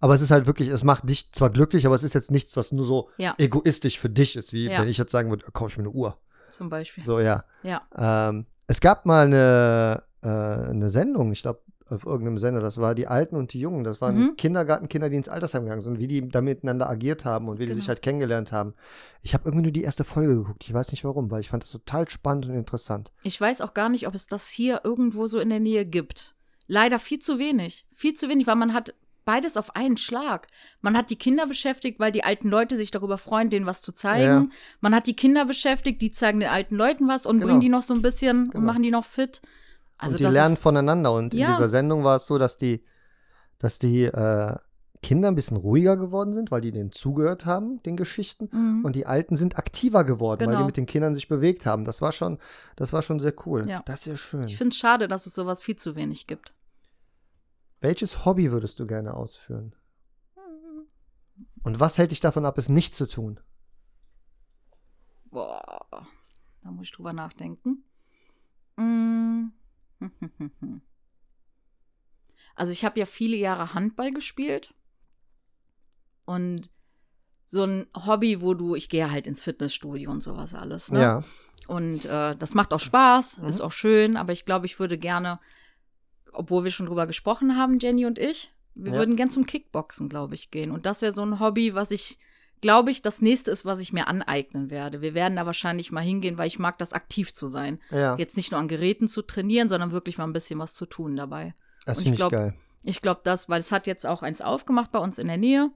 aber 0.04 0.14
es 0.14 0.20
ist 0.20 0.30
halt 0.30 0.46
wirklich, 0.46 0.68
es 0.68 0.84
macht 0.84 1.08
dich 1.08 1.32
zwar 1.32 1.48
glücklich, 1.48 1.86
aber 1.86 1.94
es 1.94 2.02
ist 2.02 2.14
jetzt 2.14 2.30
nichts, 2.30 2.56
was 2.58 2.72
nur 2.72 2.84
so 2.84 3.08
Ja. 3.16 3.34
egoistisch 3.38 3.98
für 3.98 4.10
dich 4.10 4.36
ist, 4.36 4.52
wie 4.52 4.68
Ja. 4.68 4.80
wenn 4.82 4.88
ich 4.88 4.98
jetzt 4.98 5.12
sagen 5.12 5.30
würde, 5.30 5.46
kaufe 5.52 5.70
ich 5.70 5.78
mir 5.78 5.84
eine 5.84 5.90
Uhr. 5.92 6.18
Zum 6.50 6.68
Beispiel. 6.68 7.02
So, 7.04 7.18
ja. 7.20 7.44
Ja. 7.62 7.82
Ähm, 7.96 8.44
es 8.66 8.80
gab 8.80 9.06
mal 9.06 9.26
eine, 9.26 10.02
äh, 10.22 10.28
eine 10.70 10.90
Sendung, 10.90 11.32
ich 11.32 11.40
glaube, 11.42 11.60
auf 11.88 12.04
irgendeinem 12.06 12.38
Sender, 12.38 12.60
das 12.60 12.78
war 12.78 12.94
die 12.94 13.06
Alten 13.08 13.36
und 13.36 13.52
die 13.52 13.60
Jungen. 13.60 13.84
Das 13.84 14.00
waren 14.00 14.18
Mhm. 14.18 14.36
Kindergartenkinder, 14.36 15.10
die 15.10 15.16
ins 15.16 15.28
Altersheim 15.28 15.64
gegangen 15.64 15.82
sind, 15.82 15.98
wie 15.98 16.06
die 16.06 16.26
da 16.28 16.40
miteinander 16.40 16.88
agiert 16.88 17.24
haben 17.26 17.48
und 17.48 17.58
wie 17.58 17.64
die 17.64 17.72
Genau. 17.72 17.80
sich 17.80 17.88
halt 17.88 18.00
kennengelernt 18.00 18.52
haben. 18.52 18.72
Ich 19.20 19.34
habe 19.34 19.44
irgendwie 19.46 19.64
nur 19.64 19.72
die 19.72 19.82
erste 19.82 20.02
Folge 20.04 20.34
geguckt. 20.34 20.64
Ich 20.64 20.72
weiß 20.72 20.92
nicht 20.92 21.04
warum, 21.04 21.30
weil 21.30 21.40
ich 21.40 21.50
fand 21.50 21.62
das 21.62 21.70
total 21.72 22.08
spannend 22.08 22.46
und 22.46 22.54
interessant. 22.54 23.10
Ich 23.22 23.38
weiß 23.40 23.60
auch 23.60 23.74
gar 23.74 23.88
nicht, 23.90 24.06
ob 24.08 24.14
es 24.14 24.26
das 24.26 24.48
hier 24.48 24.80
irgendwo 24.84 25.26
so 25.26 25.38
in 25.40 25.50
der 25.50 25.60
Nähe 25.60 25.84
gibt. 25.84 26.34
Leider 26.66 26.98
viel 26.98 27.18
zu 27.18 27.38
wenig. 27.38 27.84
Viel 27.94 28.14
zu 28.14 28.30
wenig, 28.30 28.46
weil 28.46 28.56
man 28.56 28.72
hat 28.72 28.94
beides 29.24 29.56
auf 29.56 29.74
einen 29.76 29.96
Schlag. 29.96 30.46
Man 30.80 30.96
hat 30.96 31.10
die 31.10 31.16
Kinder 31.16 31.46
beschäftigt, 31.46 31.98
weil 32.00 32.12
die 32.12 32.24
alten 32.24 32.48
Leute 32.48 32.76
sich 32.76 32.90
darüber 32.90 33.18
freuen, 33.18 33.50
denen 33.50 33.66
was 33.66 33.82
zu 33.82 33.92
zeigen. 33.92 34.52
Man 34.80 34.94
hat 34.94 35.06
die 35.06 35.16
Kinder 35.16 35.44
beschäftigt, 35.46 36.00
die 36.02 36.10
zeigen 36.12 36.40
den 36.40 36.48
alten 36.50 36.74
Leuten 36.74 37.08
was 37.08 37.26
und 37.26 37.36
Genau. 37.36 37.46
bringen 37.46 37.60
die 37.60 37.68
noch 37.68 37.82
so 37.82 37.94
ein 37.94 38.02
bisschen 38.02 38.50
Genau. 38.50 38.58
und 38.58 38.64
machen 38.64 38.82
die 38.82 38.90
noch 38.90 39.04
fit. 39.04 39.40
Also 39.96 40.14
und 40.14 40.18
die 40.20 40.24
das 40.24 40.34
lernen 40.34 40.54
ist, 40.54 40.62
voneinander. 40.62 41.12
Und 41.12 41.34
in 41.34 41.40
Ja. 41.40 41.52
dieser 41.52 41.68
Sendung 41.68 42.04
war 42.04 42.16
es 42.16 42.26
so, 42.26 42.36
dass 42.38 42.58
die, 42.58 42.84
dass 43.58 43.78
die 43.78 44.02
äh, 44.04 44.56
Kinder 45.02 45.28
ein 45.28 45.34
bisschen 45.34 45.58
ruhiger 45.58 45.96
geworden 45.98 46.32
sind, 46.32 46.50
weil 46.50 46.62
die 46.62 46.72
denen 46.72 46.90
zugehört 46.90 47.44
haben, 47.44 47.82
den 47.82 47.96
Geschichten. 47.96 48.48
Mhm. 48.50 48.84
Und 48.84 48.96
die 48.96 49.04
Alten 49.06 49.36
sind 49.36 49.58
aktiver 49.58 50.02
geworden, 50.04 50.40
weil 50.40 50.48
die 50.48 50.52
Genau. 50.54 50.66
mit 50.66 50.76
den 50.78 50.86
Kindern 50.86 51.14
sich 51.14 51.28
bewegt 51.28 51.66
haben. 51.66 51.84
Das 51.84 52.00
war 52.00 52.10
schon, 52.12 52.38
das 52.76 52.92
war 52.94 53.02
schon 53.02 53.20
sehr 53.20 53.34
cool. 53.46 53.68
Ja. 53.68 53.82
Das 53.86 54.00
ist 54.00 54.06
ja 54.06 54.16
schön. 54.16 54.44
Ich 54.44 54.56
finde 54.56 54.70
es 54.72 54.78
schade, 54.78 55.06
dass 55.06 55.26
es 55.26 55.34
sowas 55.34 55.60
viel 55.62 55.76
zu 55.76 55.94
wenig 55.94 56.26
gibt. 56.26 56.54
Welches 57.84 58.24
Hobby 58.24 58.50
würdest 58.50 58.80
du 58.80 58.86
gerne 58.86 59.12
ausführen? 59.12 59.74
Und 61.64 61.80
was 61.80 61.98
hält 61.98 62.12
dich 62.12 62.20
davon 62.20 62.46
ab, 62.46 62.56
es 62.56 62.70
nicht 62.70 62.94
zu 62.94 63.06
tun? 63.06 63.38
Boah, 65.26 66.06
da 66.62 66.70
muss 66.70 66.84
ich 66.84 66.92
drüber 66.92 67.12
nachdenken. 67.12 67.84
Mm. 68.76 69.48
Also 72.56 72.72
ich 72.72 72.84
habe 72.84 73.00
ja 73.00 73.06
viele 73.06 73.36
Jahre 73.36 73.74
Handball 73.74 74.12
gespielt 74.12 74.72
und 76.24 76.70
so 77.46 77.64
ein 77.64 77.86
Hobby, 78.06 78.40
wo 78.40 78.54
du, 78.54 78.76
ich 78.76 78.88
gehe 78.88 79.10
halt 79.10 79.26
ins 79.26 79.42
Fitnessstudio 79.42 80.08
und 80.08 80.22
sowas 80.22 80.54
alles. 80.54 80.92
Ne? 80.92 81.02
Ja. 81.02 81.24
Und 81.66 82.04
äh, 82.04 82.36
das 82.36 82.54
macht 82.54 82.72
auch 82.72 82.78
Spaß, 82.78 83.38
Mhm. 83.38 83.48
ist 83.48 83.60
auch 83.60 83.72
schön, 83.72 84.16
aber 84.16 84.32
ich 84.32 84.44
glaube, 84.44 84.66
ich 84.66 84.78
würde 84.78 84.96
gerne, 84.98 85.40
obwohl 86.34 86.64
wir 86.64 86.70
schon 86.70 86.86
drüber 86.86 87.06
gesprochen 87.06 87.56
haben, 87.56 87.78
Jenny 87.78 88.06
und 88.06 88.18
ich, 88.18 88.52
wir 88.74 88.92
Ja. 88.92 88.98
würden 88.98 89.16
gern 89.16 89.30
zum 89.30 89.46
Kickboxen, 89.46 90.08
glaube 90.08 90.34
ich, 90.34 90.50
gehen. 90.50 90.70
Und 90.70 90.86
das 90.86 91.02
wäre 91.02 91.12
so 91.12 91.22
ein 91.22 91.38
Hobby, 91.40 91.74
was 91.74 91.90
ich, 91.90 92.18
glaube 92.60 92.90
ich, 92.90 93.02
das 93.02 93.20
nächste 93.22 93.50
ist, 93.50 93.64
was 93.64 93.78
ich 93.80 93.92
mir 93.92 94.08
aneignen 94.08 94.70
werde. 94.70 95.00
Wir 95.00 95.14
werden 95.14 95.36
da 95.36 95.46
wahrscheinlich 95.46 95.92
mal 95.92 96.00
hingehen, 96.00 96.38
weil 96.38 96.48
ich 96.48 96.58
mag 96.58 96.78
das 96.78 96.92
aktiv 96.92 97.32
zu 97.32 97.46
sein. 97.46 97.78
Ja. 97.90 98.16
Jetzt 98.16 98.36
nicht 98.36 98.50
nur 98.52 98.60
an 98.60 98.68
Geräten 98.68 99.06
zu 99.08 99.22
trainieren, 99.22 99.68
sondern 99.68 99.92
wirklich 99.92 100.18
mal 100.18 100.24
ein 100.24 100.32
bisschen 100.32 100.58
was 100.58 100.74
zu 100.74 100.86
tun 100.86 101.14
dabei. 101.16 101.54
Das 101.86 101.98
und 101.98 102.04
finde 102.04 102.14
ich 102.14 102.14
ich 102.14 102.18
glaub- 102.18 102.32
geil. 102.32 102.54
Ich 102.86 103.00
glaube, 103.00 103.20
das, 103.24 103.48
weil 103.48 103.60
es 103.60 103.72
hat 103.72 103.86
jetzt 103.86 104.06
auch 104.06 104.22
eins 104.22 104.42
aufgemacht 104.42 104.92
bei 104.92 104.98
uns 104.98 105.16
in 105.18 105.26
der 105.28 105.38
Nähe. 105.38 105.70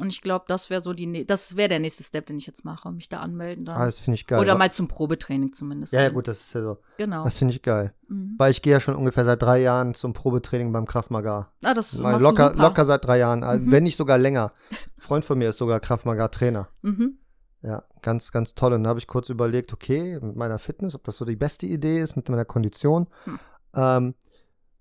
Und 0.00 0.08
ich 0.08 0.22
glaube, 0.22 0.44
das 0.48 0.70
wäre 0.70 0.80
so 0.80 0.92
die, 0.92 1.26
das 1.26 1.56
wäre 1.56 1.68
der 1.68 1.78
nächste 1.78 2.02
Step, 2.02 2.26
den 2.26 2.38
ich 2.38 2.46
jetzt 2.46 2.64
mache, 2.64 2.90
mich 2.90 3.08
da 3.08 3.20
anmelden. 3.20 3.64
Dann. 3.64 3.76
Ah, 3.76 3.84
das 3.86 3.98
finde 3.98 4.16
ich 4.16 4.26
geil. 4.26 4.40
Oder 4.40 4.56
mal 4.56 4.72
zum 4.72 4.88
Probetraining 4.88 5.52
zumindest. 5.52 5.92
ja, 5.92 6.02
ja, 6.02 6.08
gut, 6.08 6.26
das 6.28 6.40
ist 6.40 6.54
ja 6.54 6.62
so. 6.62 6.78
Genau. 6.96 7.24
Das 7.24 7.36
finde 7.36 7.54
ich 7.54 7.62
geil. 7.62 7.92
Mhm. 8.08 8.34
Weil 8.38 8.50
ich 8.50 8.62
gehe 8.62 8.72
ja 8.72 8.80
schon 8.80 8.96
ungefähr 8.96 9.24
seit 9.24 9.40
drei 9.42 9.60
Jahren 9.60 9.94
zum 9.94 10.12
Probetraining 10.12 10.72
beim 10.72 10.86
Krav 10.86 11.10
Maga. 11.10 11.52
Ah, 11.62 11.74
das 11.74 11.90
du 11.92 12.02
locker, 12.02 12.54
locker 12.54 12.84
seit 12.84 13.04
drei 13.04 13.18
Jahren, 13.18 13.44
also 13.44 13.62
Mhm. 13.64 13.70
wenn 13.70 13.82
nicht 13.84 13.96
sogar 13.96 14.18
länger. 14.18 14.52
Ein 14.70 14.76
Freund 14.98 15.24
von 15.24 15.38
mir 15.38 15.50
ist 15.50 15.58
sogar 15.58 15.80
Krav 15.80 16.04
Maga 16.04 16.28
Trainer. 16.28 16.68
Mhm. 16.82 17.18
Ja, 17.62 17.82
ganz, 18.00 18.32
ganz 18.32 18.54
toll. 18.54 18.72
Und 18.72 18.84
da 18.84 18.88
habe 18.88 18.98
ich 18.98 19.06
kurz 19.06 19.28
überlegt, 19.28 19.72
okay, 19.74 20.18
mit 20.22 20.34
meiner 20.34 20.58
Fitness, 20.58 20.94
ob 20.94 21.04
das 21.04 21.16
so 21.18 21.24
die 21.26 21.36
beste 21.36 21.66
Idee 21.66 22.00
ist, 22.00 22.16
mit 22.16 22.26
meiner 22.30 22.46
Kondition. 22.46 23.06
Hm. 23.24 23.38
Ähm, 23.74 24.14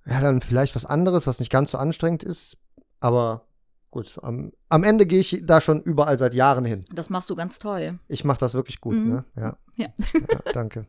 ja, 0.06 0.22
dann 0.22 0.40
vielleicht 0.40 0.76
was 0.76 0.86
anderes, 0.86 1.28
was 1.28 1.40
nicht 1.40 1.52
ganz 1.52 1.72
so 1.72 1.78
anstrengend 1.78 2.24
ist. 2.24 2.58
Aber 3.02 3.49
gut, 3.92 4.20
am, 4.22 4.52
am 4.70 4.84
Ende 4.84 5.06
gehe 5.06 5.20
ich 5.20 5.42
da 5.46 5.62
schon 5.62 5.82
überall 5.82 6.18
seit 6.18 6.34
Jahren 6.34 6.66
hin. 6.66 6.86
Das 6.94 7.10
machst 7.10 7.30
du 7.30 7.36
ganz 7.36 7.58
toll. 7.60 8.00
Ich 8.08 8.24
mache 8.24 8.40
das 8.40 8.54
wirklich 8.54 8.80
gut, 8.82 8.96
Mhm. 8.96 9.10
ne? 9.10 9.26
Ja. 9.36 9.58
Ja. 9.76 9.88
ja 10.14 10.52
danke. 10.54 10.86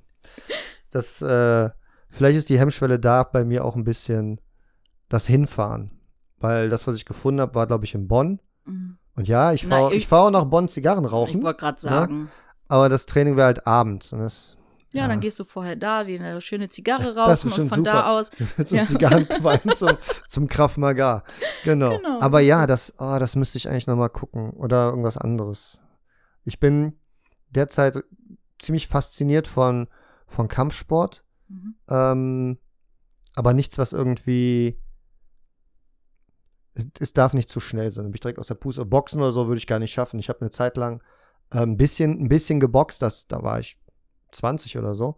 Das, 0.91 1.23
äh, 1.23 1.71
vielleicht 2.09 2.37
ist 2.39 2.49
die 2.49 2.59
Hemmschwelle 2.59 2.99
da 2.99 3.23
bei 3.23 3.45
mir 3.45 3.65
auch 3.65 3.77
ein 3.77 3.85
bisschen 3.85 4.41
das 5.09 5.27
Hinfahren. 5.27 5.93
Weil 6.39 6.69
das, 6.71 6.87
was 6.87 6.97
ich 6.97 7.05
gefunden 7.05 7.41
habe, 7.41 7.55
war, 7.55 7.67
glaube 7.67 7.85
ich, 7.85 7.95
in 7.95 8.09
Bonn. 8.09 8.41
Mhm. 8.65 8.97
Und 9.15 9.29
ja, 9.29 9.53
ich 9.53 9.67
fahre 9.67 9.91
ich- 9.93 9.99
ich 9.99 10.07
fahr 10.09 10.23
auch 10.27 10.31
nach 10.31 10.45
Bonn 10.47 10.69
Zigarren 10.69 11.05
Ich 11.05 11.13
rauchen. 11.13 11.43
wollte 11.43 11.61
gerade 11.61 11.81
sagen. 11.81 12.31
Aber 12.69 12.89
das 12.89 13.05
Training 13.07 13.37
wäre 13.37 13.47
halt 13.47 13.67
abends. 13.67 14.13
Und 14.13 14.21
das 14.21 14.57
Ja, 14.93 15.03
ja, 15.03 15.09
dann 15.09 15.21
gehst 15.21 15.39
du 15.39 15.45
vorher 15.45 15.77
da, 15.77 16.03
die 16.03 16.19
eine 16.19 16.41
schöne 16.41 16.69
Zigarre 16.69 17.15
rauchen 17.15 17.53
und 17.53 17.69
von 17.69 17.69
super. 17.69 17.83
da 17.83 18.11
aus. 18.11 18.33
so 18.59 18.75
ja. 18.75 18.85
Zigarrenqualm 18.85 19.61
zum, 19.77 19.97
zum 20.29 20.49
Kraft 20.49 20.79
Maga. 20.79 21.23
Genau. 21.65 21.97
genau. 21.97 22.21
Aber 22.21 22.41
ja, 22.41 22.67
das, 22.67 22.95
oh, 22.99 23.19
das 23.21 23.37
müsste 23.37 23.59
ich 23.59 23.69
eigentlich 23.69 23.87
nochmal 23.87 24.11
gucken. 24.11 24.51
Oder 24.51 24.89
irgendwas 24.89 25.17
anderes. 25.17 25.81
Ich 26.45 26.59
bin 26.59 26.99
derzeit 27.51 28.03
ziemlich 28.59 28.89
fasziniert 28.89 29.47
von, 29.47 29.87
von 30.27 30.49
Kampfsport. 30.49 31.25
Mhm. 31.49 31.75
Ähm, 31.89 32.59
aber 33.35 33.55
nichts, 33.55 33.79
was 33.79 33.93
irgendwie. 33.93 34.77
Es 36.99 37.13
darf 37.13 37.33
nicht 37.33 37.49
zu 37.49 37.61
schnell 37.61 37.93
sein. 37.93 38.05
Bin 38.07 38.15
ich 38.15 38.21
direkt 38.21 38.39
aus 38.39 38.49
der 38.49 38.55
Puste. 38.55 38.85
Boxen 38.85 39.21
oder 39.21 39.33
so 39.33 39.47
würde 39.47 39.59
ich 39.59 39.67
gar 39.67 39.79
nicht 39.79 39.93
schaffen. 39.93 40.19
Ich 40.19 40.29
habe 40.29 40.41
eine 40.41 40.51
Zeit 40.51 40.77
lang 40.77 41.03
äh, 41.51 41.59
ein 41.61 41.77
bisschen, 41.77 42.23
ein 42.23 42.29
bisschen 42.29 42.61
geboxt. 42.61 43.03
Das, 43.03 43.27
da 43.27 43.43
war 43.43 43.61
ich 43.61 43.79
20 44.33 44.79
oder 44.79 44.95
so. 44.95 45.17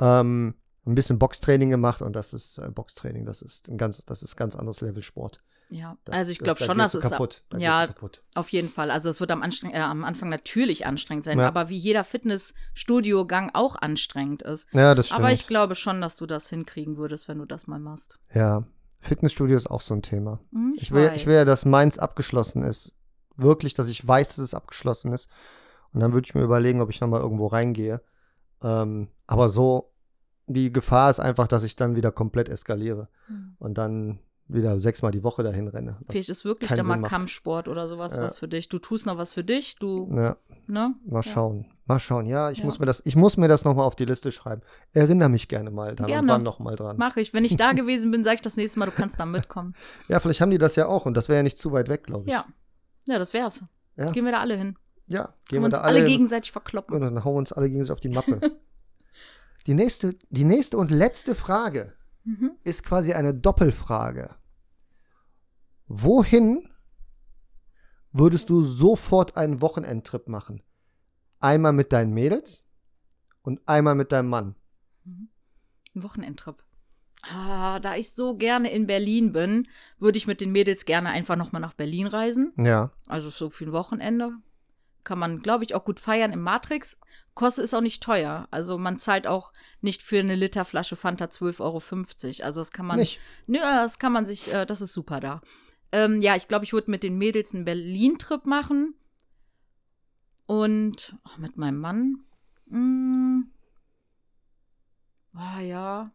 Ähm, 0.00 0.54
ein 0.86 0.94
bisschen 0.94 1.18
Boxtraining 1.18 1.70
gemacht 1.70 2.02
und 2.02 2.14
das 2.14 2.32
ist 2.32 2.58
äh, 2.58 2.70
Boxtraining, 2.70 3.24
das 3.24 3.42
ist 3.42 3.68
ein 3.68 3.78
ganz, 3.78 4.02
das 4.06 4.22
ist 4.22 4.36
ganz 4.36 4.54
anderes 4.54 4.80
Level 4.80 5.02
Sport. 5.02 5.40
Ja, 5.70 5.96
das, 6.04 6.14
also 6.14 6.30
ich 6.30 6.38
glaube 6.38 6.62
schon, 6.62 6.76
dass 6.78 6.94
es 6.94 7.08
kaputt. 7.08 7.42
Da 7.48 7.58
ja 7.58 7.88
auf 8.34 8.50
jeden 8.50 8.68
Fall. 8.68 8.90
Also 8.90 9.08
es 9.08 9.18
wird 9.18 9.30
am, 9.30 9.42
äh, 9.42 9.78
am 9.78 10.04
Anfang 10.04 10.28
natürlich 10.28 10.86
anstrengend 10.86 11.24
sein, 11.24 11.38
ja. 11.38 11.48
aber 11.48 11.68
wie 11.68 11.76
jeder 11.76 12.04
Fitnessstudio-Gang 12.04 13.50
auch 13.54 13.76
anstrengend 13.76 14.42
ist. 14.42 14.68
Ja, 14.72 14.94
das 14.94 15.06
stimmt. 15.06 15.20
Aber 15.20 15.32
ich 15.32 15.46
glaube 15.46 15.74
schon, 15.74 16.00
dass 16.00 16.16
du 16.16 16.26
das 16.26 16.50
hinkriegen 16.50 16.96
würdest, 16.96 17.28
wenn 17.28 17.38
du 17.38 17.46
das 17.46 17.66
mal 17.66 17.80
machst. 17.80 18.18
Ja, 18.34 18.64
Fitnessstudio 19.00 19.56
ist 19.56 19.70
auch 19.70 19.80
so 19.80 19.94
ein 19.94 20.02
Thema. 20.02 20.40
Hm, 20.52 20.74
ich, 20.76 20.82
ich 20.82 20.92
will, 20.92 21.12
ich 21.16 21.26
will 21.26 21.34
ja, 21.34 21.44
dass 21.44 21.64
meins 21.64 21.98
abgeschlossen 21.98 22.62
ist. 22.62 22.94
Wirklich, 23.36 23.74
dass 23.74 23.88
ich 23.88 24.06
weiß, 24.06 24.28
dass 24.28 24.38
es 24.38 24.54
abgeschlossen 24.54 25.12
ist. 25.12 25.28
Und 25.92 26.00
dann 26.00 26.12
würde 26.12 26.26
ich 26.26 26.34
mir 26.34 26.42
überlegen, 26.42 26.80
ob 26.80 26.90
ich 26.90 27.00
nochmal 27.00 27.20
irgendwo 27.20 27.46
reingehe. 27.46 28.00
Ähm, 28.64 29.08
aber 29.26 29.48
so, 29.50 29.92
die 30.46 30.72
Gefahr 30.72 31.10
ist 31.10 31.20
einfach, 31.20 31.46
dass 31.46 31.62
ich 31.62 31.76
dann 31.76 31.96
wieder 31.96 32.10
komplett 32.10 32.48
eskaliere. 32.48 33.08
Mhm. 33.28 33.56
Und 33.58 33.78
dann 33.78 34.18
wieder 34.46 34.78
sechsmal 34.78 35.10
die 35.10 35.22
Woche 35.22 35.42
dahin 35.42 35.68
renne. 35.68 35.96
Vielleicht 36.06 36.28
ist 36.28 36.44
wirklich 36.44 36.70
dann 36.70 36.86
mal 36.86 37.00
Kampfsport 37.02 37.66
oder 37.66 37.88
sowas 37.88 38.14
ja. 38.14 38.22
was 38.22 38.38
für 38.38 38.48
dich. 38.48 38.68
Du 38.68 38.78
tust 38.78 39.06
noch 39.06 39.16
was 39.16 39.32
für 39.32 39.42
dich, 39.42 39.76
du. 39.76 40.10
Ja. 40.14 40.36
Ne? 40.66 40.94
Mal 41.06 41.22
schauen. 41.22 41.62
Ja. 41.62 41.74
Mal 41.86 41.98
schauen. 41.98 42.26
Ja, 42.26 42.50
ich 42.50 42.62
muss 42.62 42.78
mir 42.78 42.86
das, 42.86 43.02
ich 43.04 43.16
muss 43.16 43.36
mir 43.36 43.48
das 43.48 43.64
nochmal 43.64 43.86
auf 43.86 43.96
die 43.96 44.04
Liste 44.04 44.32
schreiben. 44.32 44.62
Erinnere 44.92 45.28
mich 45.28 45.48
gerne 45.48 45.70
mal 45.70 45.94
dran 45.94 46.08
gerne. 46.08 46.22
und 46.22 46.28
wann 46.28 46.42
nochmal 46.42 46.76
dran. 46.76 46.96
Mache 46.98 47.20
ich. 47.20 47.32
Wenn 47.32 47.44
ich 47.44 47.56
da 47.56 47.72
gewesen 47.74 48.10
bin, 48.10 48.22
sage 48.22 48.36
ich 48.36 48.42
das 48.42 48.56
nächste 48.56 48.78
Mal, 48.78 48.86
du 48.86 48.92
kannst 48.92 49.18
da 49.18 49.26
mitkommen. 49.26 49.74
ja, 50.08 50.20
vielleicht 50.20 50.40
haben 50.40 50.50
die 50.50 50.58
das 50.58 50.76
ja 50.76 50.88
auch 50.88 51.06
und 51.06 51.14
das 51.14 51.28
wäre 51.28 51.38
ja 51.38 51.42
nicht 51.42 51.58
zu 51.58 51.72
weit 51.72 51.88
weg, 51.88 52.04
glaube 52.04 52.24
ich. 52.26 52.32
Ja. 52.32 52.44
Ja, 53.06 53.18
das 53.18 53.32
wär's. 53.32 53.64
Ja. 53.96 54.10
Gehen 54.10 54.24
wir 54.24 54.32
da 54.32 54.40
alle 54.40 54.56
hin. 54.56 54.76
Ja, 55.06 55.34
gehen 55.48 55.60
wir 55.60 55.66
uns 55.66 55.74
da 55.74 55.82
alle, 55.82 56.00
alle 56.00 56.08
gegenseitig 56.08 56.52
verkloppen. 56.52 56.94
Und 56.94 57.02
dann 57.02 57.24
hauen 57.24 57.34
wir 57.34 57.38
uns 57.38 57.52
alle 57.52 57.68
gegenseitig 57.68 57.92
auf 57.92 58.00
die 58.00 58.08
Mappe. 58.08 58.40
die, 59.66 59.74
nächste, 59.74 60.16
die 60.30 60.44
nächste 60.44 60.78
und 60.78 60.90
letzte 60.90 61.34
Frage 61.34 61.92
mhm. 62.24 62.52
ist 62.64 62.84
quasi 62.84 63.12
eine 63.12 63.34
Doppelfrage. 63.34 64.34
Wohin 65.86 66.68
würdest 68.12 68.48
du 68.48 68.62
sofort 68.62 69.36
einen 69.36 69.60
Wochenendtrip 69.60 70.28
machen? 70.28 70.62
Einmal 71.40 71.72
mit 71.72 71.92
deinen 71.92 72.14
Mädels 72.14 72.66
und 73.42 73.60
einmal 73.66 73.94
mit 73.94 74.12
deinem 74.12 74.30
Mann. 74.30 74.54
Mhm. 75.04 75.28
Ein 75.94 76.02
Wochenendtrip. 76.02 76.64
Ah, 77.22 77.80
da 77.80 77.96
ich 77.96 78.12
so 78.12 78.36
gerne 78.36 78.70
in 78.70 78.86
Berlin 78.86 79.32
bin, 79.32 79.68
würde 79.98 80.18
ich 80.18 80.26
mit 80.26 80.40
den 80.40 80.52
Mädels 80.52 80.84
gerne 80.84 81.10
einfach 81.10 81.36
nochmal 81.36 81.60
nach 81.60 81.74
Berlin 81.74 82.06
reisen. 82.06 82.52
Ja. 82.56 82.90
Also 83.06 83.30
so 83.30 83.50
für 83.50 83.64
ein 83.64 83.72
Wochenende. 83.72 84.32
Kann 85.04 85.18
man, 85.18 85.40
glaube 85.40 85.64
ich, 85.64 85.74
auch 85.74 85.84
gut 85.84 86.00
feiern 86.00 86.32
im 86.32 86.40
Matrix. 86.40 86.98
Kostet 87.34 87.64
ist 87.64 87.74
auch 87.74 87.80
nicht 87.80 88.02
teuer. 88.02 88.48
Also 88.50 88.78
man 88.78 88.98
zahlt 88.98 89.26
auch 89.26 89.52
nicht 89.80 90.02
für 90.02 90.18
eine 90.18 90.34
Liter 90.34 90.64
Flasche 90.64 90.96
Fanta 90.96 91.26
12,50 91.26 91.60
Euro. 91.60 92.44
Also 92.44 92.60
das 92.60 92.72
kann 92.72 92.86
man. 92.86 92.98
Nicht. 92.98 93.20
Nö, 93.46 93.58
das 93.58 93.98
kann 93.98 94.12
man 94.12 94.24
sich, 94.24 94.52
äh, 94.52 94.64
das 94.66 94.80
ist 94.80 94.92
super 94.92 95.20
da. 95.20 95.42
Ähm, 95.92 96.22
ja, 96.22 96.36
ich 96.36 96.48
glaube, 96.48 96.64
ich 96.64 96.72
würde 96.72 96.90
mit 96.90 97.02
den 97.02 97.18
Mädels 97.18 97.54
einen 97.54 97.64
Berlin-Trip 97.64 98.46
machen. 98.46 98.94
Und 100.46 101.16
oh, 101.24 101.40
mit 101.40 101.56
meinem 101.56 101.78
Mann. 101.78 102.24
Hm. 102.68 103.50
Ah, 105.34 105.60
ja. 105.60 106.12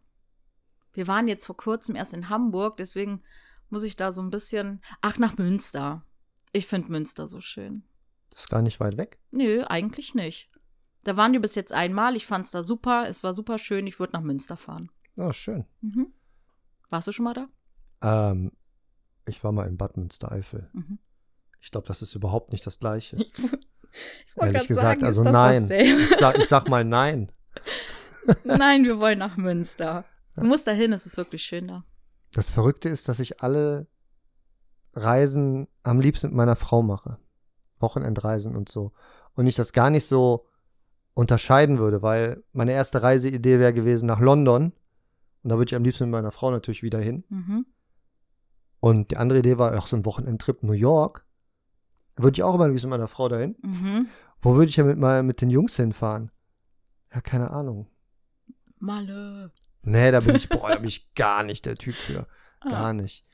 Wir 0.94 1.08
waren 1.08 1.28
jetzt 1.28 1.46
vor 1.46 1.58
kurzem 1.58 1.96
erst 1.96 2.14
in 2.14 2.30
Hamburg, 2.30 2.78
deswegen 2.78 3.22
muss 3.70 3.84
ich 3.84 3.96
da 3.96 4.12
so 4.12 4.22
ein 4.22 4.30
bisschen. 4.30 4.82
Ach, 5.02 5.18
nach 5.18 5.38
Münster. 5.38 6.06
Ich 6.52 6.66
finde 6.66 6.92
Münster 6.92 7.28
so 7.28 7.40
schön. 7.40 7.84
Ist 8.40 8.50
gar 8.50 8.62
nicht 8.62 8.80
weit 8.80 8.96
weg? 8.96 9.20
Nö, 9.32 9.66
eigentlich 9.68 10.16
nicht. 10.16 10.50
Da 11.04 11.18
waren 11.18 11.34
wir 11.34 11.42
bis 11.42 11.56
jetzt 11.56 11.74
einmal. 11.74 12.16
Ich 12.16 12.26
fand 12.26 12.46
es 12.46 12.52
da 12.52 12.64
super. 12.64 13.10
Es 13.10 13.22
war 13.22 13.34
super 13.34 13.58
schön. 13.58 13.86
Ich 13.86 14.00
würde 14.00 14.14
nach 14.14 14.22
Münster 14.22 14.56
fahren. 14.56 14.90
Oh, 15.18 15.34
schön. 15.34 15.66
Mhm. 15.82 16.14
Warst 16.90 17.10
du 17.10 17.12
schon 17.12 17.26
mal 17.26 17.34
da? 17.34 17.50
Ähm, 18.32 18.54
ich 19.26 19.44
war 19.44 19.52
mal 19.52 19.68
in 19.68 19.78
Bad 19.78 19.98
Münstereifel. 19.98 20.70
Mhm. 20.72 21.00
Ich 21.60 21.70
glaube, 21.70 21.88
das 21.88 22.02
ist 22.02 22.16
überhaupt 22.16 22.54
nicht 22.54 22.66
das 22.66 22.80
Gleiche. 22.80 23.18
ich 23.18 24.38
Ehrlich 24.38 24.68
gesagt, 24.70 25.02
sagen, 25.02 25.04
also 25.04 25.24
nein. 25.24 25.70
Ich 25.70 26.16
sag, 26.18 26.38
ich 26.38 26.48
sag 26.48 26.70
mal 26.70 26.86
nein. 26.86 27.34
nein, 28.46 28.86
wir 28.86 29.00
wollen 29.00 29.20
nach 29.20 29.36
Münster. 29.36 30.06
Du 30.38 30.46
musst 30.46 30.66
da 30.66 30.72
hin, 30.72 30.94
es 30.94 31.06
ist 31.06 31.18
wirklich 31.18 31.44
schön 31.44 31.68
da. 31.68 31.84
Das 32.32 32.50
Verrückte 32.50 32.88
ist, 32.88 33.10
dass 33.10 33.20
ich 33.20 33.44
alle 33.44 33.88
Reisen 34.94 35.68
am 35.84 36.00
liebsten 36.00 36.28
mit 36.28 36.38
meiner 36.38 36.56
Frau 36.56 36.82
mache. 36.82 37.20
Wochenendreisen 37.82 38.55
und 38.55 38.69
so. 38.69 38.91
Und 39.36 39.47
ich 39.47 39.55
das 39.55 39.73
gar 39.73 39.89
nicht 39.89 40.05
so 40.05 40.45
unterscheiden 41.13 41.80
würde, 41.80 42.01
weil 42.01 42.43
meine 42.53 42.71
erste 42.71 43.01
Reiseidee 43.01 43.59
wäre 43.59 43.73
gewesen 43.73 44.05
nach 44.05 44.19
London. 44.19 44.73
Und 45.43 45.49
da 45.49 45.57
würde 45.57 45.69
ich 45.69 45.75
am 45.75 45.84
liebsten 45.84 46.05
mit 46.05 46.11
meiner 46.11 46.32
Frau 46.32 46.51
natürlich 46.51 46.84
wieder 46.84 46.99
hin. 46.99 47.23
Mhm. 47.30 47.65
Und 48.80 49.11
die 49.11 49.17
andere 49.17 49.39
Idee 49.39 49.57
war 49.57 49.77
auch 49.77 49.88
so 49.88 49.95
ein 49.95 50.05
Wochenendtrip 50.05 50.63
New 50.63 50.73
York. 50.73 51.25
Da 52.15 52.23
würde 52.23 52.36
ich 52.36 52.43
auch 52.43 52.55
immer 52.55 52.67
mit 52.67 52.84
meiner 52.86 53.07
Frau 53.07 53.27
dahin. 53.30 53.55
Mhm. 53.61 54.07
Wo 54.41 54.55
würde 54.55 54.69
ich 54.69 54.77
ja 54.77 54.84
mit, 54.84 54.97
mal 54.97 55.23
mit 55.23 55.41
den 55.41 55.49
Jungs 55.49 55.75
hinfahren? 55.75 56.32
Ja, 57.13 57.21
keine 57.21 57.51
Ahnung. 57.51 57.88
Malle. 58.77 59.51
Nee, 59.82 60.11
da 60.11 60.19
bin 60.21 60.36
ich, 60.36 60.49
boah, 60.49 60.69
da 60.69 60.75
bin 60.75 60.88
ich 60.88 61.13
gar 61.15 61.43
nicht 61.43 61.65
der 61.65 61.75
Typ 61.75 61.95
für. 61.95 62.27
Ah. 62.61 62.69
Gar 62.69 62.93
nicht. 62.93 63.25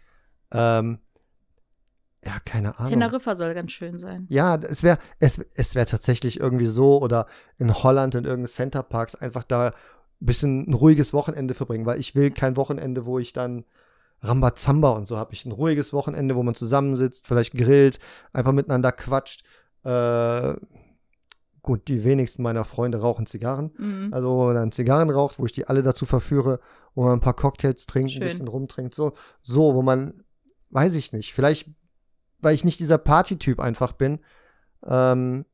Ähm, 0.52 1.00
ja, 2.26 2.40
keine 2.44 2.80
Ahnung. 2.80 2.92
Teneriffa 2.92 3.36
soll 3.36 3.54
ganz 3.54 3.72
schön 3.72 4.00
sein. 4.00 4.26
Ja, 4.30 4.56
es 4.56 4.82
wäre 4.82 4.98
es, 5.20 5.38
es 5.56 5.76
wär 5.76 5.86
tatsächlich 5.86 6.40
irgendwie 6.40 6.66
so 6.66 7.02
oder 7.02 7.28
in 7.58 7.74
Holland 7.74 8.16
in 8.16 8.26
irgendeinen 8.26 8.48
Centerparks 8.48 9.16
einfach 9.16 9.44
da 9.44 9.68
ein 9.68 9.74
bisschen 10.20 10.70
ein 10.70 10.74
ruhiges 10.74 11.14
Wochenende 11.14 11.54
verbringen, 11.54 11.86
weil 11.86 12.00
ich 12.00 12.16
will 12.16 12.32
kein 12.32 12.58
Wochenende, 12.58 13.06
wo 13.06 13.20
ich 13.20 13.34
dann 13.34 13.66
Rambazamba 14.22 14.92
und 14.92 15.08
so 15.08 15.18
habe. 15.18 15.34
Ich 15.34 15.46
ein 15.46 15.52
ruhiges 15.52 15.94
Wochenende, 15.94 16.36
wo 16.36 16.42
man 16.42 16.56
zusammensitzt, 16.56 17.28
vielleicht 17.28 17.54
grillt, 17.54 18.00
einfach 18.34 18.54
miteinander 18.54 18.92
quatscht. 18.92 19.44
Äh, 19.84 20.56
gut, 21.62 21.88
die 21.88 22.04
wenigsten 22.04 22.42
meiner 22.42 22.66
Freunde 22.66 23.00
rauchen 23.00 23.28
Zigarren. 23.28 23.72
Mhm. 23.78 24.14
Also, 24.14 24.30
wo 24.30 24.46
man 24.46 24.56
dann 24.56 24.72
Zigarren 24.72 25.10
raucht, 25.10 25.38
wo 25.38 25.46
ich 25.46 25.52
die 25.52 25.68
alle 25.68 25.84
dazu 25.84 26.06
verführe, 26.06 26.60
wo 26.96 27.04
man 27.04 27.14
ein 27.14 27.22
paar 27.22 27.36
Cocktails 27.36 27.86
trinkt, 27.86 28.12
Schön. 28.12 28.24
ein 28.24 28.30
bisschen 28.30 28.48
rumtrinkt. 28.48 28.96
So, 28.96 29.14
so, 29.42 29.76
wo 29.76 29.82
man, 29.82 30.24
weiß 30.72 30.96
ich 30.96 31.14
nicht, 31.14 31.34
vielleicht 31.34 31.70
weil 32.46 32.54
ich 32.54 32.64
nicht 32.64 32.80
dieser 32.80 33.00
Partytyp 33.00 33.60
einfach 33.60 33.92
bin, 33.92 34.20
ähm, 34.86 35.46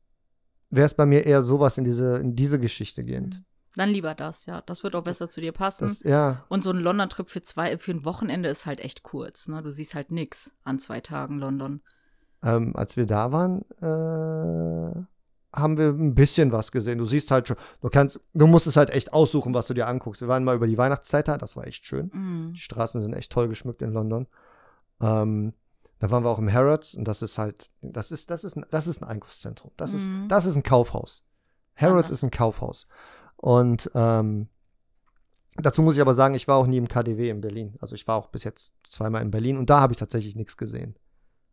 wäre 0.68 0.86
es 0.86 0.92
bei 0.92 1.06
mir 1.06 1.24
eher 1.24 1.40
sowas 1.40 1.78
in 1.78 1.84
diese, 1.84 2.18
in 2.18 2.36
diese 2.36 2.60
Geschichte 2.60 3.02
gehend. 3.02 3.36
Mhm. 3.36 3.44
Dann 3.74 3.88
lieber 3.88 4.14
das, 4.14 4.44
ja. 4.44 4.60
Das 4.66 4.84
wird 4.84 4.94
auch 4.94 5.02
besser 5.02 5.30
zu 5.30 5.40
dir 5.40 5.52
passen. 5.52 5.88
Das, 5.88 6.02
ja. 6.02 6.44
Und 6.50 6.62
so 6.62 6.70
ein 6.70 6.76
London-Trip 6.76 7.30
für 7.30 7.42
zwei, 7.42 7.78
für 7.78 7.92
ein 7.92 8.04
Wochenende 8.04 8.50
ist 8.50 8.66
halt 8.66 8.80
echt 8.80 9.02
kurz, 9.02 9.48
ne? 9.48 9.62
Du 9.62 9.70
siehst 9.70 9.94
halt 9.94 10.10
nichts 10.10 10.54
an 10.64 10.78
zwei 10.78 11.00
Tagen 11.00 11.38
London. 11.38 11.80
Ähm, 12.42 12.76
als 12.76 12.98
wir 12.98 13.06
da 13.06 13.32
waren, 13.32 13.62
äh, 13.80 15.58
haben 15.58 15.78
wir 15.78 15.88
ein 15.88 16.14
bisschen 16.14 16.52
was 16.52 16.72
gesehen. 16.72 16.98
Du 16.98 17.06
siehst 17.06 17.30
halt 17.30 17.48
schon, 17.48 17.56
du 17.80 17.88
kannst, 17.88 18.20
du 18.34 18.46
musst 18.46 18.66
es 18.66 18.76
halt 18.76 18.90
echt 18.90 19.14
aussuchen, 19.14 19.54
was 19.54 19.66
du 19.68 19.72
dir 19.72 19.86
anguckst. 19.86 20.20
Wir 20.20 20.28
waren 20.28 20.44
mal 20.44 20.56
über 20.56 20.66
die 20.66 20.76
Weihnachtszeit 20.76 21.28
da, 21.28 21.38
das 21.38 21.56
war 21.56 21.66
echt 21.66 21.86
schön. 21.86 22.10
Mm. 22.12 22.52
Die 22.52 22.60
Straßen 22.60 23.00
sind 23.00 23.14
echt 23.14 23.32
toll 23.32 23.48
geschmückt 23.48 23.80
in 23.80 23.92
London. 23.92 24.26
Ähm, 25.00 25.54
da 26.02 26.10
waren 26.10 26.24
wir 26.24 26.30
auch 26.30 26.40
im 26.40 26.52
Harrods 26.52 26.94
und 26.94 27.04
das 27.04 27.22
ist 27.22 27.38
halt, 27.38 27.70
das 27.80 28.10
ist, 28.10 28.28
das 28.28 28.42
ist, 28.42 28.56
ein, 28.56 28.66
das 28.72 28.88
ist 28.88 29.02
ein 29.02 29.08
Einkaufszentrum. 29.08 29.70
Das, 29.76 29.92
mhm. 29.92 30.24
ist, 30.24 30.30
das 30.32 30.46
ist 30.46 30.56
ein 30.56 30.64
Kaufhaus. 30.64 31.22
Harrods 31.76 32.10
ist 32.10 32.24
ein 32.24 32.32
Kaufhaus. 32.32 32.88
Und 33.36 33.88
ähm, 33.94 34.48
dazu 35.58 35.80
muss 35.80 35.94
ich 35.94 36.00
aber 36.00 36.14
sagen, 36.14 36.34
ich 36.34 36.48
war 36.48 36.56
auch 36.56 36.66
nie 36.66 36.78
im 36.78 36.88
KDW 36.88 37.30
in 37.30 37.40
Berlin. 37.40 37.76
Also 37.78 37.94
ich 37.94 38.08
war 38.08 38.16
auch 38.16 38.26
bis 38.30 38.42
jetzt 38.42 38.74
zweimal 38.82 39.22
in 39.22 39.30
Berlin 39.30 39.56
und 39.56 39.70
da 39.70 39.80
habe 39.80 39.92
ich 39.92 39.98
tatsächlich 40.00 40.34
nichts 40.34 40.56
gesehen, 40.56 40.96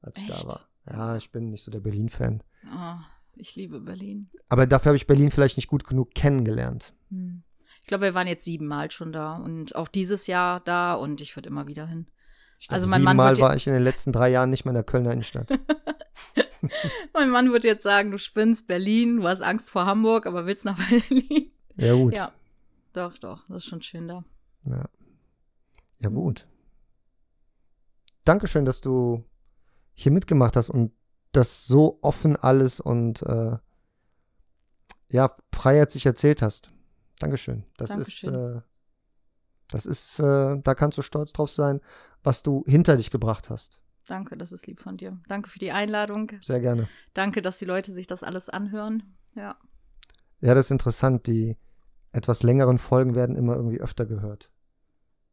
als 0.01 0.17
ich 0.17 0.27
Echt? 0.27 0.43
da 0.43 0.47
war. 0.47 0.61
Ja, 0.89 1.15
ich 1.15 1.31
bin 1.31 1.51
nicht 1.51 1.63
so 1.63 1.69
der 1.69 1.81
Berlin-Fan. 1.81 2.41
Oh, 2.75 2.95
ich 3.35 3.55
liebe 3.55 3.79
Berlin. 3.79 4.31
Aber 4.47 4.65
dafür 4.65 4.89
habe 4.89 4.97
ich 4.97 5.05
Berlin 5.05 5.29
vielleicht 5.29 5.57
nicht 5.57 5.69
gut 5.69 5.85
genug 5.85 6.15
kennengelernt. 6.15 6.95
Hm. 7.11 7.43
Ich 7.81 7.85
glaube, 7.87 8.05
wir 8.05 8.15
waren 8.15 8.25
jetzt 8.25 8.45
siebenmal 8.45 8.89
schon 8.89 9.11
da 9.11 9.35
und 9.35 9.75
auch 9.75 9.89
dieses 9.89 10.25
Jahr 10.25 10.59
da 10.61 10.95
und 10.95 11.21
ich 11.21 11.35
würde 11.35 11.49
immer 11.49 11.67
wieder 11.67 11.85
hin. 11.85 12.07
Glaub, 12.59 12.73
also 12.73 12.87
mein 12.87 13.03
Mann 13.03 13.17
Mal 13.17 13.37
war 13.37 13.55
ich 13.55 13.67
in 13.67 13.73
den 13.73 13.83
letzten 13.83 14.11
drei 14.11 14.29
Jahren 14.29 14.49
nicht 14.49 14.65
mehr 14.65 14.71
in 14.71 14.75
der 14.75 14.83
Kölner 14.83 15.11
Innenstadt. 15.11 15.49
mein 17.13 17.29
Mann 17.29 17.51
wird 17.51 17.63
jetzt 17.63 17.83
sagen, 17.83 18.11
du 18.11 18.19
spinnst 18.19 18.67
Berlin, 18.67 19.17
du 19.17 19.27
hast 19.27 19.41
Angst 19.41 19.69
vor 19.69 19.85
Hamburg, 19.85 20.25
aber 20.25 20.45
willst 20.45 20.65
nach 20.65 20.77
Berlin. 20.89 21.51
Ja 21.77 21.93
gut. 21.93 22.13
Ja. 22.13 22.31
Doch, 22.93 23.17
doch, 23.17 23.47
das 23.47 23.57
ist 23.57 23.65
schon 23.65 23.81
schön 23.81 24.07
da. 24.07 24.23
Ja. 24.65 24.85
Ja, 25.99 26.09
gut. 26.09 26.47
Dankeschön, 28.25 28.65
dass 28.65 28.81
du 28.81 29.23
hier 29.93 30.11
mitgemacht 30.11 30.55
hast 30.55 30.69
und 30.69 30.91
das 31.31 31.65
so 31.67 31.99
offen 32.01 32.35
alles 32.35 32.79
und 32.79 33.21
äh, 33.23 33.57
ja, 35.09 35.35
freiheitig 35.53 36.05
erzählt 36.05 36.41
hast. 36.41 36.71
Dankeschön. 37.19 37.65
Das 37.77 37.89
Dankeschön. 37.89 38.33
ist, 38.33 38.57
äh, 38.57 38.61
das 39.71 39.85
ist, 39.85 40.19
äh, 40.19 40.57
da 40.61 40.75
kannst 40.75 40.97
du 40.97 41.01
stolz 41.01 41.33
drauf 41.33 41.51
sein, 41.51 41.81
was 42.23 42.43
du 42.43 42.63
hinter 42.65 42.97
dich 42.97 43.11
gebracht 43.11 43.49
hast. 43.49 43.81
Danke, 44.07 44.37
das 44.37 44.51
ist 44.51 44.65
lieb 44.65 44.79
von 44.79 44.97
dir. 44.97 45.19
Danke 45.27 45.49
für 45.49 45.59
die 45.59 45.71
Einladung. 45.71 46.31
Sehr 46.41 46.59
gerne. 46.59 46.89
Danke, 47.13 47.41
dass 47.41 47.59
die 47.59 47.65
Leute 47.65 47.91
sich 47.91 48.07
das 48.07 48.23
alles 48.23 48.49
anhören. 48.49 49.03
Ja. 49.35 49.55
Ja, 50.41 50.55
das 50.55 50.65
ist 50.65 50.71
interessant. 50.71 51.27
Die 51.27 51.57
etwas 52.11 52.41
längeren 52.41 52.79
Folgen 52.79 53.13
werden 53.13 53.35
immer 53.35 53.55
irgendwie 53.55 53.79
öfter 53.79 54.05
gehört. 54.05 54.49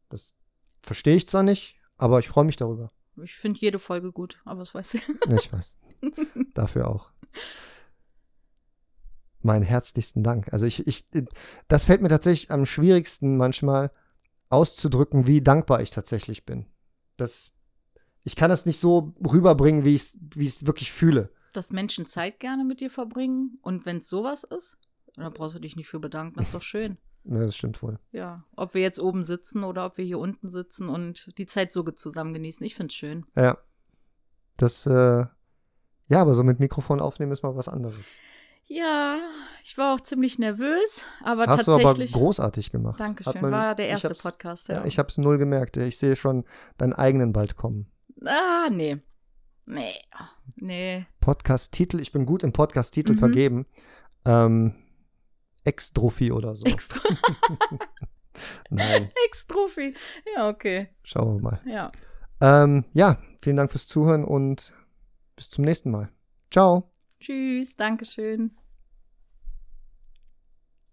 Das 0.09 0.35
verstehe 0.83 1.15
ich 1.15 1.27
zwar 1.27 1.43
nicht, 1.43 1.79
aber 1.97 2.19
ich 2.19 2.29
freue 2.29 2.45
mich 2.45 2.55
darüber. 2.55 2.91
Ich 3.23 3.35
finde 3.35 3.59
jede 3.59 3.79
Folge 3.79 4.11
gut, 4.11 4.39
aber 4.45 4.59
das 4.59 4.75
weiß 4.75 4.93
ich. 4.93 5.09
Ich 5.27 5.51
weiß. 5.51 5.79
Dafür 6.53 6.87
auch. 6.87 7.11
Meinen 9.41 9.63
herzlichsten 9.63 10.23
Dank. 10.23 10.53
Also 10.53 10.67
ich, 10.67 10.85
ich, 10.85 11.07
das 11.67 11.85
fällt 11.85 12.01
mir 12.01 12.09
tatsächlich 12.09 12.51
am 12.51 12.67
schwierigsten 12.67 13.37
manchmal 13.37 13.91
auszudrücken, 14.49 15.25
wie 15.25 15.41
dankbar 15.41 15.81
ich 15.81 15.89
tatsächlich 15.89 16.45
bin. 16.45 16.67
Das, 17.17 17.51
ich 18.23 18.35
kann 18.35 18.49
das 18.49 18.65
nicht 18.65 18.79
so 18.79 19.13
rüberbringen, 19.23 19.83
wie 19.83 19.95
ich 19.95 20.01
es 20.03 20.19
wie 20.35 20.67
wirklich 20.67 20.91
fühle. 20.91 21.31
Dass 21.53 21.71
Menschen 21.71 22.05
Zeit 22.05 22.39
gerne 22.39 22.63
mit 22.63 22.79
dir 22.79 22.91
verbringen 22.91 23.59
und 23.61 23.85
wenn 23.85 23.97
es 23.97 24.09
sowas 24.09 24.43
ist, 24.43 24.77
dann 25.15 25.33
brauchst 25.33 25.55
du 25.55 25.59
dich 25.59 25.75
nicht 25.75 25.87
für 25.87 25.99
bedanken. 25.99 26.35
Das 26.37 26.47
ist 26.47 26.55
doch 26.55 26.61
schön. 26.61 26.97
Ja, 27.29 27.39
das 27.39 27.57
stimmt 27.57 27.83
wohl. 27.83 27.99
Ja, 28.13 28.45
ob 28.55 28.73
wir 28.73 28.79
jetzt 28.79 29.01
oben 29.01 29.21
sitzen 29.25 29.65
oder 29.65 29.85
ob 29.85 29.97
wir 29.97 30.05
hier 30.05 30.17
unten 30.17 30.47
sitzen 30.47 30.87
und 30.87 31.37
die 31.37 31.45
Zeit 31.45 31.73
so 31.73 31.83
zusammen 31.83 32.33
genießen. 32.33 32.65
Ich 32.65 32.73
finde 32.73 32.91
es 32.91 32.95
schön. 32.95 33.25
Ja. 33.35 33.57
Das, 34.55 34.85
äh, 34.85 35.25
ja, 36.09 36.21
aber 36.21 36.35
so 36.35 36.43
mit 36.43 36.61
Mikrofon 36.61 37.01
aufnehmen 37.01 37.33
ist 37.33 37.43
mal 37.43 37.57
was 37.57 37.67
anderes. 37.67 38.05
Ja, 38.69 39.21
ich 39.63 39.77
war 39.77 39.95
auch 39.95 40.01
ziemlich 40.01 40.39
nervös, 40.39 41.05
aber 41.23 41.45
Hast 41.45 41.65
tatsächlich. 41.65 42.11
du 42.11 42.17
aber 42.17 42.25
großartig 42.25 42.71
gemacht. 42.71 42.99
Dankeschön, 42.99 43.41
man, 43.41 43.51
war 43.51 43.75
der 43.75 43.87
erste 43.87 44.13
Podcast, 44.13 44.67
ja. 44.67 44.75
ja 44.75 44.85
ich 44.85 44.99
habe 44.99 45.07
es 45.07 45.17
null 45.17 45.37
gemerkt. 45.37 45.77
Ich 45.77 45.97
sehe 45.97 46.17
schon 46.17 46.43
deinen 46.77 46.93
eigenen 46.93 47.31
bald 47.31 47.55
kommen. 47.55 47.89
Ah, 48.25 48.67
nee. 48.69 48.97
Nee. 49.65 49.93
Nee. 50.55 51.05
Podcast-Titel, 51.21 52.01
ich 52.01 52.11
bin 52.11 52.25
gut 52.25 52.43
im 52.43 52.51
Podcast-Titel 52.51 53.13
mhm. 53.13 53.19
vergeben. 53.19 53.65
Ähm, 54.25 54.75
Extrophy 55.63 56.31
oder 56.33 56.55
so. 56.55 56.65
Extrophy. 56.65 57.15
Nein. 58.69 59.11
Extrophy. 59.27 59.93
Ja, 60.35 60.49
okay. 60.49 60.89
Schauen 61.03 61.35
wir 61.35 61.41
mal. 61.41 61.61
Ja. 61.65 61.87
Ähm, 62.41 62.85
ja, 62.93 63.17
vielen 63.41 63.55
Dank 63.55 63.71
fürs 63.71 63.87
Zuhören 63.87 64.25
und 64.25 64.73
bis 65.35 65.49
zum 65.49 65.63
nächsten 65.63 65.91
Mal. 65.91 66.09
Ciao. 66.51 66.91
Tschüss, 67.19 67.75
Dankeschön. 67.75 68.55